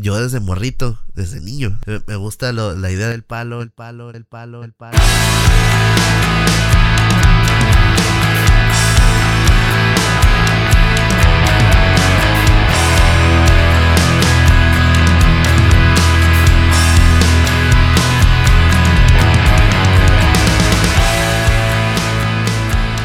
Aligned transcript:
yo 0.00 0.20
desde 0.20 0.40
morrito, 0.40 0.98
desde 1.14 1.40
niño, 1.40 1.78
me, 2.06 2.16
gusta 2.16 2.52
lo- 2.52 2.74
la 2.76 2.90
idea 2.90 3.08
del 3.08 3.24
palo, 3.24 3.62
el 3.62 3.70
palo, 3.70 4.10
el 4.10 4.24
palo, 4.24 4.62
el 4.64 4.72
palo. 4.72 4.98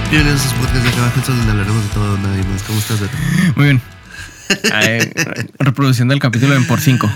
Bienvenidos 0.10 0.42
a 0.42 0.44
sus 0.44 0.54
podcasts 0.54 0.84
de 0.84 0.90
acá 0.90 1.00
abajo, 1.00 1.22
donde 1.28 1.52
hablaremos 1.52 1.84
de 1.84 1.90
todo, 1.90 2.18
nada 2.18 2.40
y 2.40 2.44
más. 2.44 2.62
¿Cómo 2.64 2.80
estás, 2.80 3.00
Beto? 3.00 3.18
Muy 3.56 3.66
bien. 3.66 3.82
Reproduciendo 5.60 6.14
el 6.14 6.20
capítulo 6.20 6.56
en 6.56 6.66
por 6.68 6.80
5. 6.82 7.10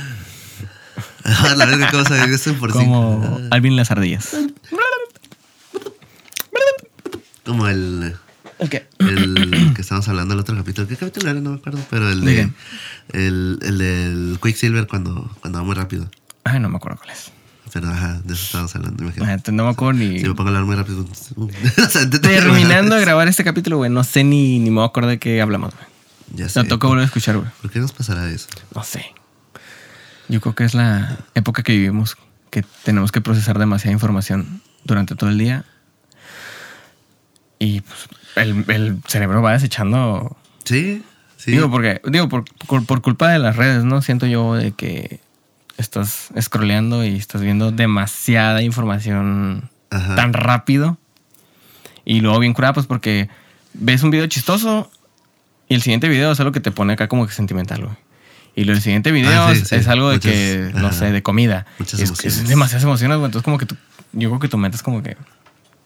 Ah, 1.25 1.53
la 1.57 1.65
verdad 1.65 1.87
que 1.87 1.91
cómo 1.91 2.05
sabía 2.05 2.33
eso 2.35 2.53
por 2.53 2.71
Como 2.71 3.21
cinco. 3.21 3.39
Ah, 3.51 3.55
Alvin 3.55 3.75
las 3.75 3.91
ardillas. 3.91 4.29
Como 7.45 7.67
el, 7.67 8.15
Ok. 8.59 8.75
el 8.99 9.71
que 9.75 9.81
estábamos 9.81 10.07
hablando 10.09 10.33
el 10.33 10.39
otro 10.39 10.55
capítulo. 10.55 10.87
¿Qué 10.87 10.95
capítulo 10.95 11.29
era? 11.29 11.39
No 11.39 11.51
me 11.51 11.55
acuerdo. 11.57 11.79
Pero 11.89 12.09
el 12.09 12.21
de, 12.25 12.49
el, 13.13 13.59
el 13.61 13.77
del 13.77 14.39
Quicksilver 14.41 14.87
cuando, 14.87 15.29
cuando 15.41 15.59
va 15.59 15.65
muy 15.65 15.75
rápido. 15.75 16.09
Ay, 16.43 16.59
no 16.59 16.69
me 16.69 16.77
acuerdo 16.77 16.97
cuál 16.97 17.11
es. 17.11 17.31
Pero 17.73 17.89
ajá, 17.89 18.21
de 18.23 18.33
eso 18.33 18.43
estábamos 18.43 18.75
hablando. 18.75 19.03
Imagínate. 19.03 19.51
No 19.51 19.65
me 19.65 19.69
acuerdo 19.71 19.99
ni. 19.99 20.19
Si 20.19 20.25
me 20.27 20.33
pongo 20.33 20.49
a 20.49 20.51
hablar 20.51 20.63
muy 20.65 20.75
rápido. 20.75 21.05
o 21.35 21.89
sea, 21.89 22.09
te- 22.09 22.19
te- 22.19 22.29
Terminando 22.29 22.95
de 22.95 23.01
grabar 23.01 23.27
este 23.27 23.43
capítulo, 23.43 23.77
güey, 23.77 23.91
no 23.91 24.03
sé 24.03 24.23
ni, 24.23 24.59
ni 24.59 24.71
me 24.71 24.83
acuerdo 24.83 25.09
de 25.09 25.19
qué 25.19 25.41
hablamos, 25.41 25.73
güey. 25.73 25.85
Ya 26.33 26.49
sé. 26.49 26.63
Toca 26.63 26.87
volver 26.87 27.03
a 27.03 27.05
escuchar, 27.05 27.37
güey. 27.37 27.49
¿Por 27.61 27.71
qué 27.71 27.79
nos 27.79 27.91
pasará 27.93 28.29
eso? 28.29 28.47
No 28.75 28.83
sé. 28.83 29.05
Yo 30.27 30.41
creo 30.41 30.55
que 30.55 30.65
es 30.65 30.73
la 30.73 31.17
época 31.35 31.63
que 31.63 31.71
vivimos, 31.73 32.17
que 32.49 32.63
tenemos 32.83 33.11
que 33.11 33.21
procesar 33.21 33.59
demasiada 33.59 33.93
información 33.93 34.61
durante 34.83 35.15
todo 35.15 35.29
el 35.29 35.37
día. 35.37 35.63
Y 37.59 37.81
pues, 37.81 38.07
el, 38.35 38.65
el 38.69 39.01
cerebro 39.07 39.41
va 39.41 39.53
desechando 39.53 40.37
Sí, 40.67 41.01
sí. 41.37 41.51
Digo, 41.51 41.71
porque, 41.71 42.01
digo, 42.05 42.27
por, 42.27 42.43
por, 42.67 42.85
por 42.85 43.01
culpa 43.01 43.29
de 43.29 43.39
las 43.39 43.55
redes, 43.55 43.85
¿no? 43.85 44.01
Siento 44.01 44.25
yo 44.25 44.55
de 44.55 44.73
que 44.73 45.21
estás 45.77 46.29
scrolleando 46.39 47.05
y 47.05 47.15
estás 47.15 47.41
viendo 47.41 47.71
demasiada 47.71 48.61
información 48.63 49.69
Ajá. 49.89 50.15
tan 50.15 50.33
rápido. 50.33 50.97
Y 52.03 52.19
luego 52.19 52.39
bien 52.39 52.53
curada, 52.53 52.73
pues 52.73 52.85
porque 52.85 53.29
ves 53.73 54.03
un 54.03 54.11
video 54.11 54.27
chistoso 54.27 54.91
y 55.69 55.75
el 55.75 55.81
siguiente 55.81 56.07
video 56.09 56.31
es 56.31 56.39
algo 56.39 56.51
que 56.51 56.59
te 56.59 56.71
pone 56.71 56.93
acá 56.93 57.07
como 57.07 57.25
que 57.27 57.33
sentimental, 57.33 57.83
güey. 57.85 57.95
Y 58.55 58.63
lo 58.63 58.73
del 58.73 58.81
siguiente 58.81 59.11
video 59.11 59.43
Ah, 59.43 59.53
sí, 59.53 59.61
es, 59.61 59.67
sí. 59.67 59.75
es 59.75 59.87
algo 59.87 60.09
de 60.09 60.15
Muchas- 60.15 60.31
que, 60.31 60.71
no 60.73 60.91
sé, 60.91 61.11
de 61.11 61.21
comida. 61.21 61.65
Muchas 61.77 61.99
es, 61.99 62.09
emociones. 62.09 62.37
es 62.39 62.47
demasiadas 62.47 62.83
emociones, 62.83 63.17
güey. 63.17 63.25
Entonces 63.27 63.43
como 63.45 63.57
que 63.59 63.65
tú, 63.67 63.75
yo 64.13 64.29
creo 64.29 64.39
que 64.39 64.47
tu 64.47 64.57
mente 64.57 64.77
es 64.77 64.83
como 64.83 65.03
que 65.03 65.15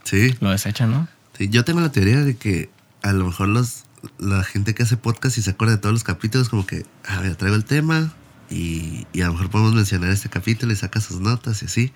Sí. 0.04 0.36
lo 0.40 0.52
desecha, 0.52 0.86
¿no? 0.88 1.08
Sí, 1.38 1.50
yo 1.50 1.66
tengo 1.66 1.82
la 1.82 1.92
teoría 1.92 2.22
de 2.22 2.38
que 2.38 2.70
a 3.02 3.12
lo 3.12 3.26
mejor 3.26 3.50
los, 3.50 3.84
la 4.20 4.44
gente 4.44 4.74
que 4.74 4.84
hace 4.84 4.96
podcast 4.96 5.38
y 5.38 5.42
se 5.42 5.50
acuerda 5.52 5.76
de 5.76 5.82
todos 5.82 5.94
los 5.94 6.04
capítulos, 6.04 6.48
como 6.50 6.66
que, 6.66 6.86
a 7.08 7.20
ver, 7.20 7.36
traigo 7.36 7.56
el 7.58 7.66
tema 7.66 8.14
y, 8.50 9.06
y 9.12 9.22
a 9.22 9.26
lo 9.28 9.34
mejor 9.34 9.50
podemos 9.50 9.74
mencionar 9.74 10.10
este 10.12 10.30
capítulo 10.30 10.72
y 10.72 10.76
saca 10.78 11.02
sus 11.02 11.20
notas 11.20 11.62
y 11.64 11.66
así. 11.66 11.94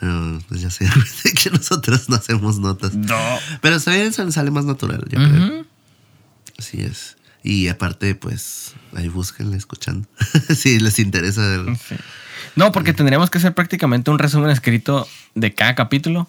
Pero 0.00 0.40
pues 0.48 0.60
ya 0.60 0.68
sé 0.70 0.84
que 1.42 1.50
nosotros 1.50 2.08
no 2.08 2.16
hacemos 2.16 2.58
notas. 2.58 2.94
No. 2.94 3.16
Pero 3.60 3.78
sale, 3.80 4.10
sale 4.12 4.50
más 4.50 4.64
natural, 4.66 5.04
yo 5.08 5.16
creo. 5.18 5.64
Así 6.62 6.80
es. 6.82 7.16
Y 7.42 7.66
aparte, 7.66 8.14
pues, 8.14 8.74
ahí 8.94 9.08
búsquenle 9.08 9.56
escuchando. 9.56 10.06
si 10.56 10.78
les 10.78 10.98
interesa. 11.00 11.54
el- 11.56 11.76
Sí. 11.76 11.96
No, 12.54 12.70
porque 12.70 12.92
tendríamos 12.92 13.30
que 13.30 13.38
hacer 13.38 13.52
prácticamente 13.54 14.10
un 14.10 14.18
resumen 14.18 14.50
escrito 14.50 15.08
de 15.34 15.52
cada 15.54 15.74
capítulo, 15.74 16.28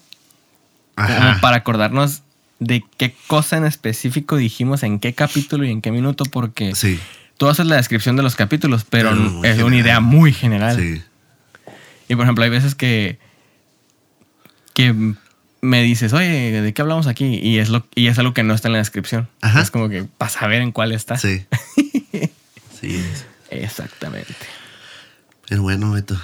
como 0.96 1.08
Ajá. 1.08 1.40
para 1.40 1.58
acordarnos 1.58 2.22
de 2.60 2.82
qué 2.96 3.14
cosa 3.26 3.58
en 3.58 3.64
específico 3.64 4.36
dijimos 4.36 4.82
en 4.84 4.98
qué 5.00 5.14
capítulo 5.14 5.64
y 5.66 5.70
en 5.70 5.82
qué 5.82 5.90
minuto, 5.92 6.24
porque 6.24 6.74
Sí, 6.74 6.98
tú 7.36 7.48
haces 7.48 7.66
la 7.66 7.76
descripción 7.76 8.16
de 8.16 8.22
los 8.22 8.36
capítulos, 8.36 8.84
pero 8.88 9.12
es 9.44 9.62
una 9.62 9.76
idea 9.76 10.00
muy 10.00 10.32
general. 10.32 10.76
sí. 10.76 11.02
Y 12.08 12.14
por 12.16 12.24
ejemplo, 12.24 12.44
hay 12.44 12.50
veces 12.50 12.74
que, 12.74 13.18
que 14.72 15.14
me 15.64 15.82
dices, 15.82 16.12
oye, 16.12 16.60
¿de 16.60 16.74
qué 16.74 16.82
hablamos 16.82 17.06
aquí? 17.06 17.38
Y 17.42 17.58
es, 17.58 17.70
lo, 17.70 17.86
y 17.94 18.08
es 18.08 18.18
algo 18.18 18.34
que 18.34 18.42
no 18.42 18.54
está 18.54 18.68
en 18.68 18.72
la 18.72 18.78
descripción. 18.78 19.28
Ajá. 19.40 19.62
Es 19.62 19.70
como 19.70 19.88
que 19.88 20.04
para 20.04 20.30
saber 20.30 20.62
en 20.62 20.72
cuál 20.72 20.92
está. 20.92 21.18
Sí. 21.18 21.44
Sí. 22.80 22.96
es. 22.96 23.24
Exactamente. 23.50 24.34
Pero 25.48 25.62
bueno, 25.62 25.92
Beto, 25.92 26.20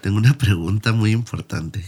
tengo 0.00 0.16
una 0.16 0.38
pregunta 0.38 0.92
muy 0.92 1.10
importante. 1.10 1.84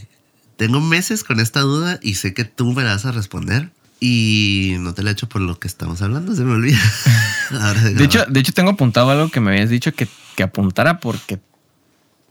Tengo 0.57 0.81
meses 0.81 1.25
con 1.25 1.41
esta 1.41 1.61
duda 1.61 1.99
y 2.03 2.17
sé 2.17 2.35
que 2.35 2.45
tú 2.45 2.75
me 2.75 2.83
la 2.83 2.91
vas 2.91 3.07
a 3.07 3.13
responder. 3.13 3.71
Y 4.01 4.77
no 4.81 4.93
te 4.93 5.03
la 5.03 5.11
he 5.11 5.13
hecho 5.15 5.29
por 5.29 5.41
lo 5.41 5.59
que 5.59 5.67
estamos 5.67 6.03
hablando, 6.03 6.35
se 6.37 6.45
me 6.45 6.53
olvida. 6.53 6.79
Ahora 7.53 7.81
De 7.81 8.05
hecho, 8.05 8.27
de 8.27 8.41
hecho, 8.41 8.53
tengo 8.53 8.71
apuntado 8.71 9.11
algo 9.11 9.31
que 9.31 9.41
me 9.41 9.53
habías 9.53 9.71
dicho 9.71 9.95
que, 9.95 10.07
que 10.37 10.43
apuntara 10.43 11.01
porque 11.01 11.41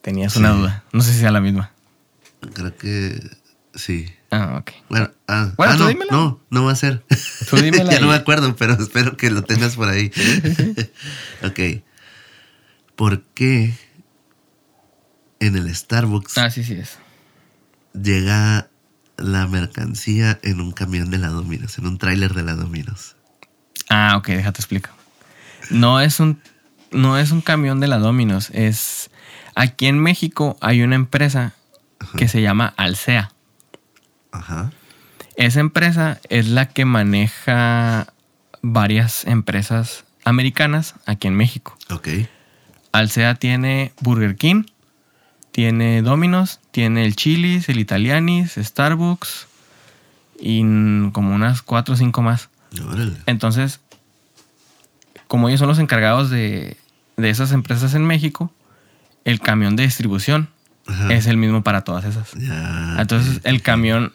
tenías 0.01 0.35
una 0.35 0.51
duda. 0.51 0.83
No 0.93 1.01
sé 1.01 1.13
si 1.13 1.19
sea 1.19 1.31
la 1.31 1.41
misma. 1.41 1.71
creo 2.53 2.77
que 2.77 3.19
sí. 3.77 4.13
Ah, 4.29 4.57
ok. 4.59 4.71
Bueno, 4.89 5.09
ah, 5.29 5.53
Bueno, 5.55 5.73
ah, 5.73 5.77
tú 5.77 5.83
no, 5.83 5.87
dímela. 5.89 6.11
no, 6.11 6.41
no 6.49 6.65
va 6.65 6.73
a 6.73 6.75
ser. 6.75 7.05
Tú 7.49 7.55
dímela 7.55 7.93
ya 7.93 7.99
no 8.01 8.07
me 8.07 8.15
acuerdo, 8.15 8.53
pero 8.57 8.73
espero 8.73 9.15
que 9.15 9.29
lo 9.31 9.43
tengas 9.43 9.75
por 9.77 9.87
ahí. 9.87 10.11
ok. 11.43 11.81
¿Por 12.97 13.23
qué 13.33 13.73
en 15.39 15.55
el 15.55 15.73
Starbucks 15.73 16.37
Ah, 16.37 16.49
sí, 16.49 16.63
sí 16.63 16.73
es. 16.73 16.97
llega 17.93 18.69
la 19.17 19.47
mercancía 19.47 20.39
en 20.43 20.59
un 20.61 20.71
camión 20.71 21.09
de 21.09 21.17
la 21.19 21.29
Dominos, 21.29 21.77
en 21.77 21.87
un 21.87 21.97
tráiler 21.97 22.33
de 22.33 22.43
la 22.43 22.55
Dominos? 22.55 23.15
Ah, 23.89 24.15
ok, 24.17 24.27
déjate 24.27 24.59
explico. 24.61 24.89
No 25.69 26.01
es 26.01 26.19
un, 26.19 26.41
no 26.91 27.17
es 27.17 27.31
un 27.31 27.41
camión 27.41 27.79
de 27.79 27.87
la 27.87 27.97
Dominos. 27.99 28.49
Es. 28.51 29.09
Aquí 29.55 29.87
en 29.87 29.99
México 29.99 30.57
hay 30.61 30.81
una 30.83 30.95
empresa 30.95 31.53
que 32.17 32.27
se 32.27 32.41
llama 32.41 32.73
Alsea. 32.77 33.31
Ajá. 34.37 34.71
Esa 35.35 35.59
empresa 35.59 36.19
es 36.29 36.47
la 36.47 36.67
que 36.67 36.85
maneja 36.85 38.07
varias 38.61 39.25
empresas 39.25 40.03
americanas 40.23 40.95
aquí 41.05 41.27
en 41.27 41.35
México. 41.35 41.77
Ok. 41.89 42.07
Alsea 42.91 43.35
tiene 43.35 43.93
Burger 44.01 44.35
King, 44.35 44.63
tiene 45.51 46.01
Domino's, 46.01 46.59
tiene 46.71 47.05
el 47.05 47.15
Chili's, 47.15 47.69
el 47.69 47.79
Italianis, 47.79 48.55
Starbucks 48.55 49.47
y 50.39 50.61
como 51.11 51.33
unas 51.33 51.61
cuatro 51.61 51.93
o 51.93 51.97
cinco 51.97 52.21
más. 52.21 52.49
Órale. 52.85 53.13
Entonces, 53.25 53.79
como 55.27 55.47
ellos 55.49 55.59
son 55.59 55.69
los 55.69 55.79
encargados 55.79 56.29
de, 56.29 56.77
de 57.17 57.29
esas 57.29 57.51
empresas 57.51 57.93
en 57.93 58.05
México, 58.05 58.51
el 59.25 59.39
camión 59.39 59.75
de 59.75 59.83
distribución 59.83 60.49
Ajá. 60.87 61.13
es 61.13 61.27
el 61.27 61.37
mismo 61.37 61.63
para 61.63 61.83
todas 61.83 62.05
esas. 62.05 62.31
Ya. 62.33 62.95
Entonces, 62.99 63.41
el 63.43 63.61
camión, 63.61 64.13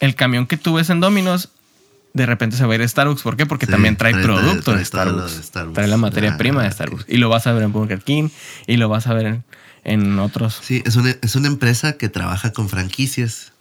el 0.00 0.14
camión 0.14 0.46
que 0.46 0.56
tú 0.56 0.74
ves 0.74 0.90
en 0.90 1.00
Domino's, 1.00 1.48
de 2.14 2.26
repente 2.26 2.56
se 2.56 2.64
va 2.66 2.72
a 2.72 2.76
ir 2.76 2.82
a 2.82 2.88
Starbucks. 2.88 3.22
¿Por 3.22 3.36
qué? 3.36 3.46
Porque 3.46 3.66
Sí, 3.66 3.72
también 3.72 3.96
trae, 3.96 4.12
trae- 4.12 4.22
producto 4.22 4.62
trae 4.72 4.78
de, 4.78 4.84
Starbucks. 4.84 5.36
de 5.36 5.42
Starbucks. 5.42 5.74
Trae 5.74 5.86
la 5.88 5.96
materia 5.96 6.32
Ah, 6.34 6.36
prima 6.38 6.62
de. 6.62 6.70
Starbucks. 6.70 7.04
Y 7.08 7.18
lo 7.18 7.28
vas 7.28 7.46
a 7.46 7.52
ver 7.52 7.62
en 7.62 7.72
Burger 7.72 8.00
King 8.02 8.28
y 8.66 8.76
lo 8.76 8.88
vas 8.88 9.06
a 9.06 9.14
ver 9.14 9.26
en, 9.26 9.44
en 9.84 10.18
otros. 10.18 10.58
Sí, 10.62 10.82
es 10.86 10.96
una, 10.96 11.14
es 11.22 11.34
una 11.36 11.48
empresa 11.48 11.92
que 11.94 12.08
trabaja 12.08 12.52
con 12.52 12.68
franquicias 12.68 13.52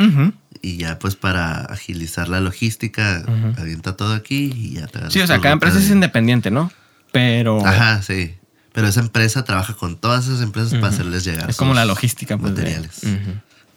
y 0.61 0.77
ya 0.77 0.97
pues 0.97 1.15
para 1.15 1.61
agilizar 1.65 2.29
la 2.29 2.39
logística 2.39 3.23
avienta 3.57 3.95
todo 3.95 4.13
aquí 4.13 4.51
y 4.55 4.73
ya 4.75 4.87
te 4.87 5.11
Sí, 5.11 5.21
o 5.21 5.27
sea, 5.27 5.39
cada 5.39 5.53
empresa 5.53 5.77
es 5.79 5.89
independiente, 5.89 6.49
¿no? 6.49 6.71
Pero 7.11 7.65
Ajá, 7.65 8.01
sí. 8.01 8.33
Pero 8.73 8.87
esa 8.87 8.99
empresa 9.01 9.43
trabaja 9.43 9.73
con 9.73 9.97
todas 9.97 10.25
esas 10.27 10.41
empresas 10.41 10.73
para 10.75 10.87
hacerles 10.87 11.23
llegar. 11.25 11.49
es 11.49 11.57
como 11.57 11.73
la 11.73 11.85
logística. 11.85 12.37
Pues, 12.37 12.51
materiales. 12.53 13.01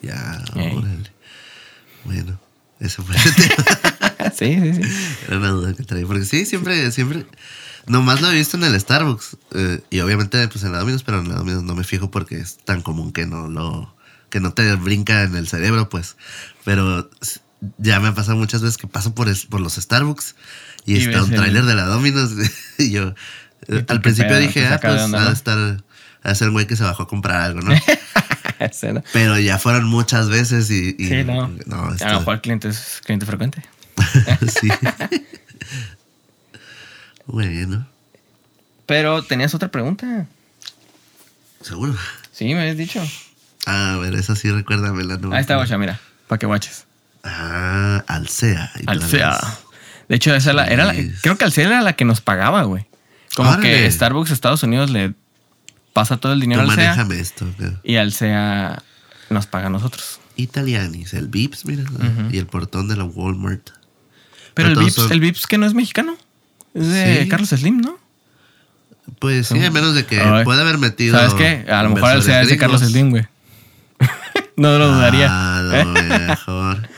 Ya, 0.02 0.42
órale. 0.54 1.10
Bueno, 2.04 2.38
eso 2.80 3.02
fue 3.04 3.16
el 3.16 3.34
tema. 3.34 3.80
Sí, 4.36 4.58
sí, 4.60 4.74
sí. 4.74 4.80
Era 5.28 5.38
una 5.38 5.48
duda 5.48 5.74
que 5.74 5.82
traía. 5.82 6.06
Porque 6.06 6.24
sí, 6.24 6.44
siempre, 6.46 6.90
siempre. 6.92 7.26
Nomás 7.86 8.20
lo 8.20 8.30
he 8.30 8.34
visto 8.34 8.56
en 8.58 8.64
el 8.64 8.78
Starbucks. 8.78 9.36
eh, 9.54 9.80
y 9.90 10.00
obviamente, 10.00 10.46
pues 10.48 10.62
en 10.64 10.72
la 10.72 10.78
Domino's, 10.78 11.02
pero 11.02 11.20
en 11.20 11.28
la 11.28 11.36
Domino's 11.36 11.62
no 11.62 11.74
me 11.74 11.84
fijo 11.84 12.10
porque 12.10 12.38
es 12.38 12.58
tan 12.58 12.82
común 12.82 13.12
que 13.12 13.26
no 13.26 13.48
lo. 13.48 13.94
que 14.28 14.40
no 14.40 14.52
te 14.52 14.74
brinca 14.76 15.22
en 15.22 15.36
el 15.36 15.48
cerebro, 15.48 15.88
pues. 15.88 16.16
Pero 16.64 17.08
ya 17.78 17.98
me 18.00 18.08
ha 18.08 18.14
pasado 18.14 18.36
muchas 18.36 18.60
veces 18.62 18.76
que 18.76 18.86
paso 18.86 19.14
por, 19.14 19.28
es- 19.28 19.46
por 19.46 19.60
los 19.60 19.74
Starbucks 19.74 20.36
y, 20.84 20.96
Y 20.96 20.98
está 20.98 21.22
un 21.24 21.30
el- 21.32 21.36
tráiler 21.40 21.64
de 21.64 21.74
la 21.74 21.86
Domino's. 21.86 22.32
y 22.78 22.90
yo. 22.90 23.14
¿Y 23.68 23.76
eh, 23.76 23.84
al 23.88 24.00
principio 24.02 24.30
pedo? 24.32 24.40
dije, 24.40 24.60
¿Te 24.60 24.66
ah, 24.66 24.80
pues 24.80 25.00
ha 25.14 25.26
de 25.26 25.32
estar. 25.32 25.82
de 26.24 26.34
ser 26.34 26.48
un 26.48 26.54
güey 26.54 26.66
que 26.66 26.76
se 26.76 26.84
bajó 26.84 27.04
a 27.04 27.08
comprar 27.08 27.40
algo, 27.40 27.60
¿no? 27.62 27.72
Pero 29.12 29.38
ya 29.38 29.58
fueron 29.58 29.84
muchas 29.84 30.28
veces 30.28 30.70
y. 30.70 30.94
y- 30.98 31.06
Sí, 31.08 31.24
no. 31.24 31.48
no 31.66 31.76
A 32.00 32.12
lo 32.12 32.18
mejor 32.20 32.34
el 32.34 32.40
cliente 32.40 32.68
es 32.68 33.00
cliente 33.04 33.26
frecuente. 33.26 33.62
sí. 34.60 34.68
bueno. 37.26 37.86
Pero 38.86 39.22
tenías 39.22 39.54
otra 39.54 39.68
pregunta. 39.70 40.26
¿Seguro? 41.60 41.94
Sí, 42.32 42.54
me 42.54 42.60
habías 42.62 42.76
dicho. 42.76 43.02
Ah, 43.66 43.94
a 43.94 43.98
ver, 43.98 44.14
esa 44.14 44.34
sí 44.34 44.50
recuérdamela. 44.50 45.16
No, 45.18 45.32
Ahí 45.32 45.40
está, 45.42 45.56
guacha, 45.56 45.78
mira. 45.78 46.00
Para 46.26 46.38
que 46.38 46.46
guaches. 46.46 46.86
Ah, 47.22 48.02
Alsea. 48.06 48.72
Planas. 48.84 49.58
De 50.08 50.16
hecho, 50.16 50.34
esa 50.34 50.52
la- 50.52 50.66
era 50.66 50.86
la- 50.86 50.94
creo 51.20 51.36
que 51.38 51.44
Alsea 51.44 51.66
era 51.66 51.82
la 51.82 51.92
que 51.92 52.04
nos 52.04 52.20
pagaba, 52.20 52.62
güey. 52.62 52.86
Como 53.36 53.50
Órale. 53.50 53.62
que 53.84 53.90
Starbucks 53.90 54.30
Estados 54.32 54.62
Unidos 54.64 54.90
le 54.90 55.14
pasa 55.92 56.16
todo 56.16 56.32
el 56.32 56.40
dinero 56.40 56.64
Tú 56.64 56.70
al 56.70 56.78
esto. 57.12 57.46
güey. 57.58 57.72
y 57.82 57.96
Alsea 57.96 58.82
nos 59.28 59.46
paga 59.46 59.66
a 59.66 59.70
nosotros. 59.70 60.20
Italianis, 60.36 61.12
el 61.14 61.28
Vips, 61.28 61.64
mira. 61.66 61.84
Y 62.30 62.38
el 62.38 62.46
portón 62.46 62.88
de 62.88 62.96
la 62.96 63.04
Walmart. 63.04 63.70
Pero 64.54 64.68
el 64.70 64.76
Vips, 64.76 64.94
son- 64.94 65.12
el 65.12 65.20
Vips 65.20 65.46
que 65.46 65.58
no 65.58 65.66
es 65.66 65.74
mexicano. 65.74 66.16
Es 66.74 66.86
de 66.88 67.22
Sí. 67.22 67.28
Carlos 67.28 67.48
Slim, 67.50 67.80
¿no? 67.80 67.98
Pues 69.18 69.48
sí, 69.48 69.62
a 69.64 69.70
menos 69.70 69.94
de 69.94 70.06
que 70.06 70.20
Ay. 70.20 70.44
puede 70.44 70.60
haber 70.62 70.78
metido. 70.78 71.16
¿Sabes 71.18 71.34
qué? 71.34 71.70
A 71.70 71.82
lo 71.82 71.90
mejor 71.90 72.10
inversores 72.10 72.26
Alsea 72.26 72.42
es 72.42 72.48
de 72.48 72.56
Carlos. 72.56 72.80
Slim, 72.80 73.10
güey. 73.10 73.26
no 74.56 74.78
lo 74.78 74.92
dudaría. 74.94 75.26
Ah, 75.30 75.62
lo 75.62 75.84
mejor. 75.92 76.88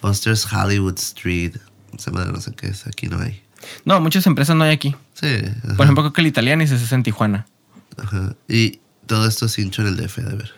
Foster's 0.00 0.46
Hollywood 0.52 0.98
Street. 0.98 1.56
Esa 1.96 2.10
madre 2.10 2.32
no 2.32 2.40
sé 2.40 2.52
qué 2.54 2.68
es, 2.68 2.86
aquí 2.86 3.06
no 3.06 3.20
hay. 3.20 3.42
No, 3.84 4.00
muchas 4.00 4.26
empresas 4.26 4.54
no 4.56 4.64
hay 4.64 4.72
aquí. 4.72 4.94
Sí. 5.14 5.26
ajá, 5.26 5.76
Por 5.76 5.84
ejemplo, 5.86 6.02
creo 6.04 6.12
que 6.12 6.20
el 6.20 6.26
Italianis 6.28 6.70
es 6.70 6.92
en 6.92 7.02
Tijuana. 7.02 7.46
Ajá. 7.96 8.34
Y 8.48 8.80
todo 9.06 9.26
esto 9.26 9.46
es 9.46 9.58
hincho 9.58 9.82
en 9.82 9.88
el 9.88 9.96
DF, 9.96 10.18
de 10.18 10.36
ver. 10.36 10.52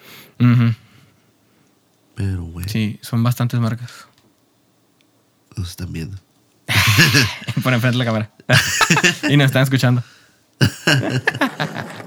Pero, 2.14 2.42
güey, 2.44 2.68
Sí, 2.68 2.98
son 3.02 3.22
bastantes 3.22 3.60
marcas. 3.60 4.06
nos 5.56 5.70
están 5.70 5.92
viendo. 5.92 6.16
Por 7.62 7.72
enfrente 7.74 7.98
de 7.98 7.98
la 7.98 8.04
cámara. 8.04 8.30
y 9.28 9.36
nos 9.36 9.46
están 9.46 9.62
escuchando. 9.62 10.02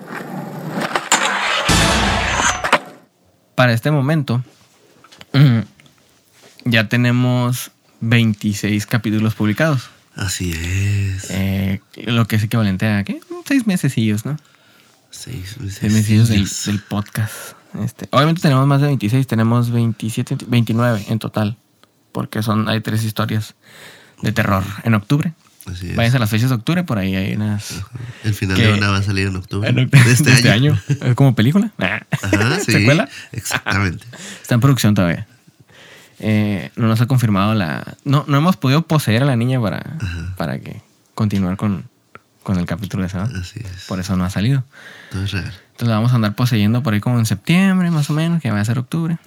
Para 3.55 3.73
este 3.73 3.91
momento, 3.91 4.43
ya 6.65 6.89
tenemos 6.89 7.71
26 8.01 8.85
capítulos 8.87 9.35
publicados. 9.35 9.89
Así 10.15 10.51
es. 10.51 11.27
Eh, 11.29 11.81
lo 12.05 12.25
que 12.27 12.35
es 12.37 12.43
equivalente 12.43 12.87
a 12.87 13.03
¿qué? 13.03 13.19
seis 13.45 13.67
mesecillos, 13.67 14.25
¿no? 14.25 14.37
Seis. 15.13 15.55
Seis 15.69 16.27
del, 16.29 16.47
del 16.65 16.79
podcast. 16.81 17.53
Este, 17.83 18.07
obviamente 18.11 18.41
tenemos 18.41 18.65
más 18.67 18.81
de 18.81 18.87
26, 18.87 19.27
tenemos 19.27 19.69
27, 19.71 20.37
29 20.47 21.05
en 21.07 21.19
total. 21.19 21.55
Porque 22.11 22.41
son, 22.43 22.67
hay 22.67 22.81
tres 22.81 23.03
historias 23.03 23.55
de 24.21 24.31
terror 24.31 24.63
en 24.83 24.93
octubre. 24.95 25.33
Así 25.65 25.89
es. 25.91 25.95
Váyanse 25.95 26.17
a 26.17 26.19
las 26.19 26.29
fechas 26.29 26.49
de 26.49 26.55
octubre, 26.55 26.83
por 26.83 26.97
ahí 26.97 27.15
hay 27.15 27.33
unas. 27.35 27.81
El 28.23 28.33
final 28.33 28.57
que- 28.57 28.63
de 28.67 28.73
una 28.73 28.89
va 28.89 28.97
a 28.97 29.03
salir 29.03 29.27
en 29.27 29.35
octubre. 29.35 29.69
En 29.69 29.79
octubre 29.79 30.03
de 30.03 30.11
este, 30.33 30.49
año. 30.51 30.77
¿Es 31.01 31.15
como 31.15 31.35
película? 31.35 31.71
Ajá, 31.77 32.05
sí. 32.65 32.71
¿Secuela? 32.73 33.07
Exactamente. 33.31 34.05
Está 34.41 34.55
en 34.55 34.61
producción 34.61 34.93
todavía. 34.93 35.27
Eh, 36.19 36.71
no 36.75 36.87
nos 36.87 37.01
ha 37.01 37.05
confirmado 37.05 37.53
la. 37.53 37.95
No, 38.03 38.25
no 38.27 38.37
hemos 38.37 38.57
podido 38.57 38.81
poseer 38.87 39.23
a 39.23 39.25
la 39.25 39.35
niña 39.35 39.61
para, 39.61 39.97
para 40.37 40.59
que 40.59 40.81
continuar 41.15 41.57
con, 41.57 41.85
con 42.43 42.57
el 42.59 42.65
capítulo 42.65 43.01
de 43.03 43.07
esa. 43.07 43.23
Así 43.23 43.59
es. 43.63 43.85
Por 43.87 43.99
eso 43.99 44.15
no 44.15 44.25
ha 44.25 44.29
salido. 44.29 44.63
Es 45.13 45.31
real. 45.31 45.53
Entonces 45.71 45.87
la 45.87 45.95
vamos 45.95 46.11
a 46.11 46.15
andar 46.15 46.35
poseyendo 46.35 46.83
por 46.83 46.93
ahí 46.93 46.99
como 46.99 47.17
en 47.19 47.25
septiembre, 47.25 47.89
más 47.89 48.09
o 48.09 48.13
menos, 48.13 48.41
que 48.41 48.51
va 48.51 48.59
a 48.59 48.65
ser 48.65 48.77
octubre. 48.79 49.17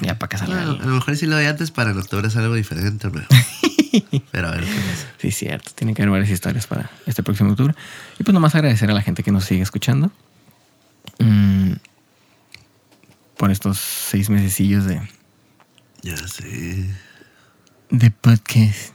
Ya 0.00 0.18
para 0.18 0.28
que 0.28 0.38
salga. 0.38 0.54
Bueno, 0.64 0.82
a 0.82 0.86
lo 0.86 0.94
mejor 0.94 1.16
si 1.16 1.26
lo 1.26 1.36
doy 1.36 1.46
antes 1.46 1.70
para 1.70 1.90
en 1.92 1.98
octubre 1.98 2.28
es 2.28 2.36
algo 2.36 2.54
diferente, 2.54 3.08
pero, 3.10 3.26
pero 4.30 4.48
a 4.48 4.50
ver 4.52 4.64
qué 4.64 4.70
pasa. 4.70 5.06
Sí, 5.18 5.30
cierto. 5.32 5.70
Tiene 5.74 5.94
que 5.94 6.02
haber 6.02 6.10
varias 6.12 6.30
historias 6.30 6.66
para 6.66 6.90
este 7.06 7.22
próximo 7.22 7.50
octubre. 7.52 7.74
Y 8.18 8.22
pues 8.24 8.32
nomás 8.34 8.54
agradecer 8.54 8.90
a 8.90 8.94
la 8.94 9.02
gente 9.02 9.22
que 9.22 9.32
nos 9.32 9.44
sigue 9.44 9.62
escuchando. 9.62 10.10
Mm, 11.18 11.72
por 13.36 13.50
estos 13.50 13.78
seis 13.78 14.30
mesecillos 14.30 14.84
de, 14.84 15.00
Ya 16.02 16.16
sé. 16.16 16.88
de 17.90 18.10
podcast. 18.10 18.92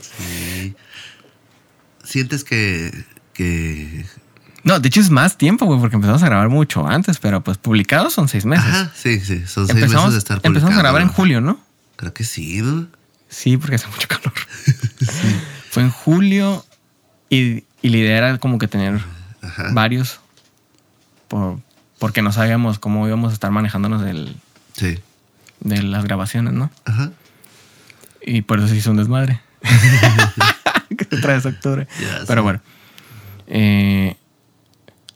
Sí. 0.00 0.74
Sientes 2.08 2.42
que, 2.44 3.04
que 3.34 4.06
No, 4.64 4.80
de 4.80 4.88
hecho 4.88 5.00
es 5.00 5.10
más 5.10 5.36
tiempo, 5.36 5.66
güey, 5.66 5.78
porque 5.78 5.96
empezamos 5.96 6.22
a 6.22 6.26
grabar 6.26 6.48
mucho 6.48 6.86
antes, 6.88 7.18
pero 7.18 7.42
pues 7.44 7.58
publicados 7.58 8.14
son 8.14 8.28
seis 8.28 8.46
meses. 8.46 8.64
Ajá, 8.66 8.90
sí, 8.94 9.20
sí. 9.20 9.46
Son 9.46 9.66
seis 9.66 9.76
empezamos, 9.78 10.06
meses 10.06 10.12
de 10.14 10.18
estar 10.18 10.40
empezamos 10.42 10.74
a 10.76 10.78
grabar 10.78 11.02
en 11.02 11.08
publicando. 11.08 11.16
julio, 11.16 11.40
¿no? 11.42 11.60
Creo 11.96 12.14
que 12.14 12.24
sí, 12.24 12.62
¿no? 12.62 12.86
Sí, 13.28 13.56
porque 13.58 13.76
hace 13.76 13.88
mucho 13.88 14.08
calor. 14.08 14.32
Fue 15.70 15.82
en 15.82 15.90
julio 15.90 16.64
y, 17.28 17.64
y 17.82 17.88
la 17.90 17.96
idea 17.98 18.16
era 18.18 18.38
como 18.38 18.58
que 18.58 18.68
tener 18.68 19.00
Ajá. 19.42 19.68
varios 19.72 20.20
por, 21.28 21.60
porque 21.98 22.22
no 22.22 22.32
sabíamos 22.32 22.78
cómo 22.78 23.06
íbamos 23.06 23.32
a 23.32 23.34
estar 23.34 23.50
manejándonos 23.50 24.00
del, 24.02 24.34
Sí. 24.72 24.98
de 25.60 25.82
las 25.82 26.04
grabaciones, 26.04 26.54
¿no? 26.54 26.70
Ajá. 26.86 27.10
Y 28.22 28.40
por 28.42 28.58
eso 28.60 28.68
se 28.68 28.76
hizo 28.76 28.90
un 28.92 28.96
desmadre. 28.96 29.40
que 30.96 31.04
se 31.04 31.20
trae 31.20 31.38
ese 31.38 31.48
octubre. 31.48 31.86
Pero 32.26 32.42
bueno. 32.42 32.60
Eh, 33.46 34.16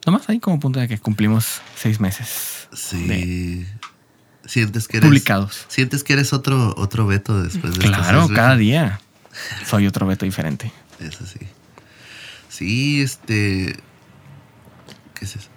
nomás 0.07 0.29
ahí 0.29 0.41
como 0.41 0.59
punto 0.61 0.81
de 0.81 0.89
que 0.89 0.99
cumplimos 0.99 1.61
seis 1.77 2.01
meses 2.01 2.69
Sí. 2.73 3.07
de 3.07 3.67
Sientes 4.47 4.89
que 4.89 4.97
eres. 4.97 5.09
publicados. 5.09 5.67
Sientes 5.69 6.03
que 6.03 6.15
eres 6.15 6.33
otro, 6.33 6.75
otro 6.77 7.07
Beto 7.07 7.43
después 7.43 7.75
de 7.75 7.81
Claro, 7.87 8.29
cada 8.29 8.57
día 8.57 9.01
soy 9.67 9.87
otro 9.87 10.07
Beto 10.07 10.25
diferente. 10.25 10.73
Eso 10.99 11.25
sí. 11.27 11.39
Sí, 12.49 13.03
este. 13.03 13.77
¿Qué 15.15 15.25
es 15.25 15.37
eso? 15.37 15.49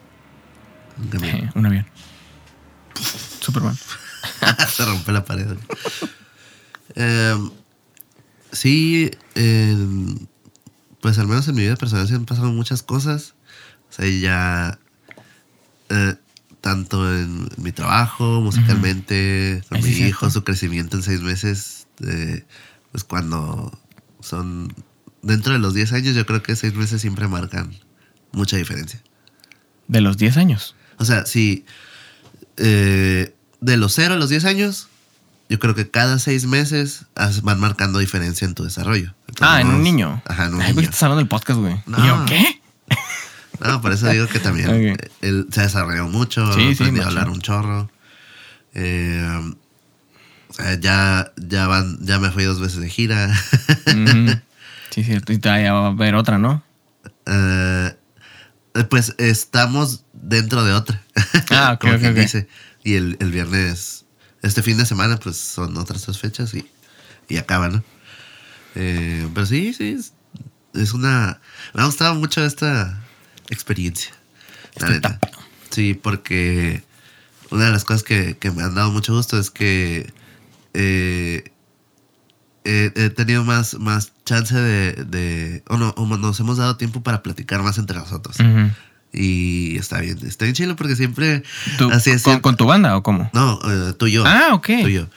Un 0.97 1.07
camión. 1.09 1.35
Eh, 1.35 1.49
un 1.55 1.65
avión. 1.65 1.85
Superman. 3.41 3.77
Se 4.69 4.85
rompe 4.85 5.11
la 5.11 5.23
pared. 5.25 5.47
Em, 6.95 7.51
sí, 8.55 9.11
pues 11.01 11.19
al 11.19 11.27
menos 11.27 11.47
en 11.47 11.55
mi 11.55 11.61
vida 11.61 11.75
personal 11.75 12.07
se 12.07 12.15
han 12.15 12.25
pasado 12.25 12.51
muchas 12.51 12.81
cosas. 12.83 13.35
O 13.89 13.93
sea, 13.93 14.07
ya. 14.09 14.79
eh, 15.89 16.15
tanto 16.61 17.15
en 17.15 17.47
mi 17.57 17.71
trabajo, 17.71 18.41
musicalmente, 18.41 19.61
con 19.69 19.77
Ay, 19.77 19.83
mi 19.83 19.89
cierto. 19.89 20.09
hijo, 20.09 20.29
su 20.31 20.43
crecimiento 20.43 20.97
en 20.97 21.03
seis 21.03 21.21
meses. 21.21 21.87
eh, 22.01 22.43
pues 22.91 23.03
cuando 23.03 23.77
son. 24.21 24.73
Dentro 25.21 25.53
de 25.53 25.59
los 25.59 25.73
10 25.73 25.91
años, 25.93 26.15
yo 26.15 26.25
creo 26.25 26.43
que 26.43 26.55
seis 26.55 26.75
meses 26.75 27.01
siempre 27.01 27.27
marcan 27.27 27.71
mucha 28.31 28.57
diferencia. 28.57 29.01
De 29.87 29.99
los 30.01 30.17
10 30.17 30.37
años. 30.37 30.75
O 30.97 31.05
sea, 31.05 31.25
si 31.25 31.65
eh, 32.57 33.33
de 33.59 33.77
los 33.77 33.93
0 33.95 34.13
a 34.13 34.17
los 34.17 34.29
10 34.29 34.45
años, 34.45 34.87
yo 35.49 35.59
creo 35.59 35.75
que 35.75 35.89
cada 35.89 36.17
6 36.19 36.45
meses 36.47 37.05
van 37.43 37.59
marcando 37.59 37.99
diferencia 37.99 38.45
en 38.45 38.53
tu 38.55 38.63
desarrollo. 38.63 39.13
Ah, 39.41 39.61
en 39.61 39.67
un 39.67 39.83
niño. 39.83 40.21
Ajá, 40.25 40.45
en 40.47 40.55
un 40.55 40.61
Ay, 40.61 40.73
niño. 40.73 40.83
estás 40.83 41.03
hablando 41.03 41.19
del 41.19 41.27
podcast, 41.27 41.59
güey. 41.59 41.75
No. 41.85 42.03
¿Y 42.03 42.07
yo 42.07 42.25
qué? 42.25 42.61
No, 43.63 43.81
por 43.81 43.93
eso 43.93 44.09
digo 44.09 44.27
que 44.27 44.39
también 44.39 44.97
él 45.21 45.47
se 45.51 45.61
desarrolló 45.61 46.07
mucho, 46.09 46.45
Sí, 46.53 46.75
sí, 46.75 46.83
aprendió 46.83 47.03
a 47.03 47.05
machín. 47.05 47.17
hablar 47.19 47.29
un 47.33 47.41
chorro. 47.41 47.89
Eh, 48.73 49.53
ya, 50.81 51.31
ya, 51.37 51.67
van, 51.67 51.97
ya 52.01 52.19
me 52.19 52.31
fui 52.31 52.43
dos 52.43 52.59
veces 52.59 52.79
de 52.81 52.89
gira. 52.89 53.31
Ujú. 53.87 54.39
Sí, 54.91 55.03
cierto. 55.03 55.33
Y 55.33 55.39
todavía 55.39 55.73
va 55.73 55.87
a 55.87 55.89
haber 55.89 56.15
otra, 56.15 56.37
¿no? 56.37 56.63
Eh, 57.25 57.93
pues 58.89 59.13
estamos 59.17 60.05
dentro 60.13 60.63
de 60.63 60.71
otra. 60.71 61.01
Ah, 61.51 61.73
ok, 61.73 61.79
Como 61.81 61.93
ok, 61.95 61.99
quien 61.99 62.11
ok. 62.13 62.17
dice. 62.19 62.47
Y 62.81 62.93
el, 62.93 63.17
el 63.19 63.29
viernes, 63.31 64.04
este 64.45 64.61
fin 64.61 64.77
de 64.77 64.85
semana, 64.85 65.17
pues 65.17 65.37
son 65.37 65.75
otras 65.77 66.05
dos 66.05 66.19
fechas 66.19 66.53
y, 66.53 66.69
y 67.27 67.37
acaba, 67.37 67.69
¿no? 67.69 67.83
Eh, 68.75 69.27
pero 69.33 69.45
sí, 69.45 69.73
sí, 69.73 69.95
es, 69.97 70.13
es 70.73 70.93
una... 70.93 71.39
Me 71.73 71.81
ha 71.81 71.85
gustado 71.85 72.15
mucho 72.15 72.45
esta 72.45 73.01
experiencia. 73.49 74.13
Esta 74.75 74.95
etapa. 74.95 75.31
Sí, 75.71 75.93
porque 75.93 76.83
una 77.49 77.65
de 77.65 77.71
las 77.71 77.85
cosas 77.85 78.03
que, 78.03 78.37
que 78.37 78.51
me 78.51 78.63
han 78.63 78.75
dado 78.75 78.91
mucho 78.91 79.15
gusto 79.15 79.39
es 79.39 79.49
que 79.49 80.13
eh, 80.73 81.51
he, 82.65 82.91
he 82.95 83.09
tenido 83.09 83.43
más, 83.43 83.75
más 83.79 84.11
chance 84.25 84.55
de, 84.55 84.93
de 85.05 85.63
o, 85.67 85.77
no, 85.77 85.89
o 85.97 86.05
nos 86.17 86.39
hemos 86.39 86.57
dado 86.57 86.77
tiempo 86.77 87.01
para 87.01 87.23
platicar 87.23 87.63
más 87.63 87.77
entre 87.77 87.97
nosotros. 87.97 88.37
Ujú. 88.39 88.71
Y 89.17 89.77
está 89.77 90.01
bien, 90.01 90.17
está 90.27 90.43
bien 90.45 90.53
chido 90.55 90.75
porque 90.75 90.95
siempre... 90.97 91.41
¿Tú- 91.77 91.89
así 91.91 92.11
es, 92.11 92.23
con, 92.41 92.57
tu 92.57 92.65
banda 92.65 92.97
o 92.97 93.03
cómo? 93.03 93.29
No, 93.33 93.59
eh, 93.63 93.93
tú 93.93 94.07
y 94.07 94.11
yo. 94.11 94.23
Ah, 94.25 94.49
ok. 94.53 94.65
Tú 94.81 94.87
y 94.89 94.93
yo. 94.95 95.07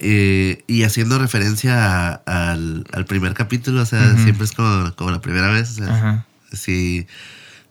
Eh, 0.00 0.62
y 0.66 0.82
haciendo 0.82 1.18
referencia 1.18 2.08
a- 2.10 2.22
al, 2.26 2.84
al 2.92 3.04
primer 3.06 3.32
capítulo, 3.34 3.80
o 3.82 3.86
sea, 3.86 4.16
siempre 4.18 4.44
es 4.44 4.52
como, 4.52 4.94
como 4.96 5.10
la 5.10 5.20
primera 5.22 5.48
vez. 5.50 5.70
O 5.70 5.74
sea, 5.84 5.94
Ajá. 5.94 6.26
si, 6.52 7.06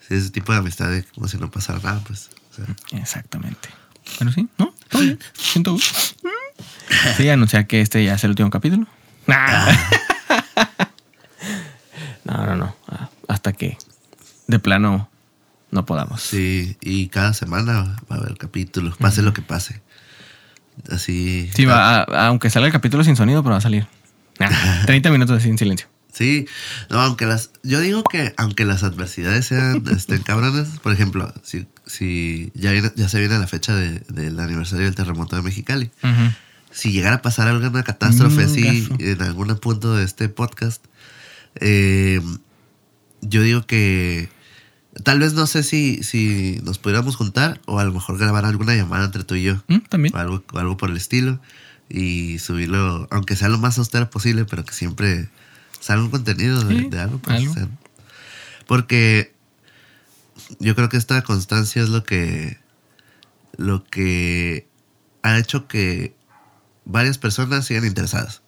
si 0.08 0.16
ese 0.16 0.30
tipo 0.32 0.52
de 0.52 0.58
amistad 0.60 0.90
de 0.90 1.04
como 1.04 1.28
si 1.28 1.38
no 1.38 1.52
pasara 1.52 1.80
nada, 1.84 2.02
pues. 2.08 2.30
o 2.52 2.56
sea, 2.56 3.00
Exactamente. 3.00 3.70
Pero 4.18 4.32
sí, 4.32 4.48
¿no? 4.58 4.74
Todo 4.90 5.02
bien. 5.04 5.20
Siento 5.34 5.74
gusto. 5.74 6.16
Sí, 7.18 7.30
anunciar 7.30 7.68
que 7.68 7.82
este 7.82 8.04
ya 8.04 8.16
es 8.16 8.24
el 8.24 8.32
último 8.32 8.50
capítulo. 8.50 8.88
Nah. 9.28 9.68
No, 12.24 12.46
no, 12.46 12.56
no. 12.56 12.76
Ah, 12.88 13.10
Hasta 13.28 13.54
que 13.54 13.78
de 14.48 14.60
plano 14.60 15.10
no 15.72 15.86
podamos. 15.86 16.22
Sí, 16.22 16.78
y 16.82 17.08
cada 17.08 17.34
semana 17.34 17.98
va 18.12 18.16
a 18.16 18.20
haber 18.20 18.38
capítulos, 18.38 18.98
pase 18.98 19.22
lo 19.22 19.34
que 19.34 19.42
pase. 19.42 19.82
Así. 20.90 21.50
Sí, 21.54 21.66
va, 21.66 22.02
a- 22.02 22.28
aunque 22.28 22.50
salga 22.50 22.68
el 22.68 22.74
capítulo 22.74 23.04
sin 23.04 23.16
sonido, 23.16 23.42
pero 23.44 23.52
va 23.54 23.58
a 23.58 23.62
salir. 23.62 23.88
Nah, 24.40 24.50
30 24.86 25.10
minutos 25.12 25.44
en 25.46 25.58
silencio. 25.58 25.88
Sí, 26.14 26.46
no, 26.90 27.00
aunque 27.00 27.26
las. 27.26 27.52
Yo 27.64 27.80
digo 27.80 28.04
que 28.04 28.34
aunque 28.38 28.66
las 28.66 28.84
adversidades 28.84 29.46
sean 29.46 29.84
estén 29.96 30.22
cabronas, 30.24 30.80
por 30.82 30.92
ejemplo, 30.92 31.34
si, 31.44 31.68
si 31.86 32.52
ya, 32.54 32.72
viene- 32.72 32.92
ya 32.96 33.08
se 33.08 33.20
viene 33.20 33.40
la 33.40 33.48
fecha 33.48 33.74
de- 33.76 34.02
del 34.10 34.40
aniversario 34.40 34.86
del 34.86 34.96
terremoto 34.96 35.36
de 35.36 35.42
Mexicali. 35.42 35.90
Si 36.72 36.92
llegara 36.94 37.18
a 37.18 37.22
pasar 37.22 37.48
alguna 37.50 37.84
catástrofe 37.84 38.44
así 38.44 38.88
en 39.00 39.22
algún 39.22 39.54
punto 39.58 39.94
de 39.96 40.06
este 40.06 40.30
podcast, 40.30 40.84
eh, 41.56 42.22
yo 43.22 43.42
digo 43.42 43.66
que 43.66 44.30
tal 45.04 45.20
vez 45.20 45.34
no 45.34 45.48
sé 45.48 45.64
si, 45.64 46.04
si 46.04 46.60
nos 46.64 46.78
pudiéramos 46.80 47.16
juntar 47.16 47.62
o 47.66 47.80
a 47.80 47.84
lo 47.86 47.92
mejor 47.94 48.18
grabar 48.18 48.46
alguna 48.46 48.76
llamada 48.76 49.06
entre 49.06 49.24
tú 49.24 49.36
y 49.36 49.44
yo, 49.44 49.64
Mm, 49.68 49.78
También. 49.90 50.16
o 50.16 50.18
algo, 50.18 50.44
o 50.54 50.60
algo 50.60 50.78
por 50.78 50.90
el 50.90 50.98
estilo, 50.98 51.40
y 51.90 52.40
subirlo, 52.40 53.08
aunque 53.12 53.36
sea 53.36 53.50
lo 53.50 53.58
más 53.58 53.78
austero 53.78 54.10
posible, 54.10 54.46
pero 54.46 54.64
que 54.66 54.74
siempre 54.74 55.30
salga 55.80 56.04
un 56.04 56.10
contenido 56.12 56.64
de, 56.64 56.78
Sí, 56.84 56.90
de 56.90 57.00
algo. 57.00 57.18
pues, 57.20 57.38
algo. 57.40 57.52
o 57.52 57.54
sea, 57.56 57.68
porque 58.68 59.34
yo 60.60 60.76
creo 60.76 60.90
que 60.90 60.98
esta 60.98 61.22
constancia 61.24 61.82
es 61.84 61.90
lo 61.90 62.04
que 62.04 62.58
lo 63.58 63.84
que 63.84 64.68
ha 65.24 65.38
hecho 65.38 65.68
que 65.68 66.16
varias 66.86 67.18
personas 67.18 67.66
sigan 67.66 67.86
interesadas. 67.86 68.42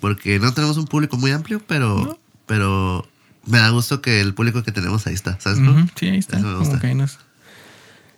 Porque 0.00 0.38
no 0.38 0.52
tenemos 0.54 0.76
un 0.76 0.86
público 0.86 1.16
muy 1.16 1.30
amplio, 1.30 1.62
pero, 1.66 1.96
No. 1.98 2.18
pero 2.46 3.06
me 3.46 3.58
da 3.58 3.70
gusto 3.70 4.02
que 4.02 4.20
el 4.20 4.34
público 4.34 4.62
que 4.62 4.72
tenemos 4.72 5.06
ahí 5.06 5.14
está, 5.14 5.38
¿sabes? 5.40 5.58
Ujú, 5.58 5.88
Sí, 5.98 6.08
ahí 6.08 6.18
está. 6.18 6.36
Eso 6.38 6.46
me 6.46 6.52
como 6.54 6.64
gusta. 6.64 6.80
que 6.80 6.86
ahí 6.88 6.94
nos- 6.94 7.18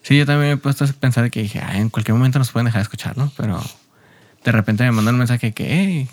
Sí, 0.03 0.17
yo 0.17 0.25
también 0.25 0.49
me 0.49 0.53
he 0.55 0.57
puesto 0.57 0.85
a 0.85 0.89
pensar 0.89 1.31
que 1.31 1.43
dije, 1.43 1.61
"Ay, 1.61 1.81
en 1.81 1.91
cualquier 1.91 2.15
momento 2.17 2.39
nos 2.39 2.51
pueden 2.51 2.65
dejar 2.67 2.81
de 2.81 2.85
escuchar, 2.85 3.17
¿no? 3.19 3.31
Pero 3.37 3.63
de 4.45 4.53
repente 4.53 4.85
me 4.85 4.93
mandan 4.93 5.15
un 5.17 5.19
mensaje 5.19 5.53
que, 5.53 5.67
hey, 5.69 6.09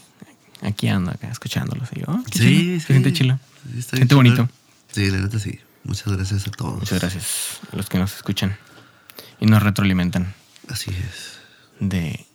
aquí 0.62 0.88
ando 0.89 1.12
acá 1.12 1.29
escuchándolos. 1.29 1.88
Y 1.95 2.00
yo, 2.01 2.05
"Oh, 2.10 2.24
qué 2.29 2.39
Sí, 2.39 2.45
sí. 2.45 2.79
Se 2.81 2.88
siente 2.88 3.13
chilo. 3.13 3.39
Sí, 3.72 3.79
está 3.79 3.95
Siente 3.95 4.15
bonito. 4.15 4.50
Sí, 4.91 5.10
la 5.12 5.19
neta 5.19 5.39
sí. 5.39 5.60
Muchas 5.86 6.07
gracias 6.13 6.48
a 6.48 6.51
todos. 6.51 6.79
Muchas 6.79 7.00
gracias 7.00 7.60
a 7.72 7.75
los 7.77 7.88
que 7.88 8.00
nos 8.00 8.15
escuchan 8.15 8.57
y 9.39 9.45
nos 9.45 9.62
retroalimentan 9.63 10.34
Así 10.67 10.89
es. 10.91 11.39
de 11.79 12.25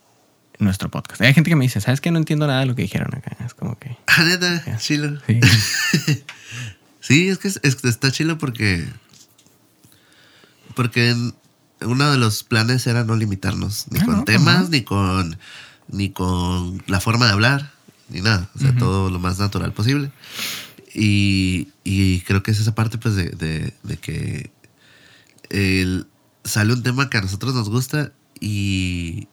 nuestro 0.61 0.91
podcast. 0.91 1.21
Hay 1.23 1.35
gente 1.35 1.51
que 1.51 1.57
me 1.57 1.65
dice, 1.65 1.81
¿sabes 1.81 2.01
qué? 2.01 2.11
No 2.11 2.19
entiendo 2.19 2.47
nada 2.47 2.61
de 2.61 2.67
lo 2.67 2.75
que 2.75 2.83
dijeron 2.83 3.15
acá. 3.15 3.37
Es 3.45 3.55
como 3.55 3.79
que. 3.79 3.97
Ah, 4.07 4.23
neta, 4.25 4.77
chilo. 4.79 5.19
Sí. 5.27 5.41
Sí, 7.03 7.29
es 7.29 7.39
que 7.39 7.49
es- 7.49 7.61
es- 7.63 7.83
está 7.85 8.13
chilo 8.13 8.37
porque. 8.39 8.87
Porque 10.75 11.15
uno 11.81 12.11
de 12.11 12.19
los 12.19 12.45
planes 12.45 12.87
era 12.87 13.05
no 13.05 13.17
limitarnos 13.17 13.87
ni 13.91 14.01
Ah, 14.01 14.05
con 14.05 14.17
no, 14.19 14.25
temas, 14.25 14.65
no. 14.65 14.69
ni 14.69 14.83
con 14.83 15.39
ni 15.89 16.11
con 16.11 16.83
la 16.87 17.01
forma 17.01 17.27
de 17.27 17.33
hablar, 17.33 17.73
ni 18.11 18.21
nada. 18.21 18.49
O 18.55 18.59
sea, 18.61 18.77
todo 18.77 19.11
lo 19.11 19.19
más 19.19 19.39
natural 19.41 19.73
posible. 19.73 20.13
Y, 20.95 21.69
y 21.85 22.21
creo 22.21 22.43
que 22.45 22.53
es 22.53 22.61
esa 22.61 22.75
parte, 22.77 22.97
pues, 22.99 23.17
de, 23.17 23.31
de- 23.31 23.75
de 23.83 23.97
que 23.97 24.51
el- 25.49 26.07
sale 26.45 26.73
un 26.75 26.83
tema 26.85 27.11
que 27.11 27.19
a 27.19 27.23
nosotros 27.23 27.55
nos 27.55 27.69
gusta 27.71 28.13
y, 28.41 29.27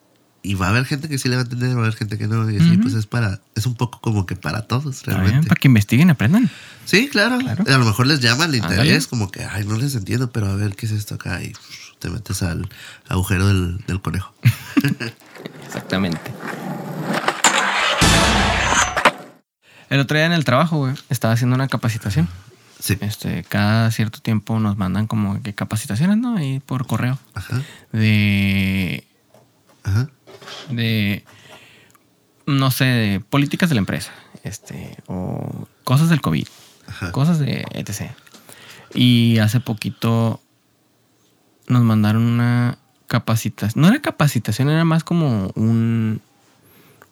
y 0.48 0.56
va 0.56 0.68
a 0.68 0.70
haber 0.70 0.86
gente 0.86 1.10
que 1.10 1.18
sí 1.18 1.28
le 1.28 1.36
va 1.36 1.42
a 1.42 1.44
entender, 1.44 1.72
va 1.72 1.80
a 1.82 1.84
haber 1.84 1.96
gente 1.96 2.18
que 2.18 2.28
no. 2.28 2.50
Y 2.50 2.56
así, 2.56 2.72
Ujú. 2.74 2.84
pues, 2.84 2.94
es 2.94 3.06
para, 3.06 3.42
es 3.56 3.66
un 3.66 3.76
poco 3.76 4.00
como 4.00 4.26
que 4.26 4.36
para 4.38 4.62
todos, 4.62 5.04
bien, 5.06 5.18
realmente. 5.18 5.48
Para 5.50 5.60
que 5.60 5.68
investiguen, 5.68 6.10
aprendan. 6.10 6.50
Sí, 6.86 7.10
claro. 7.10 7.38
Claro. 7.40 7.66
A 7.68 7.78
lo 7.78 7.86
mejor 7.86 8.08
les 8.08 8.22
llama 8.22 8.46
el 8.46 8.56
interés, 8.56 8.80
Ándale. 8.80 9.06
como 9.10 9.30
que, 9.30 9.44
ay, 9.44 9.66
no 9.66 9.76
les 9.76 9.94
entiendo, 9.96 10.32
pero 10.32 10.48
a 10.48 10.56
ver 10.56 10.76
qué 10.76 10.86
es 10.86 10.94
esto 10.94 11.16
acá. 11.16 11.44
Y 11.44 11.52
te 12.00 12.10
metes 12.10 12.42
al 12.44 12.70
agujero 13.10 13.48
del, 13.48 13.78
del 13.88 14.02
conejo. 14.02 14.34
Exactamente. 15.66 16.32
El 19.90 20.00
otro 20.00 20.18
día 20.18 20.26
en 20.26 20.34
el 20.34 20.44
trabajo, 20.46 20.78
güey, 20.78 20.94
estaba 21.10 21.34
haciendo 21.34 21.56
una 21.56 21.68
capacitación. 21.68 22.28
Sí. 22.80 22.98
Este, 23.02 23.44
cada 23.50 23.90
cierto 23.92 24.20
tiempo 24.22 24.60
nos 24.60 24.78
mandan 24.78 25.08
como 25.08 25.42
que 25.42 25.54
capacitaciones, 25.54 26.18
¿no? 26.18 26.38
Ahí 26.38 26.60
por 26.66 26.86
correo. 26.86 27.18
Ajá. 27.34 27.62
De. 27.92 29.04
Ajá. 29.84 30.10
De. 30.70 31.24
No 32.46 32.72
sé, 32.72 32.86
de 32.86 33.20
políticas 33.20 33.70
de 33.70 33.76
la 33.76 33.80
empresa. 33.80 34.12
Este. 34.44 34.96
O 35.08 35.68
cosas 35.84 36.10
del 36.10 36.22
COVID. 36.22 36.48
Ajá. 36.88 37.12
Cosas 37.12 37.40
de 37.40 37.66
etc. 37.72 38.12
Y 38.94 39.40
hace 39.40 39.60
poquito 39.60 40.42
nos 41.68 41.84
mandaron 41.84 42.24
una 42.24 42.78
capacitación. 43.08 43.82
No 43.82 43.90
era 43.90 44.02
capacitación, 44.02 44.70
era 44.70 44.86
más 44.86 45.04
como 45.04 45.52
un, 45.56 46.22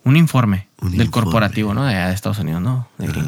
un 0.05 0.15
informe 0.17 0.67
Un 0.81 0.91
del 0.91 1.01
informe. 1.07 1.25
corporativo, 1.25 1.73
¿no? 1.73 1.83
De 1.85 1.93
de 1.95 2.13
Estados 2.13 2.39
Unidos, 2.39 2.61
¿no? 2.61 2.87
De 2.97 3.07
Ah. 3.07 3.27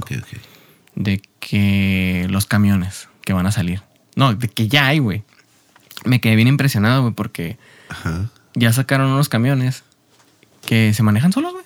De 0.95 1.21
que 1.39 2.25
los 2.29 2.45
camiones 2.45 3.07
que 3.23 3.33
van 3.33 3.45
a 3.45 3.51
salir. 3.51 3.81
No, 4.15 4.33
de 4.33 4.47
que 4.47 4.67
ya 4.67 4.87
hay, 4.87 4.99
güey. 4.99 5.23
Me 6.05 6.21
quedé 6.21 6.35
bien 6.35 6.47
impresionado, 6.47 7.01
güey, 7.01 7.13
porque 7.13 7.57
Ajá. 7.89 8.29
ya 8.55 8.71
sacaron 8.73 9.11
unos 9.11 9.29
camiones 9.29 9.83
que 10.67 10.93
se 10.93 11.01
manejan 11.01 11.33
solos, 11.33 11.53
güey. 11.53 11.65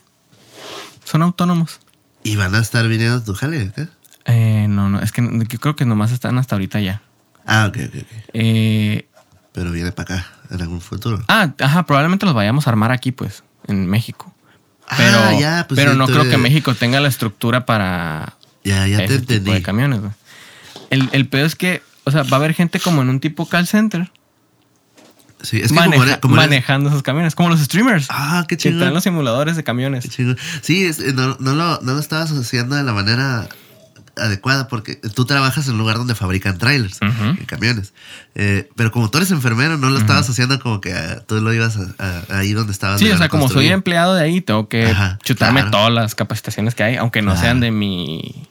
Son 1.03 1.21
autónomos. 1.23 1.79
Y 2.23 2.37
van 2.37 2.55
a 2.55 2.59
estar 2.59 2.87
viniendo 2.87 3.17
a 3.17 3.23
tu 3.23 3.33
jale 3.33 3.61
acá. 3.63 3.89
Eh, 4.25 4.67
no, 4.69 4.87
no, 4.87 5.01
es 5.01 5.11
que 5.11 5.21
yo 5.49 5.59
creo 5.59 5.75
que 5.75 5.83
nomás 5.85 6.11
están 6.11 6.37
hasta 6.37 6.55
ahorita 6.55 6.79
ya. 6.79 7.01
Ah, 7.45 7.65
ok, 7.67 7.77
ok, 7.87 7.95
ok. 7.95 8.07
Eh, 8.33 9.07
Pero 9.51 9.71
viene 9.71 9.91
para 9.91 10.15
acá 10.15 10.27
en 10.51 10.61
algún 10.61 10.79
futuro. 10.79 11.21
ah, 11.27 11.51
ajá, 11.59 11.85
probablemente 11.85 12.25
los 12.25 12.35
vayamos 12.35 12.67
a 12.67 12.69
armar 12.69 12.91
aquí, 12.91 13.11
pues, 13.11 13.43
en 13.67 13.87
México. 13.87 14.33
Ah, 14.87 14.95
Pero, 14.97 15.39
ya, 15.39 15.65
pues 15.67 15.79
pero 15.79 15.93
sí, 15.93 15.97
no 15.97 16.05
creo 16.05 16.29
que 16.29 16.37
México 16.37 16.75
tenga 16.75 16.99
la 16.99 17.07
estructura 17.07 17.65
para 17.65 18.33
Ya, 18.63 18.85
ya 18.87 18.97
te 18.99 19.05
ese 19.05 19.21
tipo 19.25 19.51
de 19.51 19.61
camiones, 19.63 20.01
güey. 20.01 20.11
El, 20.91 21.09
el 21.13 21.27
pedo 21.27 21.45
es 21.45 21.55
que, 21.55 21.81
o 22.03 22.11
sea, 22.11 22.23
va 22.23 22.33
a 22.33 22.35
haber 22.35 22.53
gente 22.53 22.79
como 22.79 23.01
en 23.01 23.09
un 23.09 23.19
tipo 23.19 23.47
call 23.47 23.65
center 23.67 24.11
Sí, 25.43 25.57
es 25.61 25.69
que 25.69 25.73
maneja- 25.75 25.91
como, 25.97 26.03
eres- 26.03 26.17
como 26.19 26.35
eres- 26.35 26.47
manejando 26.49 26.89
esos 26.89 27.03
camiones, 27.03 27.35
como 27.35 27.49
los 27.49 27.59
streamers. 27.61 28.07
Ah, 28.09 28.45
qué 28.47 28.57
que 28.57 28.69
están 28.69 28.89
en 28.89 28.93
los 28.93 29.03
simuladores 29.03 29.55
de 29.55 29.63
Qué 29.63 29.65
camiones. 29.65 30.07
Sí, 30.61 30.83
es- 30.85 30.99
eh, 30.99 31.13
no, 31.13 31.35
no 31.39 31.55
lo, 31.55 31.79
no 31.81 31.93
lo 31.93 31.99
estabas 31.99 32.31
haciendo 32.31 32.75
de 32.75 32.83
la 32.83 32.93
manera 32.93 33.47
adecuada 34.17 34.67
porque 34.67 34.95
tú 34.95 35.25
trabajas 35.25 35.65
en 35.67 35.73
un 35.73 35.79
lugar 35.79 35.97
donde 35.97 36.15
fabrican 36.15 36.57
trailers 36.57 36.99
Ujú. 37.01 37.41
y 37.41 37.45
camiones. 37.45 37.93
Eh, 38.35 38.69
pero 38.75 38.91
como 38.91 39.09
tú 39.09 39.17
eres 39.17 39.31
enfermero, 39.31 39.77
no 39.77 39.89
lo 39.89 39.97
estabas 39.97 40.29
haciendo 40.29 40.59
como 40.59 40.81
que 40.81 40.93
ah, 40.93 41.21
tú 41.25 41.39
lo 41.41 41.53
ibas 41.53 41.77
a- 41.77 41.95
a- 42.29 42.37
ahí 42.39 42.51
donde 42.53 42.73
estabas. 42.73 42.99
Sí, 42.99 43.09
o 43.09 43.17
sea, 43.17 43.29
como 43.29 43.47
soy 43.47 43.67
empleado 43.69 44.13
de 44.13 44.23
ahí, 44.23 44.41
tengo 44.41 44.67
que 44.67 44.87
Ajá, 44.87 45.17
chutarme 45.23 45.61
claro. 45.61 45.71
todas 45.71 45.93
las 45.93 46.13
capacitaciones 46.13 46.75
que 46.75 46.83
hay, 46.83 46.95
aunque 46.97 47.21
no 47.21 47.31
Claro. 47.31 47.41
sean 47.41 47.59
de 47.61 47.71
mi 47.71 48.45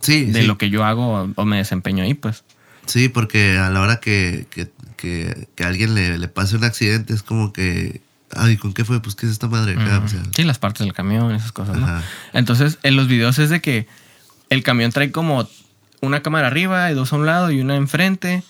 Sí, 0.00 0.24
de 0.26 0.42
sí. 0.42 0.46
lo 0.46 0.56
que 0.56 0.70
yo 0.70 0.84
hago 0.84 1.08
o, 1.24 1.28
o 1.34 1.44
me 1.44 1.58
desempeño 1.58 2.04
ahí, 2.04 2.14
pues. 2.14 2.44
Sí, 2.86 3.08
porque 3.08 3.58
a 3.58 3.70
la 3.70 3.80
hora 3.80 3.96
que, 4.00 4.46
que, 4.50 4.70
que, 5.02 5.48
que 5.56 5.64
a 5.64 5.66
alguien 5.66 5.94
le, 5.96 6.16
le 6.16 6.28
pase 6.28 6.54
un 6.56 6.62
accidente 6.62 7.12
es 7.12 7.24
como 7.24 7.52
que, 7.52 8.00
ay, 8.36 8.56
¿con 8.56 8.72
qué 8.72 8.84
fue? 8.84 9.02
Pues, 9.02 9.16
¿qué 9.16 9.26
es 9.26 9.32
esta 9.32 9.48
madre 9.48 9.72
acá? 9.72 9.96
Ujú. 9.98 10.06
O 10.06 10.08
sea, 10.08 10.22
sí, 10.36 10.44
las 10.44 10.60
partes 10.60 10.84
del 10.86 10.92
camión, 10.94 11.34
esas 11.34 11.50
cosas. 11.50 11.76
Entonces, 12.32 12.78
en 12.84 12.94
los 12.94 13.08
videos 13.08 13.40
es 13.40 13.50
de 13.50 13.60
que 13.60 13.88
el 14.48 14.62
camión 14.62 14.92
trae 14.92 15.10
como 15.10 15.48
una 16.00 16.22
cámara 16.22 16.46
arriba 16.46 16.88
y 16.90 16.94
dos 16.94 17.12
a 17.12 17.16
un 17.16 17.26
lado 17.26 17.50
y 17.50 17.60
una 17.60 17.74
enfrente 17.74 18.44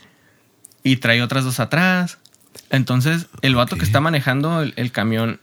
y 0.82 0.96
trae 0.96 1.22
otras 1.22 1.44
dos 1.44 1.58
atrás. 1.58 2.18
Entonces, 2.68 3.28
el 3.40 3.54
vato 3.54 3.76
que 3.78 3.84
está 3.86 4.00
manejando 4.00 4.60
el, 4.60 4.74
el 4.76 4.92
camión 4.92 5.40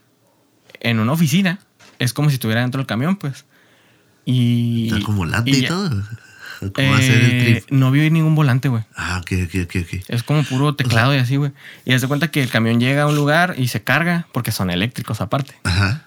en 0.80 1.00
una 1.00 1.12
oficina 1.12 1.58
es 1.98 2.12
como 2.12 2.28
si 2.30 2.34
estuviera 2.34 2.60
dentro 2.60 2.78
del 2.78 2.86
camión, 2.86 3.16
pues. 3.16 3.44
Y. 4.24 4.86
está 4.92 5.00
como 5.04 5.18
volante 5.18 5.50
y 5.50 5.54
y, 5.56 5.60
ya- 5.62 5.68
todo. 5.68 5.90
¿Cómo 6.74 6.90
va 6.90 6.96
a 6.98 7.00
ser 7.00 7.12
el 7.20 7.30
Eh, 7.32 7.60
trip? 7.62 7.70
no 7.70 7.90
vi 7.90 8.10
ningún 8.10 8.34
volante, 8.34 8.68
güey. 8.68 8.82
Ah, 8.96 9.20
ok, 9.22 9.32
ok, 9.44 9.54
ok, 9.64 9.76
ok. 9.82 10.00
Es 10.08 10.22
como 10.22 10.42
puro 10.44 10.74
teclado 10.74 11.14
y 11.14 11.18
así, 11.18 11.36
güey. 11.36 11.52
Y 11.84 11.92
haz 11.92 12.02
de 12.02 12.08
cuenta 12.08 12.30
que 12.30 12.42
el 12.42 12.50
camión 12.50 12.80
llega 12.80 13.02
a 13.02 13.06
un 13.06 13.14
lugar 13.16 13.54
y 13.58 13.68
se 13.68 13.82
carga 13.82 14.26
porque 14.32 14.52
son 14.52 14.70
eléctricos 14.70 15.20
aparte. 15.20 15.54
Ajá. 15.64 16.04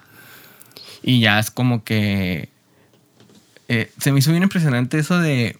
Y 1.02 1.20
ya 1.20 1.38
es 1.38 1.50
como 1.50 1.82
que. 1.84 2.48
eh, 3.68 3.90
se 3.98 4.12
me 4.12 4.20
hizo 4.20 4.30
bien 4.30 4.42
impresionante 4.44 4.98
eso 4.98 5.18
de. 5.18 5.58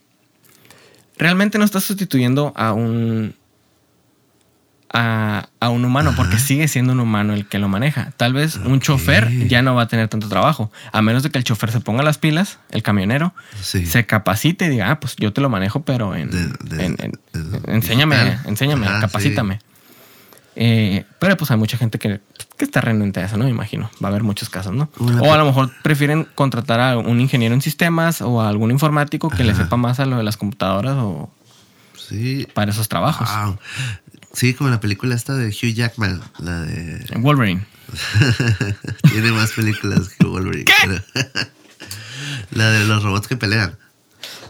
Realmente 1.18 1.58
no 1.58 1.64
estás 1.64 1.84
sustituyendo 1.84 2.52
a 2.56 2.72
un. 2.72 3.34
A, 4.96 5.48
a 5.58 5.70
un 5.70 5.84
humano, 5.84 6.12
porque 6.14 6.38
sigue 6.38 6.68
siendo 6.68 6.92
un 6.92 7.00
humano 7.00 7.34
el 7.34 7.46
que 7.46 7.58
lo 7.58 7.68
maneja. 7.68 8.12
Tal 8.16 8.32
vez 8.32 8.54
un 8.56 8.78
chofer 8.78 9.48
ya 9.48 9.60
no 9.60 9.74
va 9.74 9.82
a 9.82 9.88
tener 9.88 10.06
tanto 10.06 10.28
trabajo. 10.28 10.70
A 10.92 11.02
menos 11.02 11.24
de 11.24 11.30
que 11.30 11.38
el 11.38 11.42
chofer 11.42 11.72
se 11.72 11.80
ponga 11.80 12.04
las 12.04 12.16
pilas, 12.18 12.60
el 12.70 12.84
camionero, 12.84 13.34
Sí. 13.60 13.86
se 13.86 14.06
capacite 14.06 14.66
y 14.66 14.68
diga, 14.68 14.92
ah, 14.92 15.00
pues 15.00 15.16
yo 15.16 15.32
te 15.32 15.40
lo 15.40 15.48
manejo, 15.50 15.82
pero 15.82 16.14
en. 16.14 16.30
De- 16.30 16.46
de- 16.76 16.84
en- 16.86 16.96
en- 17.00 17.50
de- 17.50 17.72
enséñame, 17.72 18.38
enséñame, 18.44 18.86
Ajá, 18.86 19.00
capacítame. 19.00 19.58
Eh, 20.56 21.04
pero 21.18 21.36
pues 21.36 21.50
hay 21.50 21.56
mucha 21.56 21.76
gente 21.76 21.98
que, 21.98 22.20
que 22.56 22.64
está 22.64 22.80
renuente 22.80 23.18
a 23.18 23.24
eso, 23.24 23.36
¿no? 23.36 23.42
Me 23.44 23.50
imagino. 23.50 23.90
Va 24.00 24.06
a 24.06 24.10
haber 24.10 24.22
muchos 24.22 24.48
casos, 24.48 24.72
¿no? 24.72 24.88
O 25.20 25.32
a 25.32 25.36
lo 25.36 25.44
mejor 25.44 25.72
prefieren 25.82 26.28
contratar 26.36 26.78
a 26.78 26.98
un 26.98 27.20
ingeniero 27.20 27.52
en 27.56 27.62
sistemas 27.62 28.22
o 28.22 28.40
a 28.40 28.48
algún 28.48 28.70
informático 28.70 29.28
que 29.28 29.42
le 29.42 29.56
sepa 29.56 29.76
más 29.76 29.98
a 29.98 30.06
lo 30.06 30.16
de 30.18 30.22
las 30.22 30.36
computadoras 30.36 30.94
o 30.98 31.32
Sí. 31.96 32.46
para 32.54 32.70
esos 32.70 32.88
trabajos. 32.88 33.28
Wow. 33.34 33.58
Sí, 34.34 34.52
como 34.54 34.68
la 34.70 34.80
película 34.80 35.14
esta 35.14 35.34
de 35.34 35.48
Hugh 35.48 35.72
Jackman, 35.74 36.20
la 36.38 36.60
de... 36.60 37.04
Wolverine. 37.18 37.64
Tiene 39.10 39.30
más 39.32 39.52
películas 39.52 40.08
que 40.10 40.26
Wolverine. 40.26 40.64
pero- 40.82 41.02
la 42.50 42.70
de 42.70 42.84
los 42.84 43.02
robots 43.02 43.28
que 43.28 43.36
pelean. 43.36 43.76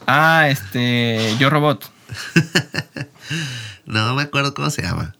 Ah, 0.06 0.48
este. 0.48 1.36
Yo 1.38 1.50
Robot. 1.50 1.90
No 3.86 4.14
me 4.14 4.22
acuerdo 4.22 4.54
cómo 4.54 4.70
se 4.70 4.82
llama. 4.82 5.14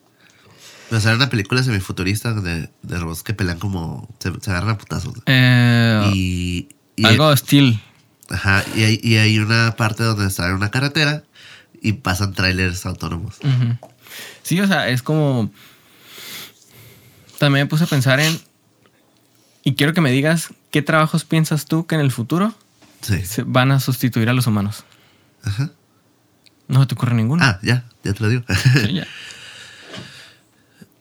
O 0.90 1.00
sea, 1.00 1.11
era 1.11 1.16
una 1.16 1.28
película 1.30 1.62
semifuturista 1.62 2.33
de, 2.33 2.71
de 2.83 2.99
robots 2.99 3.23
que 3.23 3.35
pelean 3.35 3.59
como... 3.59 4.09
Se, 4.21 4.33
se 4.40 4.50
agarran 4.50 4.71
a 4.71 4.78
putazos. 4.78 5.14
Eh, 5.26 6.11
Y... 6.14 6.68
y 6.97 7.04
algo 7.06 7.37
Steel. 7.37 7.80
Ajá, 8.30 8.64
y 8.75 8.85
hay, 8.85 9.00
y 9.02 9.16
hay 9.16 9.38
una 9.38 9.76
parte 9.76 10.02
donde 10.02 10.26
está 10.26 10.49
en 10.49 10.54
una 10.54 10.71
carretera 10.71 11.25
y 11.83 11.92
pasan 11.94 12.33
trailers 12.33 12.87
autónomos. 12.87 13.37
Ujú. 13.42 13.78
Sí, 14.45 14.61
o 14.61 14.67
sea, 14.69 14.89
es 14.89 15.03
como. 15.03 15.51
También 17.41 17.65
me 17.67 17.69
puse 17.69 17.85
a 17.85 17.87
pensar 17.89 18.21
en. 18.21 18.39
Y 19.65 19.75
quiero 19.75 19.93
que 19.95 20.01
me 20.01 20.13
digas 20.13 20.51
qué 20.71 20.83
trabajos 20.83 21.25
piensas 21.25 21.65
tú 21.67 21.87
que 21.87 21.95
en 21.97 22.01
el 22.03 22.13
futuro 22.13 22.55
Sí. 23.01 23.25
se 23.27 23.43
van 23.43 23.73
a 23.73 23.81
sustituir 23.81 24.29
a 24.29 24.33
los 24.33 24.47
humanos. 24.47 24.85
Ajá. 25.43 25.71
No 26.69 26.81
se 26.81 26.87
te 26.87 26.95
ocurre 26.95 27.15
ninguno. 27.15 27.43
Ah, 27.45 27.59
ya, 27.63 27.85
ya 28.05 28.13
te 28.15 28.23
lo 28.23 28.29
digo. 28.29 28.45
Sí, 28.85 28.95
ya. 28.95 29.07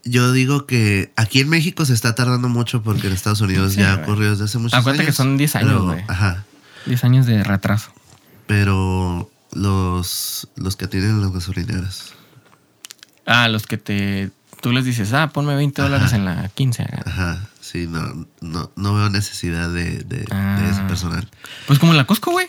Yo 0.05 0.33
digo 0.33 0.65
que 0.65 1.13
aquí 1.15 1.39
en 1.39 1.47
México 1.49 1.85
se 1.85 1.93
está 1.93 2.13
tardando 2.13 2.49
mucho 2.49 2.83
porque 2.83 3.07
en 3.07 3.13
Estados 3.13 3.39
Unidos 3.39 3.73
Sí, 3.73 3.79
ya 3.79 3.93
güey. 3.93 4.03
ocurrió 4.03 4.31
desde 4.31 4.43
hace 4.45 4.57
muchos 4.57 4.77
Acuérdate 4.77 5.03
años. 5.03 5.13
que 5.13 5.17
son 5.17 5.37
10 5.37 5.55
años, 5.55 5.81
güey. 5.81 6.03
Ajá. 6.09 6.43
10 6.87 7.03
años 7.05 7.25
de 7.25 7.41
retraso. 7.43 7.93
Pero 8.45 9.31
los, 9.53 10.49
los 10.57 10.75
que 10.75 10.87
tienen 10.89 11.21
las 11.21 11.31
gasolineras. 11.31 12.13
Ah, 13.25 13.47
los 13.47 13.65
que 13.67 13.77
te. 13.77 14.31
Tú 14.61 14.71
les 14.71 14.85
dices, 14.85 15.11
ah, 15.13 15.29
ponme 15.29 15.55
20 15.55 15.81
dólares 15.81 16.13
en 16.13 16.23
la 16.25 16.49
15. 16.49 16.85
Ajá. 17.05 17.47
Sí, 17.59 17.87
no, 17.87 18.25
no, 18.41 18.71
no 18.75 18.93
veo 18.95 19.09
necesidad 19.09 19.69
de, 19.69 19.99
de, 20.03 20.25
Ah. 20.31 20.59
de 20.61 20.69
ese 20.69 20.81
personal. 20.83 21.27
Pues 21.67 21.79
como 21.79 21.91
en 21.93 21.97
la 21.97 22.05
Costco, 22.05 22.31
güey. 22.31 22.47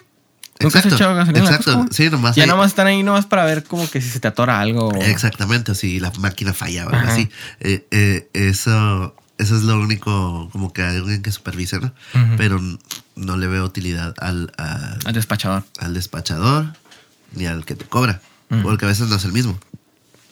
¿Nunca 0.61 0.79
has 0.79 0.85
Exacto, 0.87 0.95
echado 0.97 1.15
gasolina 1.17 1.39
en 1.41 1.45
la 1.47 1.51
exacto. 1.57 1.79
Costco? 1.81 1.93
Sí, 1.95 2.11
nomás 2.11 2.37
Ya 2.37 2.47
nomás 2.47 2.69
están 2.69 2.87
ahí 2.87 3.03
nomás 3.03 3.27
para 3.27 3.45
ver 3.45 3.65
como 3.65 3.91
que 3.91 4.01
si 4.01 4.09
se 4.09 4.21
te 4.21 4.29
atora 4.29 4.61
algo. 4.61 4.89
o- 4.89 5.03
Exactamente, 5.03 5.73
o 5.73 5.75
si 5.75 5.99
la 5.99 6.13
máquina 6.21 6.53
falla 6.53 6.87
o 6.87 6.91
algo 6.95 7.11
así. 7.11 7.29
Eh, 7.61 7.87
eh, 7.91 8.29
eso, 8.33 9.17
eso 9.39 9.57
es 9.57 9.63
lo 9.63 9.79
único 9.81 10.49
como 10.53 10.73
que 10.73 10.83
alguien 10.83 11.23
que 11.23 11.33
supervise, 11.33 11.81
¿no? 11.81 11.93
Pero 12.37 12.61
no 13.17 13.37
le 13.37 13.47
veo 13.49 13.65
utilidad 13.65 14.15
al, 14.21 14.53
al, 14.57 14.99
Al 15.05 15.13
despachador. 15.15 15.65
al 15.81 15.95
despachador 15.95 16.73
ni 17.33 17.47
al 17.47 17.65
que 17.65 17.75
te 17.75 17.85
cobra. 17.87 18.21
Porque 18.63 18.85
a 18.85 18.89
veces 18.89 19.09
no 19.09 19.17
es 19.17 19.25
el 19.25 19.33
mismo. 19.33 19.59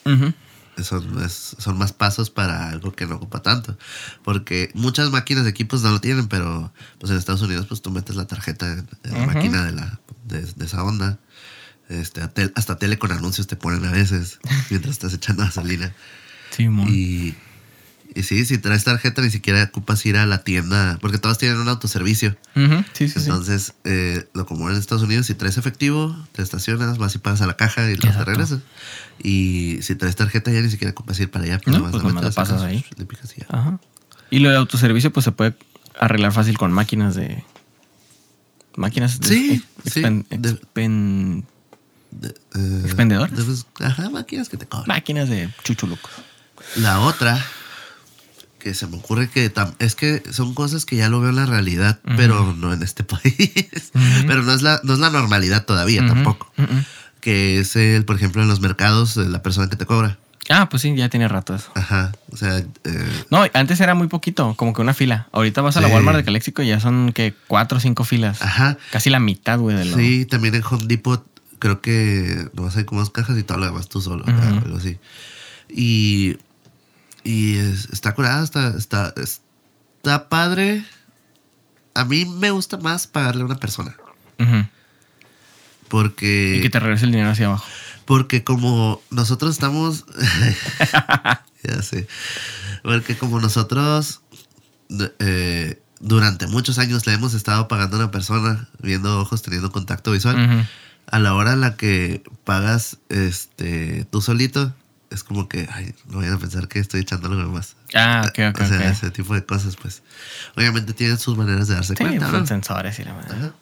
Ujú. 0.04 0.32
Son, 0.82 1.22
es- 1.22 1.54
son 1.58 1.76
más 1.76 1.92
pasos 1.92 2.30
para 2.30 2.70
algo 2.70 2.92
que 2.92 3.06
no 3.06 3.16
ocupa 3.16 3.42
tanto. 3.42 3.76
Porque 4.24 4.70
muchas 4.74 5.10
máquinas 5.10 5.44
de 5.44 5.50
equipos 5.50 5.82
no 5.82 5.90
lo 5.90 6.00
tienen, 6.00 6.28
pero 6.28 6.72
pues 6.98 7.10
en 7.12 7.18
Estados 7.18 7.42
Unidos 7.42 7.66
pues 7.68 7.82
tú 7.82 7.90
metes 7.90 8.16
la 8.16 8.26
tarjeta 8.26 8.72
en, 8.72 8.88
en 9.04 9.12
la 9.12 9.26
máquina 9.26 9.64
de, 9.64 9.72
la, 9.72 10.00
de, 10.24 10.42
de 10.42 10.64
esa 10.64 10.82
onda. 10.82 11.18
Este, 11.88 12.26
tel- 12.28 12.52
hasta 12.56 12.76
tele 12.76 12.98
con 12.98 13.12
anuncios 13.12 13.46
te 13.46 13.56
ponen 13.56 13.84
a 13.84 13.90
veces 13.92 14.38
mientras 14.70 14.92
estás 14.92 15.12
echando 15.12 15.42
gasolina. 15.44 15.92
Sí, 16.56 16.68
mon. 16.68 16.88
Y, 16.88 17.34
y 18.14 18.22
sí, 18.22 18.44
si 18.46 18.56
traes 18.58 18.84
tarjeta 18.84 19.20
ni 19.22 19.30
siquiera 19.30 19.62
ocupas 19.64 20.04
ir 20.06 20.16
a 20.16 20.24
la 20.26 20.38
tienda, 20.44 20.98
porque 21.02 21.18
todos 21.18 21.36
tienen 21.38 21.58
un 21.58 21.68
autoservicio. 21.68 22.36
Sí, 22.94 23.08
sí. 23.08 23.14
Entonces, 23.16 23.74
eh, 23.84 24.26
lo 24.34 24.46
común 24.46 24.70
en 24.72 24.78
Estados 24.78 25.02
Unidos, 25.02 25.26
si 25.26 25.34
traes 25.34 25.56
efectivo, 25.58 26.14
te 26.32 26.42
estacionas, 26.42 26.96
vas 26.98 27.14
y 27.14 27.18
pagas 27.18 27.40
a 27.42 27.46
la 27.46 27.56
caja 27.56 27.88
y 27.90 27.94
Exacto. 27.94 28.24
regresas. 28.26 28.60
Y 29.22 29.78
si 29.82 29.94
traes 29.94 30.16
tarjeta 30.16 30.50
ya 30.50 30.60
ni 30.60 30.70
siquiera 30.70 30.92
ocupas 30.92 31.18
ir 31.20 31.30
para 31.30 31.44
allá. 31.44 31.60
No, 31.66 31.72
nomás 31.74 31.90
pues 31.92 32.02
nomás 32.02 32.14
la 32.16 32.20
metes, 32.22 32.34
pasas 32.36 32.60
sacas, 32.60 32.72
ahí. 32.72 32.84
le 32.96 33.04
picas 33.06 33.32
y 33.36 33.40
ya. 33.40 33.46
Ajá. 33.50 33.78
Y 34.30 34.38
lo 34.40 34.50
de 34.50 34.56
autoservicio, 34.56 35.12
pues 35.12 35.24
se 35.24 35.32
puede 35.32 35.54
arreglar 36.00 36.32
fácil 36.32 36.56
con 36.58 36.72
máquinas 36.72 37.14
de. 37.14 37.44
Máquinas 38.76 39.20
de. 39.20 39.28
Sí, 39.28 39.64
sí, 39.84 40.00
expen- 40.02 40.26
de- 40.28 40.50
expen- 40.60 41.44
De- 42.10 42.28
eh, 42.28 43.34
pues, 43.34 43.66
ajá, 43.80 44.10
máquinas 44.10 44.48
que 44.48 44.56
te 44.56 44.66
cobran. 44.66 44.86
máquinas 44.88 45.28
de 45.28 45.50
chuchulucos. 45.64 46.10
La 46.76 47.00
otra 47.00 47.42
que 48.58 48.74
se 48.74 48.86
me 48.86 48.96
ocurre 48.96 49.28
que 49.28 49.52
tam- 49.52 49.74
es 49.78 49.94
que 49.94 50.22
son 50.30 50.54
cosas 50.54 50.84
que 50.86 50.94
ya 50.96 51.08
lo 51.08 51.20
veo 51.20 51.30
en 51.30 51.36
la 51.36 51.46
realidad, 51.46 52.00
pero 52.16 52.54
no 52.54 52.72
en 52.72 52.82
este 52.82 53.02
país. 53.04 53.90
Pero 54.26 54.42
no 54.42 54.52
es 54.54 54.62
la, 54.62 54.80
no 54.84 54.92
es 54.94 54.98
la 55.00 55.10
normalidad 55.10 55.64
todavía 55.64 56.00
Ujú, 56.02 56.08
tampoco. 56.14 56.52
Que 57.22 57.58
es 57.58 57.74
el, 57.76 58.04
por 58.04 58.16
ejemplo, 58.16 58.42
en 58.42 58.48
los 58.48 58.60
mercados, 58.60 59.16
eh, 59.16 59.24
la 59.26 59.42
persona 59.42 59.70
que 59.70 59.76
te 59.76 59.86
cobra. 59.86 60.18
Ah, 60.50 60.68
pues 60.68 60.82
sí, 60.82 60.94
ya 60.96 61.08
tiene 61.08 61.28
rato 61.28 61.54
eso. 61.54 61.70
Ajá. 61.76 62.12
O 62.32 62.36
sea, 62.36 62.58
eh, 62.58 63.22
No, 63.30 63.44
antes 63.54 63.80
era 63.80 63.94
muy 63.94 64.08
poquito, 64.08 64.54
como 64.56 64.72
que 64.74 64.82
una 64.82 64.92
fila. 64.92 65.28
Ahorita 65.32 65.62
vas 65.62 65.76
a 65.76 65.80
la 65.80 65.86
Sí. 65.88 65.94
Walmart 65.94 66.18
de 66.18 66.24
Calexico 66.24 66.62
y 66.62 66.66
ya 66.66 66.80
son 66.80 67.12
que 67.12 67.32
cuatro 67.46 67.78
o 67.78 67.80
cinco 67.80 68.02
filas. 68.04 68.42
ajá. 68.42 68.76
Casi 68.90 69.08
la 69.08 69.20
mitad, 69.20 69.58
güey, 69.60 69.76
de 69.76 69.84
lo. 69.84 69.96
Sí, 69.96 70.26
también 70.26 70.56
en 70.56 70.64
Home 70.68 70.84
Depot 70.86 71.24
creo 71.60 71.80
que 71.80 72.48
nomás 72.54 72.76
hay 72.76 72.84
como 72.84 73.00
dos 73.00 73.10
cajas 73.10 73.38
y 73.38 73.44
todo 73.44 73.58
lo 73.58 73.66
demás 73.66 73.88
tú 73.88 74.00
solo, 74.00 74.24
ah, 74.26 74.60
algo 74.64 74.78
así. 74.78 74.98
Y, 75.70 76.36
y 77.22 77.56
es- 77.58 77.88
está 77.92 78.12
curada, 78.16 78.42
está, 78.42 78.74
está, 78.76 79.14
está 79.16 80.28
padre. 80.28 80.84
A 81.94 82.04
mí 82.04 82.24
me 82.24 82.50
gusta 82.50 82.78
más 82.78 83.06
pagarle 83.06 83.42
a 83.42 83.46
una 83.46 83.56
persona. 83.60 83.94
Ujú. 84.40 84.66
Porque, 85.92 86.56
Y 86.56 86.62
que 86.62 86.70
te 86.70 86.80
regrese 86.80 87.04
el 87.04 87.12
dinero 87.12 87.28
hacia 87.30 87.46
abajo. 87.48 87.66
porque 88.06 88.42
como 88.44 89.02
nosotros 89.10 89.50
estamos... 89.52 90.06
ya 91.62 91.82
sé. 91.82 92.08
Porque 92.82 93.16
como 93.18 93.40
nosotros 93.40 94.22
eh, 95.18 95.82
durante 96.00 96.46
muchos 96.46 96.78
años 96.78 97.06
le 97.06 97.12
hemos 97.12 97.34
estado 97.34 97.68
pagando 97.68 97.96
a 97.96 98.00
una 98.00 98.10
persona, 98.10 98.68
viendo 98.80 99.20
ojos, 99.20 99.42
teniendo 99.42 99.70
contacto 99.70 100.12
visual. 100.12 100.66
A 101.10 101.18
la 101.18 101.34
hora 101.34 101.52
en 101.52 101.60
la 101.60 101.76
que 101.76 102.22
pagas 102.44 102.96
este 103.10 104.06
tú 104.10 104.22
solito, 104.22 104.74
es 105.10 105.22
como 105.24 105.46
que, 105.46 105.68
ay, 105.70 105.94
no 106.08 106.18
vayan 106.18 106.32
a 106.34 106.38
pensar 106.38 106.68
que 106.68 106.78
estoy 106.78 107.02
echando 107.02 107.28
algo 107.28 107.52
más. 107.52 107.76
Ah, 107.94 108.24
ok, 108.26 108.38
ok, 108.54 108.60
o 108.62 108.66
sea, 108.66 108.78
ok. 108.78 108.84
ese 108.84 109.10
tipo 109.10 109.34
de 109.34 109.44
cosas, 109.44 109.76
pues. 109.76 110.02
Obviamente 110.56 110.94
tienen 110.94 111.18
sus 111.18 111.36
maneras 111.36 111.68
de 111.68 111.74
darse 111.74 111.94
Sí, 111.96 112.02
cuenta, 112.02 112.30
son 112.30 112.40
¿no? 112.40 112.46
sensores 112.46 112.98
y 112.98 113.04
la 113.04 113.12
madre. 113.12 113.36
Ajá. 113.36 113.52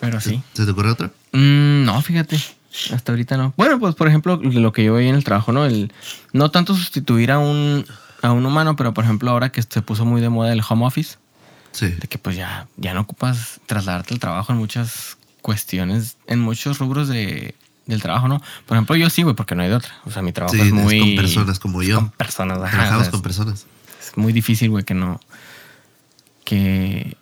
Pero 0.00 0.20
sí. 0.20 0.42
¿Se 0.54 0.64
te 0.64 0.70
ocurre 0.70 0.90
otro? 0.90 1.08
Mm, 1.32 1.84
no, 1.84 2.00
fíjate. 2.02 2.40
Hasta 2.94 3.12
ahorita 3.12 3.36
no. 3.36 3.52
Bueno, 3.56 3.78
pues 3.80 3.94
por 3.94 4.08
ejemplo, 4.08 4.36
lo 4.42 4.72
que 4.72 4.84
yo 4.84 4.94
veía 4.94 5.10
en 5.10 5.16
el 5.16 5.24
trabajo, 5.24 5.52
¿no? 5.52 5.66
El, 5.66 5.92
no 6.32 6.50
tanto 6.50 6.74
sustituir 6.74 7.32
a 7.32 7.38
un, 7.38 7.84
a 8.22 8.32
un 8.32 8.46
humano, 8.46 8.76
pero 8.76 8.94
por 8.94 9.04
ejemplo, 9.04 9.30
ahora 9.30 9.50
que 9.50 9.60
se 9.62 9.82
puso 9.82 10.04
muy 10.04 10.20
de 10.20 10.28
moda 10.28 10.52
el 10.52 10.62
home 10.68 10.86
office, 10.86 11.18
Sí. 11.72 11.86
de 11.88 12.08
que 12.08 12.18
pues 12.18 12.36
ya, 12.36 12.66
ya 12.76 12.94
no 12.94 13.00
ocupas 13.02 13.60
trasladarte 13.66 14.14
al 14.14 14.20
trabajo 14.20 14.52
en 14.52 14.58
muchas 14.58 15.16
cuestiones, 15.42 16.16
en 16.26 16.40
muchos 16.40 16.78
rubros 16.78 17.08
de, 17.08 17.54
del 17.86 18.02
trabajo, 18.02 18.28
¿no? 18.28 18.40
Por 18.66 18.76
ejemplo, 18.76 18.94
yo 18.96 19.10
sí, 19.10 19.22
güey, 19.22 19.34
porque 19.36 19.54
no 19.56 19.62
hay 19.62 19.68
de 19.68 19.74
otra. 19.76 19.92
O 20.04 20.10
sea, 20.10 20.22
mi 20.22 20.32
trabajo 20.32 20.54
Sí, 20.54 20.60
es 20.60 20.66
es 20.68 20.72
muy. 20.72 20.98
con 21.00 21.16
personas 21.16 21.58
como 21.58 21.82
yo. 21.82 21.96
Con 21.96 22.10
personas, 22.10 22.58
ajá, 22.58 22.70
Trabajamos 22.70 23.00
o 23.00 23.04
sea, 23.04 23.10
con 23.12 23.22
personas. 23.22 23.66
es 24.00 24.16
muy 24.16 24.32
difícil, 24.32 24.70
güey, 24.70 24.84
que 24.84 24.94
no. 24.94 25.20
Que. 26.44 27.16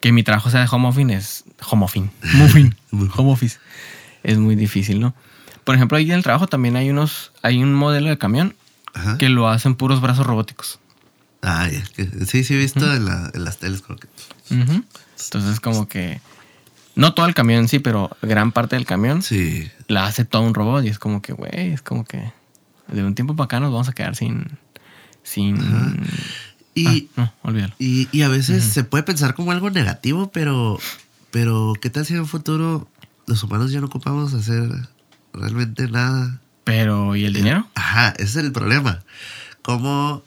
Que 0.00 0.12
mi 0.12 0.22
trabajo 0.22 0.50
sea 0.50 0.60
de 0.60 0.68
home 0.70 0.88
office 0.88 1.14
es. 1.14 1.44
Home 1.70 1.84
office. 1.84 2.08
Muffin. 2.34 2.76
home 2.92 3.32
office. 3.32 3.58
Es 4.22 4.38
muy 4.38 4.54
difícil, 4.56 5.00
¿no? 5.00 5.14
Por 5.64 5.74
ejemplo, 5.74 5.98
ahí 5.98 6.06
en 6.10 6.16
el 6.16 6.22
trabajo 6.22 6.46
también 6.46 6.76
hay 6.76 6.90
unos. 6.90 7.32
Hay 7.42 7.62
un 7.62 7.74
modelo 7.74 8.08
de 8.08 8.18
camión 8.18 8.54
Ajá. 8.94 9.18
que 9.18 9.28
lo 9.28 9.48
hacen 9.48 9.74
puros 9.74 10.00
brazos 10.00 10.26
robóticos. 10.26 10.78
Ah, 11.42 11.68
ya, 11.70 11.82
que- 11.94 12.26
sí, 12.26 12.42
sí 12.44 12.54
he 12.54 12.58
visto 12.58 12.92
en, 12.94 13.04
la- 13.04 13.30
en 13.34 13.44
las 13.44 13.58
teles. 13.58 13.80
Como 13.82 13.98
que. 13.98 14.08
Entonces, 14.50 15.60
como 15.60 15.88
que. 15.88 16.20
No 16.94 17.14
todo 17.14 17.26
el 17.26 17.34
camión 17.34 17.60
en 17.60 17.68
sí, 17.68 17.78
pero 17.78 18.10
gran 18.22 18.50
parte 18.50 18.74
del 18.74 18.84
camión 18.86 19.22
sí. 19.22 19.70
la 19.86 20.06
hace 20.06 20.24
todo 20.24 20.42
un 20.42 20.54
robot. 20.54 20.84
Y 20.84 20.88
es 20.88 20.98
como 20.98 21.22
que, 21.22 21.32
güey, 21.32 21.72
es 21.72 21.82
como 21.82 22.04
que. 22.04 22.32
De 22.88 23.04
un 23.04 23.14
tiempo 23.14 23.36
para 23.36 23.44
acá 23.44 23.60
nos 23.60 23.70
vamos 23.72 23.88
a 23.88 23.92
quedar 23.92 24.16
sin. 24.16 24.58
Sin. 25.22 25.58
Y, 26.80 27.08
Ah, 27.16 27.32
no, 27.44 27.52
y, 27.78 28.08
y 28.12 28.22
a 28.22 28.28
veces 28.28 28.64
se 28.64 28.84
puede 28.84 29.02
pensar 29.04 29.34
como 29.34 29.52
algo 29.52 29.70
negativo, 29.70 30.30
pero, 30.32 30.78
pero 31.30 31.72
¿qué 31.80 31.90
tal 31.90 32.04
si 32.06 32.14
en 32.14 32.20
un 32.20 32.26
futuro 32.26 32.88
los 33.26 33.42
humanos 33.42 33.70
ya 33.72 33.80
no 33.80 33.86
ocupamos 33.86 34.34
hacer 34.34 34.68
realmente 35.32 35.88
nada? 35.88 36.40
Pero, 36.64 37.16
¿y 37.16 37.24
el 37.24 37.32
dinero? 37.32 37.66
Ajá, 37.74 38.10
ese 38.18 38.24
es 38.24 38.36
el 38.36 38.52
problema. 38.52 39.00
¿Cómo, 39.62 40.22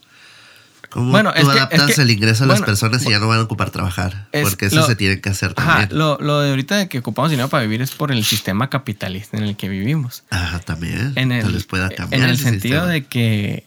cómo 0.89 1.11
Bueno, 1.11 1.31
tú 1.33 1.39
es 1.39 1.45
que- 1.45 1.51
adaptas 1.51 1.89
es 1.89 1.95
que- 1.95 2.01
el 2.01 2.11
ingreso 2.11 2.43
a 2.43 2.47
las 2.47 2.61
personas 2.61 3.05
y 3.05 3.09
ya 3.11 3.19
no 3.19 3.27
van 3.27 3.39
a 3.39 3.43
ocupar 3.43 3.69
trabajar? 3.71 4.27
Es 4.31 4.43
Porque 4.49 4.65
eso 4.67 4.77
lo- 4.77 4.85
se 4.87 4.95
tiene 4.95 5.21
que 5.21 5.29
hacer 5.29 5.53
Ajá, 5.55 5.79
también. 5.81 5.97
lo, 5.99 6.17
lo 6.19 6.39
de 6.41 6.49
ahorita 6.49 6.77
de 6.77 6.89
que 6.89 6.99
ocupamos 6.99 7.31
dinero 7.31 7.47
para 7.49 7.63
vivir 7.63 7.81
es 7.81 7.91
por 7.91 8.11
el 8.11 8.23
sistema 8.25 8.69
capitalista 8.69 9.37
en 9.37 9.43
el 9.43 9.55
que 9.55 9.69
vivimos. 9.69 10.23
Ajá, 10.29 10.59
también. 10.59 11.13
En 11.15 11.31
el, 11.31 11.63
pueda 11.65 11.89
cambiar. 11.89 12.21
en 12.23 12.29
el 12.29 12.37
sentido 12.37 12.81
sistema. 12.81 12.87
de 12.87 13.05
que 13.05 13.65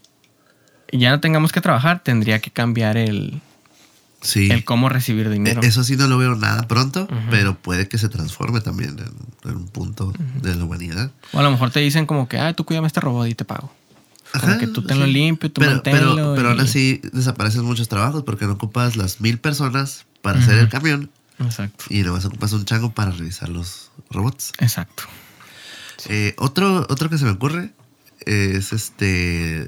ya 0.93 1.11
no 1.11 1.21
tengamos 1.21 1.53
que 1.53 1.61
trabajar, 1.61 2.03
tendría 2.03 2.41
que 2.41 2.51
cambiar 2.51 2.97
el, 2.97 3.41
Sí. 4.21 4.51
el 4.51 4.65
cómo 4.65 4.89
recibir 4.89 5.29
dinero. 5.29 5.61
E- 5.63 5.67
Eso 5.67 5.85
sí 5.85 5.97
no 5.97 6.07
lo 6.07 6.17
veo 6.19 6.35
nada 6.35 6.67
pronto, 6.67 7.07
pero 7.31 7.55
puede 7.57 7.89
que 7.89 7.99
se 7.99 8.09
transforme 8.09 8.61
también 8.61 8.97
en, 8.99 9.51
en 9.51 9.57
un 9.57 9.69
punto 9.69 10.13
de 10.41 10.55
la 10.55 10.65
humanidad. 10.65 11.11
O 11.33 11.41
a 11.41 11.43
lo 11.43 11.51
mejor 11.51 11.71
te 11.71 11.81
dicen 11.81 12.07
como 12.07 12.27
que, 12.29 12.39
ah, 12.39 12.53
tú 12.55 12.65
cuídame 12.65 12.87
este 12.87 13.01
robot 13.01 13.29
y 13.29 13.35
te 13.35 13.45
pago. 13.45 13.71
Como 14.33 14.47
Ajá, 14.53 14.59
que 14.59 14.67
tú 14.67 14.83
tenlo 14.83 15.05
sí. 15.05 15.13
limpio, 15.13 15.51
tú 15.53 15.61
pero, 15.61 15.73
manténlo. 15.73 16.15
pero, 16.17 16.35
pero 16.35 16.49
aún 16.51 16.59
y- 16.59 16.63
así 16.63 17.01
desaparecen 17.13 17.65
muchos 17.65 17.89
trabajos 17.89 18.23
porque 18.25 18.47
no 18.47 18.53
ocupas 18.55 18.97
las 18.97 19.21
mil 19.21 19.39
personas 19.39 20.07
para 20.23 20.39
hacer 20.41 20.59
el 20.59 20.69
camión 20.71 21.11
Exacto. 21.39 21.85
y 21.91 22.03
nomás 22.03 22.25
ocupas 22.25 22.53
un 22.55 22.65
chango 22.65 22.93
para 22.93 23.11
revisar 23.13 23.49
los 23.51 23.91
robots. 24.11 24.53
Exacto. 24.59 25.05
Eh, 26.09 26.35
otro, 26.39 26.87
otro 26.89 27.09
que 27.11 27.19
se 27.19 27.25
me 27.27 27.31
ocurre 27.33 27.73
es 28.27 28.73
este. 28.73 29.67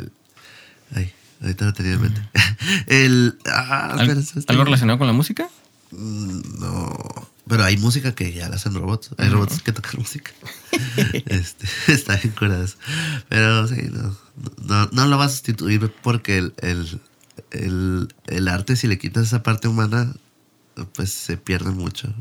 Ay, 0.95 1.13
ahorita 1.43 1.65
lo 1.67 1.73
tenía 1.73 1.93
en 1.95 2.03
mente. 2.03 2.21
El. 2.87 3.39
Ah, 3.47 3.97
¿Al- 3.99 4.11
espera, 4.19 4.45
¿Algo 4.49 4.65
relacionado 4.65 4.99
con 4.99 5.07
la 5.07 5.13
música? 5.13 5.49
Mm, 5.93 6.41
No. 6.61 7.29
Pero 7.49 7.63
hay 7.63 7.77
música 7.77 8.13
que 8.13 8.33
ya 8.33 8.49
la 8.49 8.57
hacen 8.57 8.75
robots. 8.75 9.11
Hay 9.19 9.29
robots 9.29 9.63
que 9.63 9.71
tocan 9.73 9.93
música. 9.99 10.33
este, 11.27 11.67
está 11.93 12.17
bien 12.17 12.35
curadas. 12.37 12.77
Pero 13.29 13.69
sí, 13.69 13.77
no, 13.93 14.17
no, 14.65 14.89
no 14.93 15.07
lo 15.07 15.17
va 15.17 15.27
a 15.27 15.29
sustituir 15.29 15.93
porque 16.03 16.39
el, 16.39 16.55
el, 16.59 17.01
el, 17.53 18.09
el 18.27 18.49
arte, 18.49 18.75
si 18.75 18.89
le 18.89 18.99
quitas 18.99 19.27
esa 19.29 19.45
parte 19.45 19.69
humana, 19.69 20.13
pues 20.95 21.13
se 21.13 21.37
pierde 21.37 21.71
mucho. 21.71 22.13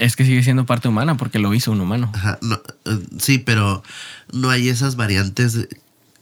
Es 0.00 0.16
que 0.16 0.24
sigue 0.24 0.42
siendo 0.42 0.64
parte 0.64 0.88
humana 0.88 1.18
porque 1.18 1.38
lo 1.38 1.52
hizo 1.52 1.70
un 1.70 1.80
humano. 1.82 2.10
Ajá, 2.14 2.38
no, 2.40 2.58
eh, 2.86 2.98
sí, 3.18 3.36
pero 3.38 3.82
no 4.32 4.48
hay 4.48 4.70
esas 4.70 4.96
variantes 4.96 5.68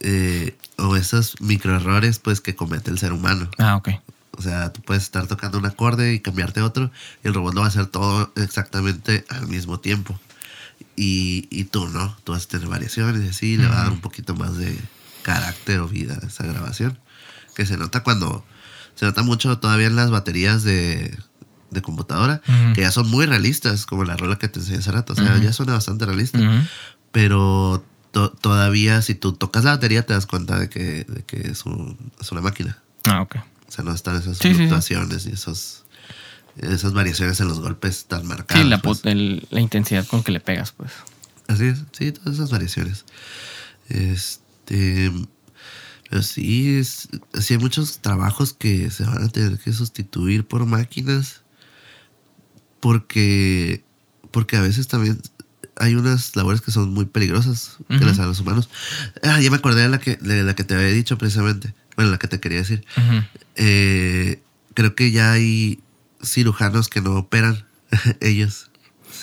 eh, 0.07 0.55
o 0.77 0.95
esos 0.95 1.41
microerrores 1.41 2.19
pues 2.19 2.39
que 2.39 2.55
comete 2.55 2.91
el 2.91 2.99
ser 2.99 3.11
humano. 3.11 3.49
Ah, 3.57 3.75
ok. 3.75 3.89
O 4.37 4.41
sea, 4.41 4.71
tú 4.71 4.81
puedes 4.81 5.03
estar 5.03 5.25
tocando 5.27 5.57
un 5.57 5.65
acorde 5.65 6.13
y 6.13 6.19
cambiarte 6.19 6.61
otro 6.61 6.91
y 7.23 7.27
el 7.27 7.33
robot 7.33 7.53
lo 7.55 7.61
va 7.61 7.67
a 7.67 7.69
hacer 7.69 7.87
todo 7.87 8.31
exactamente 8.35 9.25
al 9.29 9.47
mismo 9.47 9.79
tiempo. 9.79 10.19
Y, 10.95 11.47
y 11.49 11.63
tú 11.65 11.87
no, 11.87 12.15
tú 12.23 12.33
vas 12.33 12.45
a 12.45 12.47
tener 12.49 12.67
variaciones 12.67 13.23
y 13.25 13.29
así, 13.29 13.57
le 13.57 13.67
va 13.67 13.79
a 13.79 13.83
dar 13.85 13.91
un 13.93 14.01
poquito 14.01 14.35
más 14.35 14.57
de 14.57 14.77
carácter 15.23 15.79
o 15.79 15.87
vida 15.87 16.19
a 16.21 16.27
esa 16.27 16.45
grabación. 16.45 16.99
Que 17.55 17.65
se 17.65 17.77
nota 17.77 18.03
cuando, 18.03 18.45
se 18.95 19.05
nota 19.05 19.23
mucho 19.23 19.57
todavía 19.57 19.87
en 19.87 19.95
las 19.95 20.11
baterías 20.11 20.63
de, 20.63 21.17
de 21.71 21.81
computadora, 21.81 22.41
Ujú. 22.47 22.73
que 22.73 22.81
ya 22.81 22.91
son 22.91 23.09
muy 23.09 23.25
realistas, 23.25 23.85
como 23.85 24.03
la 24.03 24.17
rola 24.17 24.37
que 24.37 24.49
te 24.49 24.59
enseñé 24.59 24.79
hace 24.79 24.91
rato. 24.91 25.13
O 25.13 25.15
sea, 25.15 25.33
Ujú. 25.35 25.43
ya 25.43 25.53
suena 25.53 25.73
bastante 25.73 26.05
realista. 26.05 26.39
Pero 27.11 27.83
to- 28.15 28.31
todavía 28.31 29.01
si 29.01 29.13
tú 29.13 29.33
tocas 29.33 29.65
la 29.65 29.71
batería 29.71 30.05
te 30.05 30.13
das 30.13 30.25
cuenta 30.25 30.57
de 30.57 30.69
que, 30.69 31.03
de 31.03 31.23
que 31.25 31.49
es, 31.49 31.65
un- 31.65 31.97
es 32.21 32.31
una 32.31 32.39
máquina. 32.39 32.81
Ah, 33.03 33.21
ok. 33.21 33.35
O 33.67 33.71
sea, 33.71 33.83
no 33.83 33.93
están 33.93 34.15
esas 34.15 34.37
Sí, 34.37 34.53
fluctuaciones 34.53 35.25
y 35.25 35.31
esos, 35.31 35.83
esas 36.55 36.93
variaciones 36.93 37.41
en 37.41 37.49
los 37.49 37.59
golpes 37.59 38.05
tan 38.05 38.25
marcadas. 38.25 38.63
Sí, 38.63 38.69
la, 38.69 38.77
pues. 38.81 39.01
el- 39.03 39.45
la 39.49 39.59
intensidad 39.59 40.07
con 40.07 40.23
que 40.23 40.31
le 40.31 40.39
pegas, 40.39 40.71
pues. 40.71 40.93
Así 41.49 41.65
es, 41.65 41.79
sí, 41.91 42.13
todas 42.13 42.35
esas 42.35 42.51
variaciones. 42.51 43.03
Este. 43.89 45.11
Pero 46.09 46.21
sí, 46.21 46.77
es, 46.77 47.09
sí 47.41 47.55
hay 47.55 47.59
muchos 47.59 47.99
trabajos 47.99 48.53
que 48.53 48.89
se 48.91 49.03
van 49.03 49.23
a 49.23 49.27
tener 49.27 49.57
que 49.59 49.73
sustituir 49.73 50.47
por 50.47 50.65
máquinas. 50.65 51.41
Porque. 52.79 53.83
Porque 54.31 54.55
a 54.57 54.61
veces 54.61 54.87
también 54.87 55.21
hay 55.77 55.95
unas 55.95 56.35
labores 56.35 56.61
que 56.61 56.71
son 56.71 56.93
muy 56.93 57.05
peligrosas 57.05 57.77
que 57.89 57.95
Ujú. 57.95 58.05
las 58.05 58.13
hacen 58.13 58.27
los 58.27 58.39
humanos. 58.39 58.69
Ah, 59.23 59.39
ya 59.41 59.49
me 59.51 59.57
acordé 59.57 59.81
de 59.83 59.89
la 59.89 59.99
que, 59.99 60.15
de 60.17 60.43
la 60.43 60.55
que 60.55 60.63
te 60.63 60.73
había 60.75 60.87
dicho 60.87 61.17
precisamente. 61.17 61.73
Bueno, 61.95 62.11
la 62.11 62.17
que 62.17 62.27
te 62.27 62.39
quería 62.39 62.59
decir. 62.59 62.83
Eh, 63.55 64.39
creo 64.73 64.95
que 64.95 65.11
ya 65.11 65.31
hay 65.33 65.79
cirujanos 66.23 66.89
que 66.89 67.01
no 67.01 67.15
operan 67.15 67.65
ellos, 68.21 68.69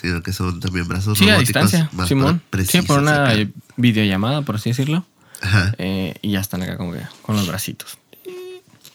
sino 0.01 0.23
que 0.23 0.33
son 0.33 0.61
también 0.61 0.89
brazos 0.89 1.19
Sí, 1.19 1.29
a 1.29 1.39
distancia, 1.39 1.91
más 1.93 2.09
Simón. 2.09 2.41
pre- 2.51 2.65
Sí, 2.65 2.79
por 2.83 2.99
precisos 2.99 2.99
una 3.03 3.25
acá. 3.25 3.35
eh, 3.35 3.51
videollamada, 3.77 4.43
por 4.43 4.57
así 4.57 4.71
decirlo. 4.71 5.07
Ajá. 5.41 5.75
eh, 5.79 6.15
y 6.23 6.31
ya 6.33 6.41
están 6.41 6.63
acá 6.63 6.77
como 6.77 6.93
que 6.93 7.01
con 7.23 7.35
los 7.37 7.47
bracitos. 7.49 7.99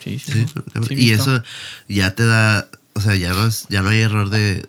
Sí, 0.04 0.18
sí. 0.20 0.32
Sí, 0.32 0.46
sí, 0.88 0.94
y 0.94 0.96
visto. 0.96 1.24
eso 1.36 1.44
ya 1.90 2.16
te 2.16 2.26
da, 2.26 2.70
o 2.94 3.02
sea, 3.02 3.16
ya 3.16 3.34
no 3.34 3.46
es, 3.48 3.66
ya 3.70 3.82
no 3.82 3.90
hay 3.90 4.00
error 4.00 4.30
de, 4.30 4.66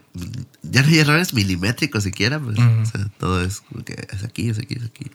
ya 0.70 0.82
no 0.82 0.88
hay 0.88 0.98
errores 0.98 1.34
milimétricos 1.34 2.02
siquiera, 2.04 2.38
pues, 2.38 2.58
o 2.58 2.86
sea, 2.86 3.06
todo 3.18 3.42
es 3.42 3.62
aquí, 4.24 4.48
es 4.48 4.58
aquí, 4.58 4.74
es 4.74 4.84
aquí. 4.84 5.10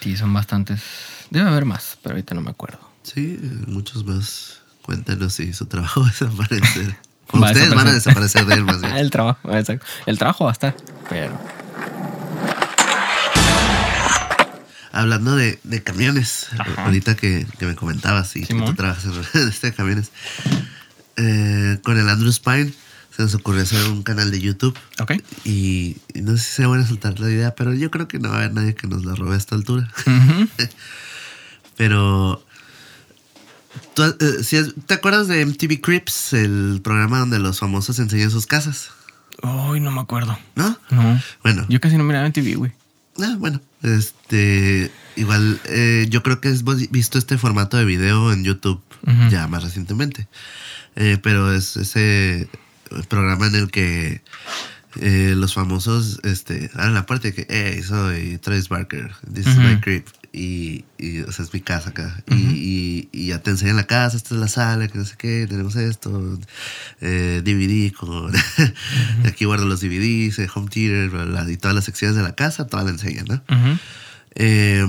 Sí, 0.00 0.16
son 0.16 0.32
bastantes. 0.34 0.82
Debe 1.30 1.48
haber 1.48 1.64
más, 1.64 1.98
pero 2.02 2.14
ahorita 2.14 2.34
no 2.34 2.42
me 2.42 2.50
acuerdo. 2.50 2.78
Sí, 3.02 3.38
muchos 3.66 4.04
más. 4.04 4.60
Cuéntanos 4.82 5.32
si 5.34 5.52
su 5.54 5.66
trabajo 5.66 6.00
va 6.02 6.06
a 6.08 6.10
desaparecer. 6.10 6.96
A 7.32 7.38
ustedes 7.40 7.74
van 7.74 7.88
a 7.88 7.92
desaparecer. 7.92 8.44
de 8.44 8.54
él 8.54 8.64
más 8.64 8.80
bien. 8.82 8.94
el 8.96 9.10
trabajo, 9.10 9.50
exacto. 9.56 9.86
El 10.06 10.18
trabajo 10.18 10.44
va 10.44 10.50
a 10.50 10.52
estar, 10.52 10.76
pero. 11.08 11.40
Hablando 14.92 15.34
de, 15.34 15.58
de 15.64 15.82
camiones, 15.82 16.48
Ajá. 16.56 16.84
ahorita 16.84 17.16
que, 17.16 17.46
que 17.58 17.66
me 17.66 17.74
comentabas 17.74 18.36
y 18.36 18.44
que 18.46 18.54
tú 18.54 18.74
trabajas 18.74 19.06
en 19.34 19.48
este 19.48 19.72
camiones, 19.72 20.12
eh, 21.16 21.78
con 21.82 21.98
el 21.98 22.08
Andrew 22.08 22.30
Spine 22.30 22.72
se 23.16 23.22
nos 23.22 23.34
ocurrió 23.34 23.62
hacer 23.62 23.82
un 23.90 24.02
canal 24.02 24.30
de 24.30 24.40
YouTube 24.40 24.76
Ok. 25.00 25.12
y, 25.44 25.96
y 26.14 26.20
no 26.22 26.36
sé 26.36 26.42
si 26.42 26.50
se 26.52 26.66
van 26.66 26.80
a 26.80 26.86
soltar 26.86 27.20
la 27.20 27.30
idea, 27.30 27.54
pero 27.54 27.72
yo 27.74 27.90
creo 27.90 28.08
que 28.08 28.18
no 28.18 28.28
va 28.30 28.36
a 28.36 28.38
haber 28.38 28.54
nadie 28.54 28.74
que 28.74 28.86
nos 28.88 29.04
la 29.04 29.14
robe 29.14 29.34
a 29.34 29.38
esta 29.38 29.54
altura. 29.54 29.88
Pero, 31.76 32.44
¿tú, 33.94 34.04
eh, 34.04 34.72
¿te 34.86 34.94
acuerdas 34.94 35.26
de 35.28 35.44
MTV 35.44 35.80
Crips, 35.80 36.32
el 36.32 36.80
programa 36.82 37.18
donde 37.18 37.38
los 37.38 37.58
famosos 37.58 37.98
enseñan 37.98 38.30
sus 38.30 38.46
casas? 38.46 38.90
Uy, 39.42 39.80
no 39.80 39.90
me 39.90 40.00
acuerdo. 40.00 40.38
¿No? 40.54 40.78
No. 40.90 41.20
Bueno, 41.42 41.66
Yo 41.68 41.80
casi 41.80 41.96
no 41.96 42.04
miraba 42.04 42.26
en 42.26 42.32
TV, 42.32 42.54
güey. 42.54 42.72
Ah, 43.20 43.34
bueno, 43.38 43.60
este, 43.82 44.90
igual, 45.16 45.60
eh, 45.66 46.06
yo 46.08 46.22
creo 46.22 46.40
que 46.40 46.48
has 46.48 46.62
visto 46.90 47.18
este 47.18 47.38
formato 47.38 47.76
de 47.76 47.84
video 47.84 48.32
en 48.32 48.44
YouTube 48.44 48.80
ya 49.30 49.46
más 49.48 49.62
recientemente. 49.62 50.28
Eh, 50.96 51.18
pero 51.22 51.52
es 51.52 51.76
ese 51.76 52.48
programa 53.08 53.46
en 53.48 53.54
el 53.56 53.70
que 53.70 54.22
eh, 55.00 55.34
los 55.36 55.54
famosos 55.54 56.20
este, 56.22 56.70
abren 56.74 56.94
la 56.94 57.04
puerta 57.06 57.28
y 57.28 57.32
que, 57.32 57.46
hey, 57.50 57.82
soy 57.82 58.38
Travis 58.38 58.68
Barker, 58.68 59.10
this 59.32 59.46
is 59.46 59.56
my 59.58 59.80
crib. 59.80 60.04
Y, 60.32 60.84
y, 60.98 61.20
o 61.20 61.30
sea, 61.30 61.44
es 61.44 61.52
mi 61.54 61.60
casa 61.60 61.90
acá. 61.90 62.22
Y- 62.28 62.34
y, 62.34 63.08
y 63.12 63.26
ya 63.28 63.40
te 63.40 63.50
enseñan 63.50 63.76
la 63.76 63.86
casa, 63.86 64.16
esta 64.16 64.34
es 64.34 64.40
la 64.40 64.48
sala, 64.48 64.88
que 64.88 64.98
no 64.98 65.04
sé 65.04 65.14
qué, 65.16 65.46
tenemos 65.48 65.76
esto, 65.76 66.38
eh, 67.00 67.40
DVD 67.44 67.92
con... 67.92 68.32
Aquí 69.26 69.44
guardo 69.44 69.64
los 69.66 69.80
DVDs, 69.80 70.38
eh, 70.40 70.48
home 70.52 70.68
theater, 70.70 71.10
bla, 71.10 71.24
bla, 71.24 71.50
y 71.50 71.56
todas 71.56 71.74
las 71.76 71.84
secciones 71.84 72.16
de 72.16 72.22
la 72.24 72.34
casa, 72.34 72.66
todas 72.66 72.84
la 72.84 72.92
enseñan, 72.92 73.26
¿no? 73.28 73.42
Eh, 74.34 74.84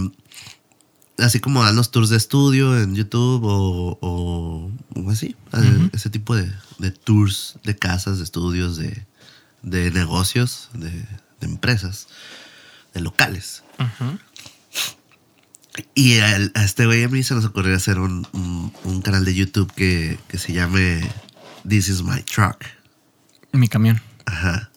así 1.18 1.40
como 1.40 1.64
dan 1.64 1.76
los 1.76 1.92
tours 1.92 2.10
de 2.10 2.18
estudio 2.18 2.78
en 2.80 2.96
YouTube 2.96 3.44
o, 3.46 3.98
o, 4.02 4.72
o 4.96 5.10
así, 5.10 5.36
ese 5.94 6.10
tipo 6.10 6.36
de, 6.36 6.52
de 6.80 6.92
tours 6.92 7.58
de 7.64 7.76
casas, 7.76 8.18
de 8.18 8.24
estudios, 8.24 8.78
de, 8.78 9.06
de 9.62 9.92
negocios, 9.92 10.70
de, 10.74 10.90
de 10.92 11.08
empresas, 11.48 12.08
de 12.94 13.02
locales. 13.02 13.64
Ujú. 13.80 14.18
Y 15.94 16.20
a, 16.20 16.38
a 16.54 16.64
este 16.64 16.86
güey 16.86 17.04
a 17.04 17.10
mí 17.10 17.22
se 17.24 17.34
nos 17.36 17.44
ocurrió 17.46 17.76
hacer 17.76 18.00
un, 18.00 18.26
un- 18.32 18.72
un 18.86 19.02
canal 19.02 19.26
de 19.26 19.36
YouTube 19.36 19.72
que, 19.74 20.18
que 20.30 20.38
se 20.38 20.54
llame 20.54 21.02
This 21.68 21.90
is 21.90 22.02
my 22.02 22.22
truck. 22.24 22.64
Mi 23.52 23.68
camión. 23.68 24.02
Ajá. 24.26 24.70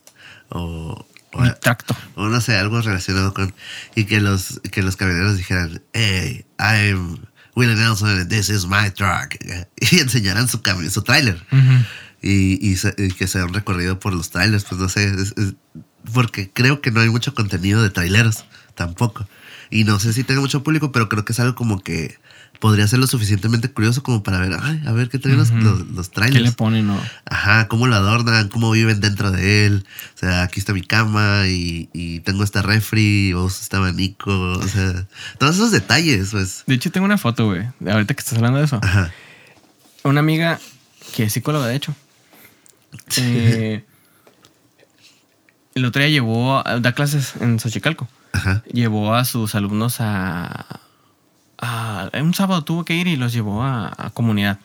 O, 0.50 1.06
o- 1.32 1.42
Mi 1.42 1.50
tracto. 1.60 1.96
o 2.14 2.28
no 2.28 2.40
sé, 2.40 2.56
algo 2.56 2.80
relacionado 2.80 3.34
con. 3.34 3.54
Y 3.94 4.04
que 4.04 4.20
los, 4.20 4.60
que 4.70 4.82
los 4.82 4.96
camioneros 4.96 5.36
dijeran, 5.36 5.82
hey, 5.92 6.44
I'm 6.58 7.18
Willie 7.54 7.74
Nelson 7.74 8.08
and 8.20 8.28
this 8.28 8.48
is 8.48 8.66
my 8.66 8.90
truck. 8.90 9.34
Y 9.80 9.98
enseñaran 10.00 10.48
su 10.48 10.60
su 10.90 11.02
tráiler. 11.02 11.36
Ujú. 11.52 11.84
Y, 12.22 12.58
y, 12.68 12.76
se- 12.76 12.94
y 12.98 13.10
que 13.12 13.26
sea 13.28 13.44
un 13.44 13.54
recorrido 13.54 14.00
por 14.00 14.12
los 14.12 14.30
trailers, 14.30 14.64
pues 14.64 14.80
no 14.80 14.88
sé. 14.88 15.04
es- 15.10 15.34
es- 15.36 15.54
porque 16.12 16.50
creo 16.50 16.80
que 16.80 16.90
no 16.90 17.00
hay 17.00 17.10
mucho 17.10 17.34
contenido 17.34 17.82
de 17.82 17.90
traileros 17.90 18.44
tampoco. 18.74 19.28
Y 19.70 19.84
no 19.84 20.00
sé 20.00 20.12
si 20.14 20.24
tenga 20.24 20.40
mucho 20.40 20.62
público, 20.62 20.90
pero 20.92 21.08
creo 21.10 21.24
que 21.24 21.32
es 21.32 21.40
algo 21.40 21.54
como 21.54 21.82
que 21.82 22.16
podría 22.58 22.86
ser 22.88 22.98
lo 22.98 23.06
suficientemente 23.06 23.70
curioso 23.70 24.02
como 24.02 24.22
para 24.22 24.38
ver, 24.40 24.56
ay, 24.60 24.82
a 24.86 24.92
ver 24.92 25.08
qué 25.08 25.18
traen 25.18 25.38
los, 25.38 25.50
los, 25.50 25.86
los 25.88 26.08
¿Qué 26.08 26.14
trailers. 26.16 26.44
le 26.44 26.52
ponen? 26.52 26.90
o- 26.90 27.00
Ajá, 27.26 27.68
cómo 27.68 27.86
lo 27.86 27.94
adornan, 27.94 28.48
cómo 28.48 28.70
viven 28.72 29.00
dentro 29.00 29.30
de 29.30 29.66
él. 29.66 29.86
O 30.14 30.18
sea, 30.18 30.42
aquí 30.42 30.58
está 30.60 30.72
mi 30.72 30.82
cama 30.82 31.46
y, 31.46 31.88
y 31.92 32.20
tengo 32.20 32.42
esta 32.44 32.62
refri, 32.62 33.32
o 33.34 33.46
este 33.46 33.76
abanico. 33.76 34.30
O 34.58 34.66
sea, 34.66 35.06
todos 35.38 35.54
esos 35.56 35.70
detalles, 35.70 36.30
pues. 36.32 36.64
De 36.66 36.74
hecho, 36.74 36.90
tengo 36.90 37.04
una 37.04 37.18
foto, 37.18 37.46
güey. 37.46 37.66
Ahorita 37.88 38.14
que 38.14 38.20
estás 38.20 38.34
hablando 38.34 38.58
de 38.58 38.64
eso. 38.64 38.80
Ajá. 38.82 39.12
Una 40.04 40.20
amiga 40.20 40.58
que 41.14 41.24
es 41.24 41.32
psicóloga, 41.32 41.66
de 41.66 41.76
hecho. 41.76 41.94
eh, 43.18 43.84
el 45.74 45.84
otro 45.84 46.00
día 46.02 46.10
llevó, 46.10 46.58
a- 46.66 46.80
da 46.80 46.92
clases 46.92 47.34
en 47.40 47.60
Xochicalco. 47.60 48.08
Ajá. 48.32 48.62
Llevó 48.72 49.14
a 49.14 49.24
sus 49.24 49.54
alumnos 49.54 49.96
a, 50.00 50.80
a- 51.58 52.10
Un 52.20 52.34
sábado 52.34 52.62
tuvo 52.64 52.84
que 52.84 52.94
ir 52.94 53.06
y 53.06 53.16
los 53.16 53.32
llevó 53.32 53.62
a, 53.62 53.92
a 53.96 54.10
comunidad. 54.10 54.58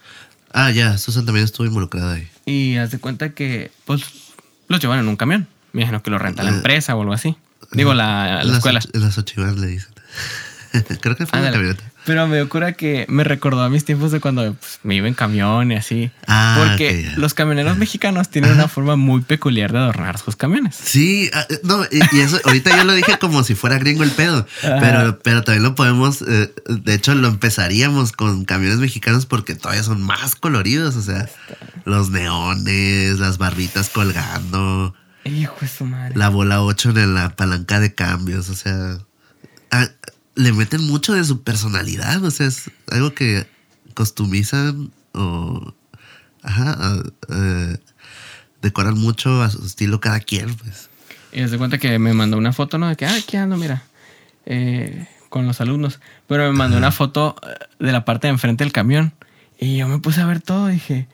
Ah, 0.51 0.69
ya, 0.71 0.97
Susan 0.97 1.25
también 1.25 1.45
estuvo 1.45 1.65
involucrada 1.65 2.13
ahí. 2.13 2.27
Y 2.45 2.77
haz 2.77 2.91
de 2.91 2.99
cuenta 2.99 3.29
que, 3.33 3.71
pues, 3.85 4.03
los 4.67 4.79
llevan 4.79 4.99
en 4.99 5.07
un 5.07 5.15
camión. 5.15 5.47
Me 5.71 5.81
imagino 5.81 6.03
que 6.03 6.11
lo 6.11 6.19
renta 6.19 6.43
la 6.43 6.51
Eh, 6.51 6.53
empresa 6.55 6.95
o 6.95 7.01
algo 7.01 7.13
así. 7.13 7.35
Digo, 7.71 7.93
la, 7.95 8.25
la 8.37 8.43
Las 8.43 8.57
escuela. 8.57 8.79
Las 8.93 9.17
Ochivas 9.17 9.57
le 9.57 9.67
dicen. 9.67 9.91
Creo 11.01 11.15
que 11.15 11.25
fue 11.25 11.39
en 11.39 11.45
la 11.45 11.51
camioneta. 11.51 11.83
Pero 12.05 12.27
me 12.27 12.41
ocurre 12.41 12.75
que 12.75 13.05
me 13.07 13.23
recordó 13.23 13.61
a 13.63 13.69
mis 13.69 13.85
tiempos 13.85 14.11
de 14.11 14.19
cuando 14.19 14.53
pues, 14.53 14.79
me 14.83 14.95
iba 14.95 15.07
en 15.07 15.13
camión 15.13 15.71
y 15.71 15.75
así. 15.75 16.11
Ah, 16.27 16.55
porque 16.59 17.09
los 17.15 17.33
camioneros 17.33 17.77
mexicanos 17.77 18.29
tienen 18.29 18.51
una 18.51 18.67
forma 18.67 18.95
muy 18.95 19.21
peculiar 19.21 19.71
de 19.71 19.79
adornar 19.79 20.17
sus 20.17 20.35
camiones. 20.35 20.75
Sí, 20.75 21.29
ah, 21.33 21.45
eh, 21.49 21.59
no, 21.63 21.83
y, 21.85 21.99
y 22.11 22.19
eso, 22.19 22.39
ahorita 22.43 22.75
yo 22.75 22.83
lo 22.83 22.93
dije 22.93 23.17
como 23.19 23.43
si 23.43 23.55
fuera 23.55 23.77
gringo 23.79 24.03
el 24.03 24.11
pedo, 24.11 24.45
Ajá. 24.63 24.77
pero, 24.81 25.19
pero 25.19 25.43
también 25.43 25.63
lo 25.63 25.75
podemos, 25.75 26.21
eh, 26.27 26.53
de 26.67 26.93
hecho 26.93 27.15
lo 27.15 27.27
empezaríamos 27.29 28.11
con 28.11 28.43
camiones 28.45 28.79
mexicanos 28.79 29.25
porque 29.25 29.55
todavía 29.55 29.83
son 29.83 30.01
más 30.03 30.35
coloridos, 30.35 30.95
o 30.95 31.01
sea, 31.01 31.29
los 31.85 32.09
neones, 32.09 33.19
las 33.19 33.37
barritas 33.37 33.89
colgando, 33.89 34.93
Hijo 35.25 35.55
de 35.61 35.67
su 35.69 35.85
madre. 35.85 36.15
la 36.17 36.27
bola 36.27 36.61
8 36.61 36.89
en 36.97 37.13
la 37.13 37.29
palanca 37.35 37.79
de 37.79 37.93
cambios, 37.95 38.49
o 38.49 38.55
sea, 38.55 38.97
ah, 39.71 39.87
le 40.35 40.51
meten 40.53 40.81
mucho 40.87 41.13
de 41.13 41.23
su 41.23 41.43
personalidad, 41.43 42.23
o 42.23 42.31
sea, 42.31 42.47
es 42.47 42.69
algo 42.91 43.13
que 43.13 43.47
costumizan 43.93 44.91
o, 45.13 45.73
ajá, 46.41 47.03
decoran 48.61 48.97
mucho 48.97 49.41
a 49.41 49.49
su 49.49 49.65
estilo 49.65 49.99
cada 49.99 50.19
quien, 50.19 50.53
pues. 50.55 50.89
Y 51.31 51.47
se 51.47 51.57
cuenta 51.57 51.77
que 51.77 51.97
me 51.99 52.13
mandó 52.13 52.37
una 52.37 52.53
foto, 52.53 52.77
¿no? 52.77 52.87
De 52.87 52.95
que, 52.95 53.05
ah, 53.05 53.15
aquí 53.15 53.37
ando, 53.37 53.57
mira. 53.57 53.83
eh, 54.45 55.07
con 55.29 55.47
los 55.47 55.59
alumnos. 55.61 55.99
Pero 56.27 56.43
me 56.51 56.55
mandó 56.55 56.77
una 56.77 56.91
foto 56.91 57.35
eh, 57.41 57.65
de 57.79 57.91
la 57.91 58.05
parte 58.05 58.27
de 58.27 58.33
enfrente 58.33 58.63
del 58.63 58.71
camión. 58.71 59.13
Y 59.59 59.77
yo 59.77 59.87
me 59.87 59.97
puse 59.97 60.21
a 60.21 60.27
ver 60.27 60.41
todo, 60.41 60.67
dije. 60.67 61.07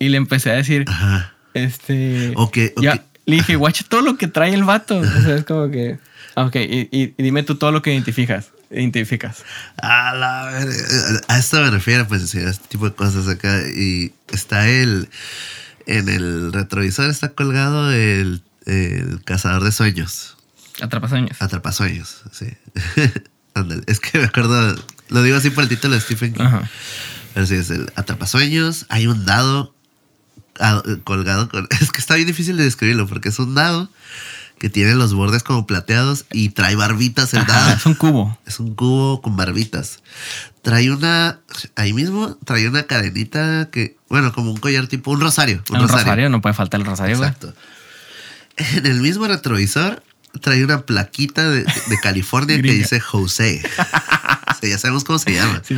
Y 0.00 0.08
le 0.08 0.16
empecé 0.16 0.50
a 0.50 0.54
decir, 0.54 0.84
Ajá. 0.88 1.32
este. 1.54 2.32
Ok, 2.34 2.58
ok. 2.76 2.82
Ya, 2.82 3.04
le 3.26 3.36
dije, 3.36 3.54
guacha 3.54 3.84
todo 3.88 4.00
lo 4.00 4.16
que 4.16 4.26
trae 4.26 4.52
el 4.52 4.64
vato. 4.64 4.98
O 4.98 5.04
sea, 5.04 5.36
es 5.36 5.44
como 5.44 5.70
que. 5.70 5.98
Ok, 6.36 6.56
y, 6.56 6.88
y- 6.90 7.14
y 7.16 7.22
dime 7.22 7.42
tú 7.42 7.54
todo 7.56 7.70
lo 7.72 7.82
que 7.82 7.92
identificas. 7.92 8.48
Identificas. 8.70 9.44
A 9.76 10.14
la. 10.14 10.48
A 11.28 11.38
esto 11.38 11.60
me 11.60 11.70
refiero, 11.70 12.08
pues, 12.08 12.34
a 12.34 12.50
este 12.50 12.68
tipo 12.68 12.86
de 12.88 12.94
cosas 12.94 13.28
acá. 13.28 13.62
Y 13.68 14.12
está 14.32 14.68
el. 14.68 15.08
En 15.86 16.08
el 16.08 16.52
retrovisor 16.52 17.10
está 17.10 17.28
colgado 17.30 17.92
el, 17.92 18.42
el 18.66 19.22
cazador 19.24 19.62
de 19.64 19.70
sueños. 19.70 20.36
Atrapasueños. 20.80 21.40
Atrapasueños, 21.40 22.22
sí. 22.32 22.46
Es 23.86 24.00
que 24.00 24.18
me 24.18 24.24
acuerdo. 24.24 24.74
Lo 25.10 25.22
digo 25.22 25.36
así 25.36 25.50
por 25.50 25.62
el 25.62 25.68
título 25.68 25.94
de 25.94 26.00
Stephen 26.00 26.32
King. 26.32 26.42
Ajá. 26.42 26.68
Pero 27.34 27.46
sí, 27.46 27.54
es 27.54 27.70
el 27.70 27.92
atrapasueños. 27.94 28.86
Hay 28.88 29.06
un 29.06 29.24
dado 29.26 29.74
ah, 30.58 30.82
colgado 31.04 31.48
con. 31.48 31.68
Es 31.80 31.92
que 31.92 32.00
está 32.00 32.16
bien 32.16 32.26
difícil 32.26 32.56
de 32.56 32.64
describirlo 32.64 33.06
porque 33.06 33.28
es 33.28 33.38
un 33.38 33.54
dado 33.54 33.90
que 34.58 34.70
tiene 34.70 34.94
los 34.94 35.12
bordes 35.14 35.42
como 35.42 35.66
plateados 35.66 36.24
y 36.32 36.50
trae 36.50 36.74
barbitas 36.76 37.34
el 37.34 37.44
dado. 37.46 37.74
es 37.76 37.86
un 37.86 37.94
cubo. 37.94 38.38
Es 38.46 38.60
un 38.60 38.74
cubo 38.74 39.20
con 39.20 39.36
barbitas. 39.36 40.00
Trae 40.62 40.90
una. 40.90 41.40
Ahí 41.76 41.92
mismo 41.92 42.36
trae 42.44 42.68
una 42.68 42.84
cadenita 42.84 43.68
que. 43.70 43.96
Bueno, 44.08 44.32
como 44.32 44.50
un 44.52 44.56
collar 44.58 44.86
tipo. 44.86 45.10
Un 45.10 45.20
rosario. 45.20 45.62
Un, 45.70 45.76
Un 45.76 45.82
rosario. 45.82 46.04
rosario. 46.04 46.28
no 46.30 46.40
puede 46.40 46.54
faltar 46.54 46.80
el 46.80 46.86
rosario, 46.86 47.16
güey. 47.18 47.28
Exacto. 47.28 47.54
En 48.56 48.86
el 48.86 49.00
mismo 49.00 49.26
retrovisor 49.26 50.02
trae 50.40 50.64
una 50.64 50.86
plaquita 50.86 51.48
de, 51.50 51.64
de 51.64 52.00
California 52.02 52.60
que 52.62 52.72
dice. 52.72 53.02
O 53.12 53.28
sea, 53.28 53.52
ya 54.62 54.78
sabemos 54.78 55.04
cómo 55.04 55.18
se 55.18 55.32
llama. 55.34 55.62
Sí. 55.66 55.76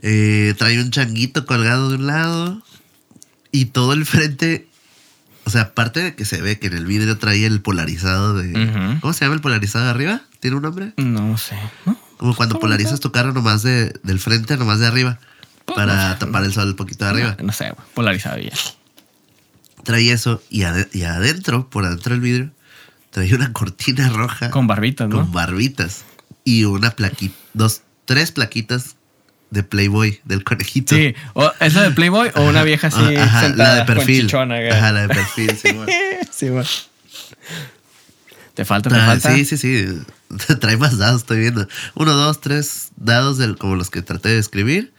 Eh, 0.00 0.54
trae 0.58 0.80
un 0.80 0.90
changuito 0.90 1.46
colgado 1.46 1.90
de 1.90 1.96
un 1.96 2.06
lado. 2.06 2.62
Y 3.52 3.66
todo 3.66 3.92
el 3.92 4.04
frente. 4.06 4.66
O 5.46 5.50
sea, 5.50 5.62
aparte 5.62 6.00
de 6.02 6.14
que 6.14 6.24
se 6.24 6.40
ve 6.40 6.58
que 6.58 6.68
en 6.68 6.74
el 6.74 6.86
vidrio 6.86 7.18
trae 7.18 7.44
el 7.44 7.60
polarizado 7.60 8.34
de. 8.34 8.98
¿Cómo 9.00 9.12
se 9.12 9.24
llama 9.24 9.34
el 9.34 9.40
polarizado 9.42 9.84
de 9.84 9.90
arriba? 9.90 10.22
¿Tiene 10.40 10.56
un 10.56 10.62
nombre? 10.62 10.92
No 10.96 11.36
sé. 11.38 11.56
¿No? 11.86 11.96
Como 12.16 12.34
cuando 12.34 12.58
polarizas 12.58 13.00
tu 13.00 13.12
carro 13.12 13.32
nomás 13.32 13.62
de, 13.62 13.98
del 14.02 14.18
frente, 14.18 14.56
nomás 14.56 14.78
de 14.80 14.86
arriba. 14.86 15.18
Pues, 15.66 15.76
Para 15.76 15.94
no 16.08 16.12
sé. 16.14 16.18
tapar 16.20 16.44
el 16.44 16.52
sol 16.52 16.68
un 16.68 16.76
poquito 16.76 17.04
de 17.04 17.10
arriba. 17.10 17.36
No, 17.38 17.46
no 17.46 17.52
sé. 17.52 17.72
Polarizado 17.94 18.38
ya. 18.38 18.52
Trae 19.82 20.10
eso 20.12 20.42
y, 20.48 20.62
ade- 20.62 20.88
y 20.92 21.02
adentro, 21.02 21.68
por 21.68 21.84
adentro 21.84 22.12
del 22.14 22.20
vidrio, 22.20 22.50
trae 23.10 23.34
una 23.34 23.52
cortina 23.52 24.08
roja 24.08 24.50
Con 24.50 24.66
barbitas, 24.66 25.08
¿no? 25.08 25.16
con 25.16 25.32
barbitas. 25.32 26.04
Y 26.44 26.64
una 26.64 26.90
plaquita, 26.90 27.34
dos, 27.52 27.82
tres 28.06 28.32
plaquitas 28.32 28.96
de 29.54 29.62
Playboy, 29.62 30.20
del 30.24 30.44
conejito. 30.44 30.94
Sí, 30.94 31.14
o 31.32 31.50
esa 31.60 31.82
de 31.82 31.90
Playboy 31.92 32.30
o 32.34 32.42
una 32.42 32.62
vieja 32.62 32.88
así 32.88 32.98
Ah, 33.16 33.24
ajá, 33.24 33.40
sentada 33.40 33.68
la 33.70 33.80
de 33.80 33.86
con 33.86 33.94
perfil. 33.96 34.20
chichona, 34.22 34.56
güey. 34.56 34.70
Ajá, 34.70 34.92
la 34.92 35.02
de 35.06 35.08
perfil, 35.08 35.56
sí, 35.56 35.72
güey. 35.72 35.88
Sí. 36.30 36.48
Te 38.54 38.64
falta, 38.64 38.90
te 38.90 38.96
Ah, 38.96 39.06
falta. 39.06 39.34
sí, 39.34 39.44
sí, 39.44 39.56
sí. 39.56 39.86
Trae 40.60 40.76
más 40.76 40.98
dados, 40.98 41.22
estoy 41.22 41.38
viendo. 41.40 41.66
Uno, 41.94 42.12
dos, 42.12 42.40
tres 42.40 42.88
dados 42.96 43.38
del, 43.38 43.56
como 43.56 43.76
los 43.76 43.90
que 43.90 44.02
traté 44.02 44.28
de 44.30 44.38
escribir. 44.38 44.92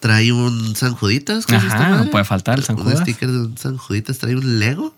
Trae 0.00 0.32
un 0.32 0.76
San 0.76 0.94
Juditas. 0.94 1.46
¿qué 1.46 1.56
es 1.56 1.64
Ajá, 1.64 1.88
no 1.88 1.96
madre? 1.96 2.10
puede 2.10 2.24
faltar 2.24 2.58
el 2.58 2.64
San 2.64 2.76
Un 2.76 2.82
Judas. 2.84 3.00
sticker 3.00 3.30
de 3.30 3.38
un 3.38 3.58
San 3.58 3.76
Juditas. 3.78 4.18
Trae 4.18 4.36
un 4.36 4.58
Lego. 4.60 4.94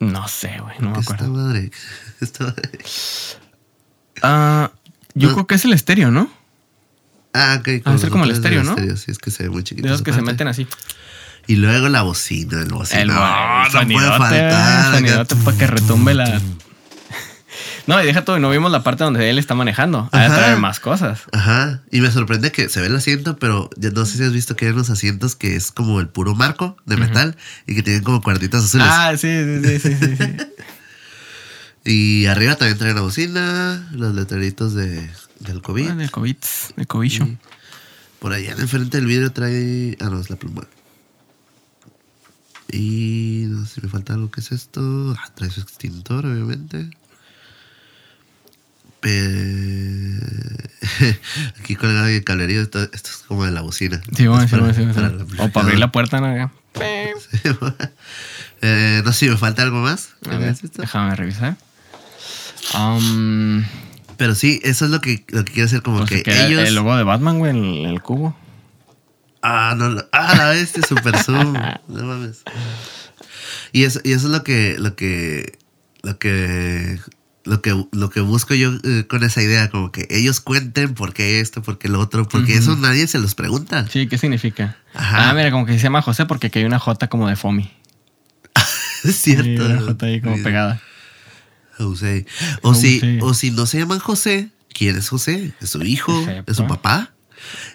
No 0.00 0.28
sé, 0.28 0.58
güey, 0.60 0.76
no 0.80 0.90
me 0.90 0.94
¿Qué 0.94 1.00
es 1.00 1.06
esta 1.10 1.14
acuerdo. 1.14 1.32
madre? 1.34 1.70
Esta 2.20 2.44
madre. 2.44 2.78
Ah, 4.22 4.70
yo 5.14 5.28
No. 5.28 5.34
creo 5.34 5.46
que 5.46 5.54
es 5.56 5.64
el 5.64 5.72
estéreo, 5.72 6.10
¿no? 6.10 6.30
Ah, 7.32 7.58
ok. 7.60 7.68
Ah, 7.84 7.94
es 7.94 8.06
como 8.06 8.24
el 8.24 8.30
estéreo, 8.30 8.64
¿no? 8.64 8.76
Sí, 8.96 9.10
es 9.10 9.18
que 9.18 9.30
se 9.30 9.44
ve 9.44 9.50
muy 9.50 9.62
chiquito. 9.62 9.86
De 9.86 9.92
los 9.92 10.02
que 10.02 10.12
se 10.12 10.22
meten 10.22 10.48
así. 10.48 10.66
Y 11.46 11.56
luego 11.56 11.88
la 11.88 12.02
bocina, 12.02 12.60
el 12.60 12.68
bocina. 12.68 13.00
El, 13.00 13.08
no, 13.08 13.14
el 13.14 13.20
no 13.20 13.70
sonidote, 13.70 14.06
puede 14.06 14.18
faltar. 14.18 14.94
sonidote 14.94 15.36
para 15.36 15.56
que 15.56 15.66
retumbe 15.66 16.14
la. 16.14 16.40
No, 17.86 18.00
y 18.02 18.04
deja 18.04 18.22
todo, 18.22 18.36
y 18.36 18.40
no 18.40 18.50
vimos 18.50 18.70
la 18.70 18.82
parte 18.82 19.02
donde 19.02 19.30
él 19.30 19.38
está 19.38 19.54
manejando. 19.54 20.10
Hay 20.12 20.26
Ajá. 20.26 20.36
traer 20.36 20.58
más 20.58 20.78
cosas. 20.78 21.22
Ajá. 21.32 21.80
Y 21.90 22.02
me 22.02 22.10
sorprende 22.10 22.52
que 22.52 22.68
se 22.68 22.82
ve 22.82 22.88
el 22.88 22.94
asiento, 22.94 23.38
pero 23.38 23.70
ya 23.78 23.90
no 23.90 24.04
sé 24.04 24.18
si 24.18 24.24
has 24.24 24.32
visto 24.32 24.54
que 24.56 24.66
hay 24.66 24.72
unos 24.72 24.90
asientos 24.90 25.34
que 25.34 25.56
es 25.56 25.72
como 25.72 25.98
el 25.98 26.08
puro 26.08 26.34
marco 26.34 26.76
de 26.84 26.98
metal 26.98 27.34
y 27.66 27.74
que 27.74 27.82
tienen 27.82 28.04
como 28.04 28.20
cuartitas 28.20 28.62
azules. 28.62 28.86
Ah, 28.90 29.12
sí, 29.16 29.28
sí, 29.64 29.78
sí, 29.78 29.96
sí, 29.96 30.16
sí. 30.18 30.24
Y 31.84 32.26
arriba 32.26 32.56
también 32.56 32.76
trae 32.76 32.92
una 32.92 33.00
bocina, 33.00 33.88
los 33.92 34.14
letreritos 34.14 34.74
de, 34.74 35.08
del 35.40 35.62
COVID. 35.62 35.88
Ah, 35.90 35.94
del 35.94 36.10
COVID, 36.10 36.36
del. 36.76 37.24
Y 37.24 37.38
por 38.20 38.32
allá 38.32 38.52
en 38.52 38.60
el 38.60 38.68
frente 38.68 38.96
del 38.98 39.06
vidrio 39.06 39.32
trae. 39.32 39.96
Ah, 40.00 40.08
no, 40.10 40.20
es 40.20 40.30
la 40.30 40.36
pluma. 40.36 40.64
Y 42.70 43.44
no 43.48 43.64
sé 43.64 43.74
si 43.76 43.80
me 43.82 43.88
falta 43.88 44.12
algo 44.14 44.30
que 44.30 44.40
es 44.40 44.52
esto. 44.52 45.14
Ah, 45.18 45.30
trae 45.34 45.50
su 45.50 45.60
extintor, 45.60 46.26
obviamente. 46.26 46.90
Pe- 49.00 50.18
Aquí 51.60 51.76
colgado 51.76 52.08
en 52.08 52.16
el 52.16 52.24
cablerío. 52.24 52.60
Esto, 52.62 52.82
esto 52.82 53.10
es 53.10 53.16
como 53.28 53.44
de 53.44 53.52
la 53.52 53.60
bocina. 53.62 54.02
Sí, 54.16 54.26
bueno, 54.26 54.46
sí, 54.48 54.56
para 54.56 54.74
sí. 54.74 54.82
O 55.38 55.48
para 55.50 55.64
abrir 55.64 55.78
la 55.78 55.92
puerta, 55.92 56.20
¿no? 56.20 56.50
Eh, 58.60 59.02
no 59.04 59.12
sé 59.12 59.18
si 59.26 59.30
me 59.30 59.36
falta 59.36 59.62
algo 59.62 59.80
más. 59.80 60.08
A 60.28 60.36
ver, 60.36 60.48
¿Es 60.48 60.64
esto? 60.64 60.82
déjame 60.82 61.14
revisar. 61.14 61.56
Um, 62.74 63.62
Pero 64.18 64.34
sí, 64.34 64.60
eso 64.64 64.84
es 64.84 64.90
lo 64.90 65.00
que, 65.00 65.24
lo 65.28 65.44
que 65.44 65.52
quiero 65.52 65.66
hacer. 65.66 65.80
Como 65.80 65.98
pues 65.98 66.10
que 66.10 66.22
que 66.24 66.46
ellos. 66.46 66.68
El 66.68 66.74
logo 66.74 66.94
de 66.96 67.04
Batman, 67.04 67.38
güey, 67.38 67.52
el, 67.56 67.86
el 67.86 68.02
cubo. 68.02 68.36
Ah, 69.42 69.74
no, 69.78 69.88
lo- 69.88 70.06
ah, 70.12 70.34
la 70.36 70.48
bestia, 70.50 70.82
super 70.86 71.16
zoom. 71.22 71.54
No 71.88 72.04
mames. 72.04 72.42
Y 73.72 73.84
eso, 73.84 74.00
y 74.04 74.12
eso 74.12 74.26
es 74.26 74.32
lo 74.32 74.42
que, 74.42 74.76
lo 74.78 74.96
que, 74.96 75.58
lo 76.02 76.18
que, 76.18 76.98
lo 77.44 77.62
que, 77.62 77.84
lo 77.92 78.10
que 78.10 78.20
busco 78.20 78.54
yo 78.54 78.72
eh, 78.82 79.04
con 79.08 79.22
esa 79.24 79.40
idea, 79.42 79.70
como 79.70 79.92
que 79.92 80.06
ellos 80.10 80.40
cuenten 80.40 80.94
por 80.94 81.12
qué 81.14 81.38
esto, 81.40 81.62
por 81.62 81.78
qué 81.78 81.88
lo 81.88 82.00
otro, 82.00 82.26
porque 82.26 82.54
eso 82.56 82.76
nadie 82.76 83.06
se 83.06 83.18
los 83.18 83.34
pregunta. 83.34 83.86
Sí, 83.88 84.08
¿qué 84.08 84.18
significa? 84.18 84.76
Ajá. 84.94 85.30
Ah, 85.30 85.34
mira, 85.34 85.50
como 85.50 85.64
que 85.66 85.74
se 85.74 85.78
llama 85.78 86.02
José 86.02 86.26
porque 86.26 86.50
hay 86.52 86.64
una 86.64 86.78
J 86.78 87.06
como 87.08 87.28
de 87.28 87.36
Fomi. 87.36 87.70
Es 89.04 89.16
cierto. 89.16 89.44
Sí, 89.44 89.56
una 89.56 89.80
J 89.80 90.06
ahí 90.06 90.20
como 90.20 90.36
Sí. 90.38 90.42
pegada. 90.42 90.80
José. 91.78 92.26
O 92.62 92.74
si, 92.74 93.18
o 93.22 93.34
si 93.34 93.50
no 93.50 93.66
se 93.66 93.78
llaman 93.78 93.98
José, 93.98 94.50
¿quién 94.72 94.96
es 94.96 95.08
José? 95.08 95.54
¿Es 95.60 95.70
su 95.70 95.82
hijo? 95.82 96.12
¿Es 96.46 96.56
su 96.56 96.66
papá? 96.66 97.12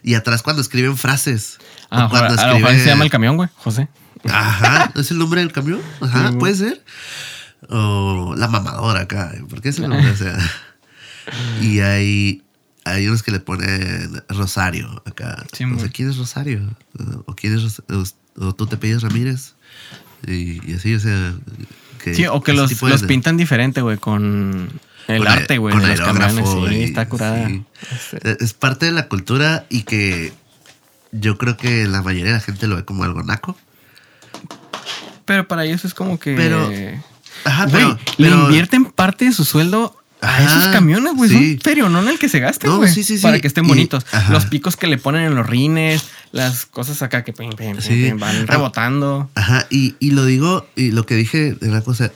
Y 0.03 0.13
atrás 0.15 0.43
cuando 0.43 0.61
escriben 0.61 0.97
frases. 0.97 1.57
Ah, 1.89 2.03
o 2.03 2.05
a 2.07 2.09
cuando 2.09 2.35
lo 2.35 2.55
mejor 2.59 2.71
se 2.75 2.85
llama 2.85 3.03
el 3.05 3.09
camión, 3.09 3.37
güey, 3.37 3.49
José. 3.55 3.87
Ajá, 4.29 4.91
es 4.95 5.11
el 5.11 5.17
nombre 5.17 5.41
del 5.41 5.51
camión. 5.51 5.81
Ajá, 6.01 6.31
Sí, 6.31 6.37
puede 6.37 6.55
ser. 6.55 6.83
O 7.69 8.35
la 8.37 8.47
mamadora 8.47 9.01
acá. 9.01 9.33
¿Por 9.49 9.61
qué 9.61 9.69
es 9.69 9.79
el 9.79 9.89
nombre? 9.89 10.09
O 10.09 10.15
sea. 10.15 10.37
Y 11.61 11.79
hay, 11.79 12.43
hay 12.83 13.07
unos 13.07 13.23
que 13.23 13.31
le 13.31 13.39
ponen 13.39 14.21
Rosario 14.29 15.01
acá. 15.05 15.43
Sí, 15.53 15.59
sé 15.59 15.65
muy. 15.65 15.89
quién 15.89 16.09
es 16.09 16.17
Rosario. 16.17 16.75
O 17.25 17.35
quién 17.35 17.57
es 17.57 17.79
o, 17.79 18.03
o 18.45 18.53
tú 18.55 18.67
te 18.67 18.77
pides 18.77 19.01
Ramírez. 19.01 19.53
Y, 20.27 20.69
y 20.69 20.75
así, 20.75 20.93
o 20.95 20.99
sea. 20.99 21.33
Que 22.03 22.13
Sí, 22.15 22.25
o 22.27 22.41
que 22.43 22.53
los, 22.53 22.69
de- 22.79 22.89
los 22.89 23.03
pintan 23.03 23.37
diferente, 23.37 23.81
güey, 23.81 23.97
con 23.97 24.69
el 25.07 25.17
con 25.19 25.27
arte, 25.27 25.57
güey, 25.57 25.73
con 25.73 25.83
de 25.83 25.89
los 25.95 25.99
camiones. 26.01 26.37
aerógrafo 26.37 26.67
Sí, 26.69 26.83
está 26.83 27.07
curada. 27.07 27.47
sí. 27.47 27.63
Este, 27.91 28.43
Es 28.43 28.53
parte 28.53 28.85
de 28.87 28.91
la 28.91 29.07
cultura 29.07 29.65
y 29.69 29.83
que 29.83 30.33
yo 31.11 31.37
creo 31.37 31.55
que 31.57 31.87
la 31.87 32.01
mayoría 32.01 32.31
de 32.33 32.37
la 32.39 32.39
gente 32.41 32.67
lo 32.67 32.75
ve 32.75 32.85
como 32.85 33.03
algo 33.03 33.23
naco. 33.23 33.55
Pero 35.25 35.47
para 35.47 35.65
ellos 35.65 35.85
es 35.85 35.93
como 35.93 36.19
que. 36.19 36.35
Pero- 36.35 36.69
Ajá, 37.45 37.67
pero, 37.71 37.97
le 38.17 38.29
invierten 38.29 38.85
parte 38.85 39.25
de 39.25 39.31
su 39.33 39.43
sueldo 39.43 39.97
a 40.21 40.27
Ajá, 40.29 40.43
esos 40.59 40.67
camiones, 40.73 41.13
güey. 41.15 41.29
sí. 41.29 41.35
Es 41.35 41.55
un 41.55 41.59
ferio, 41.61 41.89
no 41.89 42.01
en 42.01 42.07
el 42.09 42.19
que 42.19 42.29
se 42.29 42.39
gasten, 42.39 42.69
No, 42.69 42.77
güey. 42.77 42.89
sí, 42.89 43.03
sí, 43.03 43.17
sí. 43.17 43.23
Para 43.23 43.39
que 43.39 43.47
estén 43.47 43.65
Y- 43.65 43.69
bonitos. 43.69 44.05
ajá. 44.11 44.31
Los 44.31 44.45
picos 44.45 44.77
que 44.77 44.87
le 44.87 44.97
ponen 44.97 45.23
en 45.23 45.35
los 45.35 45.45
rines, 45.47 46.05
las 46.33 46.65
cosas 46.65 47.01
acá 47.01 47.23
que 47.23 47.31
pim, 47.31 47.51
pim, 47.51 47.73
pim, 47.73 47.81
Sí. 47.81 47.89
pim, 48.09 48.19
van 48.19 48.35
Ah. 48.35 48.45
rebotando. 48.51 49.29
Ajá, 49.35 49.65
y, 49.69 49.95
y 49.99 50.11
lo 50.11 50.25
digo, 50.25 50.67
y 50.75 50.91
lo 50.91 51.05
que 51.05 51.15
dije 51.15 51.53
de 51.53 51.67
la 51.69 51.81
cosa, 51.81 52.11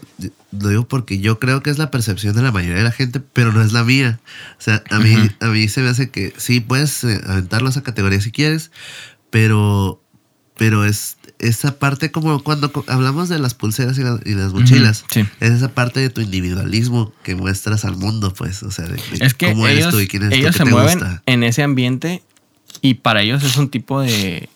lo 0.51 0.69
digo 0.69 0.87
porque 0.87 1.19
yo 1.19 1.39
creo 1.39 1.61
que 1.63 1.69
es 1.69 1.77
la 1.77 1.91
percepción 1.91 2.35
de 2.35 2.41
la 2.41 2.51
mayoría 2.51 2.77
de 2.77 2.83
la 2.83 2.91
gente, 2.91 3.19
pero 3.21 3.53
no 3.53 3.61
es 3.61 3.71
la 3.73 3.83
mía. 3.83 4.19
O 4.59 4.61
sea, 4.61 4.83
a 4.89 4.99
mí, 4.99 5.15
a 5.39 5.45
mí 5.47 5.67
se 5.69 5.81
me 5.81 5.89
hace 5.89 6.09
que 6.09 6.33
sí, 6.35 6.59
puedes 6.59 7.03
eh, 7.03 7.21
aventarlo 7.27 7.67
a 7.67 7.71
esa 7.71 7.83
categoría 7.83 8.19
si 8.19 8.31
quieres, 8.31 8.71
pero, 9.29 10.01
pero 10.57 10.83
es 10.85 11.17
esa 11.39 11.77
parte 11.77 12.11
como 12.11 12.41
cuando 12.43 12.71
hablamos 12.87 13.29
de 13.29 13.37
las 13.37 13.53
pulseras 13.53 13.97
y, 13.99 14.01
la- 14.03 14.19
y 14.25 14.33
las 14.33 14.53
mochilas. 14.53 15.05
Sí. 15.11 15.27
Es 15.39 15.51
esa 15.51 15.69
parte 15.75 15.99
de 15.99 16.09
tu 16.09 16.21
individualismo 16.21 17.13
que 17.23 17.35
muestras 17.35 17.85
al 17.85 17.95
mundo, 17.97 18.33
pues, 18.33 18.63
o 18.63 18.71
sea, 18.71 18.85
de, 18.85 18.93
de 18.95 19.25
Es 19.25 19.35
que 19.35 19.49
cómo 19.49 19.67
eres 19.67 19.81
ellos, 19.81 19.93
tú 19.93 19.99
y 19.99 20.07
quién 20.07 20.23
eres 20.23 20.39
tú, 20.39 20.41
ellos 20.43 20.55
se 20.55 20.63
te 20.63 20.69
mueven 20.71 20.97
gusta. 20.99 21.21
en 21.27 21.43
ese 21.43 21.61
ambiente 21.61 22.23
y 22.87 22.93
para 22.93 23.21
ellos 23.21 23.43
es 23.43 23.57
un 23.57 23.69
tipo 23.69 23.99
de. 24.01 24.49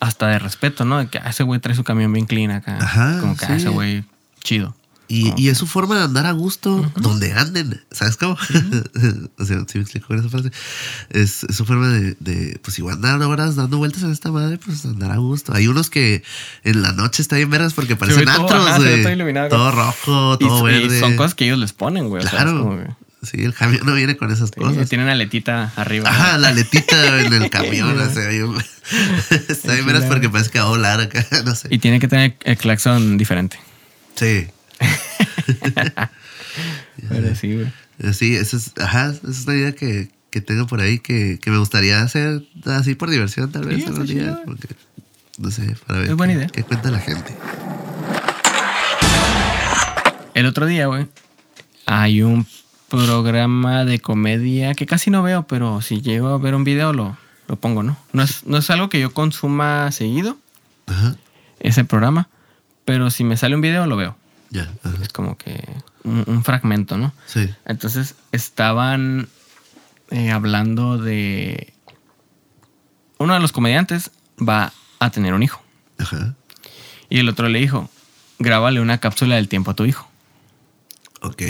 Hasta 0.00 0.28
de 0.28 0.38
respeto, 0.38 0.84
¿no? 0.84 0.98
De 0.98 1.08
que 1.08 1.18
ah, 1.18 1.28
ese 1.28 1.42
güey 1.42 1.60
trae 1.60 1.76
su 1.76 1.84
camión 1.84 2.12
bien 2.12 2.26
clean 2.26 2.50
acá. 2.50 2.78
Ajá, 2.80 3.20
como 3.20 3.36
que 3.36 3.44
ah, 3.44 3.48
sí. 3.48 3.54
ese 3.54 3.68
güey 3.68 4.04
chido. 4.42 4.74
Y, 5.06 5.32
y 5.36 5.48
es 5.48 5.58
su 5.58 5.66
forma 5.66 5.96
de 5.98 6.04
andar 6.04 6.26
a 6.26 6.32
gusto 6.32 6.88
donde 6.94 7.32
anden, 7.32 7.82
¿sabes 7.90 8.16
cómo? 8.16 8.34
o 9.38 9.44
sea, 9.44 9.64
si 9.66 9.78
me 9.78 9.82
explico 9.82 10.06
con 10.06 10.20
esa 10.20 10.28
frase. 10.28 10.52
Es, 11.10 11.42
es 11.44 11.56
su 11.56 11.66
forma 11.66 11.88
de, 11.88 12.16
de, 12.20 12.60
pues 12.62 12.78
igual 12.78 12.94
andar 12.94 13.20
horas 13.22 13.56
dando 13.56 13.78
vueltas 13.78 14.04
en 14.04 14.12
esta 14.12 14.30
madre, 14.30 14.58
pues 14.58 14.84
andar 14.84 15.10
a 15.10 15.16
gusto. 15.16 15.52
Hay 15.52 15.66
unos 15.66 15.90
que 15.90 16.22
en 16.62 16.82
la 16.82 16.92
noche 16.92 17.22
están 17.22 17.38
bien 17.38 17.50
verdes 17.50 17.74
porque 17.74 17.96
parecen 17.96 18.24
todo, 18.24 18.42
antros, 18.42 18.66
ajá, 18.66 18.78
todo 18.78 19.12
iluminado. 19.12 19.48
Todo 19.48 19.72
rojo, 19.72 20.38
todo 20.38 20.68
y 20.68 20.72
verde. 20.72 21.00
son 21.00 21.16
cosas 21.16 21.34
que 21.34 21.44
ellos 21.44 21.58
les 21.58 21.72
ponen, 21.72 22.08
güey. 22.08 22.24
o 22.24 22.28
sea, 22.28 22.44
Sí, 23.22 23.44
el 23.44 23.52
camión 23.52 23.84
no 23.84 23.92
viene 23.94 24.16
con 24.16 24.30
esas 24.32 24.48
sí, 24.48 24.54
cosas. 24.60 24.88
tienen 24.88 25.08
aletita 25.08 25.72
arriba. 25.76 26.08
Ajá, 26.08 26.38
la 26.38 26.52
letita 26.52 27.20
en 27.20 27.32
el 27.34 27.50
camión, 27.50 27.98
o 28.00 28.10
sea, 28.10 28.32
yo- 28.32 28.54
está 29.48 29.74
bien 29.74 29.84
veras 29.86 30.04
porque 30.06 30.30
parece 30.30 30.50
que 30.50 30.58
va 30.58 30.64
a 30.64 30.68
volar 30.68 31.00
acá, 31.00 31.26
no 31.44 31.54
sé. 31.54 31.68
Y 31.70 31.78
tiene 31.78 32.00
que 32.00 32.08
tener 32.08 32.36
el 32.44 32.56
claxon 32.56 33.18
diferente. 33.18 33.58
Sí. 34.16 34.46
Pero 37.08 37.34
sí, 37.34 37.54
güey. 37.54 37.66
Eh, 37.98 38.12
Sí, 38.14 38.34
esa 38.36 38.56
es, 38.56 38.72
ajá, 38.78 39.10
esa 39.10 39.28
es 39.30 39.44
una 39.46 39.54
idea 39.56 39.72
que, 39.72 40.08
que 40.30 40.40
tengo 40.40 40.66
por 40.66 40.80
ahí 40.80 40.98
que, 40.98 41.38
que 41.42 41.50
me 41.50 41.58
gustaría 41.58 42.00
hacer 42.00 42.42
así 42.64 42.94
por 42.94 43.10
diversión, 43.10 43.52
tal 43.52 43.66
vez 43.66 43.76
Sí, 43.78 43.84
algún 43.84 44.02
está 44.02 44.12
día. 44.14 44.22
chido. 44.22 44.42
porque, 44.46 44.68
no 45.38 45.50
sé, 45.50 45.76
para 45.86 46.00
ver 46.00 46.08
Es 46.10 46.16
buena 46.16 46.32
qué, 46.32 46.38
idea. 46.38 46.48
qué 46.48 46.62
cuenta 46.64 46.90
la 46.90 46.98
gente. 47.00 47.36
El 50.34 50.46
otro 50.46 50.64
día, 50.66 50.86
güey, 50.86 51.06
hay 51.86 52.22
un 52.22 52.46
programa 52.90 53.84
de 53.86 54.00
comedia 54.00 54.74
que 54.74 54.84
casi 54.84 55.10
no 55.10 55.22
veo, 55.22 55.44
pero 55.46 55.80
si 55.80 56.02
llego 56.02 56.28
a 56.28 56.38
ver 56.38 56.54
un 56.54 56.64
video 56.64 56.92
lo, 56.92 57.16
lo 57.48 57.56
pongo, 57.56 57.82
¿no? 57.82 57.96
No 58.12 58.22
es, 58.22 58.44
no 58.44 58.58
es 58.58 58.68
algo 58.68 58.88
que 58.90 59.00
yo 59.00 59.14
consuma 59.14 59.90
seguido, 59.92 60.36
Ajá, 60.86 61.16
ese 61.60 61.84
programa, 61.84 62.28
pero 62.84 63.08
si 63.10 63.24
me 63.24 63.36
sale 63.38 63.54
un 63.54 63.60
video 63.62 63.86
lo 63.86 63.96
veo. 63.96 64.16
ya, 64.50 64.68
ajá, 64.84 64.98
Es 65.02 65.08
como 65.08 65.38
que 65.38 65.66
un, 66.04 66.24
un 66.26 66.44
fragmento, 66.44 66.98
¿no? 66.98 67.12
sí, 67.26 67.48
Entonces 67.64 68.16
estaban 68.32 69.28
eh, 70.10 70.30
hablando 70.30 70.98
de... 70.98 71.72
Uno 73.18 73.34
de 73.34 73.40
los 73.40 73.52
comediantes 73.52 74.10
va 74.38 74.72
a 74.98 75.10
tener 75.10 75.32
un 75.34 75.42
hijo. 75.42 75.62
ajá, 75.98 76.34
Y 77.08 77.18
el 77.20 77.28
otro 77.28 77.48
le 77.48 77.58
dijo, 77.60 77.88
grábale 78.38 78.80
una 78.80 78.98
cápsula 78.98 79.36
del 79.36 79.48
tiempo 79.48 79.70
a 79.70 79.74
tu 79.74 79.84
hijo. 79.84 80.08
ok, 81.20 81.42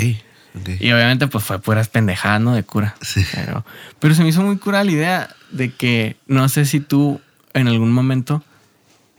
Y 0.81 0.91
obviamente 0.93 1.29
pues 1.29 1.45
fue 1.45 1.61
puras 1.61 1.89
pendejadas, 1.89 2.41
¿no? 2.41 2.55
De 2.55 2.65
cura. 2.65 2.97
Sí. 3.01 3.25
Pero, 3.33 3.65
pero 3.99 4.15
se 4.15 4.23
me 4.23 4.29
hizo 4.29 4.43
muy 4.43 4.59
cura 4.59 4.83
la 4.83 4.91
idea 4.91 5.37
de 5.51 5.73
que 5.73 6.17
no 6.27 6.49
sé 6.49 6.65
si 6.65 6.81
tú 6.81 7.21
en 7.55 7.69
algún 7.69 7.93
momento, 7.93 8.43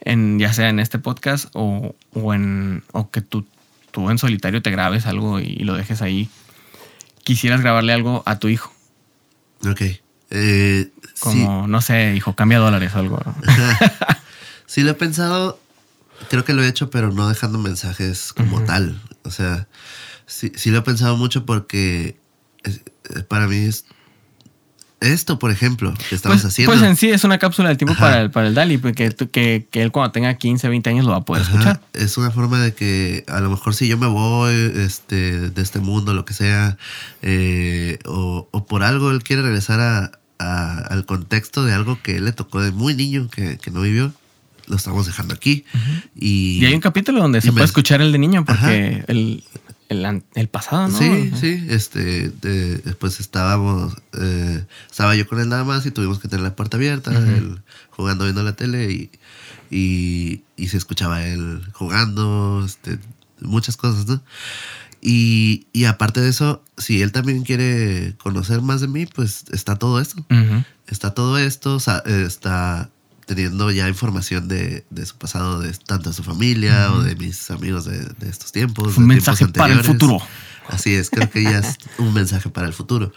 en, 0.02 0.40
ya 0.40 0.54
sea 0.54 0.70
en 0.70 0.80
este 0.80 1.00
podcast 1.00 1.50
o, 1.54 1.96
o 2.14 2.34
en, 2.34 2.84
o 2.92 3.10
que 3.10 3.22
tú, 3.22 3.46
tú 3.92 4.10
en 4.10 4.18
solitario 4.18 4.62
te 4.62 4.72
grabes 4.72 5.06
algo 5.06 5.40
y, 5.40 5.56
lo 5.58 5.76
dejes 5.76 6.02
ahí, 6.02 6.30
quisieras 7.24 7.62
grabarle 7.62 7.94
algo 7.94 8.24
a 8.26 8.40
tu 8.40 8.48
hijo. 8.48 8.74
Ok. 9.66 9.82
Eh, 10.34 10.90
sí, 11.14 11.20
Como, 11.20 11.68
no 11.68 11.82
sé, 11.82 12.16
hijo, 12.16 12.36
cambia 12.36 12.60
dólares 12.60 12.94
o 12.96 13.00
algo. 13.00 13.22
sí 14.66 14.82
lo 14.82 14.92
he 14.92 14.96
pensado, 14.96 15.60
creo 16.30 16.46
que 16.46 16.54
lo 16.54 16.64
he 16.64 16.68
hecho, 16.68 16.90
pero 16.90 17.12
no 17.12 17.28
dejando 17.28 17.58
mensajes 17.58 18.34
como 18.34 18.62
tal. 18.64 19.02
O 19.24 19.30
sea, 19.30 19.68
sí, 20.32 20.52
sí 20.56 20.72
lo 20.72 20.80
he 20.80 20.82
pensado 20.82 21.18
mucho 21.18 21.46
porque 21.46 22.18
es- 22.64 22.82
eh, 23.16 23.24
para 23.28 23.48
mí 23.48 23.58
es 23.58 23.86
esto, 25.00 25.40
por 25.40 25.50
ejemplo, 25.50 25.96
que 26.10 26.14
estamos 26.16 26.42
Pues, 26.42 26.46
haciendo. 26.54 26.72
pues 26.74 26.84
en 26.88 26.96
sí 26.96 27.10
es 27.10 27.24
una 27.24 27.40
cápsula 27.40 27.70
del 27.70 27.78
tiempo 27.80 27.94
Ajá. 27.94 28.02
para 28.06 28.22
el, 28.22 28.30
para 28.30 28.48
el 28.48 28.54
Dali, 28.54 28.78
porque 28.78 29.10
que, 29.32 29.68
que 29.72 29.82
él 29.82 29.92
cuando 29.92 30.12
tenga 30.12 30.36
15, 30.36 30.70
20 30.70 30.92
años 30.92 31.06
lo 31.06 31.12
va 31.12 31.18
a 31.18 31.26
poder 31.26 31.42
Ajá, 31.42 31.52
escuchar. 31.54 31.82
Es 31.94 32.18
una 32.20 32.30
forma 32.30 32.60
de 32.62 32.76
que 32.76 33.24
a 33.28 33.40
lo 33.40 33.50
mejor 33.50 33.74
si 33.74 33.88
yo 33.88 33.98
me 33.98 34.06
voy 34.06 34.54
este, 34.76 35.50
de 35.50 35.62
este 35.62 35.80
mundo, 35.80 36.14
lo 36.14 36.24
que 36.24 36.36
sea, 36.36 36.78
eh, 37.24 37.98
o, 38.06 38.48
o 38.52 38.66
por 38.68 38.84
algo 38.84 39.10
él 39.10 39.24
quiere 39.24 39.42
regresar 39.42 39.80
a, 39.80 40.12
a- 40.38 40.78
al 40.78 41.08
contexto 41.08 41.64
de 41.66 41.74
algo 41.74 42.00
que 42.04 42.18
él 42.18 42.26
le 42.26 42.32
tocó 42.32 42.62
de 42.62 42.72
muy 42.72 42.94
niño, 42.94 43.28
que, 43.28 43.58
que 43.58 43.72
no 43.72 43.82
vivió, 43.82 44.14
lo 44.68 44.76
estamos 44.76 45.08
dejando 45.08 45.34
aquí. 45.34 45.66
y, 46.16 46.60
Y 46.62 46.66
hay 46.66 46.76
un 46.76 46.80
capítulo 46.80 47.22
donde 47.22 47.42
se 47.42 47.48
me- 47.48 47.54
puede 47.54 47.66
escuchar 47.66 48.02
el 48.04 48.12
de 48.12 48.20
niño, 48.20 48.46
porque 48.46 49.04
el, 49.08 49.44
el, 49.92 50.48
pasado, 50.48 50.88
¿no? 50.88 50.98
Sí, 50.98 51.32
sí, 51.40 51.66
este, 51.70 52.30
después 52.30 53.20
estábamos, 53.20 53.96
eh, 54.14 54.66
estaba 54.90 55.16
yo 55.16 55.28
con 55.28 55.40
él 55.40 55.50
nada 55.50 55.64
más 55.64 55.86
y 55.86 55.92
tuvimos 55.92 56.20
que 56.20 56.28
tener 56.28 56.44
la 56.44 56.56
puerta 56.56 56.78
abierta, 56.78 57.12
él 57.12 57.62
jugando 57.90 58.24
viendo 58.24 58.42
la 58.44 58.56
tele 58.56 58.90
y, 58.90 59.12
y, 59.70 60.44
y 60.56 60.68
se 60.70 60.78
escuchaba 60.78 61.26
él 61.26 61.62
jugando, 61.74 62.64
este, 62.66 63.00
muchas 63.42 63.76
cosas, 63.76 64.08
¿no? 64.08 64.22
Y, 65.02 65.68
y 65.74 65.86
aparte 65.86 66.22
de 66.22 66.30
eso, 66.30 66.64
si 66.78 67.02
él 67.02 67.12
también 67.12 67.44
quiere 67.44 68.16
conocer 68.18 68.62
más 68.62 68.82
de 68.82 68.88
mí, 68.88 69.08
pues 69.08 69.46
está 69.52 69.76
todo 69.76 70.00
esto. 70.00 70.26
Está 70.88 71.14
todo 71.14 71.38
esto, 71.40 71.78
está 72.06 72.92
teniendo 73.26 73.72
ya 73.72 73.88
información 73.88 74.48
de, 74.48 74.86
de 74.90 75.06
su 75.06 75.16
pasado, 75.18 75.60
de 75.60 75.72
tanto 75.74 76.10
de 76.10 76.16
su 76.16 76.24
familia 76.24 76.92
o 76.94 77.02
de 77.02 77.16
mis 77.16 77.50
amigos 77.52 77.86
de, 77.86 78.00
de 78.00 78.30
estos 78.30 78.52
tiempos. 78.52 78.98
Un 78.98 79.08
de 79.08 79.16
mensaje 79.16 79.40
tiempos 79.46 79.60
para 79.60 79.74
el 79.74 79.84
futuro. 79.84 80.20
Así 80.70 80.94
es, 80.94 81.10
creo 81.10 81.30
que 81.30 81.44
ya 81.44 81.60
es 81.60 81.78
un 81.98 82.14
mensaje 82.14 82.50
para 82.50 82.68
el 82.68 82.74
futuro. 82.74 83.12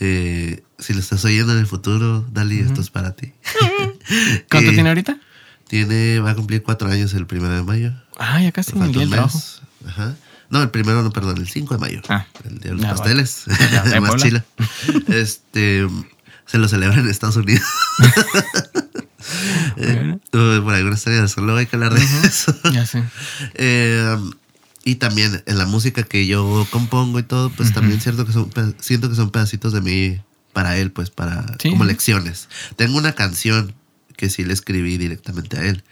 Eh, 0.00 0.62
si 0.78 0.92
lo 0.94 1.00
estás 1.00 1.24
oyendo 1.24 1.52
en 1.52 1.58
el 1.58 1.66
futuro, 1.66 2.24
Dali, 2.32 2.60
esto 2.60 2.80
es 2.80 2.90
para 2.90 3.16
ti. 3.16 3.32
¿Cuánto 4.50 4.70
Eh, 4.70 4.74
tiene 4.74 4.88
ahorita? 4.90 5.18
Tiene, 5.66 6.20
va 6.20 6.30
a 6.30 6.34
cumplir 6.34 6.62
cuatro 6.62 6.88
años 6.90 7.12
el 7.14 7.26
primero 7.26 7.54
de 7.54 7.62
mayo. 7.62 7.92
Ah, 8.18 8.40
ya 8.40 8.52
casi 8.52 8.72
el 8.78 8.92
día 8.92 9.00
del 9.00 9.10
trabajo. 9.10 9.40
Ajá. 9.86 10.16
No, 10.50 10.62
el 10.62 10.70
primero, 10.70 11.02
no, 11.02 11.10
perdón, 11.10 11.36
el 11.36 11.46
5 11.48 11.74
de 11.74 11.80
mayo. 11.80 12.00
Ah. 12.08 12.26
el 12.44 12.58
día 12.58 12.70
de 12.70 12.76
los 12.76 12.80
Ya, 12.82 12.90
pasteles. 12.94 13.44
Ya, 13.70 14.00
Más 14.00 14.16
chila. 14.16 14.44
Este, 15.08 15.86
se 16.46 16.56
lo 16.58 16.68
celebra 16.68 16.98
en 17.00 17.08
Estados 17.08 17.36
Unidos. 17.36 17.66
Eh, 19.76 20.16
uh, 20.32 20.62
por 20.64 20.74
alguna 20.74 20.94
extraña 20.94 21.20
razón, 21.22 21.44
luego 21.44 21.58
hay 21.58 21.66
que 21.66 21.76
hablar 21.76 21.94
de 21.94 22.02
eso. 22.26 22.54
Ya 22.72 22.86
sé. 22.86 23.02
Eh, 23.54 24.16
y 24.84 24.94
también 24.96 25.42
en 25.46 25.58
la 25.58 25.66
música 25.66 26.02
que 26.02 26.26
yo 26.26 26.66
compongo 26.70 27.18
y 27.18 27.22
todo, 27.22 27.50
pues 27.50 27.72
también 27.74 28.00
cierto 28.00 28.24
que 28.24 28.32
son, 28.32 28.50
siento 28.80 29.08
que 29.10 29.16
son 29.16 29.30
pedacitos 29.30 29.72
de 29.72 29.80
mí 29.82 30.20
para 30.52 30.76
él, 30.78 30.90
pues 30.92 31.10
para 31.10 31.44
Sí. 31.60 31.70
como 31.70 31.84
lecciones. 31.84 32.48
Tengo 32.76 32.96
una 32.96 33.12
canción 33.12 33.74
que 34.16 34.30
sí 34.30 34.44
le 34.44 34.54
escribí 34.54 34.96
directamente 34.96 35.58
a 35.58 35.64
él, 35.64 35.84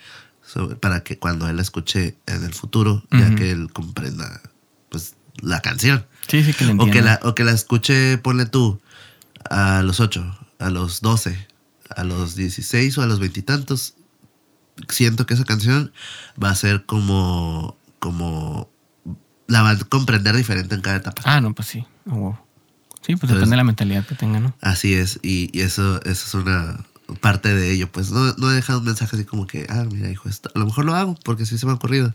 sobre- 0.47 0.77
para 0.77 1.03
que 1.05 1.19
cuando 1.19 1.49
él 1.49 1.57
la 1.57 1.63
escuche 1.63 2.17
en 2.27 2.43
el 2.45 2.55
futuro, 2.55 3.03
ya 3.11 3.35
que 3.35 3.51
él 3.51 3.71
comprenda 3.73 4.41
pues 4.89 5.15
la 5.43 5.61
canción. 5.61 6.07
Sí, 6.29 6.43
sí 6.43 6.55
que 6.55 6.65
lo 6.65 6.83
O 6.83 6.91
que, 6.91 7.03
la, 7.03 7.21
o 7.23 7.35
que 7.35 7.45
la 7.45 7.53
escuche, 7.53 8.17
ponle 8.19 8.47
tú, 8.47 8.81
a 9.51 9.83
los 9.83 10.01
8, 10.01 10.25
a 10.59 10.71
los 10.71 11.03
12, 11.03 11.47
a 11.95 12.05
los 12.05 12.35
16 12.37 12.97
o 12.99 13.03
a 13.03 13.07
los 13.07 13.19
veintitantos. 13.21 13.95
Siento 14.89 15.27
que 15.27 15.35
esa 15.35 15.45
canción 15.45 15.93
va 16.43 16.51
a 16.51 16.55
ser 16.55 16.85
como, 16.85 17.77
como, 17.99 18.71
la 19.47 19.63
va 19.63 19.71
a 19.71 19.79
comprender 19.79 20.37
diferente 20.37 20.75
en 20.75 20.81
cada 20.83 20.97
etapa. 20.97 21.23
Ah, 21.25 21.41
no, 21.41 21.55
pues 21.55 21.69
sí. 21.69 21.87
Huevo. 22.05 22.39
Sí, 23.03 23.13
pues 23.15 23.31
Entonces- 23.31 23.37
depende 23.37 23.51
de 23.53 23.57
la 23.57 23.65
mentalidad 23.65 24.07
que 24.07 24.15
tenga, 24.17 24.41
¿no? 24.41 24.55
Así 24.61 24.95
es, 24.95 25.21
y, 25.23 25.49
y 25.57 25.63
eso, 25.63 26.03
eso 26.03 26.27
es 26.27 26.35
una 26.35 26.85
parte 27.21 27.55
de 27.55 27.71
ello. 27.73 27.91
Pues 27.91 28.11
no, 28.11 28.33
no 28.35 28.51
he 28.51 28.55
dejado 28.55 28.81
un 28.81 28.85
mensaje 28.85 29.17
así 29.17 29.25
como 29.25 29.47
que, 29.47 29.67
ah, 29.71 29.85
mira, 29.91 30.11
hijo, 30.11 30.29
esto. 30.29 30.51
a 30.55 30.59
lo 30.59 30.67
mejor 30.67 30.85
lo 30.85 30.95
hago 30.95 31.15
porque 31.25 31.47
sí 31.47 31.57
se 31.57 31.65
me 31.67 31.73
ha 31.73 31.77
ocurrido. 31.77 32.13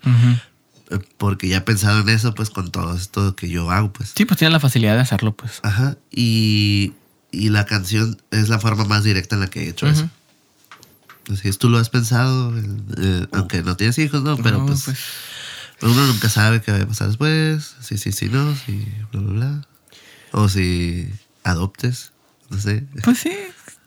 Eh, 0.90 1.00
Porque 1.18 1.48
ya 1.48 1.58
he 1.58 1.62
pensado 1.62 2.02
en 2.02 2.10
eso, 2.10 2.34
pues 2.36 2.50
con 2.50 2.70
todo 2.70 2.94
esto 2.96 3.34
que 3.38 3.48
yo 3.48 3.72
hago, 3.72 3.94
pues. 3.94 4.12
Sí, 4.16 4.26
pues 4.26 4.38
tiene 4.38 4.52
la 4.52 4.60
facilidad 4.60 4.96
de 4.96 5.00
hacerlo, 5.02 5.32
pues. 5.34 5.62
Ajá. 5.64 5.96
Y, 6.12 6.92
y 7.32 7.50
la 7.50 7.66
canción 7.66 8.22
es 8.32 8.50
la 8.50 8.60
forma 8.60 8.86
más 8.86 9.04
directa 9.04 9.36
en 9.36 9.42
la 9.42 9.48
que 9.48 9.64
he 9.66 9.70
hecho 9.70 9.88
eso. 9.88 10.04
Ujú. 10.04 11.34
Así 11.34 11.48
es, 11.48 11.58
tú 11.58 11.70
lo 11.70 11.78
has 11.78 11.90
pensado, 11.90 12.54
eh, 12.98 13.28
aunque 13.32 13.62
no 13.64 13.76
tienes 13.78 13.98
hijos, 14.00 14.22
¿no? 14.24 14.38
Pero 14.38 14.60
No, 14.60 14.66
pues, 14.66 14.84
pues, 14.84 15.00
uno 15.82 16.06
nunca 16.08 16.30
sabe 16.30 16.62
qué 16.62 16.72
va 16.72 16.80
a 16.80 16.86
pasar 16.88 17.08
después. 17.08 17.76
Sí, 17.82 17.98
sí, 17.98 18.12
sí, 18.12 18.28
no, 18.30 18.56
sí, 18.56 18.86
bla, 19.12 19.22
bla, 19.22 19.32
bla. 19.34 19.68
O 20.34 20.50
si 20.50 21.08
adoptes, 21.44 22.12
no 22.50 22.60
sé. 22.60 22.86
pues 23.04 23.20
sí, 23.20 23.34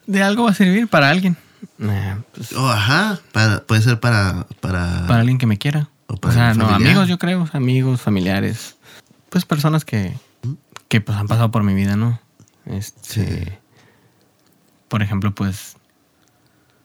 de 0.07 0.23
algo 0.23 0.43
va 0.45 0.51
a 0.51 0.55
servir 0.55 0.87
para 0.87 1.09
alguien. 1.09 1.37
Nah, 1.77 2.17
pues, 2.33 2.53
O 2.53 2.69
ajá, 2.69 3.19
para, 3.31 3.63
puede 3.63 3.81
ser 3.81 3.99
para, 3.99 4.47
para, 4.61 5.05
para 5.07 5.19
alguien 5.21 5.37
que 5.37 5.45
me 5.47 5.57
quiera. 5.57 5.89
O 6.07 6.13
O, 6.13 6.17
para 6.17 6.33
sea, 6.33 6.51
un 6.51 6.57
no, 6.59 6.69
amigos, 6.69 7.07
yo 7.07 7.17
creo, 7.17 7.47
amigos, 7.53 8.01
familiares. 8.01 8.75
Pues 9.29 9.45
personas 9.45 9.83
que, 9.85 10.15
que 10.87 11.01
pues 11.01 11.17
han 11.17 11.27
pasado 11.27 11.51
por 11.51 11.63
mi 11.63 11.73
vida, 11.73 11.95
¿no? 11.95 12.19
Este. 12.65 13.45
Sí. 13.45 13.51
Por 14.87 15.01
ejemplo, 15.03 15.33
pues. 15.33 15.75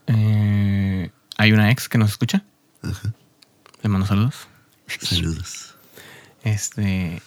eh, 0.06 1.10
hay 1.36 1.52
una 1.52 1.70
ex 1.70 1.88
que 1.88 1.98
nos 1.98 2.10
escucha. 2.10 2.44
Ajá. 2.82 3.12
Le 3.82 3.88
mando 3.88 4.06
saludos. 4.06 4.48
Saludos. 5.00 5.74
Este. 6.42 7.22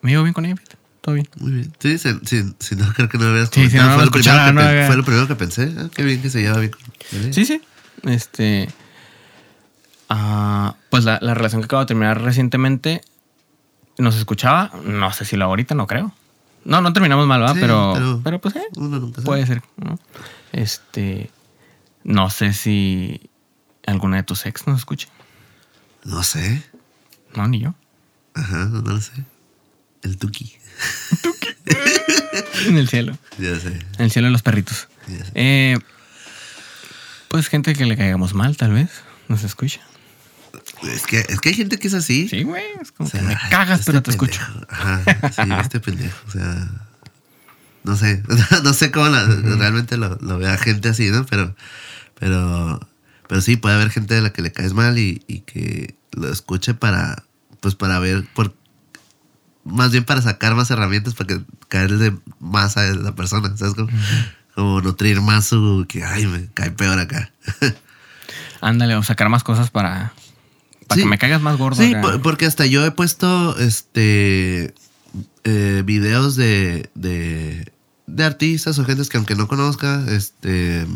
Me 0.00 0.10
llevo 0.12 0.22
bien 0.22 0.32
con 0.34 0.44
ella, 0.46 0.54
todo 1.00 1.16
bien. 1.16 1.28
Muy 1.38 1.52
bien. 1.52 1.72
Sí, 1.80 1.98
si, 1.98 2.08
si- 2.24 2.54
si 2.60 2.76
no, 2.76 2.92
creo 2.94 3.08
que 3.08 3.18
no 3.18 3.24
lo 3.24 3.30
habías 3.32 3.50
Sí, 3.50 3.68
si 3.68 3.76
no, 3.76 3.94
fue, 3.94 4.04
lo 4.04 4.10
primero 4.12 4.44
que 4.46 4.52
no 4.52 4.60
pe- 4.60 4.66
había- 4.66 4.86
fue 4.86 4.96
lo 4.96 5.04
primero 5.04 5.26
que 5.26 5.34
pensé. 5.34 5.74
Ah, 5.76 5.88
qué 5.94 6.04
bien 6.04 6.22
que 6.22 6.30
se 6.30 6.40
lleva 6.40 6.58
bien 6.60 6.70
con 6.72 6.80
ella. 7.20 7.32
Sí, 7.32 7.44
sí. 7.44 7.60
Este. 8.04 8.68
ah, 10.08 10.76
pues 10.90 11.04
la, 11.04 11.18
la 11.20 11.34
relación 11.34 11.60
que 11.62 11.66
acabo 11.66 11.80
de 11.82 11.86
terminar 11.86 12.20
recientemente 12.22 13.00
nos 13.98 14.16
escuchaba. 14.16 14.70
No 14.84 15.12
sé 15.12 15.24
si 15.24 15.36
lo 15.36 15.44
ahorita, 15.46 15.74
no 15.74 15.86
creo. 15.86 16.14
No, 16.64 16.80
no 16.80 16.92
terminamos 16.92 17.26
mal. 17.26 17.46
Sí, 17.54 17.58
pero, 17.60 17.92
pero- 17.94 18.20
pero, 18.22 18.40
pues, 18.40 18.56
eh, 18.56 18.62
Uno 18.76 18.98
nunca 18.98 19.16
sabe. 19.16 19.26
puede 19.26 19.46
ser, 19.46 19.62
¿no? 19.76 19.98
Este. 20.52 21.30
No 22.04 22.30
sé 22.30 22.52
si 22.52 23.30
alguna 23.86 24.16
de 24.18 24.22
tus 24.22 24.46
ex 24.46 24.66
nos 24.66 24.78
escuche. 24.78 25.08
No 26.04 26.22
sé. 26.22 26.62
No, 27.34 27.46
ni 27.48 27.60
yo. 27.60 27.74
Ajá, 28.34 28.64
no, 28.66 28.80
lo 28.80 29.00
sé. 29.00 29.12
El 30.02 30.16
Tuki. 30.16 30.56
En 32.66 32.76
el 32.78 32.88
cielo. 32.88 33.16
Ya 33.38 33.58
sé. 33.58 33.68
En 33.68 34.04
el 34.04 34.10
cielo 34.10 34.26
de 34.28 34.32
los 34.32 34.42
perritos. 34.42 34.88
ya 35.08 35.24
sé. 35.24 35.32
Eh, 35.34 35.78
pues 37.28 37.48
gente 37.48 37.74
que 37.74 37.84
le 37.84 37.96
caigamos 37.96 38.34
mal, 38.34 38.56
tal 38.56 38.72
vez. 38.72 38.90
Nos 39.28 39.44
escucha. 39.44 39.80
Es, 40.82 41.06
que, 41.06 41.18
es 41.28 41.40
que 41.40 41.48
hay 41.50 41.54
gente 41.54 41.78
que 41.78 41.88
es 41.88 41.94
así. 41.94 42.28
Sí, 42.28 42.42
güey. 42.44 42.64
Es 42.80 42.92
como 42.92 43.08
O 43.08 43.10
sea, 43.10 43.20
que 43.20 43.26
me 43.26 43.34
ay, 43.34 43.50
cagas, 43.50 43.80
este 43.80 43.92
pero 43.92 44.02
te 44.02 44.10
escucho. 44.12 44.40
Ajá, 44.68 45.02
sí, 45.32 45.42
este 45.60 45.80
pendejo. 45.80 46.16
O 46.26 46.30
sea, 46.30 46.68
no 47.84 47.96
sé, 47.96 48.22
no 48.64 48.72
sé 48.72 48.90
cómo 48.90 49.08
la- 49.08 49.24
realmente 49.24 49.96
lo, 49.96 50.16
lo 50.20 50.38
vea 50.38 50.56
gente 50.58 50.88
así, 50.90 51.10
¿no? 51.10 51.26
Pero, 51.26 51.54
pero, 52.18 52.80
pero 53.28 53.40
sí, 53.40 53.56
puede 53.56 53.74
haber 53.76 53.90
gente 53.90 54.14
de 54.14 54.22
la 54.22 54.30
que 54.30 54.42
le 54.42 54.52
caes 54.52 54.72
mal 54.72 54.98
y, 54.98 55.22
y 55.26 55.40
que 55.40 55.96
lo 56.12 56.30
escuche 56.30 56.74
para, 56.74 57.24
pues 57.60 57.74
para 57.74 57.98
ver, 57.98 58.26
por, 58.34 58.54
más 59.64 59.90
bien 59.90 60.04
para 60.04 60.22
sacar 60.22 60.54
más 60.54 60.70
herramientas 60.70 61.14
para 61.14 61.26
que 61.28 61.42
caerle 61.68 62.16
más 62.40 62.76
a 62.76 62.84
la 62.94 63.14
persona, 63.14 63.56
¿sabes? 63.56 63.74
Como, 63.74 63.88
como 64.54 64.80
nutrir 64.80 65.20
más 65.20 65.46
su, 65.46 65.86
que, 65.88 66.04
ay, 66.04 66.26
me 66.26 66.46
cae 66.54 66.70
peor 66.70 66.98
acá. 66.98 67.30
Ándale, 68.60 68.96
o 68.96 69.02
sacar 69.02 69.28
más 69.28 69.44
cosas 69.44 69.70
para, 69.70 70.12
para 70.88 70.96
Sí. 70.96 71.02
que 71.04 71.08
me 71.08 71.18
caigas 71.18 71.40
más 71.42 71.56
gordo. 71.56 71.80
Sí, 71.82 71.94
acá. 71.94 72.18
porque 72.22 72.46
hasta 72.46 72.66
yo 72.66 72.84
he 72.84 72.90
puesto 72.90 73.56
este 73.58 74.74
eh, 75.44 75.82
videos 75.86 76.34
de, 76.36 76.90
de, 76.94 77.72
de 78.06 78.24
artistas 78.24 78.78
o 78.78 78.84
gentes 78.84 79.08
que 79.08 79.16
aunque 79.18 79.36
no 79.36 79.46
conozca, 79.48 80.04
este 80.08 80.86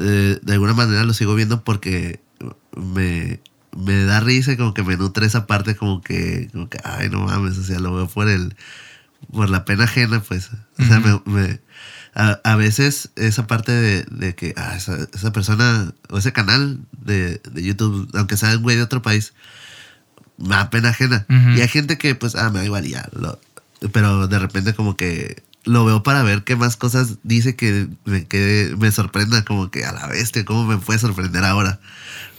eh, 0.00 0.38
de 0.42 0.52
alguna 0.52 0.74
manera 0.74 1.04
lo 1.04 1.14
sigo 1.14 1.34
viendo 1.34 1.62
porque 1.64 2.20
me, 2.76 3.40
me 3.76 4.04
da 4.04 4.20
risa 4.20 4.52
y 4.52 4.56
como 4.56 4.74
que 4.74 4.82
me 4.82 4.96
nutre 4.96 5.26
esa 5.26 5.46
parte 5.46 5.76
como 5.76 6.00
que, 6.02 6.48
como 6.52 6.68
que 6.68 6.78
ay 6.84 7.08
no 7.10 7.20
mames, 7.20 7.58
o 7.58 7.62
sea, 7.64 7.78
lo 7.78 7.94
veo 7.94 8.08
por 8.08 8.28
el 8.28 8.56
por 9.32 9.50
la 9.50 9.64
pena 9.64 9.84
ajena, 9.84 10.20
pues. 10.20 10.48
O 10.78 10.84
sea, 10.84 11.00
me, 11.00 11.20
me- 11.26 11.60
a, 12.18 12.40
a 12.44 12.56
veces 12.56 13.08
esa 13.16 13.46
parte 13.46 13.72
de, 13.72 14.02
de 14.10 14.34
que 14.34 14.52
ah, 14.58 14.74
esa, 14.76 14.98
esa 15.14 15.32
persona 15.32 15.94
o 16.10 16.18
ese 16.18 16.32
canal 16.34 16.80
de, 17.00 17.40
de 17.50 17.62
YouTube, 17.62 18.10
aunque 18.14 18.36
sea 18.36 18.54
un 18.56 18.62
güey 18.62 18.76
de 18.76 18.82
otro 18.82 19.00
país, 19.00 19.32
me 20.36 20.50
da 20.50 20.68
pena 20.68 20.90
ajena. 20.90 21.24
Y 21.56 21.60
hay 21.62 21.68
gente 21.68 21.96
que, 21.96 22.14
pues, 22.14 22.34
ah, 22.34 22.50
me 22.50 22.58
da 22.58 22.64
igual 22.64 22.84
ya. 22.86 23.08
lo- 23.12 23.38
pero 23.92 24.26
de 24.26 24.38
repente 24.40 24.74
como 24.74 24.96
que 24.96 25.42
lo 25.64 25.84
veo 25.84 26.02
para 26.02 26.22
ver 26.24 26.42
qué 26.42 26.56
más 26.56 26.76
cosas 26.76 27.18
dice 27.22 27.54
que 27.54 27.88
me, 28.04 28.26
que 28.26 28.74
me 28.78 28.90
sorprenda, 28.90 29.44
como 29.44 29.70
que 29.70 29.84
a 29.84 29.92
la 29.92 30.06
bestia, 30.08 30.44
cómo 30.44 30.64
me 30.66 30.78
puede 30.78 30.98
sorprender 30.98 31.44
ahora. 31.44 31.78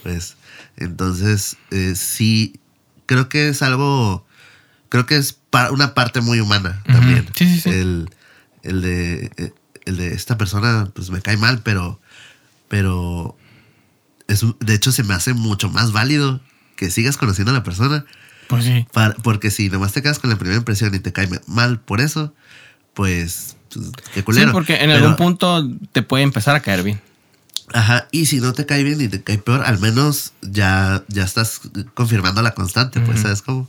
Pues, 0.02 0.36
entonces, 0.76 1.56
eh, 1.70 1.94
sí, 1.96 2.60
creo 3.06 3.28
que 3.30 3.48
es 3.48 3.62
algo, 3.62 4.26
creo 4.90 5.06
que 5.06 5.16
es 5.16 5.32
pa- 5.32 5.70
una 5.70 5.94
parte 5.94 6.20
muy 6.20 6.40
humana 6.40 6.82
también. 6.92 7.26
Sí, 7.34 7.46
sí, 7.46 7.60
sí. 7.60 7.68
El, 7.70 8.10
el 8.62 8.82
de, 8.82 9.30
eh, 9.38 9.52
el 9.86 9.96
de 9.96 10.14
esta 10.14 10.36
persona, 10.38 10.90
pues 10.94 11.10
me 11.10 11.20
cae 11.22 11.36
mal, 11.36 11.60
pero, 11.62 12.00
pero 12.68 13.36
es, 14.28 14.44
de 14.60 14.74
hecho 14.74 14.92
se 14.92 15.02
me 15.02 15.14
hace 15.14 15.34
mucho 15.34 15.68
más 15.70 15.92
válido 15.92 16.40
que 16.76 16.90
sigas 16.90 17.16
conociendo 17.16 17.50
a 17.50 17.54
la 17.54 17.62
persona. 17.62 18.04
Pues 18.48 18.64
sí. 18.64 18.84
para- 18.92 19.14
porque 19.14 19.52
si 19.52 19.68
nomás 19.70 19.92
te 19.92 20.02
quedas 20.02 20.18
con 20.18 20.28
la 20.28 20.36
primera 20.36 20.58
impresión 20.58 20.92
y 20.94 20.98
te 20.98 21.12
cae 21.12 21.28
mal 21.46 21.78
por 21.78 22.00
eso, 22.00 22.34
pues, 22.94 23.56
pues, 23.72 23.90
qué 24.12 24.24
culero. 24.24 24.48
Sí, 24.48 24.52
porque 24.52 24.74
en 24.74 24.90
Pero- 24.90 24.94
algún 24.94 25.16
punto 25.16 25.68
te 25.92 26.02
puede 26.02 26.24
empezar 26.24 26.56
a 26.56 26.60
caer 26.60 26.82
bien. 26.82 27.00
Ajá, 27.72 28.08
y 28.10 28.26
si 28.26 28.40
no 28.40 28.52
te 28.52 28.66
cae 28.66 28.82
bien 28.82 29.00
y 29.00 29.08
te 29.08 29.22
cae 29.22 29.38
peor, 29.38 29.62
al 29.64 29.78
menos 29.78 30.32
ya, 30.42 31.02
ya 31.08 31.24
estás 31.24 31.60
confirmando 31.94 32.42
la 32.42 32.52
constante, 32.52 33.00
pues. 33.00 33.20
¿sabes 33.20 33.42
cómo? 33.42 33.68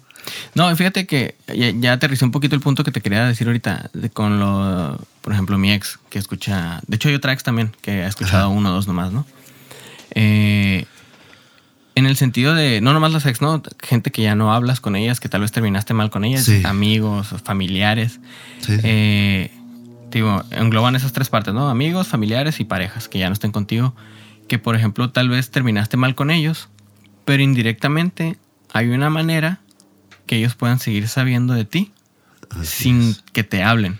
No, 0.56 0.76
fíjate 0.76 1.08
que 1.08 1.36
ya, 1.47 1.72
ya 1.72 1.93
aterricé 1.93 2.26
un 2.26 2.32
poquito 2.32 2.56
el 2.56 2.62
punto 2.62 2.84
que 2.84 2.91
te 2.91 3.02
quería 3.02 3.26
decir 3.26 3.47
ahorita 3.47 3.89
de 3.93 4.10
con 4.12 4.39
lo, 4.39 4.99
por 5.22 5.34
ejemplo, 5.34 5.58
mi 5.58 5.72
ex 5.72 5.99
que 6.10 6.20
escucha, 6.20 6.80
de 6.88 6.95
hecho 6.95 7.10
hay 7.10 7.16
otra 7.16 7.34
ex 7.34 7.43
también 7.43 7.72
que 7.82 8.04
ha 8.04 8.08
escuchado 8.08 8.45
Ajá. 8.45 8.47
uno 8.47 8.70
o 8.70 8.74
dos 8.74 8.88
nomás, 8.88 9.12
¿no? 9.12 9.26
Eh, 10.14 10.86
en 11.95 12.06
el 12.06 12.16
sentido 12.18 12.54
de, 12.54 12.82
no 12.82 12.93
nomás 12.93 13.12
las 13.12 13.26
ex, 13.26 13.41
¿no? 13.41 13.62
Gente 13.82 14.12
que 14.12 14.22
ya 14.22 14.36
no 14.36 14.54
hablas 14.54 14.80
con 14.80 14.95
ellas, 14.95 15.20
que 15.20 15.28
tal 15.30 15.41
vez 15.41 15.52
terminaste 15.52 15.93
mal 15.93 16.10
con 16.10 16.24
ellas, 16.24 16.43
Sí. 16.45 16.62
amigos, 16.66 17.30
familiares. 17.43 18.20
Sí. 18.62 18.78
Eh, 18.84 19.52
digo, 20.20 20.43
engloban 20.51 20.95
esas 20.95 21.14
tres 21.14 21.30
partes, 21.30 21.53
¿no? 21.53 21.70
Amigos, 21.70 22.07
familiares 22.07 22.59
y 22.59 22.66
parejas 22.66 23.07
que 23.07 23.20
ya 23.20 23.28
no 23.28 23.34
estén 23.34 23.51
contigo. 23.51 23.95
Que, 24.47 24.59
por 24.59 24.76
ejemplo, 24.76 25.09
tal 25.12 25.30
vez 25.30 25.49
terminaste 25.51 25.97
mal 25.97 26.16
con 26.16 26.30
ellos, 26.32 26.70
pero 27.26 27.41
indirectamente 27.43 28.38
hay 28.74 28.89
una 28.89 29.09
manera 29.09 29.59
que 30.26 30.38
ellos 30.38 30.55
puedan 30.55 30.80
seguir 30.80 31.07
sabiendo 31.07 31.53
de 31.53 31.66
ti 31.66 31.91
Así 32.49 32.84
sin 32.84 33.01
es. 33.12 33.24
que 33.34 33.43
te 33.43 33.64
hablen. 33.64 33.99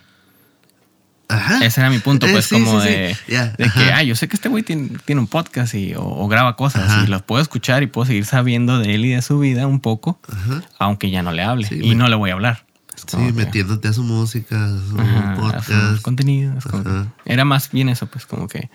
Ajá. 1.30 1.64
Ese 1.64 1.80
era 1.80 1.89
mi 1.89 1.99
punto, 1.99 2.28
Eh, 2.28 2.32
pues, 2.34 2.45
sí, 2.45 2.55
como 2.55 2.82
sí, 2.82 2.88
sí. 2.89 3.34
de, 3.34 3.72
que, 3.74 3.91
ah, 3.93 4.03
yo 4.03 4.16
sé 4.16 4.28
que 4.28 4.36
este 4.36 4.49
güey 4.49 4.64
tiene, 4.64 4.89
tiene 5.05 5.22
un 5.22 5.28
podcast 5.28 5.74
y, 5.76 5.93
o, 5.95 6.01
o 6.03 6.28
graba 6.28 6.57
cosas 6.57 6.89
Ajá. 6.89 7.03
y 7.05 7.07
los 7.07 7.22
puedo 7.22 7.41
escuchar 7.41 7.84
y 7.84 7.88
puedo 7.88 8.05
seguir 8.05 8.26
sabiendo 8.26 8.80
de 8.80 8.95
él 8.95 9.05
y 9.05 9.09
de 9.12 9.22
su 9.22 9.39
vida 9.39 9.66
un 9.66 9.80
poco, 9.80 10.20
Ajá. 10.30 10.62
aunque 10.78 11.09
ya 11.09 11.24
no 11.24 11.32
le 11.32 11.43
hable 11.43 11.70
y 11.72 11.95
no 11.95 12.09
le 12.09 12.16
voy 12.18 12.32
a 12.32 12.34
hablar. 12.34 12.66
Es 13.06 13.12
Sí, 13.12 13.18
metiéndote 13.34 13.88
a 13.88 13.93
su 13.93 14.04
música, 14.04 14.66
a 14.66 14.70
su 14.70 14.99
Ajá, 14.99 15.32
a 15.32 15.36
sus 15.36 15.43
podcast. 15.52 16.02
contenidos. 16.02 16.64
como 16.66 16.88
Ajá. 16.88 17.08
que- 17.26 17.34
Era 17.34 17.45
más 17.45 17.72
bien 17.72 17.89
eso, 17.89 18.08
pues, 18.08 18.26
como 18.26 18.47
que. 18.47 18.70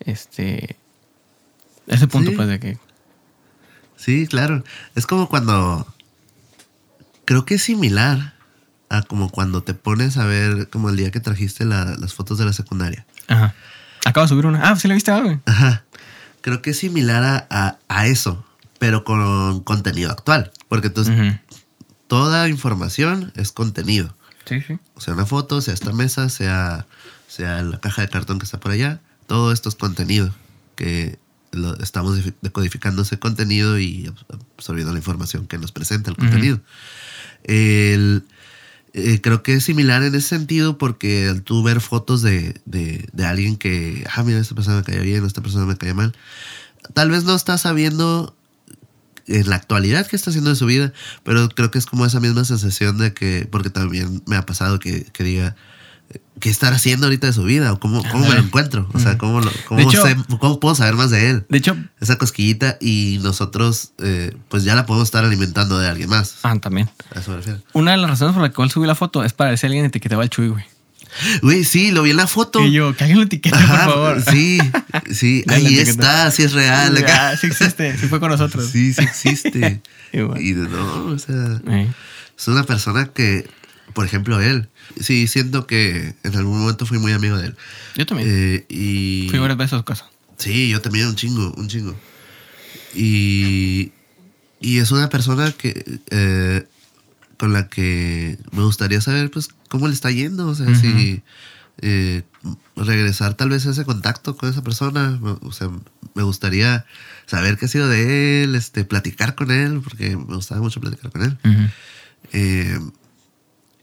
Este. 0.00 0.76
Ese 1.86 2.06
punto, 2.06 2.30
Sí. 2.30 2.36
pues, 2.36 2.48
de 2.48 2.60
que. 2.60 2.78
Sí, 3.96 4.26
claro. 4.26 4.62
Es 4.94 5.06
como 5.06 5.28
cuando. 5.28 5.86
Creo 7.24 7.44
que 7.44 7.54
es 7.54 7.62
similar 7.62 8.34
a 8.88 9.02
como 9.02 9.30
cuando 9.30 9.62
te 9.62 9.74
pones 9.74 10.16
a 10.16 10.26
ver, 10.26 10.68
como 10.70 10.90
el 10.90 10.96
día 10.96 11.10
que 11.10 11.18
trajiste 11.20 11.64
la- 11.64 11.96
las 11.98 12.14
fotos 12.14 12.38
de 12.38 12.44
la 12.44 12.52
secundaria. 12.52 13.04
Ajá. 13.26 13.54
Acabo 14.04 14.24
de 14.26 14.28
subir 14.28 14.46
una. 14.46 14.60
Ah, 14.68 14.76
sí 14.76 14.86
la 14.86 14.94
viste, 14.94 15.10
ah, 15.10 15.20
güey. 15.20 15.40
Ajá. 15.46 15.84
Creo 16.40 16.62
que 16.62 16.70
es 16.70 16.78
similar 16.78 17.24
a, 17.24 17.46
a- 17.50 17.78
a 17.88 18.06
eso, 18.06 18.44
pero 18.78 19.02
con 19.02 19.60
contenido 19.64 20.12
actual. 20.12 20.52
Porque 20.68 20.86
entonces. 20.88 21.40
Toda 22.08 22.48
información 22.48 23.32
es 23.36 23.52
contenido. 23.52 24.14
Sí, 24.46 24.60
sí. 24.66 24.78
O 24.94 25.00
sea, 25.00 25.14
una 25.14 25.26
foto, 25.26 25.60
sea 25.60 25.74
esta 25.74 25.92
mesa, 25.92 26.28
sea, 26.28 26.86
sea 27.28 27.62
la 27.62 27.80
caja 27.80 28.02
de 28.02 28.08
cartón 28.08 28.38
que 28.38 28.44
está 28.44 28.60
por 28.60 28.70
allá. 28.72 29.00
Todo 29.26 29.52
esto 29.52 29.68
es 29.68 29.74
contenido. 29.74 30.34
Que 30.76 31.18
lo- 31.52 31.78
estamos 31.80 32.18
decodificando 32.42 33.02
ese 33.02 33.18
contenido 33.18 33.78
y 33.78 34.06
abs- 34.06 34.24
absorbiendo 34.56 34.92
la 34.92 34.98
información 34.98 35.46
que 35.46 35.58
nos 35.58 35.72
presenta 35.72 36.10
el 36.10 36.16
contenido. 36.16 36.60
El- 37.44 38.24
eh, 38.92 39.20
creo 39.20 39.42
que 39.42 39.54
es 39.54 39.64
similar 39.64 40.02
en 40.02 40.14
ese 40.14 40.28
sentido 40.28 40.78
porque 40.78 41.28
al 41.28 41.42
tú 41.42 41.62
ver 41.62 41.80
fotos 41.80 42.22
de, 42.22 42.60
de, 42.64 43.06
de 43.12 43.24
alguien 43.26 43.56
que, 43.56 44.06
ah, 44.14 44.22
mira, 44.22 44.38
esta 44.38 44.54
persona 44.54 44.76
me 44.78 44.84
cae 44.84 45.00
bien, 45.00 45.24
esta 45.26 45.42
persona 45.42 45.66
me 45.66 45.76
cae 45.76 45.92
mal, 45.92 46.14
tal 46.94 47.10
vez 47.10 47.24
no 47.24 47.34
está 47.34 47.58
sabiendo 47.58 48.35
en 49.28 49.48
la 49.50 49.56
actualidad 49.56 50.06
qué 50.06 50.16
está 50.16 50.30
haciendo 50.30 50.50
de 50.50 50.56
su 50.56 50.66
vida, 50.66 50.92
pero 51.24 51.48
creo 51.48 51.70
que 51.70 51.78
es 51.78 51.86
como 51.86 52.06
esa 52.06 52.20
misma 52.20 52.44
sensación 52.44 52.98
de 52.98 53.12
que, 53.12 53.48
porque 53.50 53.70
también 53.70 54.22
me 54.26 54.36
ha 54.36 54.46
pasado 54.46 54.78
que, 54.78 55.04
que 55.12 55.24
diga, 55.24 55.56
qué 56.38 56.50
estar 56.50 56.72
haciendo 56.72 57.06
ahorita 57.06 57.26
de 57.26 57.32
su 57.32 57.42
vida 57.42 57.72
o 57.72 57.80
cómo, 57.80 58.02
cómo 58.12 58.28
me 58.28 58.34
lo 58.36 58.40
encuentro. 58.40 58.88
O 58.94 58.98
sea, 59.00 59.18
cómo, 59.18 59.40
lo- 59.40 59.50
cómo, 59.66 59.80
hecho- 59.80 60.02
sé- 60.06 60.16
cómo 60.38 60.60
puedo 60.60 60.74
saber 60.76 60.94
más 60.94 61.10
de 61.10 61.30
él. 61.30 61.46
De 61.48 61.58
hecho, 61.58 61.76
Esa 62.00 62.16
cosquillita 62.18 62.76
y 62.80 63.18
nosotros, 63.22 63.92
eh, 63.98 64.36
pues 64.48 64.62
ya 64.62 64.74
la 64.76 64.86
podemos 64.86 65.08
estar 65.08 65.24
alimentando 65.24 65.78
de 65.78 65.88
alguien 65.88 66.08
más. 66.10 66.36
ah, 66.44 66.54
también. 66.60 66.88
A 67.14 67.18
eso 67.18 67.30
me 67.32 67.38
refiero. 67.38 67.60
Una 67.72 67.90
de 67.92 67.96
las 67.96 68.10
razones 68.10 68.34
por 68.34 68.42
la 68.42 68.52
cual 68.52 68.70
subí 68.70 68.86
la 68.86 68.94
foto 68.94 69.24
es 69.24 69.32
para 69.32 69.50
ver 69.50 69.58
si 69.58 69.66
alguien 69.66 69.84
etiquetaba 69.84 70.22
al 70.22 70.30
Chuy, 70.30 70.48
güey. 70.48 70.64
Güey, 71.42 71.64
sí, 71.64 71.90
lo 71.90 72.02
vi 72.02 72.10
en 72.10 72.16
la 72.16 72.26
foto. 72.26 72.64
Y 72.64 72.72
yo, 72.72 72.94
que 72.96 73.04
alguien 73.04 73.18
lo 73.18 73.24
etiquete, 73.24 73.56
Ajá, 73.56 73.84
por 73.86 73.94
favor. 73.94 74.22
Sí, 74.30 74.58
sí, 75.10 75.44
ahí 75.48 75.78
está, 75.78 76.30
sí 76.30 76.42
es 76.42 76.52
real. 76.52 76.96
acá. 76.96 77.30
Ah, 77.30 77.36
sí 77.36 77.46
existe, 77.46 77.96
sí 77.98 78.06
fue 78.08 78.20
con 78.20 78.30
nosotros. 78.30 78.68
Sí, 78.70 78.92
sí 78.92 79.02
existe. 79.02 79.80
Igual. 80.12 80.40
y 80.42 80.52
no, 80.52 81.06
o 81.06 81.18
sea, 81.18 81.60
Eh, 81.68 81.88
es 82.38 82.48
una 82.48 82.64
persona 82.64 83.06
que, 83.06 83.48
por 83.94 84.04
ejemplo, 84.06 84.40
él, 84.40 84.68
sí, 85.00 85.26
siento 85.26 85.66
que 85.66 86.14
en 86.22 86.36
algún 86.36 86.60
momento 86.60 86.86
fui 86.86 86.98
muy 86.98 87.12
amigo 87.12 87.36
de 87.38 87.46
él. 87.48 87.56
Yo 87.96 88.06
también. 88.06 88.28
Eh, 88.30 88.66
y 88.68 89.26
Fui 89.30 89.38
varias 89.38 89.58
veces 89.58 89.72
a 89.74 89.78
su 89.78 89.84
casa. 89.84 90.06
Sí, 90.36 90.68
yo 90.68 90.80
también 90.82 91.06
un 91.06 91.16
chingo, 91.16 91.52
un 91.56 91.68
chingo. 91.68 91.96
Y, 92.94 93.92
y 94.60 94.78
es 94.78 94.90
una 94.90 95.08
persona 95.08 95.52
que 95.52 96.00
eh, 96.10 96.66
con 97.38 97.52
la 97.52 97.68
que 97.68 98.38
me 98.52 98.62
gustaría 98.62 99.00
saber 99.00 99.30
pues 99.30 99.48
cómo 99.68 99.88
le 99.88 99.94
está 99.94 100.10
yendo, 100.10 100.48
o 100.48 100.54
sea, 100.54 100.66
si 100.74 101.22
eh, 101.82 102.22
regresar 102.76 103.34
tal 103.34 103.50
vez 103.50 103.66
a 103.66 103.70
ese 103.70 103.84
contacto 103.84 104.36
con 104.36 104.48
esa 104.48 104.62
persona, 104.62 105.18
o 105.42 105.52
sea, 105.52 105.68
me 106.14 106.22
gustaría 106.22 106.86
saber 107.26 107.58
qué 107.58 107.66
ha 107.66 107.68
sido 107.68 107.88
de 107.88 108.44
él, 108.44 108.54
este, 108.54 108.84
platicar 108.84 109.34
con 109.34 109.50
él, 109.50 109.80
porque 109.82 110.16
me 110.16 110.34
gustaba 110.36 110.60
mucho 110.62 110.80
platicar 110.80 111.10
con 111.10 111.22
él. 111.22 111.38
Eh, 112.32 112.78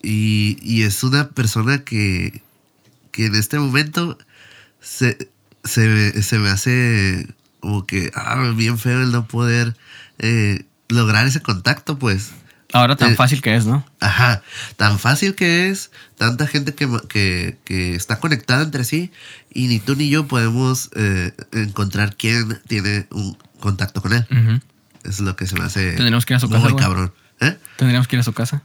y, 0.02 0.58
y 0.62 0.84
es 0.84 1.04
una 1.04 1.30
persona 1.30 1.84
que, 1.84 2.42
que 3.12 3.26
en 3.28 3.36
este 3.36 3.60
momento 3.60 4.18
se, 4.82 5.30
se, 5.64 5.88
me- 5.88 6.22
se 6.22 6.40
me 6.40 6.50
hace 6.50 7.28
como 7.60 7.86
que 7.86 8.12
ah, 8.16 8.52
bien 8.56 8.78
feo 8.78 9.02
el 9.02 9.12
no 9.12 9.28
poder 9.28 9.76
eh, 10.20 10.66
lograr 10.90 11.26
ese 11.28 11.42
contacto, 11.42 11.98
pues. 11.98 12.32
Ahora 12.74 12.96
tan 12.96 13.12
Eh, 13.14 13.16
fácil 13.16 13.42
que 13.42 13.56
es, 13.56 13.66
¿no? 13.66 13.86
Ajá, 14.00 14.42
tan 14.78 15.00
fácil 15.00 15.36
que 15.36 15.70
es, 15.70 15.92
tanta 16.18 16.48
gente 16.48 16.74
que, 16.74 16.90
que, 17.08 17.58
que 17.64 17.96
está 17.96 18.20
conectada 18.20 18.64
entre 18.64 18.84
sí 18.84 19.12
y 19.54 19.68
ni 19.68 19.80
tú 19.80 19.96
ni 19.96 20.10
yo 20.10 20.28
podemos 20.28 20.90
eh, 20.96 21.32
encontrar 21.54 22.16
quién 22.16 22.60
tiene 22.68 23.06
un 23.12 23.38
contacto 23.60 24.02
con 24.02 24.14
él. 24.14 24.26
Es 25.04 25.20
lo 25.20 25.36
que 25.36 25.46
se 25.48 25.56
me 25.56 25.66
hace 25.66 25.92
Tendríamos 25.92 26.26
que 26.26 26.34
ir 26.34 26.38
a 26.38 26.40
su 26.40 26.50
muy 26.50 26.62
casa, 26.62 26.76
cabrón. 26.76 27.14
¿Eh? 27.40 27.58
Tendríamos 27.78 28.08
que 28.08 28.16
ir 28.16 28.20
a 28.22 28.24
su 28.24 28.34
casa. 28.34 28.64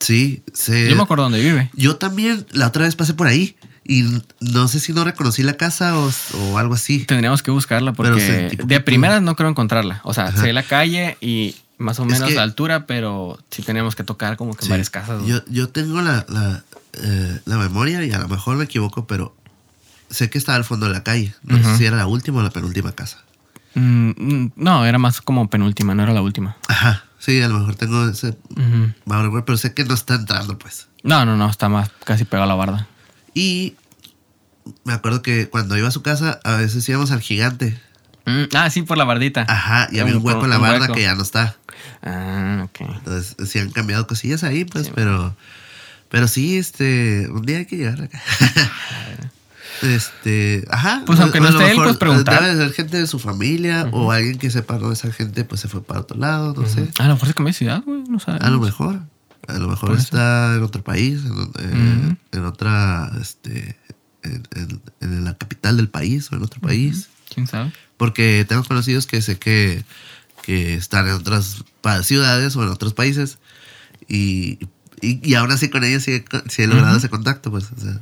Sí, 0.00 0.42
se, 0.54 0.88
Yo 0.88 0.94
me 0.96 1.02
acuerdo 1.02 1.24
dónde 1.24 1.40
vive. 1.40 1.70
Yo 1.74 1.96
también 1.96 2.46
la 2.52 2.68
otra 2.68 2.84
vez 2.84 2.94
pasé 2.94 3.14
por 3.14 3.26
ahí 3.26 3.56
y 3.84 4.04
no 4.40 4.68
sé 4.68 4.78
si 4.78 4.92
no 4.92 5.02
reconocí 5.02 5.42
la 5.42 5.54
casa 5.54 5.98
o, 5.98 6.10
o 6.34 6.58
algo 6.58 6.74
así. 6.74 7.04
Tendríamos 7.06 7.42
que 7.42 7.50
buscarla 7.50 7.92
Pero 7.94 8.10
porque 8.10 8.56
de 8.62 8.80
primeras 8.80 9.22
no 9.22 9.34
creo 9.34 9.48
encontrarla. 9.48 10.00
O 10.04 10.14
sea, 10.14 10.26
Ajá. 10.26 10.40
sé 10.42 10.52
la 10.52 10.62
calle 10.62 11.16
y 11.20 11.56
más 11.78 11.98
o 12.00 12.02
Es 12.04 12.08
menos 12.10 12.32
la 12.34 12.42
altura, 12.42 12.86
pero 12.86 13.38
sí 13.50 13.62
teníamos 13.62 13.94
que 13.96 14.04
tocar 14.04 14.36
como 14.36 14.52
que 14.54 14.60
en 14.62 14.64
Sí. 14.66 14.70
varias 14.70 14.90
casas. 14.90 15.24
Yo, 15.26 15.44
yo 15.46 15.68
tengo 15.68 16.00
la, 16.02 16.26
la, 16.28 16.62
eh, 16.94 17.40
la 17.44 17.56
memoria 17.56 18.04
y 18.04 18.12
a 18.12 18.18
lo 18.18 18.28
mejor 18.28 18.56
me 18.56 18.64
equivoco, 18.64 19.06
pero 19.06 19.34
sé 20.10 20.28
que 20.30 20.38
estaba 20.38 20.56
al 20.56 20.64
fondo 20.64 20.86
de 20.86 20.92
la 20.92 21.02
calle. 21.04 21.34
No 21.42 21.56
sé 21.62 21.76
si 21.78 21.86
era 21.86 21.96
la 21.96 22.06
última 22.06 22.40
o 22.40 22.42
la 22.42 22.50
penúltima 22.50 22.92
casa. 22.92 23.18
Mm, 23.74 24.10
mm, 24.16 24.52
no, 24.56 24.84
era 24.86 24.98
más 24.98 25.20
como 25.20 25.48
penúltima, 25.48 25.94
no 25.94 26.02
era 26.02 26.12
la 26.12 26.22
última. 26.22 26.56
Ajá, 26.68 27.04
sí, 27.18 27.40
a 27.42 27.48
lo 27.48 27.58
mejor 27.60 27.76
tengo 27.76 28.08
ese 28.08 28.36
vago 29.04 29.22
recuerdo, 29.24 29.44
pero 29.44 29.58
sé 29.58 29.72
que 29.74 29.84
no 29.84 29.94
está 29.94 30.14
entrando, 30.16 30.58
pues. 30.58 30.88
No, 31.04 31.24
no, 31.24 31.36
no, 31.36 31.48
está 31.48 31.68
más 31.68 31.90
casi 32.04 32.24
pegado 32.24 32.44
a 32.44 32.46
la 32.48 32.54
barda. 32.54 32.88
Y 33.34 33.76
me 34.84 34.92
acuerdo 34.94 35.22
que 35.22 35.48
cuando 35.48 35.76
iba 35.76 35.86
a 35.88 35.92
su 35.92 36.02
casa, 36.02 36.40
a 36.42 36.56
veces 36.56 36.88
íbamos 36.88 37.10
al 37.12 37.20
gigante. 37.20 37.80
Mm, 38.28 38.48
ah, 38.54 38.70
sí, 38.70 38.82
por 38.82 38.98
la 38.98 39.04
bardita. 39.04 39.44
Ajá, 39.48 39.88
y 39.90 39.98
había 39.98 40.16
un 40.16 40.24
hueco 40.24 40.44
en 40.44 40.50
la 40.50 40.58
barda 40.58 40.88
que 40.88 41.02
ya 41.02 41.14
no 41.14 41.22
está. 41.22 41.56
Ah, 42.02 42.62
ok. 42.64 42.80
Entonces, 42.98 43.36
sí 43.50 43.58
han 43.58 43.70
cambiado 43.70 44.06
cosillas 44.06 44.44
ahí, 44.44 44.64
pues, 44.64 44.86
Sí, 44.86 44.92
pero. 44.94 45.34
Pero 46.10 46.26
sí, 46.28 46.56
este. 46.56 47.28
Un 47.30 47.42
día 47.42 47.58
hay 47.58 47.66
que 47.66 47.76
llegar 47.76 48.00
acá. 48.02 48.20
este. 49.82 50.64
Ajá. 50.70 51.02
Pues, 51.06 51.20
aunque 51.20 51.40
no 51.40 51.48
esté 51.48 51.70
él, 51.72 51.76
pues, 51.76 51.96
preguntar. 51.96 52.42
Debe 52.42 52.54
de 52.54 52.64
ser 52.64 52.72
gente 52.74 52.96
de 52.98 53.06
su 53.06 53.18
familia 53.18 53.88
o 53.92 54.10
alguien 54.10 54.38
que 54.38 54.50
sepa 54.50 54.78
de 54.78 54.92
esa 54.92 55.12
gente, 55.12 55.44
pues 55.44 55.60
se 55.60 55.68
fue 55.68 55.82
para 55.82 56.00
otro 56.00 56.18
lado, 56.18 56.54
no 56.54 56.66
sé. 56.68 56.88
A 56.98 57.04
lo 57.08 57.14
mejor 57.14 57.28
se 57.28 57.34
cambió 57.34 57.50
de 57.52 57.58
ciudad, 57.58 57.82
güey. 57.84 58.02
No 58.08 58.18
sabes. 58.18 58.42
A 58.42 58.50
lo 58.50 58.60
mejor. 58.60 59.00
A 59.46 59.52
lo 59.54 59.68
mejor 59.68 59.96
está 59.96 60.54
en 60.56 60.62
otro 60.62 60.82
país, 60.84 61.20
en, 61.24 61.32
eh, 61.32 62.04
Ujú. 62.06 62.16
en 62.32 62.44
otra. 62.44 63.10
Este. 63.20 63.78
En, 64.22 64.42
en- 64.56 64.82
en 65.00 65.24
la 65.24 65.34
capital 65.38 65.76
del 65.76 65.88
país 65.88 66.30
o 66.32 66.36
en 66.36 66.42
otro 66.42 66.60
país. 66.60 67.08
¿Quién 67.38 67.46
sabe? 67.46 67.72
Porque 67.96 68.44
tengo 68.48 68.64
conocidos 68.64 69.06
que 69.06 69.22
sé 69.22 69.38
que, 69.38 69.84
que 70.42 70.74
están 70.74 71.06
en 71.08 71.14
otras 71.14 71.64
ciudades 72.02 72.54
o 72.56 72.62
en 72.62 72.68
otros 72.68 72.94
países 72.94 73.38
y, 74.08 74.58
y, 75.00 75.20
y 75.28 75.34
aún 75.34 75.50
así 75.50 75.68
con 75.70 75.84
ellos 75.84 76.02
sí 76.04 76.12
he, 76.12 76.24
co- 76.24 76.42
sí 76.48 76.62
he 76.62 76.66
logrado 76.66 76.96
ese 76.96 77.08
contacto, 77.08 77.50
pues. 77.50 77.70
O 77.76 77.80
sea, 77.80 77.92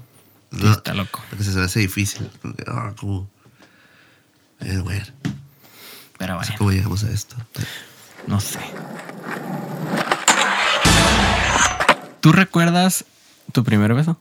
Sí, 0.53 0.63
no, 0.63 0.73
está 0.73 0.95
loco. 0.95 1.23
porque 1.29 1.45
se 1.45 1.51
me 1.53 1.65
hace 1.65 1.81
difícil. 1.81 2.31
Porque, 2.41 2.65
ah, 2.69 2.93
¿cómo? 2.99 3.29
Eh, 4.61 4.79
bueno, 4.79 5.05
Pero 6.19 6.35
no 6.35 6.41
sé 6.45 6.47
bueno, 6.53 6.59
cómo 6.59 6.73
llegamos 6.73 7.05
a 7.05 7.11
esto. 7.11 7.37
no 8.27 8.41
sé. 8.41 8.61
¿Tú 12.21 12.33
recuerdas 12.33 13.05
tu 13.53 13.65
primer 13.65 13.93
beso? 13.95 14.19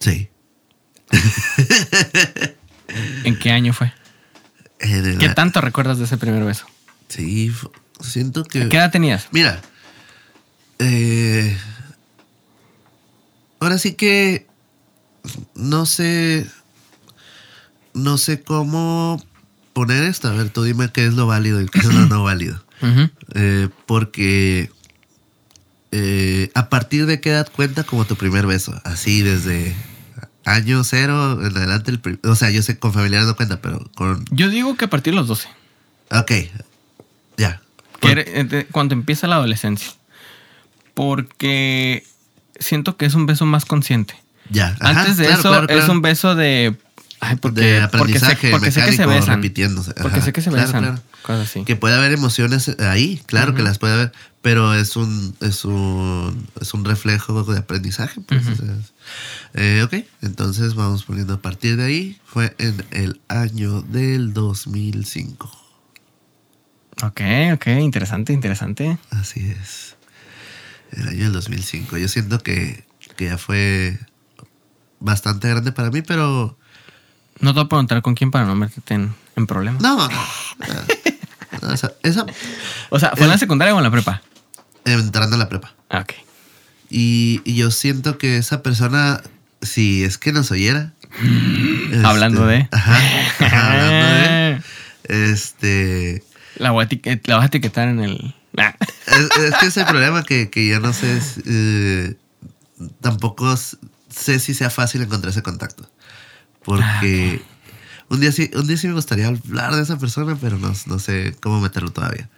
Sí. 0.00 0.28
¿En 3.24 3.38
qué 3.38 3.50
año 3.52 3.72
fue? 3.72 3.92
El- 4.78 5.18
¿Qué 5.18 5.28
tanto 5.30 5.60
recuerdas 5.60 5.98
de 5.98 6.04
ese 6.04 6.16
primer 6.16 6.44
beso? 6.44 6.66
Sí, 7.08 7.52
siento 8.00 8.44
que... 8.44 8.68
¿Qué 8.68 8.76
edad 8.76 8.90
tenías? 8.90 9.28
Mira, 9.32 9.60
eh, 10.78 11.56
ahora 13.60 13.78
sí 13.78 13.94
que 13.94 14.46
no 15.54 15.86
sé, 15.86 16.46
no 17.94 18.18
sé 18.18 18.42
cómo 18.42 19.22
poner 19.72 20.02
esto. 20.04 20.28
A 20.28 20.32
ver, 20.32 20.50
tú 20.50 20.62
dime 20.62 20.90
qué 20.92 21.06
es 21.06 21.14
lo 21.14 21.26
válido 21.26 21.60
y 21.60 21.66
qué 21.66 21.78
es 21.80 21.86
lo 21.86 22.06
no 22.06 22.22
válido. 22.22 22.62
Eh, 23.34 23.68
porque 23.86 24.70
eh, 25.90 26.50
a 26.54 26.68
partir 26.68 27.06
de 27.06 27.20
qué 27.20 27.30
edad 27.30 27.50
cuenta 27.50 27.84
como 27.84 28.04
tu 28.06 28.16
primer 28.16 28.46
beso, 28.46 28.78
así 28.84 29.22
desde 29.22 29.74
año 30.46 30.84
cero 30.84 31.44
en 31.44 31.56
adelante. 31.56 31.90
El 31.90 32.20
o 32.24 32.34
sea, 32.34 32.50
yo 32.50 32.62
sé 32.62 32.78
con 32.78 32.92
familiares 32.92 33.26
no 33.26 33.36
cuenta, 33.36 33.60
pero 33.60 33.84
con... 33.94 34.24
Yo 34.30 34.48
digo 34.48 34.76
que 34.76 34.86
a 34.86 34.90
partir 34.90 35.12
de 35.12 35.18
los 35.18 35.28
12. 35.28 35.48
Ok, 36.12 36.32
ya. 37.36 37.60
eh, 38.02 38.66
cuando 38.70 38.94
empieza 38.94 39.26
la 39.26 39.36
adolescencia. 39.36 39.92
Porque 40.94 42.04
siento 42.58 42.96
que 42.96 43.04
es 43.06 43.14
un 43.14 43.26
beso 43.26 43.44
más 43.44 43.64
consciente. 43.64 44.14
Ya. 44.48 44.76
Ajá, 44.80 45.00
Antes 45.00 45.16
de 45.16 45.24
claro, 45.26 45.40
eso 45.40 45.50
claro, 45.50 45.66
es 45.68 45.88
un 45.88 46.00
beso 46.00 46.34
de... 46.34 46.76
Ay, 47.18 47.36
porque, 47.36 47.60
de 47.60 47.88
porque 47.88 48.18
sé, 48.18 48.26
aprendizaje 48.26 48.50
porque 48.50 48.70
sé 48.70 48.80
que 48.82 48.92
se 48.92 48.98
mecánico 48.98 49.20
besan. 49.20 49.34
repitiéndose. 49.36 49.94
Porque 49.94 50.20
sé 50.20 50.32
que 50.32 50.42
se 50.42 50.50
besan. 50.50 51.02
Cosas 51.22 51.48
así. 51.48 51.64
Que 51.64 51.74
puede 51.74 51.96
haber 51.96 52.12
emociones 52.12 52.68
ahí, 52.78 53.20
claro 53.26 53.54
que 53.54 53.62
las 53.62 53.78
puede 53.78 53.94
haber, 53.94 54.12
pero 54.46 54.74
es 54.74 54.94
un, 54.94 55.34
es 55.40 55.64
un, 55.64 56.46
es 56.60 56.72
un 56.72 56.84
reflejo 56.84 57.42
de 57.42 57.58
aprendizaje. 57.58 58.20
Pues, 58.20 58.46
o 58.46 58.54
sea, 58.54 58.74
eh, 59.54 59.82
ok, 59.82 60.06
entonces 60.22 60.74
vamos 60.76 61.02
poniendo 61.02 61.34
a 61.34 61.38
partir 61.42 61.76
de 61.76 61.84
ahí. 61.84 62.20
Fue 62.24 62.54
en 62.58 62.84
el 62.92 63.20
año 63.26 63.82
del 63.82 64.32
2005. 64.34 65.50
Ok, 67.02 67.20
ok. 67.54 67.66
Interesante, 67.80 68.32
interesante. 68.32 68.98
Así 69.10 69.40
es. 69.50 69.96
El 70.92 71.08
año 71.08 71.24
del 71.24 71.32
2005. 71.32 71.96
Yo 71.98 72.06
siento 72.06 72.38
que, 72.38 72.84
que 73.16 73.24
ya 73.24 73.38
fue 73.38 73.98
bastante 75.00 75.48
grande 75.48 75.72
para 75.72 75.90
mí, 75.90 76.02
pero 76.02 76.56
No 77.40 77.50
te 77.52 77.58
voy 77.58 77.64
a 77.66 77.68
preguntar 77.68 78.00
con 78.00 78.14
quién 78.14 78.30
para 78.30 78.46
no 78.46 78.54
meterte 78.54 78.94
en, 78.94 79.12
en 79.34 79.46
problemas. 79.48 79.82
no. 79.82 79.96
no, 79.96 80.08
no, 80.08 81.62
no, 81.62 81.72
esa- 81.72 81.94
esa, 82.04 82.24
O 82.90 83.00
sea, 83.00 83.10
¿fue 83.16 83.24
en 83.24 83.30
la 83.30 83.38
secundaria 83.38 83.74
o 83.74 83.78
en 83.78 83.82
la 83.82 83.90
prepa? 83.90 84.22
Entrando 84.86 85.36
a 85.36 85.38
la 85.38 85.48
prepa. 85.48 85.74
Ah, 85.90 86.00
ok. 86.00 86.12
Y, 86.88 87.40
y 87.44 87.56
yo 87.56 87.70
siento 87.70 88.18
que 88.18 88.36
esa 88.36 88.62
persona, 88.62 89.20
si 89.62 90.04
es 90.04 90.18
que 90.18 90.32
nos 90.32 90.50
oyera. 90.50 90.92
este, 91.20 92.06
Hablando 92.06 92.46
de. 92.46 92.68
Ajá, 92.70 92.98
ajá, 93.40 93.72
hablando 93.72 94.06
de. 94.14 94.62
Este. 95.04 96.22
La 96.56 96.70
voy 96.70 96.84
a, 96.84 97.20
la 97.24 97.36
vas 97.36 97.44
a 97.44 97.46
etiquetar 97.46 97.88
en 97.88 98.00
el... 98.00 98.34
Ah. 98.58 98.74
Es, 99.06 99.44
es 99.44 99.54
que 99.56 99.66
ese 99.66 99.84
problema 99.84 100.22
que, 100.22 100.48
que 100.48 100.66
yo 100.66 100.80
no 100.80 100.94
sé. 100.94 101.18
es, 101.18 101.42
eh, 101.44 102.16
tampoco 103.02 103.54
sé 103.54 104.40
si 104.40 104.54
sea 104.54 104.70
fácil 104.70 105.02
encontrar 105.02 105.30
ese 105.30 105.42
contacto. 105.42 105.86
Porque. 106.64 107.42
Un 108.08 108.20
día, 108.20 108.32
sí, 108.32 108.50
un 108.54 108.66
día 108.66 108.78
sí 108.78 108.86
me 108.86 108.94
gustaría 108.94 109.26
hablar 109.26 109.74
de 109.74 109.82
esa 109.82 109.98
persona, 109.98 110.38
pero 110.40 110.56
no, 110.58 110.72
no 110.86 110.98
sé 110.98 111.36
cómo 111.42 111.60
meterlo 111.60 111.90
todavía. 111.90 112.30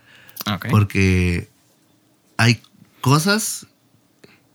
Ok. 0.52 0.66
Porque 0.70 1.48
hay 2.38 2.62
cosas 3.02 3.66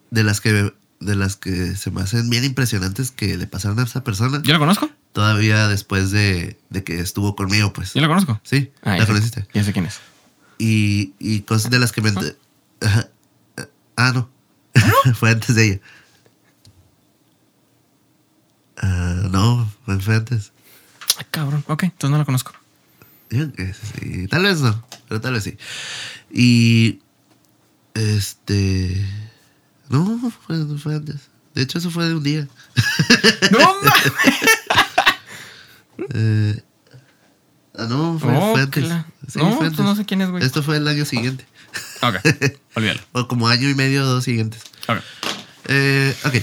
de 0.09 0.23
las 0.23 0.41
que 0.41 0.73
de 0.99 1.15
las 1.15 1.36
que 1.36 1.75
se 1.75 1.91
me 1.91 2.01
hacen 2.01 2.29
bien 2.29 2.45
impresionantes 2.45 3.11
que 3.11 3.38
le 3.38 3.45
pasaron 3.45 3.77
a 3.79 3.84
esa 3.84 4.03
persona. 4.05 4.41
¿Yo 4.43 4.53
lo 4.53 4.59
conozco? 4.59 4.89
Todavía 5.11 5.67
después 5.67 6.11
de, 6.11 6.57
de 6.69 6.84
que 6.86 6.99
estuvo 6.99 7.36
conmigo, 7.36 7.73
pues. 7.73 7.93
¿Yo 7.93 8.01
lo 8.01 8.07
conozco? 8.07 8.39
Sí, 8.43 8.71
Ah, 8.81 8.95
la 8.97 9.05
conociste. 9.05 9.45
Ya 9.53 9.63
sé 9.65 9.73
quién 9.73 9.86
es. 9.86 9.99
Y, 10.57 11.13
y 11.19 11.41
cosas 11.41 11.69
de 11.69 11.77
las 11.79 11.91
que 11.91 12.01
me... 12.01 12.13
Ah, 13.97 14.11
no. 14.13 14.29
fue 15.15 15.31
antes 15.31 15.55
de 15.55 15.65
ella. 15.65 15.79
Ah, 18.77 19.27
no, 19.29 19.71
fue 19.99 20.15
antes. 20.15 20.51
Ay, 21.17 21.25
cabrón. 21.31 21.63
Ok, 21.67 21.84
entonces 21.84 22.09
no 22.11 22.17
lo 22.17 22.25
conozco. 22.25 22.53
Digo 23.29 23.51
que 23.51 23.73
sí, 23.73 24.27
tal 24.27 24.43
vez 24.43 24.61
no, 24.61 24.86
pero 25.07 25.19
tal 25.21 25.34
vez 25.34 25.43
sí. 25.43 25.57
Y 26.31 27.01
este 27.93 29.05
no, 29.89 30.19
fue, 30.45 30.77
fue 30.77 30.95
antes. 30.95 31.29
De 31.53 31.61
hecho, 31.61 31.77
eso 31.77 31.91
fue 31.91 32.05
de 32.07 32.15
un 32.15 32.23
día. 32.23 32.47
¡No 33.51 33.59
mames! 33.59 33.93
Eh, 36.15 36.59
ah, 37.77 37.85
no, 37.87 38.17
fue, 38.19 38.35
Oh, 38.35 38.53
fue 38.53 38.61
antes. 38.63 38.87
la- 38.87 39.05
Sí, 39.27 39.39
no, 39.39 39.49
fue 39.49 39.57
pues 39.57 39.69
antes. 39.69 39.85
no 39.85 39.95
sé 39.95 40.05
quién 40.05 40.21
es, 40.21 40.29
güey. 40.29 40.43
Esto 40.43 40.63
fue 40.63 40.77
el 40.77 40.87
año 40.87 41.05
siguiente. 41.05 41.45
Ok, 42.01 42.15
olvídalo. 42.75 42.99
O 43.13 43.27
como 43.27 43.47
año 43.47 43.69
y 43.69 43.75
medio, 43.75 44.03
dos 44.05 44.23
siguientes. 44.23 44.61
Ok. 44.87 44.97
Eh, 45.67 46.15
ok. 46.25 46.33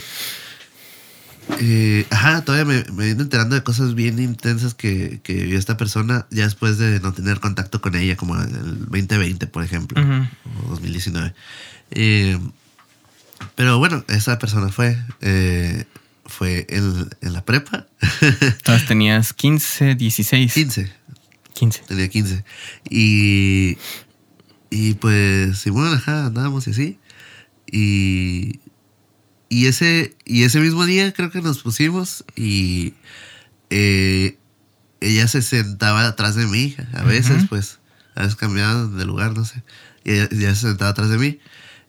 Eh, 1.58 2.06
ajá, 2.10 2.42
todavía 2.42 2.64
me, 2.64 2.84
me 2.92 3.06
vine 3.06 3.22
enterando 3.22 3.54
de 3.54 3.62
cosas 3.62 3.94
bien 3.94 4.18
intensas 4.18 4.74
que, 4.74 5.20
que 5.22 5.34
vivió 5.34 5.58
esta 5.58 5.76
persona 5.76 6.26
ya 6.30 6.44
después 6.44 6.78
de 6.78 7.00
no 7.00 7.12
tener 7.12 7.40
contacto 7.40 7.80
con 7.80 7.94
ella, 7.96 8.16
como 8.16 8.36
en 8.40 8.54
el 8.54 8.78
2020, 8.86 9.46
por 9.46 9.64
ejemplo, 9.64 10.00
Ujú. 10.02 10.26
o 10.66 10.70
2019. 10.70 11.34
Eh, 11.92 12.38
pero 13.54 13.78
bueno, 13.78 14.04
esa 14.08 14.38
persona 14.38 14.68
fue, 14.68 14.96
eh, 15.20 15.84
fue 16.26 16.66
en, 16.68 17.08
en 17.20 17.32
la 17.32 17.44
prepa, 17.44 17.86
Entonces 18.20 18.86
tenías 18.86 19.32
15, 19.32 19.94
16. 19.96 20.52
15, 20.54 20.92
15. 21.54 21.82
tenía 21.88 22.08
15. 22.08 22.44
Y, 22.88 23.76
y 24.70 24.94
pues, 24.94 25.58
Simón, 25.58 25.92
ajá, 25.94 26.26
andábamos 26.26 26.66
y 26.68 26.70
así. 26.70 26.98
Y, 27.70 28.60
y, 29.50 29.66
ese, 29.66 30.16
y 30.24 30.44
ese 30.44 30.60
mismo 30.60 30.86
día 30.86 31.12
creo 31.12 31.30
que 31.30 31.42
nos 31.42 31.58
pusimos 31.58 32.24
y 32.36 32.94
eh, 33.68 34.38
ella 35.02 35.28
se 35.28 35.42
sentaba 35.42 36.06
atrás 36.06 36.34
de 36.36 36.46
mí. 36.46 36.74
A 36.94 37.02
veces, 37.02 37.44
pues, 37.50 37.78
a 38.14 38.20
veces 38.22 38.36
cambiaban 38.36 38.96
de 38.96 39.04
lugar, 39.04 39.36
no 39.36 39.44
sé. 39.44 39.62
Y 40.04 40.12
ella, 40.12 40.28
ella 40.30 40.54
se 40.54 40.68
sentaba 40.68 40.92
atrás 40.92 41.10
de 41.10 41.18
mí. 41.18 41.38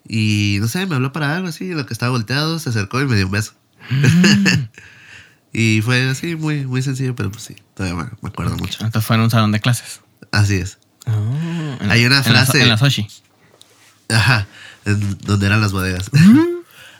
Y 0.07 0.57
no 0.59 0.67
sé, 0.67 0.85
me 0.87 0.95
habló 0.95 1.13
para 1.13 1.35
algo 1.35 1.47
así, 1.47 1.71
en 1.71 1.77
lo 1.77 1.85
que 1.85 1.93
estaba 1.93 2.11
volteado, 2.11 2.59
se 2.59 2.69
acercó 2.69 2.99
y 3.01 3.05
me 3.05 3.15
dio 3.15 3.27
un 3.27 3.31
beso. 3.31 3.53
y 5.53 5.81
fue 5.81 6.09
así, 6.09 6.35
muy, 6.35 6.65
muy 6.65 6.81
sencillo, 6.81 7.15
pero 7.15 7.31
pues 7.31 7.43
sí, 7.43 7.55
todavía 7.75 8.03
me, 8.03 8.09
me 8.21 8.29
acuerdo 8.29 8.55
mucho. 8.57 8.83
Entonces 8.83 9.05
fue 9.05 9.15
en 9.17 9.21
un 9.23 9.29
salón 9.29 9.51
de 9.51 9.59
clases. 9.59 10.01
Así 10.31 10.55
es. 10.55 10.77
Oh, 11.05 11.77
en 11.81 11.91
Hay 11.91 12.05
una 12.05 12.17
en 12.25 12.33
la 12.33 12.45
frase- 12.45 12.61
En 12.61 12.69
la. 12.69 14.17
Ajá, 14.17 14.47
en 14.85 15.17
donde 15.19 15.45
eran 15.45 15.61
las 15.61 15.71
bodegas. 15.71 16.09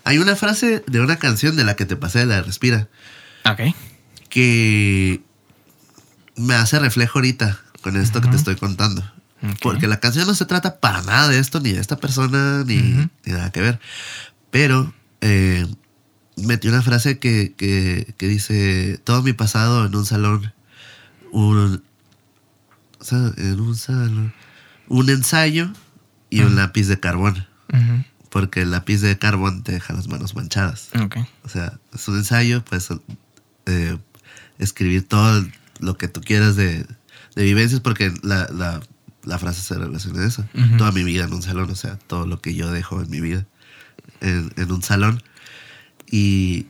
Hay 0.03 0.17
una 0.17 0.35
frase 0.35 0.83
de 0.87 0.99
una 0.99 1.17
canción 1.17 1.55
de 1.55 1.63
la 1.63 1.75
que 1.75 1.85
te 1.85 1.95
pasé, 1.95 2.25
la 2.25 2.35
de 2.37 2.41
Respira, 2.43 2.87
Ok. 3.45 3.75
que 4.29 5.21
me 6.35 6.55
hace 6.55 6.79
reflejo 6.79 7.19
ahorita 7.19 7.59
con 7.81 7.95
esto 7.97 8.21
que 8.21 8.29
te 8.29 8.35
estoy 8.35 8.55
contando. 8.55 9.03
Porque 9.61 9.87
la 9.87 9.99
canción 9.99 10.27
no 10.27 10.35
se 10.35 10.45
trata 10.45 10.79
para 10.79 11.01
nada 11.01 11.27
de 11.27 11.39
esto, 11.39 11.59
ni 11.59 11.71
de 11.71 11.79
esta 11.81 11.97
persona, 11.97 12.63
ni, 12.65 12.75
ni 12.77 13.33
nada 13.33 13.51
que 13.51 13.59
ver. 13.61 13.79
Pero 14.51 14.93
eh, 15.21 15.65
metí 16.37 16.67
una 16.67 16.83
frase 16.83 17.17
que, 17.17 17.53
que, 17.57 18.13
que 18.17 18.27
dice, 18.27 18.99
todo 19.03 19.23
mi 19.23 19.33
pasado 19.33 19.85
en 19.87 19.95
un 19.95 20.05
salón, 20.05 20.53
un, 21.31 21.83
en 23.37 23.59
un 23.59 23.75
salón, 23.75 24.33
un 24.87 25.09
ensayo 25.09 25.71
y 26.29 26.41
un 26.41 26.55
lápiz 26.55 26.87
de 26.87 26.99
carbón. 26.99 27.47
Porque 28.31 28.63
el 28.63 28.71
lápiz 28.71 29.01
de 29.01 29.17
carbón 29.19 29.61
te 29.61 29.73
deja 29.73 29.93
las 29.93 30.07
manos 30.07 30.35
manchadas. 30.35 30.89
O 31.43 31.49
sea, 31.49 31.77
es 31.93 32.07
un 32.07 32.17
ensayo, 32.17 32.63
pues 32.65 32.89
eh, 33.67 33.97
escribir 34.57 35.07
todo 35.07 35.45
lo 35.79 35.97
que 35.97 36.07
tú 36.07 36.21
quieras 36.21 36.55
de, 36.55 36.85
de 37.35 37.43
vivencias, 37.43 37.81
porque 37.81 38.11
la, 38.23 38.47
la, 38.51 38.81
la 39.23 39.37
frase 39.37 39.61
se 39.61 39.75
relaciona 39.75 40.21
a 40.23 40.27
eso. 40.27 40.45
Toda 40.77 40.91
mi 40.91 41.03
vida 41.03 41.25
en 41.25 41.33
un 41.33 41.41
salón, 41.41 41.69
o 41.69 41.75
sea, 41.75 41.97
todo 42.07 42.25
lo 42.25 42.41
que 42.41 42.55
yo 42.55 42.71
dejo 42.71 43.01
en 43.01 43.09
mi 43.09 43.19
vida 43.19 43.45
en, 44.21 44.51
en 44.55 44.71
un 44.71 44.81
salón. 44.81 45.21
Y 46.09 46.67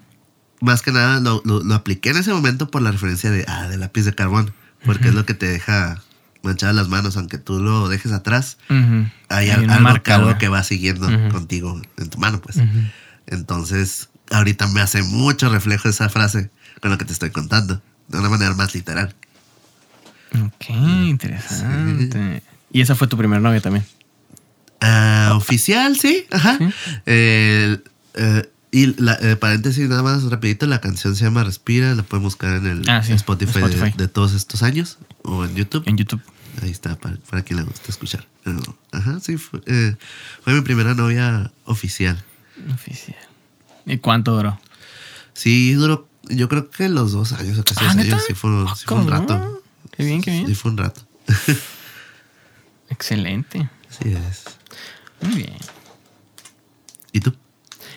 más 0.61 0.81
que 0.81 0.91
nada 0.91 1.19
lo, 1.19 1.41
lo, 1.45 1.63
lo 1.63 1.75
apliqué 1.75 2.09
en 2.09 2.17
ese 2.17 2.33
momento 2.33 2.71
por 2.71 2.81
la 2.81 2.91
referencia 2.91 3.29
de, 3.29 3.45
ah, 3.47 3.67
del 3.67 3.79
lápiz 3.81 4.03
de 4.03 4.13
carbón, 4.13 4.53
porque 4.85 5.09
es 5.09 5.13
lo 5.13 5.25
que 5.25 5.33
te 5.33 5.47
deja 5.47 6.01
manchadas 6.43 6.75
las 6.75 6.87
manos, 6.87 7.17
aunque 7.17 7.37
tú 7.37 7.59
lo 7.59 7.89
dejes 7.89 8.11
atrás. 8.11 8.57
Hay, 9.29 9.49
algo, 9.49 9.67
marca, 9.79 10.15
algo 10.15 10.27
güey. 10.27 10.37
que 10.37 10.47
va 10.47 10.63
siguiendo 10.63 11.07
contigo 11.29 11.81
en 11.97 12.09
tu 12.09 12.17
mano, 12.17 12.41
pues. 12.41 12.57
Entonces, 13.27 14.09
ahorita 14.31 14.67
me 14.67 14.81
hace 14.81 15.03
mucho 15.03 15.49
reflejo 15.49 15.89
esa 15.89 16.09
frase 16.09 16.49
con 16.81 16.91
lo 16.91 16.97
que 16.97 17.05
te 17.05 17.13
estoy 17.13 17.29
contando, 17.31 17.81
de 18.07 18.19
una 18.19 18.29
manera 18.29 18.53
más 18.55 18.73
literal. 18.73 19.13
Ok, 20.33 20.69
interesante. 20.69 22.43
Y 22.71 22.81
esa 22.81 22.95
fue 22.95 23.07
tu 23.07 23.17
primer 23.17 23.41
novia 23.41 23.61
también. 23.61 23.85
Ah, 24.79 25.33
oficial, 25.35 25.95
sí, 25.97 26.25
ajá. 26.31 26.57
Sí. 26.57 26.73
Eh, 27.05 27.77
y 28.71 28.87
la, 29.01 29.17
eh, 29.21 29.35
paréntesis, 29.35 29.87
nada 29.89 30.01
más 30.03 30.23
rapidito, 30.23 30.65
la 30.65 30.79
canción 30.81 31.15
se 31.15 31.25
llama 31.25 31.43
Respira, 31.43 31.93
la 31.95 32.03
pueden 32.03 32.23
buscar 32.23 32.55
en 32.55 32.65
el 32.67 32.89
Ah, 32.89 33.03
sí, 33.03 33.13
Spotify, 33.13 33.59
de- 33.59 33.65
Spotify. 33.67 33.97
De, 33.97 34.07
todos 34.07 34.33
estos 34.33 34.63
años 34.63 34.97
o 35.23 35.43
en 35.45 35.55
YouTube. 35.55 35.83
En 35.87 35.97
YouTube. 35.97 36.21
Ahí 36.61 36.69
está, 36.69 36.97
para, 36.97 37.15
para 37.29 37.43
quien 37.43 37.57
le 37.59 37.63
gusta 37.65 37.85
escuchar. 37.89 38.25
Pero, 38.43 38.59
ajá, 38.91 39.19
sí, 39.19 39.37
fue, 39.37 39.61
eh, 39.65 39.95
fue 40.43 40.53
mi 40.53 40.61
primera 40.61 40.93
novia 40.93 41.51
oficial. 41.65 42.21
Oficial. 42.73 43.17
¿Y 43.85 43.97
cuánto 43.97 44.35
duró? 44.35 44.59
Sí, 45.33 45.73
duró, 45.73 46.07
yo 46.29 46.47
creo 46.49 46.69
que 46.69 46.87
los 46.89 47.11
dos 47.13 47.31
años 47.33 47.57
o 47.59 47.63
casi 47.63 47.79
Ah, 47.83 47.87
dos 47.87 47.95
¿neta? 47.95 48.15
años. 48.15 48.25
Sí 48.27 48.33
fue, 48.33 48.49
sí 48.77 48.83
fue 48.85 48.97
un 48.99 49.07
rato. 49.09 49.61
Qué 49.91 50.03
bien, 50.05 50.21
qué 50.21 50.31
bien. 50.31 50.47
Sí, 50.47 50.55
fue 50.55 50.71
un 50.71 50.77
rato. 50.77 51.01
Excelente. 52.89 53.69
Así 53.89 54.09
es. 54.13 54.43
Muy 55.21 55.35
bien. 55.35 55.57
¿Y 57.11 57.19
tú? 57.21 57.33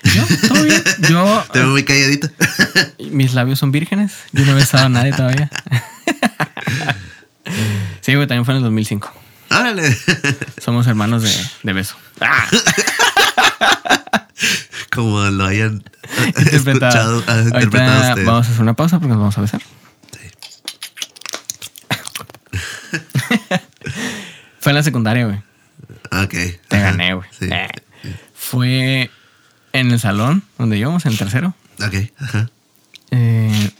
Yo, 0.04 0.48
todo 0.48 0.62
bien. 0.62 0.82
Yo, 1.08 1.44
Te 1.52 1.58
veo 1.60 1.68
muy 1.68 1.84
calladita. 1.84 2.30
mis 3.10 3.32
labios 3.34 3.58
son 3.58 3.72
vírgenes. 3.72 4.12
Yo 4.32 4.44
no 4.44 4.52
he 4.52 4.54
besado 4.54 4.86
a 4.86 4.88
nadie 4.88 5.12
todavía. 5.12 5.50
Sí, 8.00 8.14
güey, 8.14 8.26
también 8.26 8.44
fue 8.44 8.52
en 8.54 8.58
el 8.58 8.64
2005. 8.64 9.12
Órale. 9.50 9.96
Somos 10.62 10.86
hermanos 10.86 11.22
de, 11.22 11.32
de 11.62 11.72
beso. 11.72 11.96
Ah, 12.20 12.46
Como 14.92 15.20
lo 15.24 15.44
hayan 15.46 15.82
interpretado. 16.38 17.18
escuchado, 17.18 17.24
ah, 17.26 17.40
interpretado 17.54 18.24
vamos 18.24 18.46
a 18.46 18.50
hacer 18.50 18.62
una 18.62 18.74
pausa 18.74 18.98
porque 18.98 19.08
nos 19.10 19.18
vamos 19.18 19.38
a 19.38 19.40
besar. 19.40 19.60
Fue 24.60 24.72
en 24.72 24.76
la 24.76 24.82
secundaria, 24.82 25.26
güey. 25.26 25.38
Ok. 26.24 26.30
Te 26.68 26.76
Ajá. 26.76 26.84
gané, 26.90 27.14
güey. 27.14 27.28
Sí. 27.38 27.48
Eh. 27.50 27.68
Fue 28.34 29.10
en 29.74 29.90
el 29.90 30.00
salón 30.00 30.42
donde 30.56 30.78
íbamos, 30.78 31.04
en 31.04 31.12
el 31.12 31.18
tercero. 31.18 31.54
Ok. 31.86 32.10
Ajá. 32.18 32.48
Eh, 33.10 33.70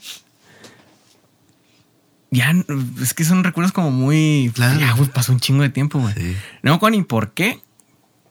ya, 2.31 2.53
es 3.01 3.15
que 3.15 3.25
son 3.25 3.45
recuerdos 3.45 3.73
como 3.73 3.91
muy. 3.91 4.51
Claro. 4.55 4.79
Ya, 4.79 4.93
güey, 4.93 5.09
pasó 5.09 5.33
un 5.33 5.41
chingo 5.41 5.63
de 5.63 5.71
tiempo, 5.71 5.99
güey. 6.01 6.13
Sí. 6.15 6.37
No 6.63 6.73
me 6.73 6.77
acuerdo 6.77 6.97
ni 6.99 7.05
por 7.05 7.33
qué, 7.33 7.61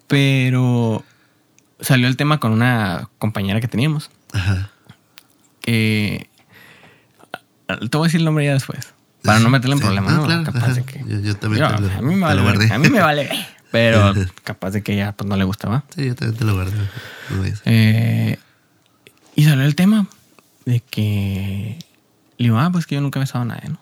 pero 0.07 1.03
salió 1.79 2.07
el 2.07 2.17
tema 2.17 2.39
con 2.39 2.51
una 2.51 3.09
compañera 3.17 3.61
que 3.61 3.67
teníamos. 3.69 4.11
Ajá. 4.33 4.69
Que. 5.61 6.29
Te 7.67 7.97
voy 7.97 8.05
a 8.05 8.07
decir 8.07 8.19
el 8.19 8.25
nombre 8.25 8.45
ya 8.45 8.53
después. 8.53 8.93
Para 9.23 9.39
no 9.39 9.49
meterle 9.49 9.75
en 9.75 9.79
Sí. 9.79 9.85
problemas, 9.85 10.11
No, 10.13 10.17
¿no? 10.19 10.25
claro, 10.25 10.43
capaz 10.43 10.73
de 10.73 10.83
que. 10.83 10.99
Yo- 11.07 11.19
yo 11.21 11.35
también 11.37 11.63
Yo, 11.63 11.75
te 11.77 11.81
lo- 11.81 11.91
a 11.93 12.01
mí 12.01 12.15
me 12.15 12.21
vale. 12.25 12.41
lo. 12.67 12.73
A 12.75 12.77
mí 12.77 12.89
me 12.89 12.99
vale. 12.99 13.29
Pero 13.73 14.13
capaz 14.43 14.69
de 14.69 14.83
que 14.83 14.93
ella 14.93 15.13
pues, 15.13 15.27
no 15.27 15.35
le 15.35 15.43
gustaba. 15.45 15.83
Sí, 15.95 16.05
yo 16.05 16.13
también 16.15 16.37
te 16.37 16.45
lo. 16.45 16.53
No 16.53 17.41
vayas. 17.41 17.63
Eh, 17.65 18.37
y 19.35 19.45
salió 19.45 19.65
el 19.65 19.73
tema 19.73 20.05
de 20.65 20.79
que. 20.79 21.79
Le 22.37 22.45
digo, 22.45 22.59
ah, 22.59 22.69
pues 22.71 22.85
que 22.85 22.93
yo 22.93 23.01
nunca 23.01 23.17
he 23.17 23.21
besado 23.21 23.41
a 23.41 23.45
nadie, 23.45 23.69
¿no? 23.69 23.79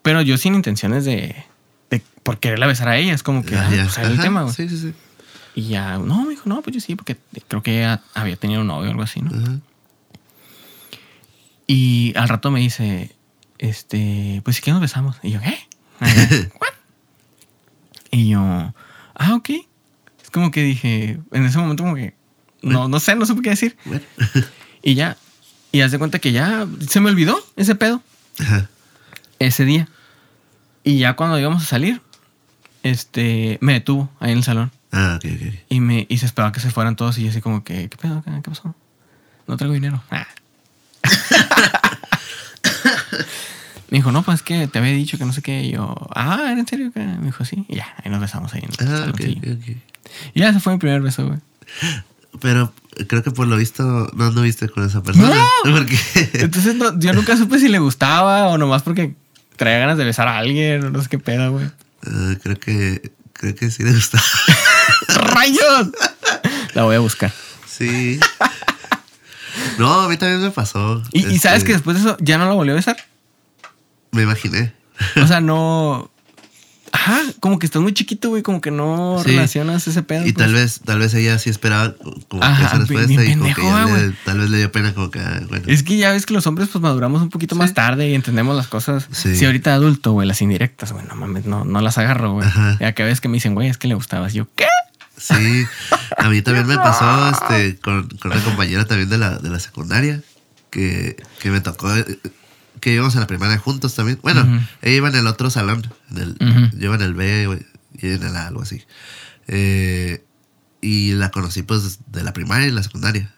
Pero 0.00 0.22
yo 0.22 0.38
sin 0.38 0.54
intenciones 0.54 1.04
de. 1.04 1.44
de 1.90 2.02
por 2.22 2.38
quererla 2.38 2.66
besar 2.66 2.88
a 2.88 2.96
ella. 2.96 3.12
Es 3.12 3.22
como 3.22 3.44
que. 3.44 3.50
Ya, 3.50 3.66
ah, 3.66 3.70
ya. 3.70 3.82
pues 3.82 3.92
salió 3.92 4.12
el 4.12 4.20
tema, 4.20 4.44
güey. 4.44 4.54
Sí, 4.54 4.66
sí, 4.70 4.78
sí. 4.78 4.94
Y 5.54 5.68
ya, 5.68 5.98
no, 5.98 6.22
me 6.24 6.30
dijo, 6.30 6.48
no, 6.48 6.62
pues 6.62 6.74
yo 6.74 6.80
sí, 6.80 6.96
porque 6.96 7.18
creo 7.46 7.62
que 7.62 7.80
ella 7.80 8.00
había 8.14 8.36
tenido 8.36 8.62
un 8.62 8.66
novio 8.66 8.88
o 8.88 8.92
algo 8.92 9.02
así, 9.02 9.20
¿no? 9.20 9.60
Y 11.66 12.14
al 12.16 12.30
rato 12.30 12.50
me 12.50 12.60
dice, 12.60 13.14
este, 13.58 14.40
pues 14.42 14.56
si 14.56 14.62
que 14.62 14.72
nos 14.72 14.80
besamos. 14.80 15.16
Y 15.22 15.32
yo, 15.32 15.40
¿qué? 15.40 15.58
"What?". 16.60 16.73
Y 18.14 18.28
yo, 18.30 18.40
ah, 19.14 19.34
ok. 19.34 19.50
Es 20.22 20.30
como 20.32 20.50
que 20.50 20.62
dije, 20.62 21.18
en 21.32 21.44
ese 21.44 21.58
momento 21.58 21.82
como 21.82 21.96
que 21.96 22.14
no, 22.62 22.88
no 22.88 23.00
sé, 23.00 23.16
no 23.16 23.26
supe 23.26 23.42
qué 23.42 23.50
decir. 23.50 23.76
Bueno. 23.84 24.02
Y 24.86 24.96
ya, 24.96 25.16
y 25.72 25.80
haz 25.80 25.92
de 25.92 25.98
cuenta 25.98 26.18
que 26.18 26.30
ya 26.30 26.66
se 26.86 27.00
me 27.00 27.08
olvidó 27.08 27.42
ese 27.56 27.74
pedo, 27.74 28.02
Ajá. 28.38 28.68
ese 29.38 29.64
día. 29.64 29.88
Y 30.82 30.98
ya 30.98 31.16
cuando 31.16 31.38
íbamos 31.38 31.62
a 31.62 31.66
salir, 31.66 32.02
este, 32.82 33.56
me 33.62 33.72
detuvo 33.72 34.10
ahí 34.20 34.32
en 34.32 34.38
el 34.38 34.44
salón. 34.44 34.72
Ah, 34.92 35.14
ok, 35.16 35.24
ok. 35.34 35.54
Y, 35.70 35.80
me, 35.80 36.06
y 36.10 36.18
se 36.18 36.26
esperaba 36.26 36.52
que 36.52 36.60
se 36.60 36.70
fueran 36.70 36.96
todos. 36.96 37.16
Y 37.16 37.22
yo 37.22 37.30
así 37.30 37.40
como 37.40 37.64
que, 37.64 37.88
¿qué 37.88 37.96
pedo? 37.96 38.22
¿Qué, 38.22 38.30
qué 38.30 38.50
pasó? 38.50 38.74
No 39.46 39.56
traigo 39.56 39.72
dinero. 39.72 40.02
Ah. 40.10 40.26
me 43.90 43.98
dijo, 43.98 44.10
no, 44.12 44.22
pues 44.22 44.36
es 44.36 44.42
que 44.42 44.66
te 44.66 44.78
había 44.78 44.92
dicho 44.92 45.18
que 45.18 45.24
no 45.24 45.32
sé 45.32 45.42
qué. 45.42 45.62
Y 45.64 45.72
yo, 45.72 45.94
ah, 46.14 46.38
¿era 46.50 46.58
en 46.60 46.66
serio? 46.66 46.90
qué?" 46.92 47.00
Me 47.00 47.26
dijo, 47.26 47.44
sí. 47.44 47.64
Y 47.68 47.76
ya, 47.76 47.86
ahí 48.02 48.10
nos 48.10 48.20
besamos 48.20 48.52
ahí 48.54 48.62
en 48.64 48.70
el 48.70 48.88
Ah, 48.94 49.06
ok, 49.10 49.18
saloncillo. 49.20 49.52
ok, 49.52 49.58
ok. 49.60 49.76
Y 50.34 50.40
ya, 50.40 50.48
ese 50.50 50.60
fue 50.60 50.72
mi 50.74 50.78
primer 50.78 51.00
beso, 51.02 51.26
güey. 51.26 51.38
Pero 52.40 52.72
creo 53.08 53.22
que 53.22 53.30
por 53.30 53.46
lo 53.46 53.56
visto 53.56 54.10
no 54.14 54.24
anduviste 54.26 54.68
con 54.68 54.84
esa 54.84 55.02
persona. 55.02 55.34
Porque. 55.62 55.98
Entonces 56.34 56.74
no- 56.74 56.98
yo 56.98 57.12
nunca 57.12 57.36
supe 57.36 57.58
si 57.58 57.68
le 57.68 57.78
gustaba 57.78 58.48
o 58.48 58.58
nomás 58.58 58.82
porque 58.82 59.14
traía 59.56 59.78
ganas 59.78 59.98
de 59.98 60.04
besar 60.04 60.26
a 60.28 60.38
alguien 60.38 60.84
o 60.84 60.90
no 60.90 61.00
sé 61.02 61.08
qué 61.08 61.18
pedo, 61.18 61.52
güey. 61.52 61.66
ah, 62.06 62.34
creo 62.42 62.58
que. 62.58 63.12
Creo 63.32 63.54
que 63.54 63.70
sí 63.70 63.82
le 63.82 63.92
gustaba. 63.92 64.22
¡Rayos! 65.08 65.90
La 66.74 66.84
voy 66.84 66.96
a 66.96 67.00
buscar. 67.00 67.32
Sí. 67.66 68.18
No, 69.78 70.00
a 70.02 70.08
mí 70.08 70.16
también 70.16 70.40
me 70.42 70.50
pasó. 70.50 71.02
Y, 71.12 71.20
y 71.20 71.26
Este, 71.26 71.38
sabes 71.40 71.64
que 71.64 71.72
después 71.72 71.96
de 71.96 72.02
eso 72.08 72.16
ya 72.20 72.38
no 72.38 72.46
la 72.46 72.54
volvió 72.54 72.72
a 72.72 72.76
besar. 72.76 72.96
Me 74.14 74.22
imaginé. 74.22 74.72
O 75.22 75.26
sea, 75.26 75.40
no. 75.40 76.10
Ajá, 76.92 77.20
como 77.40 77.58
que 77.58 77.66
estás 77.66 77.82
muy 77.82 77.92
chiquito, 77.92 78.28
güey, 78.28 78.42
como 78.44 78.60
que 78.60 78.70
no 78.70 79.20
Sí. 79.24 79.30
relacionas 79.32 79.86
ese 79.88 80.04
pedo. 80.04 80.24
Y 80.26 80.32
pues. 80.32 80.44
tal 80.46 80.54
vez, 80.54 80.80
tal 80.84 81.00
vez 81.00 81.12
ella 81.14 81.40
sí 81.40 81.50
esperaba 81.50 81.92
como 82.28 82.40
que 82.40 82.62
esa 82.62 82.78
respuesta 82.78 83.06
bien 83.08 83.44
y 83.44 83.52
como 83.52 83.54
que 83.54 83.62
ya 83.62 83.84
le- 83.86 84.14
tal 84.24 84.38
vez 84.38 84.50
le 84.50 84.58
dio 84.58 84.70
pena 84.70 84.94
como 84.94 85.10
que, 85.10 85.18
ah, 85.18 85.40
bueno. 85.48 85.64
Es 85.66 85.82
que 85.82 85.96
ya 85.96 86.12
ves 86.12 86.24
que 86.24 86.32
los 86.34 86.46
hombres 86.46 86.68
pues 86.72 86.80
maduramos 86.80 87.20
un 87.20 87.30
poquito 87.30 87.56
más 87.56 87.74
tarde 87.74 88.08
y 88.08 88.14
entendemos 88.14 88.54
las 88.56 88.68
cosas. 88.68 89.08
Sí. 89.10 89.34
Si 89.34 89.44
ahorita 89.44 89.74
adulto, 89.74 90.12
güey, 90.12 90.28
las 90.28 90.40
indirectas, 90.40 90.92
güey, 90.92 91.04
no 91.06 91.16
mames, 91.16 91.46
no, 91.46 91.64
no 91.64 91.80
las 91.80 91.98
agarro, 91.98 92.34
güey. 92.34 92.48
Ya 92.78 92.92
que 92.92 93.02
ves 93.02 93.20
que 93.20 93.28
me 93.28 93.34
dicen, 93.38 93.54
güey, 93.54 93.68
es 93.68 93.76
que 93.76 93.88
le 93.88 93.94
gustabas. 93.96 94.32
Yo, 94.32 94.46
¿qué? 94.54 94.66
Sí, 95.16 95.64
a 96.16 96.28
mí 96.28 96.42
también 96.42 96.66
me 96.68 96.76
pasó 96.76 97.30
este, 97.32 97.76
con, 97.80 98.08
con 98.20 98.30
una 98.30 98.40
compañera 98.42 98.84
también 98.84 99.08
de 99.08 99.18
la, 99.18 99.38
de 99.38 99.50
la 99.50 99.58
secundaria 99.58 100.22
que, 100.70 101.16
que 101.40 101.50
me 101.50 101.60
tocó, 101.60 101.92
eh, 101.94 102.18
que 102.84 102.92
íbamos 102.92 103.16
a 103.16 103.20
la 103.20 103.26
primaria 103.26 103.56
juntos 103.56 103.94
también. 103.94 104.18
Bueno, 104.20 104.42
Ujú. 104.42 104.62
ella 104.82 104.96
iba 104.96 105.08
en 105.08 105.14
el 105.14 105.26
otro 105.26 105.48
salón, 105.48 105.90
en 106.10 106.18
el, 106.18 106.36
yo 106.78 106.84
iba 106.84 106.96
en 106.96 107.00
el 107.00 107.14
B 107.14 107.64
y 107.94 108.06
en 108.08 108.22
el 108.22 108.36
A, 108.36 108.48
algo 108.48 108.60
así. 108.60 108.82
Eh, 109.48 110.22
y 110.82 111.12
la 111.12 111.30
conocí 111.30 111.62
pues 111.62 112.00
de 112.12 112.22
la 112.22 112.34
primaria 112.34 112.68
y 112.68 112.72
la 112.72 112.82
secundaria. 112.82 113.34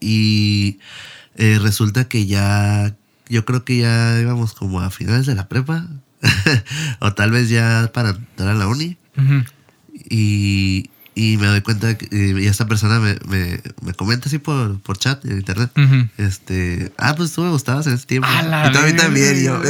Y 0.00 0.78
eh, 1.34 1.58
resulta 1.60 2.08
que 2.08 2.24
ya, 2.24 2.96
yo 3.28 3.44
creo 3.44 3.62
que 3.62 3.76
ya 3.76 4.18
íbamos 4.22 4.54
como 4.54 4.80
a 4.80 4.88
finales 4.88 5.26
de 5.26 5.34
la 5.34 5.48
prepa, 5.48 5.86
o 7.00 7.12
tal 7.12 7.30
vez 7.30 7.50
ya 7.50 7.90
para 7.92 8.12
entrar 8.12 8.48
a 8.48 8.54
la 8.54 8.68
uni. 8.68 8.96
Y, 9.92 10.88
y 11.18 11.36
me 11.36 11.48
doy 11.48 11.62
cuenta 11.62 11.98
que 11.98 12.06
y 12.12 12.46
esta 12.46 12.66
persona 12.66 13.00
me, 13.00 13.18
me, 13.26 13.60
me 13.82 13.92
comenta 13.92 14.28
así 14.28 14.38
por, 14.38 14.78
por 14.80 14.98
chat 14.98 15.24
en 15.24 15.32
internet. 15.32 15.70
Este, 16.16 16.92
ah, 16.96 17.16
pues 17.16 17.32
tú 17.32 17.42
me 17.42 17.50
gustabas 17.50 17.88
en 17.88 17.94
ese 17.94 18.06
tiempo. 18.06 18.28
Y 18.28 18.72
tú 18.72 18.78
a 18.78 18.82
mí 18.82 18.92
también. 18.92 19.42
Yo. 19.42 19.60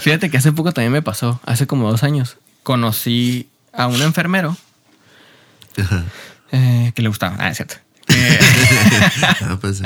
Fíjate 0.00 0.30
que 0.30 0.36
hace 0.36 0.50
poco 0.50 0.72
también 0.72 0.90
me 0.90 1.02
pasó, 1.02 1.40
hace 1.46 1.68
como 1.68 1.88
dos 1.88 2.02
años. 2.02 2.36
Conocí 2.64 3.48
a 3.72 3.86
un 3.86 4.02
enfermero 4.02 4.56
eh, 6.50 6.90
que 6.96 7.02
le 7.02 7.08
gustaba. 7.08 7.36
Ah, 7.38 7.50
es 7.50 7.58
cierto. 7.58 7.76
Que, 8.06 8.14
Ah, 9.42 9.58
pues, 9.60 9.78
sí. 9.78 9.84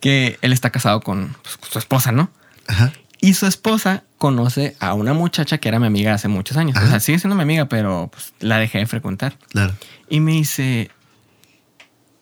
que 0.00 0.38
él 0.40 0.52
está 0.54 0.70
casado 0.70 1.02
con, 1.02 1.36
pues, 1.42 1.58
con 1.58 1.70
su 1.70 1.78
esposa, 1.78 2.10
¿no? 2.10 2.30
Ajá. 2.66 2.90
Y 3.20 3.34
su 3.34 3.46
esposa 3.46 4.04
conoce 4.18 4.76
a 4.80 4.94
una 4.94 5.12
muchacha 5.12 5.58
que 5.58 5.68
era 5.68 5.78
mi 5.78 5.86
amiga 5.86 6.14
hace 6.14 6.28
muchos 6.28 6.56
años. 6.56 6.76
O 6.82 6.86
sea, 6.86 7.00
sigue 7.00 7.18
siendo 7.18 7.36
mi 7.36 7.42
amiga, 7.42 7.66
pero 7.66 8.08
pues, 8.12 8.32
la 8.40 8.58
dejé 8.58 8.78
de 8.78 8.86
frecuentar. 8.86 9.36
Claro. 9.50 9.74
Y 10.08 10.20
me 10.20 10.32
dice, 10.32 10.90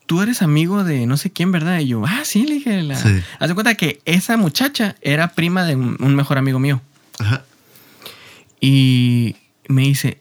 tú 0.05 0.21
eres 0.21 0.41
amigo 0.41 0.83
de 0.83 1.05
no 1.05 1.15
sé 1.15 1.31
quién, 1.31 1.51
¿verdad? 1.53 1.79
Y 1.79 1.87
yo, 1.87 2.03
ah, 2.05 2.21
sí, 2.25 2.45
le 2.45 2.55
dije. 2.55 2.83
La... 2.83 2.95
Sí. 2.97 3.21
Haz 3.39 3.47
de 3.47 3.53
cuenta 3.53 3.75
que 3.75 4.01
esa 4.05 4.35
muchacha 4.35 4.95
era 5.01 5.29
prima 5.29 5.63
de 5.63 5.75
un, 5.75 5.95
un 6.01 6.15
mejor 6.15 6.37
amigo 6.37 6.59
mío. 6.59 6.81
Ajá. 7.19 7.43
Y 8.59 9.35
me 9.67 9.83
dice, 9.83 10.19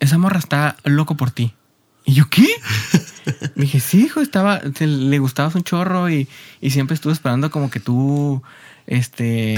esa 0.00 0.18
morra 0.18 0.38
está 0.38 0.76
loco 0.84 1.16
por 1.16 1.30
ti. 1.30 1.52
Y 2.04 2.14
yo, 2.14 2.28
¿qué? 2.28 2.46
me 3.54 3.62
dije, 3.62 3.80
sí, 3.80 4.04
hijo, 4.04 4.20
estaba, 4.20 4.60
te- 4.60 4.86
le 4.86 5.18
gustabas 5.18 5.54
un 5.54 5.62
chorro 5.62 6.08
y, 6.10 6.28
y 6.60 6.70
siempre 6.70 6.94
estuve 6.94 7.12
esperando 7.12 7.50
como 7.50 7.70
que 7.70 7.80
tú, 7.80 8.42
este, 8.86 9.56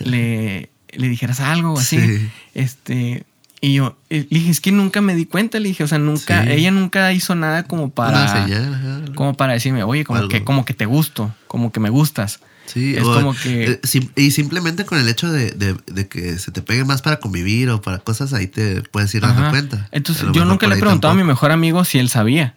le, 0.00 0.70
le 0.92 1.08
dijeras 1.08 1.40
algo 1.40 1.78
así. 1.78 1.98
Sí. 1.98 2.28
Este, 2.54 3.24
y 3.60 3.74
yo, 3.74 3.96
eh, 4.10 4.26
le 4.30 4.38
dije, 4.38 4.50
es 4.50 4.60
que 4.60 4.70
nunca 4.72 5.00
me 5.00 5.14
di 5.14 5.24
cuenta, 5.26 5.58
le 5.58 5.68
dije, 5.68 5.82
o 5.84 5.88
sea, 5.88 5.98
nunca, 5.98 6.44
Sí. 6.44 6.50
ella 6.52 6.70
nunca 6.70 7.12
hizo 7.12 7.34
nada 7.34 7.62
como 7.64 7.90
para, 7.90 8.28
señal. 8.44 9.12
como 9.14 9.34
para 9.34 9.54
decirme, 9.54 9.82
oye, 9.82 10.04
como 10.04 10.18
Algo. 10.18 10.28
que, 10.28 10.44
como 10.44 10.64
que 10.64 10.74
te 10.74 10.86
gusto, 10.86 11.34
como 11.48 11.72
que 11.72 11.80
me 11.80 11.90
gustas. 11.90 12.40
Sí, 12.66 12.94
es 12.96 13.04
o, 13.04 13.14
como 13.14 13.32
que- 13.34 13.78
eh, 13.82 14.10
y 14.16 14.32
simplemente 14.32 14.84
con 14.84 14.98
el 14.98 15.08
hecho 15.08 15.30
de, 15.30 15.52
de- 15.52 15.76
de 15.86 16.08
que 16.08 16.36
se 16.38 16.50
te 16.50 16.62
pegue 16.62 16.84
más 16.84 17.00
para 17.00 17.20
convivir 17.20 17.70
o 17.70 17.80
para 17.80 17.98
cosas, 18.00 18.32
ahí 18.32 18.48
te 18.48 18.82
puedes 18.82 19.14
ir 19.14 19.22
dando 19.22 19.48
cuenta. 19.50 19.88
Entonces, 19.92 20.26
yo 20.32 20.44
nunca 20.44 20.66
le 20.66 20.74
he 20.74 20.78
preguntado 20.78 21.12
a 21.12 21.16
mi 21.16 21.22
mejor 21.24 21.52
amigo 21.52 21.84
si 21.84 21.98
él 21.98 22.08
sabía. 22.08 22.54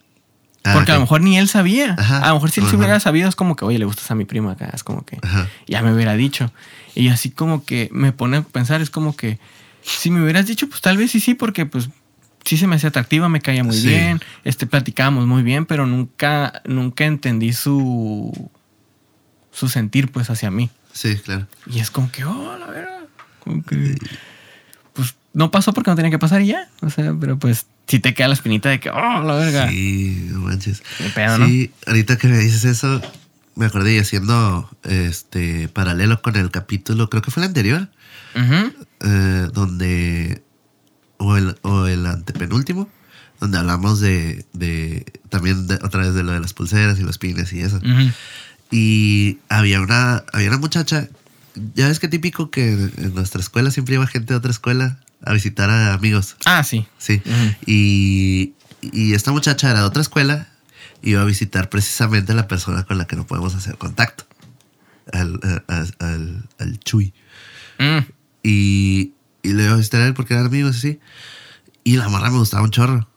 Ah, 0.64 0.74
Porque 0.74 0.92
a 0.92 0.96
lo 0.96 1.00
mejor 1.00 1.22
ni 1.22 1.38
él 1.38 1.48
sabía. 1.48 1.94
Ajá. 1.98 2.18
A 2.18 2.28
lo 2.28 2.34
mejor 2.34 2.50
si 2.50 2.60
él 2.60 2.66
se 2.68 2.76
hubiera 2.76 3.00
sabido, 3.00 3.28
es 3.28 3.34
como 3.36 3.56
que, 3.56 3.64
oye, 3.64 3.78
le 3.78 3.86
gustas 3.86 4.10
a 4.10 4.14
mi 4.14 4.24
prima 4.26 4.52
acá. 4.52 4.70
Es 4.74 4.84
como 4.84 5.04
que 5.06 5.18
Ajá. 5.22 5.48
ya 5.66 5.80
me 5.82 5.92
hubiera 5.94 6.14
dicho. 6.14 6.52
Y 6.94 7.08
así 7.08 7.30
como 7.30 7.64
que 7.64 7.88
me 7.92 8.12
pone 8.12 8.38
a 8.38 8.42
pensar, 8.42 8.80
es 8.82 8.90
como 8.90 9.16
que 9.16 9.38
si 9.82 10.10
me 10.10 10.22
hubieras 10.22 10.46
dicho, 10.46 10.68
pues 10.68 10.82
tal 10.82 10.98
vez 10.98 11.10
sí, 11.12 11.20
sí, 11.20 11.32
porque 11.34 11.64
pues 11.64 11.88
sí 12.44 12.58
se 12.58 12.66
me 12.66 12.76
hacía 12.76 12.90
atractiva, 12.90 13.28
me 13.30 13.40
caía 13.40 13.64
muy 13.64 13.76
Sí. 13.76 13.88
bien, 13.88 14.20
este, 14.44 14.66
platicábamos 14.66 15.26
muy 15.26 15.42
bien, 15.42 15.64
pero 15.64 15.86
nunca, 15.86 16.60
nunca 16.66 17.04
entendí 17.06 17.52
su, 17.54 18.50
su 19.52 19.68
sentir 19.68 20.10
pues 20.12 20.28
hacia 20.28 20.50
mí. 20.50 20.68
Sí, 20.92 21.16
claro. 21.16 21.46
Y 21.66 21.78
es 21.80 21.90
como 21.90 22.10
que, 22.12 22.24
oh, 22.24 22.58
la 22.58 22.66
verdad. 22.66 22.98
Como 23.42 23.62
que. 23.62 23.96
No 25.32 25.50
pasó 25.50 25.72
porque 25.72 25.90
no 25.90 25.96
tenía 25.96 26.10
que 26.10 26.18
pasar 26.18 26.42
y 26.42 26.46
ya. 26.48 26.68
O 26.82 26.90
sea, 26.90 27.14
pero 27.20 27.38
pues 27.38 27.66
sí 27.86 27.98
te 28.00 28.14
queda 28.14 28.28
la 28.28 28.34
espinita 28.34 28.68
de 28.68 28.80
que, 28.80 28.90
oh, 28.90 29.22
la 29.22 29.34
verga. 29.34 29.68
Sí, 29.68 30.26
no 30.30 30.40
manches. 30.40 30.82
Sí, 31.46 31.70
ahorita 31.86 32.18
que 32.18 32.28
me 32.28 32.38
dices 32.38 32.64
eso, 32.64 33.00
me 33.54 33.66
acordé 33.66 33.94
y 33.94 33.98
haciendo 33.98 34.68
este 34.84 35.68
paralelo 35.68 36.20
con 36.22 36.36
el 36.36 36.50
capítulo, 36.50 37.08
creo 37.10 37.22
que 37.22 37.30
fue 37.30 37.42
el 37.42 37.48
anterior, 37.48 37.88
eh, 39.00 39.48
donde, 39.52 40.42
o 41.18 41.36
el, 41.36 41.56
o 41.62 41.86
el 41.86 42.06
antepenúltimo, 42.06 42.88
donde 43.38 43.58
hablamos 43.58 44.00
de, 44.00 44.44
de 44.52 45.04
también 45.28 45.66
de- 45.66 45.78
otra 45.82 46.02
vez 46.02 46.14
de 46.14 46.22
lo 46.24 46.32
de 46.32 46.40
las 46.40 46.54
pulseras 46.54 46.98
y 46.98 47.02
los 47.02 47.18
pines 47.18 47.52
y 47.52 47.60
eso. 47.60 47.80
Y 48.70 49.38
había 49.48 49.80
una, 49.80 50.24
había 50.32 50.48
una 50.48 50.58
muchacha, 50.58 51.08
ya 51.74 51.88
ves 51.88 51.98
que 51.98 52.08
típico 52.08 52.50
que 52.50 52.72
en 52.72 53.14
nuestra 53.14 53.40
escuela 53.40 53.70
siempre 53.70 53.94
iba 53.96 54.06
gente 54.06 54.32
de 54.32 54.38
otra 54.38 54.50
escuela 54.50 54.98
a 55.24 55.32
visitar 55.32 55.68
a 55.70 55.92
amigos. 55.94 56.36
Ah, 56.44 56.62
sí. 56.64 56.86
Sí. 56.98 57.22
Ujú. 57.24 57.54
y, 57.66 58.54
y 58.80 59.14
esta 59.14 59.32
muchacha 59.32 59.70
era 59.70 59.80
de 59.80 59.86
otra 59.86 60.02
escuela 60.02 60.48
y 61.02 61.10
iba 61.10 61.22
a 61.22 61.24
visitar 61.24 61.68
precisamente 61.68 62.32
a 62.32 62.34
la 62.34 62.48
persona 62.48 62.84
con 62.84 62.98
la 62.98 63.06
que 63.06 63.16
no 63.16 63.26
podemos 63.26 63.54
hacer 63.54 63.76
contacto. 63.76 64.24
Al, 65.12 65.40
al, 65.66 65.94
al- 65.98 66.48
al 66.58 66.78
Chuy. 66.80 67.12
Mm. 67.78 67.98
Y, 68.42 69.12
y 69.42 69.52
le 69.52 69.64
iba 69.64 69.72
a 69.72 69.76
visitar 69.76 70.02
a 70.02 70.06
él 70.06 70.14
porque 70.14 70.34
eran 70.34 70.46
amigos 70.46 70.76
así. 70.76 71.00
Y 71.84 71.96
la 71.96 72.08
morra 72.08 72.30
me 72.30 72.38
gustaba 72.38 72.62
un 72.62 72.70
chorro. 72.70 73.08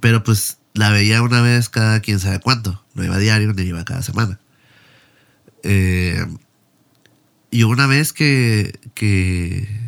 Pero 0.00 0.22
pues 0.22 0.58
la 0.74 0.90
veía 0.90 1.22
una 1.22 1.40
vez 1.42 1.68
cada 1.70 2.00
quién 2.00 2.20
sabe 2.20 2.38
cuánto. 2.40 2.84
No 2.94 3.04
iba 3.04 3.16
a 3.16 3.18
diario 3.18 3.52
ni 3.52 3.62
iba 3.62 3.84
cada 3.84 4.02
semana. 4.02 4.38
Eh, 5.64 6.24
y 7.50 7.62
una 7.64 7.86
vez 7.86 8.12
que, 8.12 8.78
que, 8.94 9.87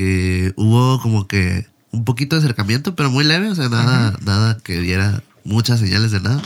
que 0.00 0.54
hubo 0.56 0.98
como 1.02 1.28
que 1.28 1.66
un 1.90 2.06
poquito 2.06 2.34
de 2.34 2.40
acercamiento, 2.42 2.94
pero 2.96 3.10
muy 3.10 3.22
leve, 3.22 3.50
o 3.50 3.54
sea, 3.54 3.68
nada, 3.68 4.16
nada 4.24 4.56
que 4.64 4.80
diera 4.80 5.22
muchas 5.44 5.78
señales 5.78 6.10
de 6.10 6.20
nada. 6.20 6.40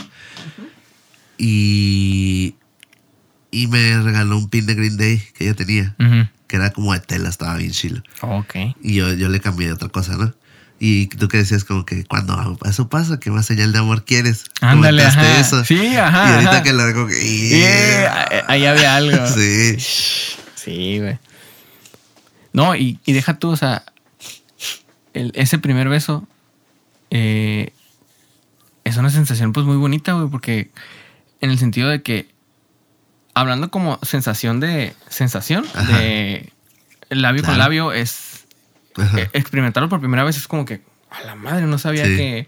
Y, 1.37 2.55
y 3.51 3.67
me 3.67 4.01
regaló 4.01 4.37
un 4.37 4.49
pin 4.49 4.65
de 4.65 4.75
Green 4.75 4.97
Day 4.97 5.21
que 5.37 5.45
ella 5.45 5.53
tenía, 5.53 5.95
Ujú. 5.99 6.27
que 6.47 6.55
era 6.57 6.71
como 6.71 6.91
de 6.91 6.99
tela, 6.99 7.29
estaba 7.29 7.55
bien 7.55 7.71
chilo. 7.71 8.03
Ok. 8.21 8.55
Y 8.83 8.95
yo, 8.95 9.13
yo 9.13 9.29
le 9.29 9.39
cambié 9.39 9.67
de 9.67 9.73
otra 9.73 9.87
cosa, 9.87 10.17
¿no? 10.17 10.33
Y 10.77 11.05
tú 11.07 11.29
que 11.29 11.37
decías 11.37 11.63
como 11.63 11.85
que 11.85 12.03
cuando 12.03 12.57
eso 12.65 12.89
pasa, 12.89 13.21
¿qué 13.21 13.31
más 13.31 13.45
señal 13.45 13.71
de 13.71 13.79
amor 13.79 14.03
quieres? 14.03 14.43
Ándale, 14.59 15.03
Comentaste 15.03 15.31
ajá. 15.31 15.39
eso. 15.39 15.63
Sí, 15.63 15.95
ajá, 15.95 16.29
Y 16.29 16.33
ahorita 16.33 16.51
ajá. 16.51 16.63
que 16.63 16.93
como 16.93 17.07
que... 17.07 17.25
Y, 17.25 17.53
eh, 17.53 18.07
ahí 18.49 18.65
había 18.65 18.97
algo. 18.97 19.25
Sí. 19.33 19.77
Sí, 20.55 20.99
güey. 20.99 21.17
No, 22.55 22.75
y, 22.75 22.99
y 23.05 23.13
deja 23.13 23.37
tú, 23.37 23.49
o 23.49 23.57
sea, 23.57 23.83
el- 25.13 25.31
ese 25.35 25.59
primer 25.59 25.89
beso, 25.89 26.27
eh, 27.11 27.71
es 28.83 28.97
una 28.97 29.09
sensación 29.09 29.51
pues 29.53 29.65
muy 29.65 29.77
bonita, 29.77 30.13
güey, 30.13 30.29
porque 30.29 30.71
en 31.41 31.49
el 31.51 31.57
sentido 31.59 31.89
de 31.89 32.01
que, 32.01 32.27
hablando 33.33 33.69
como 33.71 33.99
sensación 34.03 34.59
de, 34.59 34.93
sensación, 35.09 35.65
Ajá. 35.73 35.97
de 35.97 36.51
labio 37.09 37.43
con 37.43 37.57
labio, 37.57 37.91
es 37.91 38.45
eh, 39.17 39.29
experimentarlo 39.33 39.89
por 39.89 39.99
primera 39.99 40.23
vez 40.23 40.37
es 40.37 40.47
como 40.47 40.65
que, 40.65 40.81
a 41.11 41.23
la 41.23 41.35
madre, 41.35 41.65
no 41.65 41.77
sabía 41.77 42.05
Sí. 42.05 42.15
que, 42.15 42.47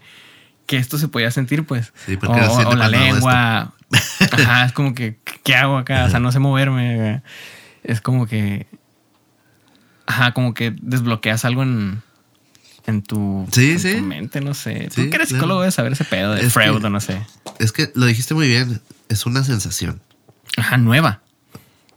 que 0.66 0.76
esto 0.78 0.98
se 0.98 1.08
podía 1.08 1.30
sentir, 1.30 1.64
pues. 1.64 1.92
Sí, 2.06 2.18
o, 2.26 2.74
la 2.76 2.88
lengua. 2.88 3.72
Ajá, 4.32 4.66
es 4.66 4.72
como 4.72 4.94
que, 4.94 5.18
¿qué 5.42 5.54
hago 5.54 5.78
acá? 5.78 6.04
O 6.04 6.10
sea, 6.10 6.20
no 6.20 6.30
sé 6.32 6.38
moverme. 6.38 7.22
Es 7.84 8.00
como 8.02 8.26
que. 8.26 8.66
Ajá, 10.08 10.32
como 10.32 10.54
que 10.54 10.74
desbloqueas 10.80 11.44
algo 11.44 11.62
en, 11.62 12.02
en 12.86 13.02
tu, 13.02 13.46
Sí, 13.52 13.72
en 13.72 13.80
sí. 13.80 13.94
tu 13.96 14.02
mente, 14.02 14.40
no 14.40 14.54
sé. 14.54 14.88
Sí, 14.90 15.04
Tú 15.04 15.10
que 15.10 15.16
eres 15.16 15.28
psicólogo 15.28 15.60
debes 15.60 15.74
saber 15.74 15.92
ese 15.92 16.04
pedo 16.04 16.32
de 16.34 16.46
Es 16.46 16.52
Freud 16.52 16.80
que- 16.82 16.88
no 16.90 16.98
sé. 17.00 17.20
Es 17.58 17.72
que 17.72 17.92
lo 17.94 18.06
dijiste 18.06 18.32
muy 18.34 18.48
bien. 18.48 18.80
Es 19.10 19.26
una 19.26 19.44
sensación. 19.44 20.00
Ajá, 20.56 20.78
nueva. 20.78 21.20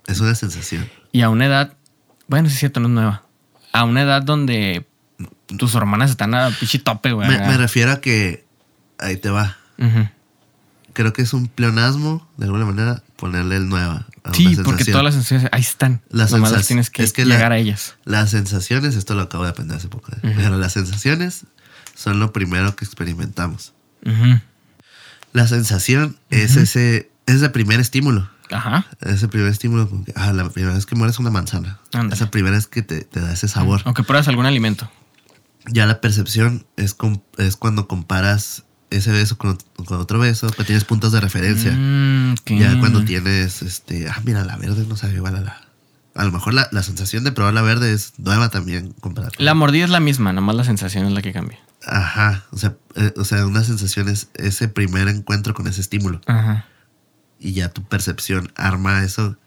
Es 0.07 0.19
una 0.19 0.35
sensación. 0.35 0.89
Y 1.13 1.21
a 1.21 1.29
una 1.29 1.45
edad. 1.45 1.73
Bueno, 2.27 2.49
sí 2.49 2.53
es 2.55 2.59
cierto, 2.59 2.79
no 2.81 2.87
es 2.89 2.93
nueva. 2.93 3.23
A 3.71 3.85
una 3.85 4.01
edad 4.01 4.21
donde 4.23 4.85
tus 5.57 5.73
hormonas 5.75 6.09
están 6.09 6.33
a 6.35 6.49
pichi 6.49 6.79
tope, 6.79 7.13
güey. 7.13 7.27
Me, 7.29 7.57
refiero 7.57 7.91
a 7.93 8.01
que 8.01 8.45
ahí 8.99 9.15
te 9.17 9.29
va. 9.29 9.57
Creo 10.93 11.13
que 11.13 11.21
es 11.21 11.33
un 11.33 11.47
pleonasmo, 11.47 12.27
de 12.37 12.45
alguna 12.45 12.65
manera, 12.65 13.01
ponerle 13.15 13.55
el 13.55 13.69
nueva. 13.69 14.05
Sí, 14.33 14.55
porque 14.63 14.85
todas 14.85 15.03
las 15.03 15.13
sensaciones 15.15 15.49
ahí 15.51 15.61
están. 15.61 16.01
La 16.09 16.25
Nomás 16.27 16.51
las 16.51 16.67
tienes 16.67 16.89
que, 16.89 17.03
es 17.03 17.11
que 17.13 17.25
la- 17.25 17.35
llegar 17.35 17.51
a 17.51 17.57
ellas. 17.57 17.95
Las 18.05 18.29
sensaciones, 18.31 18.95
esto 18.95 19.15
lo 19.15 19.23
acabo 19.23 19.43
de 19.45 19.49
aprender 19.49 19.77
hace 19.77 19.87
poco, 19.87 20.11
¿eh? 20.11 20.19
Pero 20.35 20.57
las 20.57 20.73
sensaciones 20.73 21.45
son 21.95 22.19
lo 22.19 22.31
primero 22.31 22.75
que 22.75 22.85
experimentamos. 22.85 23.73
La 25.33 25.47
sensación 25.47 26.17
es 26.29 26.55
ese, 26.57 27.09
es 27.25 27.41
el 27.41 27.51
primer 27.51 27.79
estímulo. 27.79 28.29
Ajá. 28.51 28.85
Ese 28.99 29.27
primer 29.29 29.47
estímulo, 29.49 29.89
ah, 30.15 30.33
la 30.33 30.49
primera 30.49 30.73
vez 30.73 30.85
que 30.85 30.95
mueres 30.95 31.19
una 31.19 31.29
manzana. 31.29 31.79
Esa 32.11 32.29
primera 32.29 32.55
vez 32.57 32.67
que 32.67 32.81
te, 32.81 33.01
te 33.01 33.21
da 33.21 33.31
ese 33.31 33.47
sabor. 33.47 33.81
Aunque 33.85 34.03
pruebas 34.03 34.27
algún 34.27 34.45
alimento. 34.45 34.91
Ya 35.67 35.85
la 35.85 36.01
percepción 36.01 36.65
es, 36.75 36.95
es 37.37 37.55
cuando 37.55 37.87
comparas 37.87 38.63
ese 38.91 39.11
beso 39.11 39.37
con, 39.37 39.57
con 39.85 39.99
otro 39.99 40.19
beso, 40.19 40.49
que 40.51 40.63
tienes 40.63 40.83
puntos 40.83 41.11
de 41.11 41.19
referencia. 41.19 41.71
Mm. 41.71 42.35
Ya 42.45 42.79
cuando 42.79 43.03
tienes, 43.03 43.63
este, 43.63 44.07
ah, 44.07 44.21
mira, 44.23 44.45
la 44.45 44.57
verde 44.57 44.85
no 44.87 44.95
sabe 44.95 45.15
igual 45.15 45.35
a 45.37 45.41
la... 45.41 45.61
A 46.13 46.25
lo 46.25 46.31
mejor 46.33 46.53
la, 46.53 46.67
la 46.71 46.83
sensación 46.83 47.23
de 47.23 47.31
probar 47.31 47.53
la 47.53 47.61
verde 47.61 47.93
es 47.93 48.13
nueva 48.17 48.49
también 48.49 48.93
comparada. 48.99 49.31
La 49.37 49.53
mordida 49.53 49.85
es 49.85 49.89
la 49.89 50.01
misma, 50.01 50.33
nomás 50.33 50.57
la 50.57 50.65
sensación 50.65 51.05
es 51.05 51.13
la 51.13 51.21
que 51.21 51.31
cambia. 51.31 51.57
Ajá, 51.87 52.43
o 52.51 52.57
sea, 52.57 52.75
eh, 52.95 53.13
o 53.15 53.23
sea, 53.23 53.47
una 53.47 53.63
sensación 53.63 54.09
es 54.09 54.27
ese 54.35 54.67
primer 54.67 55.07
encuentro 55.07 55.53
con 55.53 55.67
ese 55.67 55.79
estímulo. 55.81 56.19
Ajá. 56.27 56.65
Y 57.39 57.53
ya 57.53 57.69
tu 57.69 57.83
percepción 57.83 58.51
arma 58.55 59.03
eso, 59.03 59.37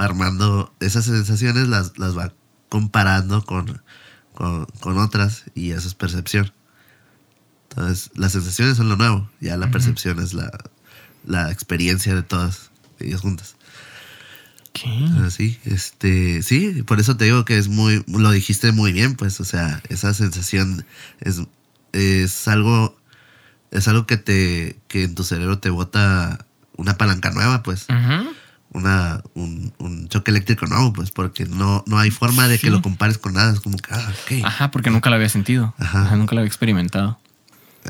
va 0.00 0.06
armando 0.06 0.74
esas 0.80 1.04
sensaciones, 1.04 1.68
las, 1.68 1.98
las 1.98 2.16
va 2.16 2.32
comparando 2.70 3.44
con, 3.44 3.82
con, 4.34 4.66
con 4.80 4.98
otras 4.98 5.44
y 5.54 5.72
eso 5.72 5.86
es 5.86 5.94
percepción. 5.94 6.50
Entonces, 7.76 8.10
las 8.14 8.32
sensaciones 8.32 8.78
son 8.78 8.88
lo 8.88 8.96
nuevo, 8.96 9.28
ya 9.40 9.56
la 9.58 9.70
percepción 9.70 10.18
es 10.20 10.32
la, 10.32 10.50
la 11.26 11.50
experiencia 11.52 12.14
de 12.14 12.22
todas 12.22 12.70
ellas 13.00 13.20
juntas. 13.20 13.56
¿Qué? 14.72 14.90
Sí, 15.30 15.58
este, 15.64 16.42
sí, 16.42 16.82
por 16.82 17.00
eso 17.00 17.16
te 17.16 17.24
digo 17.26 17.44
que 17.44 17.56
es 17.58 17.68
muy, 17.68 18.02
lo 18.08 18.30
dijiste 18.30 18.72
muy 18.72 18.92
bien, 18.92 19.14
pues, 19.14 19.40
o 19.40 19.44
sea, 19.44 19.82
esa 19.88 20.12
sensación 20.14 20.84
es, 21.20 21.42
es 21.92 22.48
algo, 22.48 22.96
es 23.70 23.88
algo 23.88 24.06
que 24.06 24.16
te, 24.16 24.78
que 24.88 25.04
en 25.04 25.14
tu 25.14 25.24
cerebro 25.24 25.58
te 25.58 25.70
bota 25.70 26.46
una 26.76 26.96
palanca 26.98 27.30
nueva, 27.30 27.62
pues, 27.62 27.86
Ujú. 27.90 28.30
una, 28.72 29.22
un, 29.34 29.72
un 29.78 30.08
choque 30.08 30.30
eléctrico 30.30 30.66
nuevo, 30.66 30.92
pues, 30.94 31.10
porque 31.10 31.44
no, 31.46 31.84
no 31.86 31.98
hay 31.98 32.10
forma 32.10 32.48
de 32.48 32.56
Sí. 32.56 32.64
que 32.64 32.70
lo 32.70 32.80
compares 32.82 33.16
con 33.18 33.32
nada, 33.34 33.52
es 33.52 33.60
como 33.60 33.76
que, 33.78 33.92
ah, 33.94 34.12
ok, 34.24 34.44
Ajá, 34.44 34.70
porque 34.70 34.90
nunca 34.90 35.08
lo 35.10 35.16
había 35.16 35.28
sentido. 35.30 35.74
Ajá. 35.78 36.02
Ajá, 36.06 36.16
nunca 36.16 36.34
lo 36.34 36.40
había 36.40 36.48
experimentado. 36.48 37.18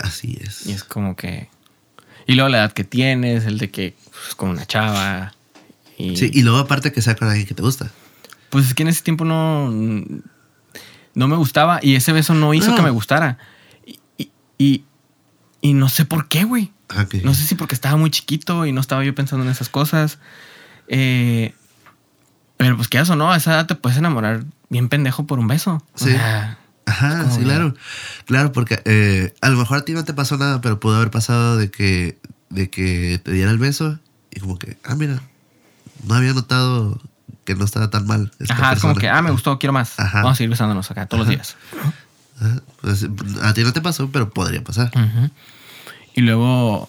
Así 0.03 0.38
es. 0.40 0.66
Y 0.66 0.72
es 0.72 0.84
como 0.84 1.16
que. 1.16 1.49
Y 2.26 2.34
luego 2.34 2.49
la 2.49 2.59
edad 2.59 2.72
que 2.72 2.84
tienes, 2.84 3.44
el 3.44 3.59
de 3.59 3.70
que 3.70 3.94
pues, 4.11 4.34
con 4.34 4.51
una 4.51 4.66
chava. 4.66 5.32
Y, 5.99 6.16
Sí, 6.16 6.30
y 6.32 6.42
luego 6.42 6.59
aparte 6.59 6.92
que 6.92 7.01
sea 7.03 7.14
con 7.16 7.28
alguien 7.28 7.47
que 7.47 7.55
te 7.55 7.62
gusta. 7.62 7.90
Pues 8.51 8.66
es 8.66 8.74
que 8.74 8.82
en 8.82 8.88
ese 8.88 9.03
tiempo 9.03 9.24
no. 9.24 9.70
No 11.14 11.28
me 11.28 11.36
gustaba. 11.36 11.78
Y 11.82 11.94
ese 11.94 12.12
beso 12.12 12.34
no 12.34 12.53
hizo 12.55 12.70
No. 12.70 12.76
que 12.76 12.82
me 12.82 12.90
gustara. 12.90 13.38
Y, 13.86 13.99
y, 14.18 14.30
y, 14.59 14.84
y 15.61 15.72
no 15.74 15.88
sé 15.88 16.05
por 16.05 16.28
qué, 16.28 16.44
güey. 16.44 16.72
Ah. 16.88 17.07
No 17.24 17.34
sé 17.34 17.42
si 17.44 17.55
porque 17.55 17.74
estaba 17.74 17.97
muy 17.97 18.11
chiquito 18.11 18.66
y 18.66 18.72
no 18.72 18.80
estaba 18.80 19.03
yo 19.05 19.14
pensando 19.14 19.44
en 19.44 19.51
esas 19.51 19.68
cosas. 19.68 20.18
Eh, 20.88 21.55
pero 22.57 22.76
pues 22.76 22.88
quieras 22.88 23.11
o 23.11 23.16
no, 23.16 23.32
a 23.32 23.36
esa 23.36 23.53
edad 23.53 23.66
te 23.66 23.74
puedes 23.74 23.99
enamorar 23.99 24.44
bien 24.68 24.88
pendejo 24.88 25.26
por 25.26 25.38
un 25.38 25.49
beso. 25.49 25.82
O 25.94 25.99
Sí. 25.99 26.11
sea, 26.12 26.56
Ajá, 26.87 27.30
sí, 27.30 27.43
claro. 27.43 27.74
Claro, 28.26 28.53
porque 28.53 28.80
eh, 28.84 29.34
a 29.41 29.49
lo 29.51 29.59
mejor 29.59 29.78
a 29.78 29.84
ti 29.84 29.93
no 29.93 30.05
te 30.05 30.14
pasó 30.14 30.39
nada, 30.39 30.61
pero 30.61 30.80
pudo 30.80 30.97
haber 30.97 31.11
pasado 31.11 31.57
de 31.57 31.70
que, 31.70 32.18
de 32.49 32.70
que 32.70 33.20
te 33.22 33.32
diera 33.32 33.51
el 33.51 33.59
beso 33.59 33.99
y 34.30 34.41
como 34.41 34.59
que, 34.59 34.78
ah, 34.84 34.95
mira, 34.95 35.20
no 36.05 36.14
había 36.14 36.32
notado 36.32 37.01
que 37.45 37.55
no 37.55 37.64
estaba 37.64 37.91
tan 37.91 38.07
mal. 38.07 38.32
esta 38.39 38.55
ajá, 38.55 38.76
como 38.76 38.95
que, 38.95 39.09
ah, 39.09 39.20
me 39.22 39.30
gustó, 39.30 39.59
quiero 39.59 39.72
más. 39.72 39.99
Ajá. 39.99 40.18
Vamos 40.18 40.32
a 40.32 40.37
seguir 40.37 40.51
besándonos 40.51 40.91
acá 40.91 41.07
todos 41.07 41.26
Ajá. 41.26 41.32
los 41.32 41.37
días. 41.37 41.57
Ajá, 42.41 42.62
pues, 42.80 43.07
a 43.43 43.55
ti 43.55 43.64
no 43.64 43.72
te 43.72 43.80
pasó, 43.80 44.11
pero 44.11 44.30
podría 44.30 44.62
pasar. 44.62 44.91
Y 46.14 46.20
luego, 46.20 46.89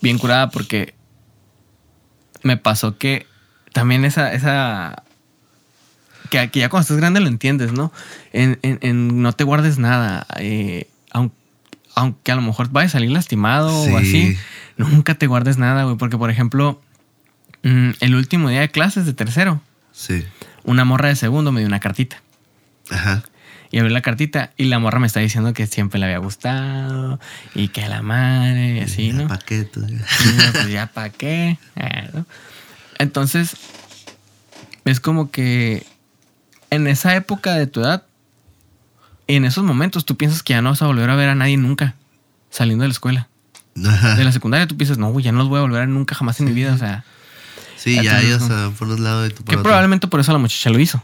bien 0.00 0.18
curada 0.18 0.50
porque 0.50 0.94
me 2.42 2.56
pasó 2.56 2.98
que 2.98 3.26
también 3.72 4.04
esa, 4.04 4.32
esa 4.32 5.03
que, 6.40 6.50
que 6.50 6.60
ya 6.60 6.68
cuando 6.68 6.82
estás 6.82 6.96
grande 6.96 7.20
lo 7.20 7.28
entiendes, 7.28 7.72
¿no? 7.72 7.92
En, 8.32 8.58
en- 8.62 8.78
en 8.82 9.22
no 9.22 9.32
te 9.32 9.44
guardes 9.44 9.78
nada. 9.78 10.26
eh, 10.38 10.88
aun- 11.12 11.32
aunque, 11.94 12.32
a 12.32 12.34
lo 12.34 12.42
mejor 12.42 12.70
vaya 12.70 12.86
a 12.86 12.90
salir 12.90 13.10
lastimado 13.10 13.84
Sí. 13.84 13.90
o 13.92 13.96
así, 13.98 14.36
nunca 14.76 15.14
te 15.14 15.26
guardes 15.28 15.58
nada, 15.58 15.84
güey. 15.84 15.96
Porque, 15.96 16.18
por 16.18 16.30
ejemplo, 16.30 16.80
mm, 17.62 17.90
el 18.00 18.14
último 18.16 18.48
día 18.48 18.60
de 18.60 18.70
clases 18.70 19.06
de 19.06 19.12
tercero, 19.14 19.60
Sí. 19.92 20.24
una 20.64 20.84
morra 20.84 21.08
de 21.08 21.16
segundo 21.16 21.52
me 21.52 21.60
dio 21.60 21.68
una 21.68 21.78
cartita. 21.80 22.20
Ajá. 22.90 23.22
Y 23.70 23.78
abrí 23.78 23.92
la 23.92 24.02
cartita 24.02 24.52
y 24.56 24.64
la 24.64 24.78
morra 24.78 24.98
me 25.00 25.06
está 25.06 25.20
diciendo 25.20 25.52
que 25.52 25.66
siempre 25.66 25.98
le 25.98 26.06
había 26.06 26.18
gustado 26.18 27.18
y 27.54 27.68
que 27.68 27.88
la 27.88 28.02
madre, 28.02 28.76
y 28.76 28.80
así, 28.80 29.12
¿no? 29.12 29.26
¿Para 29.28 29.40
qué? 29.44 29.64
tú? 29.64 29.80
Pues 30.52 30.68
ya 30.70 30.86
para 30.88 31.10
qué. 31.10 31.58
¿no? 32.12 32.24
Entonces, 32.98 33.56
es 34.84 35.00
como 35.00 35.30
que 35.30 35.84
en 36.74 36.86
esa 36.86 37.14
época 37.16 37.54
de 37.54 37.66
tu 37.66 37.80
edad, 37.80 38.04
en 39.26 39.44
esos 39.44 39.64
momentos, 39.64 40.04
tú 40.04 40.16
piensas 40.16 40.42
que 40.42 40.52
ya 40.52 40.62
no 40.62 40.70
vas 40.70 40.82
a 40.82 40.86
volver 40.86 41.08
a 41.10 41.16
ver 41.16 41.28
a 41.30 41.34
nadie 41.34 41.56
nunca 41.56 41.94
saliendo 42.50 42.82
de 42.82 42.88
la 42.88 42.92
escuela. 42.92 43.28
Ajá. 43.84 44.14
De 44.14 44.24
la 44.24 44.32
secundaria 44.32 44.66
tú 44.66 44.76
piensas, 44.76 44.98
no, 44.98 45.10
güey, 45.10 45.24
ya 45.24 45.32
no 45.32 45.38
los 45.38 45.48
voy 45.48 45.58
a 45.58 45.62
volver 45.62 45.78
a 45.78 45.80
ver 45.80 45.88
nunca 45.88 46.14
jamás 46.14 46.38
en 46.40 46.46
mi 46.46 46.52
vida. 46.52 46.74
O 46.74 46.78
sea, 46.78 47.04
Sí, 47.76 48.00
ya 48.02 48.20
ellos 48.20 48.42
ah, 48.50 48.70
por 48.78 48.88
un 48.88 49.02
lado 49.02 49.26
y 49.26 49.30
tú 49.30 49.36
por 49.36 49.46
que 49.46 49.54
otro. 49.56 49.62
probablemente 49.64 50.06
por 50.06 50.20
eso 50.20 50.32
la 50.32 50.38
muchacha 50.38 50.70
lo 50.70 50.78
hizo. 50.78 51.02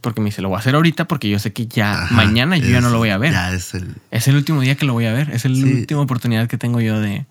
Porque 0.00 0.20
me 0.20 0.26
dice, 0.26 0.40
lo 0.42 0.48
voy 0.48 0.56
a 0.56 0.60
hacer 0.60 0.74
ahorita 0.74 1.06
porque 1.06 1.28
yo 1.28 1.38
sé 1.38 1.52
que 1.52 1.66
ya 1.66 1.92
Ajá, 2.04 2.14
mañana 2.14 2.56
yo 2.56 2.68
ya 2.68 2.78
es- 2.78 2.82
no 2.82 2.90
lo 2.90 2.98
voy 2.98 3.10
a 3.10 3.18
ver. 3.18 3.32
Ya 3.32 3.52
es 3.52 3.74
el. 3.74 3.94
Es 4.10 4.28
el 4.28 4.36
último 4.36 4.60
día 4.60 4.74
que 4.76 4.84
lo 4.86 4.92
voy 4.94 5.06
a 5.06 5.12
ver. 5.12 5.30
Es 5.30 5.44
la 5.44 5.54
Sí. 5.54 5.62
última 5.62 6.00
oportunidad 6.00 6.46
que 6.48 6.56
tengo 6.58 6.80
yo 6.80 7.00
de, 7.00 7.26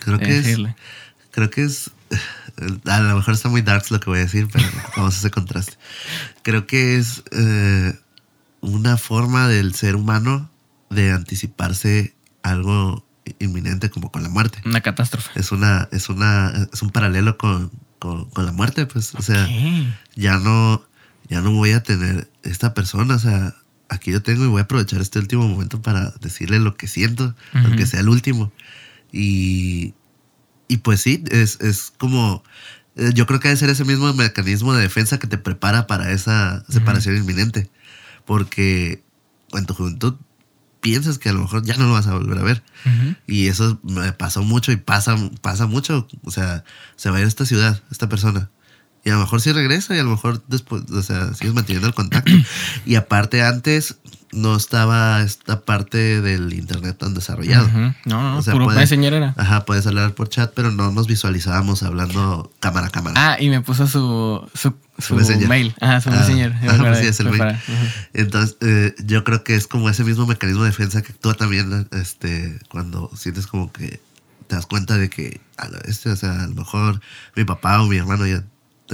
Creo 0.00 0.18
de 0.18 0.24
que 0.26 0.30
es. 0.38 0.44
decirle. 0.44 0.74
Creo 1.32 1.50
que 1.50 1.64
es. 1.64 1.90
A 2.86 3.00
lo 3.00 3.16
mejor 3.16 3.34
está 3.34 3.48
muy 3.48 3.62
darks 3.62 3.90
lo 3.90 4.00
que 4.00 4.10
voy 4.10 4.18
a 4.20 4.22
decir, 4.22 4.48
pero 4.52 4.64
vamos 4.96 5.14
a 5.14 5.18
hacer 5.18 5.30
contraste. 5.30 5.74
Creo 6.42 6.66
que 6.66 6.96
es 6.98 7.22
eh, 7.32 7.98
una 8.60 8.96
forma 8.96 9.48
del 9.48 9.74
ser 9.74 9.96
humano 9.96 10.50
de 10.90 11.12
anticiparse 11.12 12.14
algo 12.42 13.04
inminente 13.38 13.90
como 13.90 14.10
con 14.12 14.22
la 14.22 14.28
muerte. 14.28 14.60
Una 14.64 14.80
catástrofe. 14.80 15.30
Es 15.38 15.50
una, 15.52 15.88
es 15.92 16.08
una, 16.08 16.52
es 16.72 16.82
un 16.82 16.90
paralelo 16.90 17.38
con, 17.38 17.70
con, 17.98 18.26
con 18.30 18.46
la 18.46 18.52
muerte, 18.52 18.86
pues. 18.86 19.14
O 19.14 19.22
sea, 19.22 19.48
ya 20.14 20.38
no, 20.38 20.84
ya 21.28 21.40
no 21.40 21.52
voy 21.52 21.72
a 21.72 21.82
tener 21.82 22.30
esta 22.42 22.74
persona. 22.74 23.16
O 23.16 23.18
sea, 23.18 23.54
aquí 23.88 24.12
yo 24.12 24.22
tengo 24.22 24.44
y 24.44 24.48
voy 24.48 24.60
a 24.60 24.64
aprovechar 24.64 25.00
este 25.00 25.18
último 25.18 25.48
momento 25.48 25.80
para 25.82 26.10
decirle 26.20 26.58
lo 26.60 26.76
que 26.76 26.86
siento, 26.86 27.34
Ujú. 27.54 27.66
aunque 27.66 27.86
sea 27.86 28.00
el 28.00 28.08
último. 28.08 28.52
Y, 29.12 29.94
y 30.68 30.78
pues 30.78 31.00
sí, 31.00 31.22
es, 31.30 31.60
es 31.60 31.92
como. 31.98 32.42
eh, 32.96 33.10
Yo 33.14 33.26
creo 33.26 33.40
que 33.40 33.48
debe 33.48 33.58
ser 33.58 33.70
ese 33.70 33.84
mismo 33.84 34.12
mecanismo 34.14 34.72
de 34.74 34.82
defensa 34.82 35.18
que 35.18 35.26
te 35.26 35.38
prepara 35.38 35.86
para 35.86 36.10
esa 36.12 36.64
separación 36.68 37.16
inminente. 37.16 37.70
Porque 38.24 39.02
en 39.52 39.66
tu 39.66 39.74
juventud 39.74 40.14
piensas 40.80 41.18
que 41.18 41.28
a 41.28 41.32
lo 41.32 41.40
mejor 41.40 41.64
ya 41.64 41.76
no 41.76 41.86
lo 41.86 41.92
vas 41.92 42.06
a 42.06 42.14
volver 42.14 42.38
a 42.38 42.42
ver. 42.42 42.62
Y 43.26 43.48
eso 43.48 43.78
me 43.82 44.12
pasó 44.12 44.42
mucho 44.42 44.72
y 44.72 44.76
pasa, 44.76 45.16
pasa 45.40 45.66
mucho. 45.66 46.06
O 46.24 46.30
sea, 46.30 46.64
se 46.96 47.10
va 47.10 47.16
a 47.16 47.20
ir 47.20 47.24
a 47.24 47.28
esta 47.28 47.46
ciudad, 47.46 47.82
esta 47.90 48.08
persona. 48.08 48.50
Y 49.04 49.10
a 49.10 49.14
lo 49.14 49.20
mejor 49.20 49.40
sí 49.40 49.52
regresa 49.52 49.94
y 49.94 49.98
a 49.98 50.02
lo 50.02 50.10
mejor 50.10 50.42
después, 50.48 50.82
o 50.90 51.02
sea, 51.02 51.34
sigues 51.34 51.52
manteniendo 51.54 51.86
el 51.88 51.94
contacto. 51.94 52.32
y 52.86 52.94
aparte 52.94 53.42
antes 53.42 53.96
no 54.32 54.56
estaba 54.56 55.22
esta 55.22 55.60
parte 55.60 56.20
del 56.20 56.52
internet 56.54 56.96
tan 56.98 57.14
desarrollado. 57.14 57.66
Ujú. 57.66 57.78
No, 58.06 58.22
no, 58.22 58.30
no, 58.32 58.38
O 58.38 58.42
sea, 58.42 58.52
puro 58.52 58.64
puede- 58.64 58.78
Messenger 58.80 59.12
era. 59.12 59.34
Ajá, 59.36 59.64
puedes 59.64 59.86
hablar 59.86 60.12
por 60.14 60.28
chat, 60.28 60.52
pero 60.56 60.70
no 60.72 60.90
nos 60.90 61.06
visualizábamos 61.06 61.82
hablando 61.84 62.50
cámara 62.60 62.86
a 62.86 62.90
cámara. 62.90 63.14
Ah, 63.16 63.36
y 63.38 63.48
me 63.50 63.60
puso 63.60 63.86
su, 63.86 64.44
su, 64.54 64.74
su 64.98 65.14
Messenger. 65.14 65.48
mail. 65.48 65.74
Ajá, 65.80 66.00
su 66.00 66.08
Ah, 66.08 66.12
messenger. 66.16 66.52
ah, 66.68 66.76
pues 66.78 66.98
sí, 66.98 67.06
es 67.06 67.20
el 67.20 67.30
mail. 67.30 67.56
Entonces, 68.12 68.56
eh, 68.62 68.94
yo 69.04 69.22
creo 69.22 69.44
que 69.44 69.54
es 69.54 69.66
como 69.66 69.88
ese 69.90 70.02
mismo 70.02 70.26
mecanismo 70.26 70.62
de 70.64 70.70
defensa 70.70 71.02
que 71.02 71.12
actúa 71.12 71.34
también 71.34 71.88
este, 71.92 72.58
cuando 72.70 73.10
sientes 73.16 73.46
como 73.46 73.70
que 73.72 74.00
te 74.48 74.56
das 74.56 74.66
cuenta 74.66 74.96
de 74.98 75.08
que 75.10 75.40
a 75.56 75.68
o 75.68 76.16
sea, 76.16 76.42
a 76.42 76.46
lo 76.48 76.54
mejor 76.54 77.00
mi 77.36 77.44
papá 77.44 77.80
o 77.82 77.86
mi 77.86 77.96
hermano 77.98 78.26
ya 78.26 78.44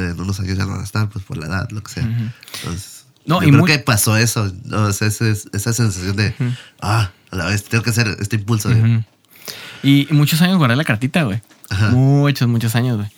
en 0.00 0.20
unos 0.20 0.40
años 0.40 0.56
ya 0.58 0.64
no 0.64 0.72
van 0.72 0.80
a 0.80 0.84
estar, 0.84 1.08
pues 1.08 1.24
por 1.24 1.36
la 1.36 1.46
edad, 1.46 1.68
lo 1.70 1.82
que 1.82 1.92
sea. 1.92 2.02
Entonces, 2.04 3.04
No, 3.26 3.40
yo 3.40 3.48
y 3.48 3.50
creo 3.50 3.60
muy- 3.60 3.70
que 3.70 3.78
pasó 3.78 4.16
eso, 4.16 4.52
o 4.72 4.92
sea, 4.92 5.08
ese- 5.08 5.30
esa 5.30 5.72
sensación 5.72 6.16
de, 6.16 6.34
ah, 6.80 7.10
a 7.30 7.36
la 7.36 7.46
vez 7.46 7.64
tengo 7.64 7.84
que 7.84 7.90
hacer 7.90 8.16
este 8.20 8.36
impulso. 8.36 8.68
de- 8.68 8.80
Ujú. 8.80 9.04
Y 9.82 10.08
muchos 10.10 10.40
años 10.42 10.58
guardé 10.58 10.76
la 10.76 10.84
cartita, 10.84 11.22
güey. 11.22 11.40
Muchos, 11.92 12.48
muchos 12.48 12.74
años, 12.74 12.96
güey. 12.96 13.08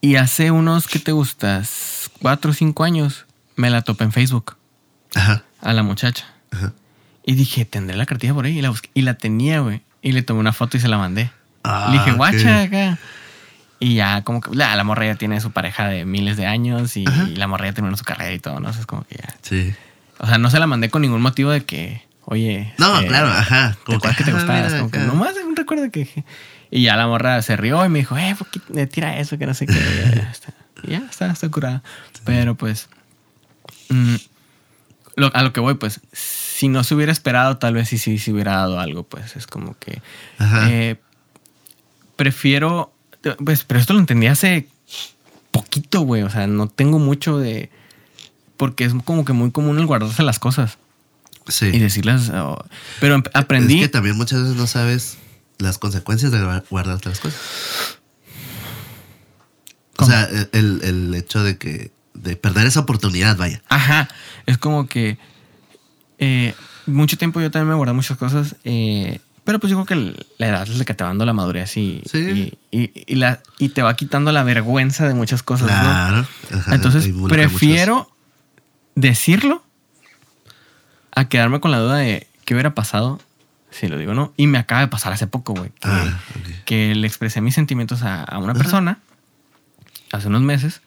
Y 0.00 0.14
hace 0.16 0.50
unos, 0.50 0.86
¿qué 0.86 0.98
te 1.00 1.12
gustas? 1.12 2.10
Cuatro 2.22 2.52
o 2.52 2.54
cinco 2.54 2.84
años, 2.84 3.26
me 3.56 3.68
la 3.70 3.82
topé 3.82 4.04
en 4.04 4.12
Facebook 4.12 4.56
Ajá, 5.14 5.42
a 5.60 5.72
la 5.72 5.82
muchacha. 5.82 6.24
ajá. 6.52 6.72
Y 7.26 7.34
dije, 7.34 7.64
tendré 7.64 7.96
la 7.96 8.06
cartilla 8.06 8.32
por 8.32 8.44
ahí. 8.46 8.58
Y 8.58 8.62
la, 8.62 8.70
busqué. 8.70 8.88
Y 8.94 9.02
la 9.02 9.14
tenía, 9.14 9.60
güey. 9.60 9.82
Y 10.00 10.12
le 10.12 10.22
tomé 10.22 10.40
una 10.40 10.52
foto 10.52 10.76
y 10.76 10.80
se 10.80 10.88
la 10.88 10.96
mandé. 10.96 11.30
Ah, 11.64 11.88
le 11.90 11.98
dije, 11.98 12.12
ok. 12.12 12.16
guacha 12.16 12.62
acá. 12.62 12.98
Y 13.80 13.94
ya, 13.94 14.22
como 14.24 14.40
que 14.40 14.54
la, 14.54 14.74
la 14.74 14.84
morra 14.84 15.06
ya 15.06 15.14
tiene 15.14 15.40
su 15.40 15.52
pareja 15.52 15.88
de 15.88 16.04
miles 16.04 16.36
de 16.36 16.46
años 16.46 16.96
y, 16.96 17.04
la 17.04 17.46
morra 17.46 17.66
ya 17.66 17.74
terminó 17.74 17.96
su 17.96 18.04
carrera 18.04 18.32
y 18.32 18.38
todo, 18.38 18.58
¿no? 18.60 18.70
O 18.70 18.72
sea, 18.72 18.80
es 18.80 18.86
como 18.86 19.04
que 19.04 19.16
ya. 19.16 19.34
Sí. 19.42 19.74
O 20.18 20.26
sea, 20.26 20.38
no 20.38 20.50
se 20.50 20.58
la 20.58 20.66
mandé 20.66 20.90
con 20.90 21.02
ningún 21.02 21.22
motivo 21.22 21.50
de 21.50 21.64
que, 21.64 22.02
oye. 22.24 22.72
No, 22.78 22.96
este, 22.96 23.08
claro, 23.08 23.28
ajá. 23.28 23.76
¿Te 23.86 23.94
acuerdas 23.94 24.16
que 24.16 24.24
te 24.24 24.30
ah, 24.30 24.34
gustaba? 24.34 24.58
Es 24.60 24.66
mira, 24.66 24.78
como 24.78 24.90
que 24.90 24.98
nomás 24.98 25.34
un 25.46 25.54
recuerdo 25.54 25.90
que. 25.90 26.24
Y 26.70 26.82
ya 26.82 26.96
la 26.96 27.06
morra 27.06 27.40
se 27.40 27.56
rió 27.56 27.84
y 27.86 27.88
me 27.88 28.00
dijo, 28.00 28.18
eh, 28.18 28.34
¿por 28.36 28.50
qué 28.50 28.60
me 28.68 28.86
tira 28.86 29.18
eso? 29.18 29.38
Que 29.38 29.46
no 29.46 29.54
sé 29.54 29.66
qué. 29.66 29.72
Y 29.74 30.16
ya 30.16 30.30
está. 30.30 30.52
Ya 30.82 30.98
está, 31.10 31.30
está 31.30 31.48
curada. 31.48 31.82
Pero 32.24 32.56
pues. 32.56 32.88
mm, 33.88 34.16
lo- 35.16 35.34
a 35.34 35.42
lo 35.42 35.52
que 35.52 35.60
voy, 35.60 35.74
pues, 35.74 36.00
si 36.12 36.68
no 36.68 36.84
se 36.84 36.94
hubiera 36.94 37.12
esperado, 37.12 37.56
tal 37.58 37.74
vez 37.74 37.88
sí, 37.88 37.96
sí 37.96 38.18
se 38.18 38.32
hubiera 38.32 38.56
dado 38.56 38.80
algo, 38.80 39.04
pues 39.04 39.36
es 39.36 39.46
como 39.46 39.78
que. 39.78 40.02
Ajá. 40.38 40.68
eh, 40.70 41.00
prefiero. 42.16 42.92
Pues, 43.44 43.64
pero 43.64 43.80
esto 43.80 43.92
lo 43.94 44.00
entendí 44.00 44.26
hace 44.26 44.68
poquito, 45.50 46.00
güey. 46.02 46.22
O 46.22 46.30
sea, 46.30 46.46
no 46.46 46.68
tengo 46.68 46.98
mucho 46.98 47.38
de. 47.38 47.70
Porque 48.56 48.84
es 48.84 48.92
como 49.04 49.24
que 49.24 49.32
muy 49.32 49.50
común 49.50 49.78
el 49.78 49.86
guardarse 49.86 50.22
las 50.22 50.38
cosas 50.38 50.78
sí. 51.48 51.66
y 51.66 51.78
decirlas. 51.78 52.30
oh, 52.34 52.64
pero 53.00 53.14
em- 53.16 53.22
aprendí. 53.34 53.76
Es 53.76 53.82
que 53.82 53.88
también 53.88 54.16
muchas 54.16 54.42
veces 54.42 54.56
no 54.56 54.66
sabes 54.66 55.18
las 55.58 55.78
consecuencias 55.78 56.30
de 56.32 56.38
guar- 56.40 56.64
guardarte 56.70 57.08
las 57.08 57.20
cosas. 57.20 57.40
O 59.98 60.04
sea, 60.06 60.24
el- 60.24 60.48
el, 60.52 60.80
el 60.84 61.14
hecho 61.14 61.42
de 61.42 61.58
que 61.58 61.90
de 62.14 62.36
perder 62.36 62.66
esa 62.66 62.80
oportunidad, 62.80 63.36
vaya. 63.36 63.62
Ajá. 63.68 64.08
Es 64.46 64.58
como 64.58 64.86
que. 64.88 65.18
eh, 66.18 66.54
mucho 66.86 67.16
tiempo 67.18 67.40
yo 67.40 67.50
también 67.50 67.68
me 67.70 67.74
guardé 67.74 67.92
muchas 67.94 68.16
cosas. 68.16 68.56
eh, 68.64 69.20
pero 69.48 69.58
pues 69.60 69.70
yo 69.70 69.82
creo 69.82 69.86
que 70.12 70.26
la 70.36 70.46
edad 70.48 70.62
es 70.68 70.76
la 70.76 70.84
que 70.84 70.92
te 70.92 71.02
va 71.04 71.08
dando 71.08 71.24
la 71.24 71.32
madurez 71.32 71.74
y, 71.78 72.02
Sí. 72.04 72.54
y, 72.70 72.78
y- 72.82 72.92
y 73.06 73.14
la, 73.14 73.40
y 73.58 73.70
te 73.70 73.80
va 73.80 73.96
quitando 73.96 74.30
la 74.30 74.42
vergüenza 74.42 75.08
de 75.08 75.14
muchas 75.14 75.42
cosas, 75.42 75.68
¿no? 75.70 75.80
Claro. 75.80 76.26
Ajá, 76.54 76.74
Entonces 76.74 77.08
prefiero 77.30 78.10
decirlo 78.94 79.62
a 81.14 81.30
quedarme 81.30 81.60
con 81.60 81.70
la 81.70 81.78
duda 81.78 81.96
de 81.96 82.26
qué 82.44 82.52
hubiera 82.52 82.74
pasado 82.74 83.20
si 83.70 83.88
lo 83.88 83.96
digo 83.96 84.12
o 84.12 84.14
no. 84.14 84.34
Y 84.36 84.48
me 84.48 84.58
acaba 84.58 84.82
de 84.82 84.88
pasar 84.88 85.14
hace 85.14 85.26
poco, 85.26 85.54
güey. 85.54 85.70
Que, 85.70 85.88
Ah, 85.88 86.20
que 86.66 86.94
le 86.94 87.06
expresé 87.06 87.40
mis 87.40 87.54
sentimientos 87.54 88.02
a, 88.02 88.24
a 88.24 88.36
una 88.36 88.52
Ajá. 88.52 88.58
persona 88.60 88.98
hace 90.12 90.28
unos 90.28 90.42
meses. 90.42 90.82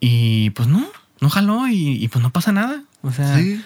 Y 0.00 0.50
pues 0.50 0.68
no, 0.68 0.86
no 1.20 1.28
jaló 1.28 1.68
y, 1.68 2.02
y 2.02 2.08
pues 2.08 2.22
no 2.22 2.30
pasa 2.30 2.50
nada. 2.52 2.82
O 3.02 3.12
sea, 3.12 3.36
Sí, 3.36 3.62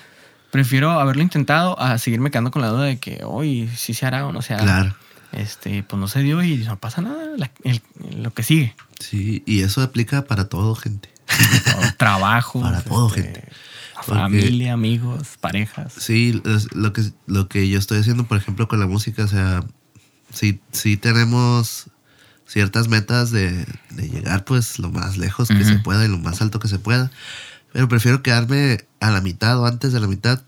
prefiero 0.57 0.91
haberlo 0.93 1.23
intentado 1.23 1.79
a 1.79 1.99
seguirme 1.99 2.31
quedando 2.31 2.51
con 2.51 2.63
la 2.63 2.69
duda 2.69 2.85
de 2.85 2.99
que 2.99 3.21
hoy 3.25 3.69
sí 3.77 3.93
se 3.93 4.07
hará 4.07 4.27
o 4.27 4.33
no 4.33 4.41
se 4.43 4.55
hará. 4.55 4.63
claro. 4.65 4.95
Este, 5.33 5.83
pues 5.83 6.01
no 6.01 6.09
se 6.09 6.21
dio 6.23 6.43
y 6.43 6.57
no 6.59 6.79
pasa 6.79 7.03
nada. 7.03 7.25
la- 7.37 7.51
el- 7.65 7.83
lo 8.23 8.33
que 8.33 8.43
sigue. 8.43 8.75
Sí, 8.99 9.43
y 9.45 9.61
eso 9.61 9.83
aplica 9.83 10.25
para 10.25 10.49
todo, 10.49 10.75
gente. 10.75 11.11
Todo, 11.65 11.83
trabajo. 11.99 12.61
Para 12.63 12.81
todo, 12.83 13.09
este, 13.09 13.23
gente. 13.23 13.45
Porque- 13.95 14.13
Familia, 14.21 14.73
amigos, 14.73 15.37
parejas. 15.41 15.93
Sí, 15.99 16.41
lo 16.73 16.93
que, 16.95 17.03
lo 17.27 17.49
que 17.49 17.69
yo 17.69 17.79
estoy 17.79 17.99
haciendo, 17.99 18.25
por 18.25 18.39
ejemplo, 18.39 18.67
con 18.69 18.79
la 18.81 18.87
música, 18.87 19.25
o 19.25 19.29
sea, 19.29 19.63
sí, 20.33 20.61
sí 20.73 20.97
tenemos 20.97 21.89
ciertas 22.47 22.89
metas 22.89 23.31
de, 23.31 23.67
de 23.91 24.09
llegar 24.09 24.45
pues 24.45 24.79
lo 24.79 24.91
más 24.91 25.19
lejos 25.19 25.49
que 25.49 25.65
se 25.65 25.81
pueda 25.81 26.05
y 26.05 26.09
lo 26.09 26.19
más 26.19 26.41
alto 26.41 26.61
que 26.61 26.69
se 26.69 26.79
pueda, 26.79 27.11
pero 27.77 27.89
prefiero 27.89 28.23
quedarme 28.23 28.87
a 29.01 29.11
la 29.11 29.21
mitad 29.21 29.59
o 29.61 29.67
antes 29.67 29.93
de 29.93 30.01
la 30.01 30.07
mitad 30.07 30.41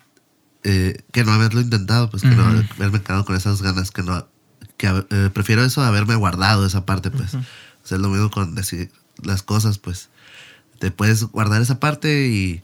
eh, 0.64 1.02
que 1.12 1.24
no 1.24 1.32
haberlo 1.34 1.60
intentado, 1.60 2.08
pues 2.08 2.22
que 2.22 2.30
no 2.30 2.42
Ujú. 2.48 2.64
haberme 2.76 3.02
quedado 3.02 3.26
con 3.26 3.36
esas 3.36 3.60
ganas, 3.60 3.90
que 3.90 4.02
no, 4.02 4.26
que 4.78 4.86
eh, 5.10 5.28
prefiero 5.34 5.62
eso 5.62 5.82
a 5.82 5.88
haberme 5.88 6.14
guardado 6.14 6.64
esa 6.64 6.86
parte, 6.86 7.10
pues. 7.10 7.34
Ujú. 7.34 7.44
O 7.84 7.86
sea, 7.86 7.96
es 7.96 8.00
lo 8.02 8.08
mismo 8.08 8.30
con 8.30 8.54
decir 8.54 8.90
las 9.22 9.42
cosas, 9.42 9.76
pues. 9.76 10.08
Te 10.78 10.90
puedes 10.90 11.22
guardar 11.24 11.60
esa 11.60 11.78
parte 11.80 12.28
y, 12.28 12.62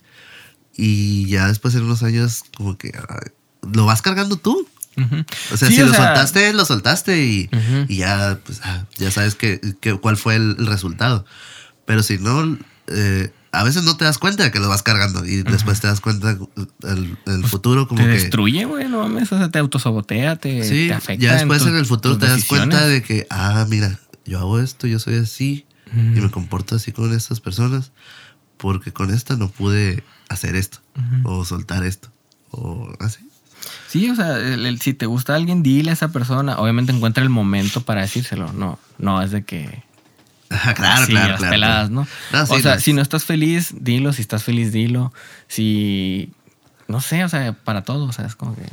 y 0.74 1.26
ya 1.28 1.46
después 1.48 1.74
en 1.74 1.82
unos 1.82 2.02
años 2.02 2.44
como 2.56 2.78
que 2.78 2.90
lo 3.70 3.84
vas 3.84 4.00
cargando 4.00 4.36
tú. 4.38 4.66
Ujú. 4.96 5.24
O 5.52 5.56
sea, 5.58 5.68
Sí, 5.68 5.74
si 5.74 5.82
o 5.82 5.86
lo 5.88 5.92
sea, 5.92 6.06
soltaste, 6.06 6.52
lo 6.54 6.64
soltaste 6.64 7.22
y, 7.22 7.50
Ujú. 7.52 7.84
y 7.88 7.96
ya, 7.98 8.38
pues, 8.46 8.60
ah, 8.64 8.86
ya 8.96 9.10
sabes 9.10 9.34
que, 9.34 9.60
que- 9.82 9.94
cuál 9.98 10.16
fue 10.16 10.36
el, 10.36 10.56
el 10.58 10.66
resultado. 10.66 11.26
Pero 11.84 12.02
si 12.02 12.16
no, 12.16 12.56
eh, 12.86 13.30
a 13.54 13.62
veces 13.64 13.84
no 13.84 13.96
te 13.96 14.04
das 14.04 14.18
cuenta 14.18 14.42
de 14.44 14.50
que 14.50 14.58
lo 14.60 14.68
vas 14.68 14.82
cargando 14.82 15.24
y 15.24 15.42
después 15.42 15.80
te 15.80 15.86
das 15.86 16.00
cuenta 16.00 16.30
en 16.32 17.16
el, 17.26 17.44
futuro 17.46 17.86
como 17.88 17.98
Pues, 17.98 18.08
te 18.10 18.16
que... 18.16 18.20
destruye, 18.22 18.64
güey, 18.64 18.88
no 18.88 19.00
mames. 19.02 19.30
O 19.32 19.38
sea, 19.38 19.50
te 19.50 19.58
autosabotea, 19.58 20.36
te, 20.36 20.64
Sí, 20.64 20.88
te 20.88 20.94
afecta. 20.94 21.24
ya 21.24 21.34
después 21.34 21.62
tu- 21.62 21.68
en 21.68 21.76
el 21.76 21.86
futuro 21.86 22.18
te 22.18 22.26
das 22.26 22.44
cuenta 22.44 22.86
de 22.86 23.02
que, 23.02 23.26
ah, 23.30 23.66
mira, 23.68 23.98
yo 24.26 24.38
hago 24.38 24.58
esto, 24.60 24.86
yo 24.86 24.98
soy 24.98 25.16
así 25.16 25.66
y 25.92 26.20
me 26.20 26.30
comporto 26.30 26.74
así 26.76 26.90
con 26.92 27.12
estas 27.12 27.40
personas 27.40 27.92
porque 28.56 28.92
con 28.92 29.12
esta 29.14 29.36
no 29.36 29.48
pude 29.48 30.02
hacer 30.28 30.56
esto 30.56 30.78
o 31.24 31.44
soltar 31.44 31.84
esto 31.84 32.10
o 32.50 32.92
así. 33.00 33.20
Sí, 33.88 34.10
o 34.10 34.16
sea, 34.16 34.36
el- 34.38 34.66
el- 34.66 34.80
si 34.80 34.92
te 34.94 35.06
gusta 35.06 35.34
alguien, 35.34 35.62
dile 35.62 35.90
a 35.90 35.94
esa 35.94 36.08
persona. 36.08 36.56
Obviamente 36.58 36.92
encuentra 36.92 37.22
el 37.22 37.30
momento 37.30 37.80
para 37.82 38.02
decírselo. 38.02 38.52
No, 38.52 38.78
no 38.98 39.22
es 39.22 39.30
de 39.30 39.44
que. 39.44 39.82
Claro, 40.74 41.06
claro, 41.06 41.36
claro, 41.36 41.50
peladas. 41.50 41.90
¿no? 41.90 42.06
No, 42.32 42.46
sí, 42.46 42.54
o 42.54 42.58
sea, 42.60 42.74
no. 42.74 42.80
si 42.80 42.92
no 42.92 43.02
estás 43.02 43.24
feliz, 43.24 43.74
dilo. 43.78 44.12
Si 44.12 44.22
estás 44.22 44.42
feliz, 44.44 44.72
dilo. 44.72 45.12
Si. 45.48 46.32
No 46.88 47.00
sé, 47.00 47.24
o 47.24 47.28
sea, 47.28 47.52
para 47.52 47.82
todo. 47.82 48.04
O 48.04 48.12
sea, 48.12 48.26
es 48.26 48.36
como 48.36 48.54
que 48.54 48.64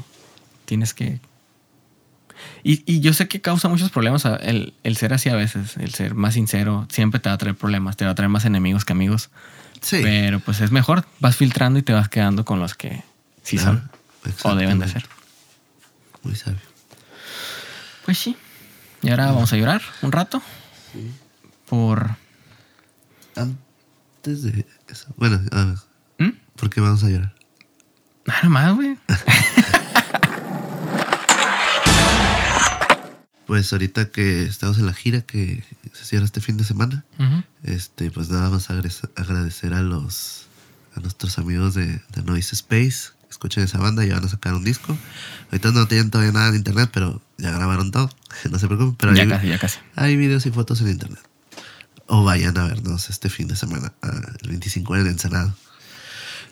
tienes 0.66 0.94
que. 0.94 1.20
Y, 2.64 2.84
y 2.92 3.02
yo 3.02 3.14
sé 3.14 3.28
que 3.28 3.42
causa 3.42 3.68
muchos 3.70 3.92
problemas 3.92 4.26
el, 4.26 4.74
el 4.84 4.98
ser 4.98 5.14
así 5.14 5.30
a 5.30 5.36
veces, 5.36 5.78
el 5.78 5.94
ser 5.94 6.16
más 6.16 6.36
sincero, 6.36 6.88
siempre 6.90 7.20
te 7.20 7.30
va 7.30 7.36
a 7.36 7.38
traer 7.38 7.56
problemas, 7.56 7.98
te 7.98 8.06
va 8.06 8.12
a 8.12 8.16
traer 8.16 8.30
más 8.30 8.46
enemigos 8.46 8.86
que 8.86 8.94
amigos. 8.94 9.30
Sí. 9.82 10.00
Pero 10.04 10.40
pues 10.40 10.62
es 10.62 10.72
mejor, 10.72 11.06
vas 11.20 11.36
filtrando 11.36 11.80
y 11.80 11.82
te 11.82 11.94
vas 11.94 12.10
quedando 12.10 12.46
con 12.46 12.60
los 12.60 12.76
que 12.76 13.04
sí 13.42 13.58
Claro, 13.58 13.82
son 14.38 14.52
o 14.52 14.56
deben 14.56 14.80
de 14.80 14.88
ser. 14.88 15.06
Muy 16.24 16.36
sabio. 16.36 16.60
Pues 18.06 18.18
sí. 18.18 18.36
Y 19.02 19.10
ahora 19.10 19.28
vamos 19.28 19.52
a 19.54 19.58
llorar 19.58 19.82
un 20.02 20.12
rato. 20.12 20.42
Por. 21.72 22.18
Antes 23.38 24.44
de 24.44 24.66
eso. 24.90 25.08
Bueno, 25.16 25.40
ah, 25.54 25.76
¿Mm? 26.18 26.32
¿por 26.58 26.70
qué 26.70 26.82
vamos 26.82 27.02
a 27.06 27.10
llorar? 27.10 27.34
Nada 28.26 28.50
más, 28.50 28.76
güey. 28.76 28.98
Pues 33.48 33.74
ahorita 33.74 34.12
que 34.12 34.44
estamos 34.44 34.80
en 34.80 34.86
la 34.86 34.94
gira 34.94 35.22
que 35.22 35.62
se 35.92 36.06
cierra 36.06 36.24
este 36.24 36.40
fin 36.40 36.56
de 36.56 36.64
semana, 36.64 37.04
este, 37.64 38.10
pues 38.10 38.30
nada 38.30 38.50
más 38.50 38.70
agradecer 38.70 39.74
a 39.74 39.82
los 39.82 40.48
a 40.96 41.02
nuestros 41.02 41.38
amigos 41.38 41.74
de, 41.74 42.02
de 42.16 42.24
Noise 42.24 42.56
Space. 42.56 43.12
Escuchen 43.30 43.64
esa 43.64 43.78
banda, 43.78 44.06
ya 44.06 44.14
van 44.16 44.24
a 44.24 44.30
sacar 44.30 44.54
un 44.54 44.64
disco. 44.64 44.98
Ahorita 45.52 45.72
no 45.72 45.86
tienen 45.86 46.12
todavía 46.12 46.32
nada 46.32 46.48
en 46.48 46.56
internet, 46.56 46.92
pero 46.94 47.22
ya 47.38 47.52
grabaron 47.52 47.92
todo. 47.92 48.10
No 48.50 48.58
se 48.58 48.68
preocupen, 48.68 48.96
pero 48.96 49.14
ya 49.14 49.24
hay, 49.24 49.30
casi, 49.30 49.48
ya 49.50 49.60
casi. 49.60 49.80
hay 49.98 50.16
videos 50.16 50.46
y 50.46 50.52
fotos 50.52 50.80
en 50.80 50.88
internet. 50.88 51.31
O 52.08 52.24
vayan 52.24 52.58
a 52.58 52.66
vernos 52.68 53.10
este 53.10 53.30
fin 53.30 53.48
de 53.48 53.56
semana, 53.56 53.94
ah, 54.02 54.22
el 54.42 54.50
25 54.50 54.96
en 54.98 55.08
Ensenado. 55.08 55.56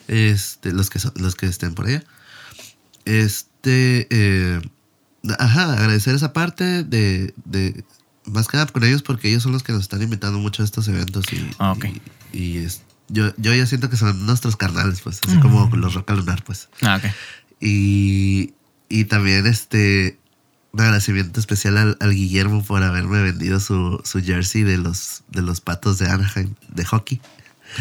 Este, 0.08 0.72
los 0.72 0.90
que 0.90 1.00
son, 1.00 1.12
los 1.18 1.36
que 1.36 1.46
estén 1.48 1.74
por 1.76 1.88
allá. 1.88 2.04
Este, 3.06 4.08
eh, 4.10 4.62
ajá, 5.40 5.74
agradecer 5.74 6.16
esa 6.16 6.34
parte 6.34 6.84
de, 6.84 7.34
de 7.46 7.84
más 8.26 8.48
que 8.48 8.58
nada 8.58 8.72
con 8.72 8.84
ellos 8.84 9.02
porque 9.02 9.30
ellos 9.30 9.44
son 9.44 9.52
los 9.52 9.64
que 9.64 9.72
nos 9.74 9.82
están 9.84 10.02
invitando 10.02 10.38
mucho 10.40 10.62
a 10.62 10.66
estos 10.66 10.88
eventos 10.88 11.26
y, 11.34 11.50
Ah, 11.58 11.72
ok. 11.72 11.86
y, 12.34 12.38
y 12.40 12.58
es, 12.60 12.82
yo, 13.08 13.34
yo 13.38 13.54
ya 13.54 13.66
siento 13.66 13.90
que 13.90 13.98
son 13.98 14.26
nuestros 14.26 14.56
carnales, 14.56 15.02
pues, 15.02 15.20
así 15.28 15.40
como 15.40 15.68
los 15.76 15.94
Roca 15.96 16.14
Lunar, 16.14 16.44
pues. 16.44 16.70
Ah, 16.82 16.98
ok. 16.98 17.12
Y, 17.60 18.54
y 18.88 19.06
también 19.06 19.48
este 19.48 20.19
un 20.72 20.82
agradecimiento 20.82 21.40
especial 21.40 21.78
al, 21.78 21.98
al 22.00 22.14
Guillermo 22.14 22.64
por 22.64 22.84
haberme 22.84 23.22
vendido 23.24 23.60
su, 23.60 24.02
su 24.04 24.22
jersey 24.24 24.64
de 24.64 24.78
los, 24.78 25.24
de 25.30 25.42
los 25.42 25.62
patos 25.62 25.98
de 26.00 26.08
Anaheim 26.10 26.54
de 26.70 26.86
hockey. 26.86 27.20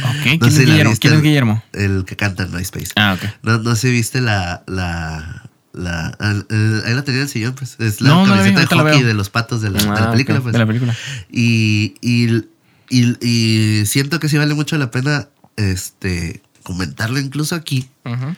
Ok, 0.03 0.23
¿quién 0.23 0.39
No 0.41 0.47
es 0.49 0.55
si 0.55 0.61
la 0.61 0.71
Guillermo? 0.73 0.91
viste, 0.91 1.01
¿Quién 1.09 1.15
es 1.15 1.19
el- 1.19 1.25
Guillermo? 1.25 1.63
El 1.73 2.05
que 2.05 2.17
canta 2.17 2.43
en 2.45 2.53
MySpace. 2.53 2.89
Ah, 2.97 3.15
ok. 3.19 3.31
No, 3.43 3.59
no 3.59 3.75
sé 3.75 3.89
si 3.89 3.93
viste 3.93 4.21
la. 4.21 4.63
la, 4.67 5.49
la 5.73 6.07
ahí 6.19 6.95
la 6.95 7.05
tenía 7.05 7.21
en 7.21 7.27
el 7.27 7.29
sillón, 7.29 7.55
pues. 7.55 7.77
Es 7.79 8.01
la 8.01 8.11
No, 8.11 8.27
no 8.27 8.35
camiseta 8.35 8.61
ahorita 8.61 8.75
de 8.77 8.83
hockey 8.93 9.03
de 9.03 9.15
los 9.15 9.31
patos 9.31 9.61
de 9.63 9.71
la, 9.71 9.79
de 9.81 9.87
la 9.87 10.09
Ah, 10.09 10.11
película, 10.13 10.39
ok, 10.39 10.43
pues. 10.45 10.53
De 10.53 10.59
la 10.59 10.67
película. 10.67 10.95
Y, 11.31 11.95
y, 12.03 12.45
y, 12.91 13.27
y 13.27 13.87
siento 13.87 14.19
que 14.21 14.29
sí 14.29 14.37
vale 14.39 14.55
mucho 14.55 14.77
la 14.79 14.91
pena 14.91 15.29
este 15.57 16.43
comentarlo 16.63 17.19
incluso 17.19 17.55
aquí, 17.55 17.89
Ujú. 18.05 18.35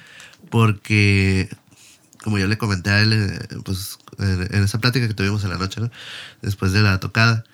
porque 0.50 1.48
como 2.22 2.38
yo 2.38 2.46
le 2.46 2.58
comenté 2.58 2.90
a 2.90 3.00
él, 3.00 3.12
eh, 3.12 3.38
pues 3.64 3.98
en, 4.18 4.48
en 4.54 4.62
esa 4.64 4.78
plática 4.78 5.06
que 5.08 5.14
tuvimos 5.14 5.42
en 5.44 5.50
la 5.50 5.58
noche, 5.58 5.80
¿no? 5.80 5.90
Después 6.42 6.72
de 6.72 6.82
la 6.82 7.00
tocada, 7.00 7.44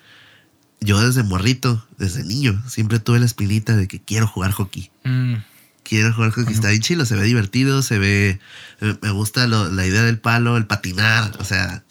yo 0.79 0.99
desde 1.05 1.23
morrito, 1.23 1.85
desde 1.97 2.23
niño, 2.23 2.61
siempre 2.67 2.99
tuve 2.99 3.19
la 3.19 3.25
espinita 3.25 3.75
de 3.75 3.87
que 3.87 4.01
quiero 4.01 4.27
jugar 4.27 4.51
hockey. 4.51 4.91
Mm, 5.03 5.35
Quiero 5.83 6.13
jugar 6.13 6.31
hockey, 6.31 6.53
está 6.53 6.69
bien 6.69 6.81
chilo, 6.81 7.05
se 7.05 7.15
ve 7.15 7.23
divertido, 7.23 7.81
se 7.81 7.97
ve, 7.97 8.39
me, 8.81 8.97
me 9.01 9.11
gusta 9.11 9.47
lo- 9.47 9.71
la 9.71 9.85
idea 9.87 10.03
del 10.03 10.19
palo, 10.19 10.57
el 10.57 10.65
patinar, 10.67 11.31
o 11.39 11.45
sea, 11.45 11.81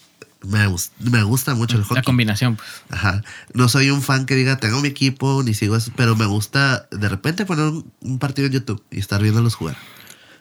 me, 0.47 0.67
me 1.01 1.23
gusta 1.23 1.55
mucho 1.55 1.79
el 1.79 1.83
hockey. 1.83 1.97
la 1.97 2.03
combinación, 2.03 2.57
pues. 2.57 2.69
Ajá. 2.91 3.23
No 3.55 3.71
soy 3.71 3.89
un 3.89 4.03
fan 4.03 4.27
que 4.27 4.35
diga, 4.35 4.59
tengo 4.59 4.83
mi 4.83 4.89
equipo, 4.89 5.43
ni 5.43 5.55
sigo 5.55 5.77
eso, 5.77 5.93
pero 5.97 6.15
me 6.15 6.27
gusta 6.27 6.87
de 6.91 7.09
repente 7.09 7.47
poner 7.47 7.65
un, 7.65 7.91
un 8.01 8.19
partido 8.19 8.47
en 8.47 8.53
YouTube 8.53 8.85
y 8.91 8.99
estar 9.01 9.23
viéndolos 9.23 9.55
jugar. 9.55 9.79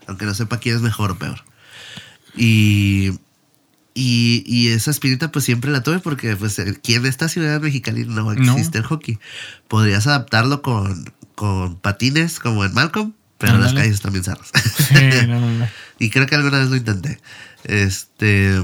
Aunque 0.08 0.26
no 0.26 0.34
sepa 0.34 0.60
quién 0.60 0.76
es 0.76 0.82
mejor 0.82 1.12
o 1.12 1.18
peor. 1.18 1.42
Y, 2.38 3.12
y, 3.94 4.44
y 4.46 4.68
esa 4.70 4.92
espinita 4.92 5.32
pues 5.32 5.46
siempre 5.46 5.72
la 5.72 5.82
tuve 5.84 6.00
porque 6.00 6.36
pues 6.36 6.60
aquí 6.60 6.96
en 6.96 7.06
esta 7.06 7.30
ciudad 7.30 7.62
mexicana 7.62 8.00
no 8.06 8.32
existe 8.32 8.78
el 8.78 8.84
hockey. 8.84 9.20
Podrías 9.68 10.06
adaptarlo 10.08 10.62
con, 10.62 11.14
con 11.36 11.78
patines 11.78 12.40
como 12.40 12.66
en 12.66 12.74
Malcolm, 12.74 13.14
pero 13.38 13.54
las 13.54 13.70
Ándale. 13.70 13.82
calles 13.82 13.96
están 13.96 14.14
bien 14.14 14.24
cerradas. 14.24 14.52
Sí, 14.78 15.28
no, 15.28 15.40
no, 15.40 15.52
no. 15.52 15.68
Y 16.00 16.10
creo 16.10 16.28
que 16.28 16.36
alguna 16.36 16.60
vez 16.60 16.70
lo 16.70 16.76
intenté. 16.76 17.20
Este. 17.64 18.62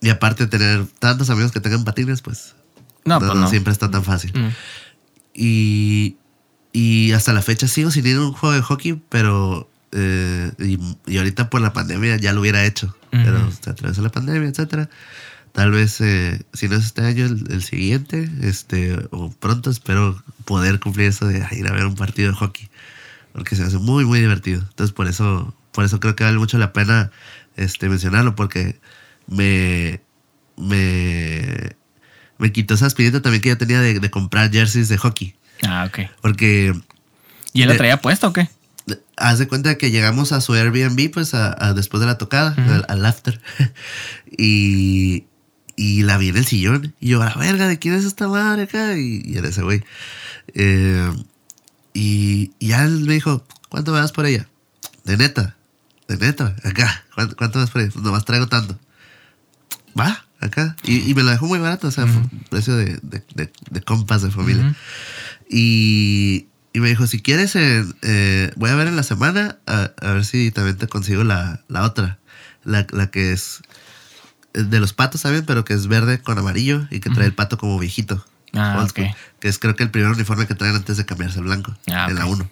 Y 0.00 0.08
aparte 0.08 0.44
de 0.44 0.50
tener 0.50 0.86
tantos 0.98 1.28
amigos 1.30 1.52
que 1.52 1.60
tengan 1.60 1.84
patines, 1.84 2.22
pues. 2.22 2.54
No, 3.04 3.18
pues 3.18 3.34
no. 3.34 3.48
siempre 3.48 3.72
está 3.72 3.90
tan 3.90 4.04
fácil. 4.04 4.32
Mm. 4.34 4.48
Y. 5.34 6.16
Y 6.72 7.12
hasta 7.12 7.34
la 7.34 7.42
fecha 7.42 7.68
sigo 7.68 7.90
sin 7.90 8.06
ir 8.06 8.16
a 8.16 8.20
un 8.22 8.32
juego 8.32 8.54
de 8.54 8.62
hockey, 8.62 9.02
pero. 9.10 9.68
Eh, 9.92 10.50
y, 10.58 10.78
y 11.06 11.18
ahorita 11.18 11.50
por 11.50 11.60
la 11.60 11.72
pandemia 11.72 12.16
ya 12.16 12.32
lo 12.32 12.40
hubiera 12.40 12.64
hecho. 12.64 12.96
Pero 13.10 13.42
Ujú. 13.42 13.52
se 13.62 13.70
atravesó 13.70 14.02
la 14.02 14.10
pandemia, 14.10 14.48
etcétera. 14.48 14.88
Tal 15.52 15.70
vez, 15.70 16.00
eh, 16.00 16.40
si 16.54 16.66
no 16.68 16.76
es 16.76 16.86
este 16.86 17.02
año, 17.02 17.26
el, 17.26 17.44
el 17.50 17.62
siguiente, 17.62 18.26
este, 18.40 18.98
o 19.10 19.30
pronto 19.30 19.70
espero 19.70 20.22
poder 20.46 20.80
cumplir 20.80 21.08
eso 21.08 21.26
de 21.26 21.46
ir 21.52 21.68
a 21.68 21.72
ver 21.72 21.84
un 21.84 21.94
partido 21.94 22.30
de 22.30 22.36
hockey. 22.36 22.70
Porque 23.34 23.54
se 23.54 23.62
hace 23.62 23.76
muy, 23.76 24.06
muy 24.06 24.20
divertido. 24.20 24.60
Entonces, 24.60 24.94
por 24.94 25.08
eso, 25.08 25.54
por 25.72 25.84
eso 25.84 26.00
creo 26.00 26.16
que 26.16 26.24
vale 26.24 26.38
mucho 26.38 26.56
la 26.56 26.72
pena 26.72 27.10
este, 27.56 27.90
mencionarlo, 27.90 28.34
porque 28.34 28.80
me, 29.26 30.00
me, 30.56 31.76
me 32.38 32.52
quitó 32.52 32.72
esa 32.74 32.86
espinita 32.86 33.20
también 33.20 33.42
que 33.42 33.50
yo 33.50 33.58
tenía 33.58 33.80
de, 33.82 34.00
de 34.00 34.10
comprar 34.10 34.50
jerseys 34.50 34.88
de 34.88 34.96
hockey. 34.96 35.34
Ah, 35.62 35.86
ok. 35.86 36.10
Porque 36.22 36.72
¿Y 37.52 37.62
él 37.62 37.68
la 37.68 37.76
traía 37.76 38.00
puesta 38.00 38.26
o 38.26 38.32
qué? 38.32 38.48
Haz 39.22 39.38
de 39.38 39.48
cuenta 39.48 39.76
que 39.78 39.90
llegamos 39.90 40.32
a 40.32 40.40
su 40.40 40.52
Airbnb, 40.54 41.10
pues 41.12 41.34
a, 41.34 41.54
a- 41.58 41.72
después 41.74 42.00
de 42.00 42.06
la 42.06 42.18
tocada, 42.18 42.54
al, 42.56 42.84
al 42.88 43.06
after. 43.06 43.40
y, 44.36 45.24
y 45.76 46.02
la 46.02 46.18
vi 46.18 46.28
en 46.28 46.36
el 46.36 46.46
sillón. 46.46 46.94
Y 47.00 47.08
yo, 47.10 47.22
a 47.22 47.26
la 47.26 47.34
verga, 47.36 47.68
¿de 47.68 47.78
quién 47.78 47.94
es 47.94 48.04
esta 48.04 48.28
madre 48.28 48.64
acá? 48.64 48.96
Y, 48.98 49.22
y 49.24 49.36
era 49.38 49.48
ese 49.48 49.62
güey. 49.62 49.82
Eh, 50.54 51.10
y, 51.94 52.52
y 52.58 52.68
ya 52.68 52.84
él 52.84 53.00
me 53.06 53.14
dijo, 53.14 53.44
¿cuánto 53.68 53.92
me 53.92 53.98
das 53.98 54.12
por 54.12 54.26
ella? 54.26 54.48
De 55.04 55.16
neta, 55.16 55.56
de 56.08 56.16
neta, 56.16 56.54
acá. 56.64 57.04
¿Cuánto, 57.14 57.36
cuánto 57.36 57.58
me 57.58 57.64
das 57.64 57.70
por 57.70 57.82
ella? 57.82 57.90
Pues 57.92 58.04
nomás 58.04 58.24
traigo 58.24 58.48
tanto. 58.48 58.78
Va, 59.98 60.24
acá. 60.40 60.76
Y, 60.84 61.10
y 61.10 61.14
me 61.14 61.22
lo 61.22 61.30
dejó 61.30 61.46
muy 61.46 61.58
barato, 61.58 61.88
o 61.88 61.90
sea, 61.90 62.06
fue 62.06 62.16
un 62.22 62.44
precio 62.50 62.74
de, 62.76 62.98
de, 63.02 63.22
de- 63.34 63.52
de 63.70 63.80
compas 63.82 64.22
de 64.22 64.30
familia. 64.30 64.64
Ujú. 64.64 64.74
Y, 65.50 66.46
y 66.72 66.80
me 66.80 66.88
dijo, 66.88 67.06
si 67.06 67.20
quieres, 67.20 67.54
eh, 67.56 67.84
eh, 68.02 68.52
voy 68.56 68.70
a 68.70 68.74
ver 68.74 68.88
en 68.88 68.96
la 68.96 69.02
semana 69.02 69.58
a, 69.66 69.90
a 70.00 70.12
ver 70.12 70.24
si 70.24 70.50
también 70.50 70.76
te 70.76 70.86
consigo 70.88 71.24
la, 71.24 71.60
la 71.68 71.82
otra. 71.82 72.18
La, 72.64 72.86
la 72.92 73.10
que 73.10 73.32
es 73.32 73.60
de 74.54 74.80
los 74.80 74.92
patos 74.92 75.22
también, 75.22 75.44
pero 75.46 75.64
que 75.64 75.74
es 75.74 75.86
verde 75.86 76.20
con 76.20 76.38
amarillo 76.38 76.86
y 76.90 77.00
que 77.00 77.10
trae 77.10 77.26
el 77.26 77.34
pato 77.34 77.58
como 77.58 77.78
viejito. 77.78 78.24
Ah, 78.54 78.84
school. 78.88 79.08
Que 79.40 79.48
es 79.48 79.58
creo 79.58 79.74
que 79.76 79.82
el 79.82 79.90
primer 79.90 80.10
uniforme 80.10 80.46
que 80.46 80.54
traen 80.54 80.76
antes 80.76 80.96
de 80.96 81.04
cambiarse 81.06 81.38
al 81.38 81.44
blanco. 81.46 81.76
Ah, 81.90 82.06
en 82.10 82.16
la 82.16 82.26
ok. 82.26 82.32
1. 82.34 82.50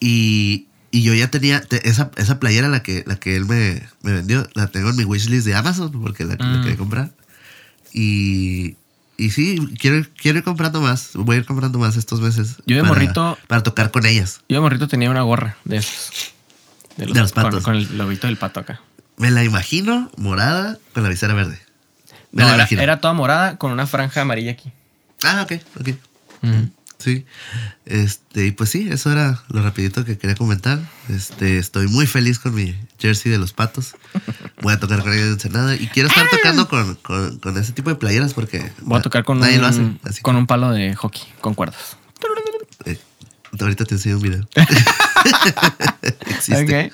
Y, 0.00 0.66
y 0.90 1.02
yo 1.02 1.14
ya 1.14 1.30
tenía 1.30 1.60
te- 1.62 1.88
esa, 1.88 2.10
esa 2.16 2.38
playera, 2.40 2.68
la 2.68 2.82
que, 2.82 3.04
la 3.06 3.16
que 3.16 3.36
él 3.36 3.46
me, 3.46 3.82
me 4.02 4.12
vendió, 4.12 4.46
la 4.54 4.66
tengo 4.68 4.90
en 4.90 4.96
mi 4.96 5.04
wishlist 5.04 5.46
de 5.46 5.54
Amazon 5.54 5.90
porque 6.00 6.24
la, 6.24 6.36
la 6.36 6.58
Mm. 6.58 6.62
quería 6.62 6.76
comprar. 6.76 7.12
Y, 7.92 8.76
y 9.24 9.30
sí, 9.30 9.58
quiero, 9.78 10.04
quiero 10.16 10.38
ir 10.38 10.44
comprando 10.44 10.80
más. 10.80 11.10
Voy 11.14 11.36
a 11.36 11.38
ir 11.40 11.44
comprando 11.46 11.78
más 11.78 11.96
estos 11.96 12.20
meses. 12.20 12.56
Yo 12.66 12.76
de 12.76 12.82
para- 12.82 12.94
morrito- 12.94 13.38
Para 13.48 13.62
tocar 13.62 13.90
con 13.90 14.06
ellas. 14.06 14.40
Yo 14.48 14.56
de 14.56 14.60
morrito 14.60 14.88
tenía 14.88 15.10
una 15.10 15.22
gorra 15.22 15.56
de 15.64 15.76
esos. 15.78 16.10
De 16.96 17.06
los 17.06 17.32
con- 17.32 17.42
patos. 17.44 17.64
Con, 17.64 17.76
el 17.76 17.96
lobito 17.98 18.26
del 18.26 18.36
pato 18.36 18.60
acá. 18.60 18.80
Me 19.16 19.30
la 19.30 19.44
imagino 19.44 20.10
morada 20.16 20.78
con 20.94 21.02
la 21.02 21.08
visera 21.08 21.34
verde. 21.34 21.58
Me 22.32 22.42
No, 22.42 22.48
la 22.48 22.54
era, 22.54 22.62
imagino. 22.62 22.82
era 22.82 23.00
toda 23.00 23.14
morada 23.14 23.56
con 23.58 23.72
una 23.72 23.86
franja 23.86 24.22
amarilla 24.22 24.52
aquí. 24.52 24.72
Ah, 25.22 25.42
ok, 25.48 25.60
ok. 25.80 25.88
Sí. 26.98 27.24
Este, 27.84 28.46
y 28.46 28.50
pues 28.52 28.70
sí, 28.70 28.88
eso 28.90 29.10
era 29.10 29.42
lo 29.48 29.62
rapidito 29.62 30.04
que 30.04 30.18
quería 30.18 30.36
comentar. 30.36 30.78
Este, 31.08 31.58
estoy 31.58 31.88
muy 31.88 32.06
feliz 32.06 32.38
con 32.38 32.54
mi 32.54 32.76
jersey 33.02 33.30
de 33.32 33.38
los 33.38 33.52
patos. 33.52 33.94
Voy 34.62 34.72
a 34.72 34.78
tocar 34.80 35.02
con 35.02 35.12
ellos 35.12 35.26
en 35.26 35.32
Ensenada 35.32 35.74
y 35.74 35.88
quiero 35.88 36.08
estar 36.08 36.28
tocando 36.30 36.68
con, 36.68 36.94
con, 36.96 37.38
con 37.38 37.58
ese 37.58 37.72
tipo 37.72 37.90
de 37.90 37.96
playeras 37.96 38.32
porque 38.32 38.72
Voy 38.82 38.98
a 38.98 39.02
tocar 39.02 39.24
con 39.24 39.40
nadie 39.40 39.56
un, 39.56 39.62
lo 39.62 39.66
hace. 39.66 39.82
Así 40.04 40.22
con 40.22 40.36
un 40.36 40.46
palo 40.46 40.70
de 40.70 40.94
hockey, 40.94 41.22
con 41.40 41.54
cuerdas. 41.54 41.96
eh, 42.86 42.98
ahorita 43.60 43.84
te 43.84 43.94
enseño 43.96 44.16
un 44.16 44.22
video. 44.22 44.48
Existe. 46.30 46.86
Ok. 46.86 46.92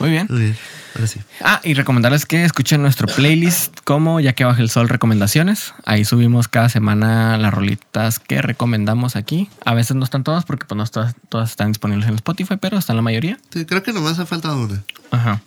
Muy 0.00 0.10
bien. 0.10 0.26
Muy 0.28 0.40
bien. 0.40 0.56
Ahora 0.94 1.06
sí. 1.06 1.20
Ah, 1.42 1.60
y 1.64 1.74
recomendarles 1.74 2.24
que 2.26 2.44
escuchen 2.44 2.80
nuestro 2.82 3.08
playlist 3.08 3.80
como 3.84 4.20
Ya 4.20 4.32
que 4.34 4.44
baja 4.44 4.62
el 4.62 4.70
sol 4.70 4.88
recomendaciones. 4.88 5.74
Ahí 5.84 6.04
subimos 6.04 6.46
cada 6.48 6.68
semana 6.68 7.36
las 7.36 7.52
rolitas 7.52 8.18
que 8.20 8.40
recomendamos 8.42 9.16
aquí. 9.16 9.48
A 9.64 9.74
veces 9.74 9.96
no 9.96 10.04
están 10.04 10.22
todas 10.24 10.44
porque 10.44 10.66
pues 10.66 10.76
no 10.76 10.86
todas, 10.86 11.14
todas 11.28 11.50
están 11.50 11.68
disponibles 11.72 12.08
en 12.08 12.14
Spotify, 12.14 12.56
pero 12.60 12.78
están 12.78 12.96
la 12.96 13.02
mayoría. 13.02 13.38
Sí, 13.50 13.64
creo 13.66 13.82
que 13.82 13.92
nomás 13.92 14.18
ha 14.18 14.26
faltado 14.26 14.60
una. 14.62 14.82
Ajá. 15.10 15.40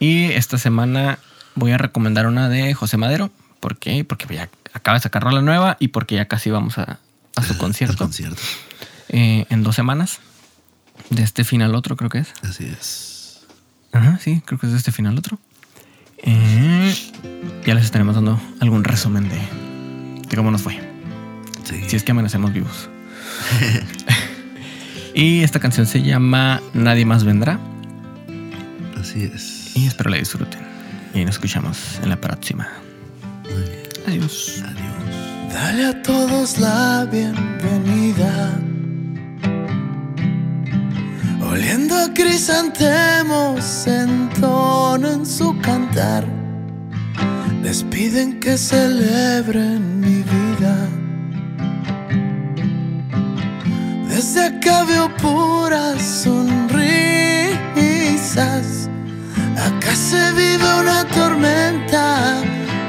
Y 0.00 0.32
esta 0.32 0.58
semana 0.58 1.18
voy 1.54 1.72
a 1.72 1.78
recomendar 1.78 2.26
una 2.26 2.48
de 2.48 2.74
José 2.74 2.96
Madero. 2.96 3.30
¿Por 3.60 3.78
qué? 3.78 4.04
Porque 4.04 4.26
ya 4.34 4.48
acaba 4.74 4.98
de 4.98 5.02
sacar 5.02 5.22
rola 5.22 5.42
nueva 5.42 5.76
y 5.80 5.88
porque 5.88 6.16
ya 6.16 6.26
casi 6.26 6.50
vamos 6.50 6.76
a, 6.78 6.98
a 7.36 7.42
su 7.42 7.56
concierto 7.58 7.98
concierto. 8.04 8.42
eh, 9.08 9.46
en 9.48 9.62
dos 9.62 9.76
semanas. 9.76 10.18
De 11.10 11.22
este 11.22 11.44
final 11.44 11.70
al 11.70 11.76
otro, 11.76 11.94
creo 11.96 12.10
que 12.10 12.18
es. 12.18 12.28
Así 12.42 12.64
es. 12.64 13.12
Ajá, 13.96 14.18
sí, 14.22 14.42
creo 14.44 14.58
que 14.58 14.66
es 14.66 14.72
de 14.72 14.78
este 14.78 14.92
final 14.92 15.12
al 15.12 15.18
otro. 15.18 15.38
Eh, 16.18 16.94
ya 17.64 17.74
les 17.74 17.84
estaremos 17.84 18.14
dando 18.14 18.40
algún 18.60 18.84
resumen 18.84 19.28
de, 19.28 19.38
de 20.28 20.36
cómo 20.36 20.50
nos 20.50 20.62
fue. 20.62 20.78
Sí. 21.64 21.82
Si 21.86 21.96
es 21.96 22.02
que 22.02 22.12
amanecemos 22.12 22.52
vivos. 22.52 22.90
y 25.14 25.40
esta 25.40 25.60
canción 25.60 25.86
se 25.86 26.02
llama 26.02 26.60
Nadie 26.74 27.04
más 27.06 27.24
vendrá. 27.24 27.58
Así 29.00 29.24
es. 29.24 29.74
Y 29.74 29.86
espero 29.86 30.10
la 30.10 30.18
disfruten. 30.18 30.60
Y 31.14 31.24
nos 31.24 31.36
escuchamos 31.36 31.98
en 32.02 32.10
la 32.10 32.20
próxima. 32.20 32.68
Adiós. 34.06 34.62
Adiós. 34.62 35.52
Dale 35.52 35.86
a 35.86 36.02
todos 36.02 36.58
la 36.58 37.08
bienvenida. 37.10 38.58
Oliendo 41.66 41.96
a 41.96 42.14
crisantemos, 42.14 43.88
entonan 43.88 45.26
su 45.26 45.58
cantar. 45.62 46.24
Les 47.60 47.82
piden 47.82 48.38
que 48.38 48.56
celebren 48.56 49.98
mi 49.98 50.22
vida. 50.22 50.76
Desde 54.08 54.44
acá 54.44 54.84
veo 54.84 55.08
puras 55.16 56.00
sonrisas. 56.22 56.78
Acá 59.56 59.96
se 59.96 60.32
vive 60.34 60.80
una 60.82 61.04
tormenta 61.16 62.44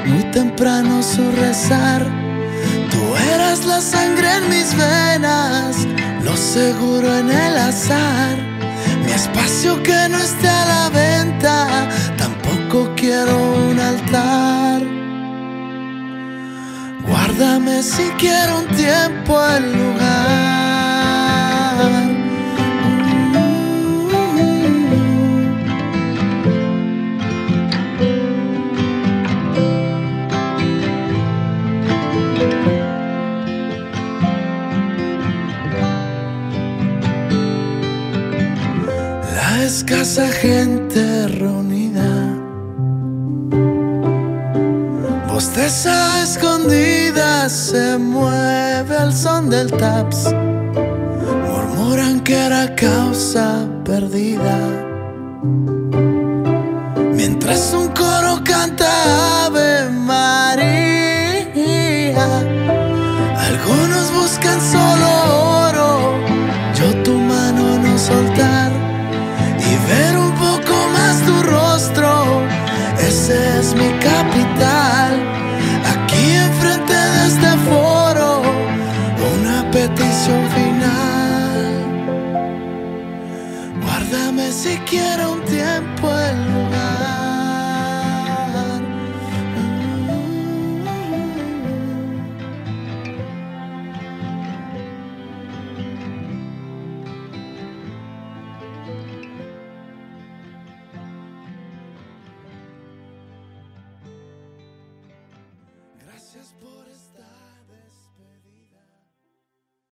muy 0.06 0.22
temprano 0.30 1.02
su 1.02 1.32
rezar. 1.32 2.06
Tú 2.92 3.16
eras 3.34 3.64
la 3.64 3.80
sangre 3.80 4.36
en 4.36 4.48
mis 4.48 4.72
venas, 4.76 5.84
lo 6.22 6.36
seguro 6.36 7.12
en 7.18 7.28
el 7.28 7.56
azar. 7.58 8.57
Mi 9.08 9.14
espacio 9.14 9.82
que 9.82 10.08
no 10.10 10.18
esté 10.18 10.48
a 10.48 10.64
la 10.66 10.90
venta, 10.90 11.88
tampoco 12.18 12.92
quiero 12.94 13.34
un 13.70 13.80
altar. 13.80 14.82
Guárdame 17.06 17.82
si 17.82 18.02
quiero 18.18 18.58
un 18.58 18.66
tiempo 18.76 19.42
el 19.56 19.72
lugar. 19.78 20.18
Escasa 39.88 40.28
gente 40.28 41.28
reunida 41.28 42.36
Bosteza 45.26 46.22
escondida 46.22 47.48
se 47.48 47.96
mueve 47.96 48.96
al 48.96 49.14
son 49.14 49.48
del 49.48 49.70
taps. 49.70 50.34
Murmuran 51.46 52.20
que 52.20 52.34
era 52.34 52.74
causa 52.74 53.66
perdida. 53.84 54.58
Mientras 57.14 57.72
un 57.72 57.88
coro 57.88 58.42
canta 58.44 59.46
Ave 59.46 59.88
María. 59.90 60.68
Algunos 63.48 64.12
buscan 64.12 64.60
solo 64.60 65.08
oro, 65.66 65.90
yo 66.74 67.02
tu 67.04 67.14
mano 67.14 67.78
no 67.78 67.98
soltar 67.98 68.67
Guárdame 84.58 84.76
si 84.76 84.76
quiero 84.90 85.32
un 85.32 85.47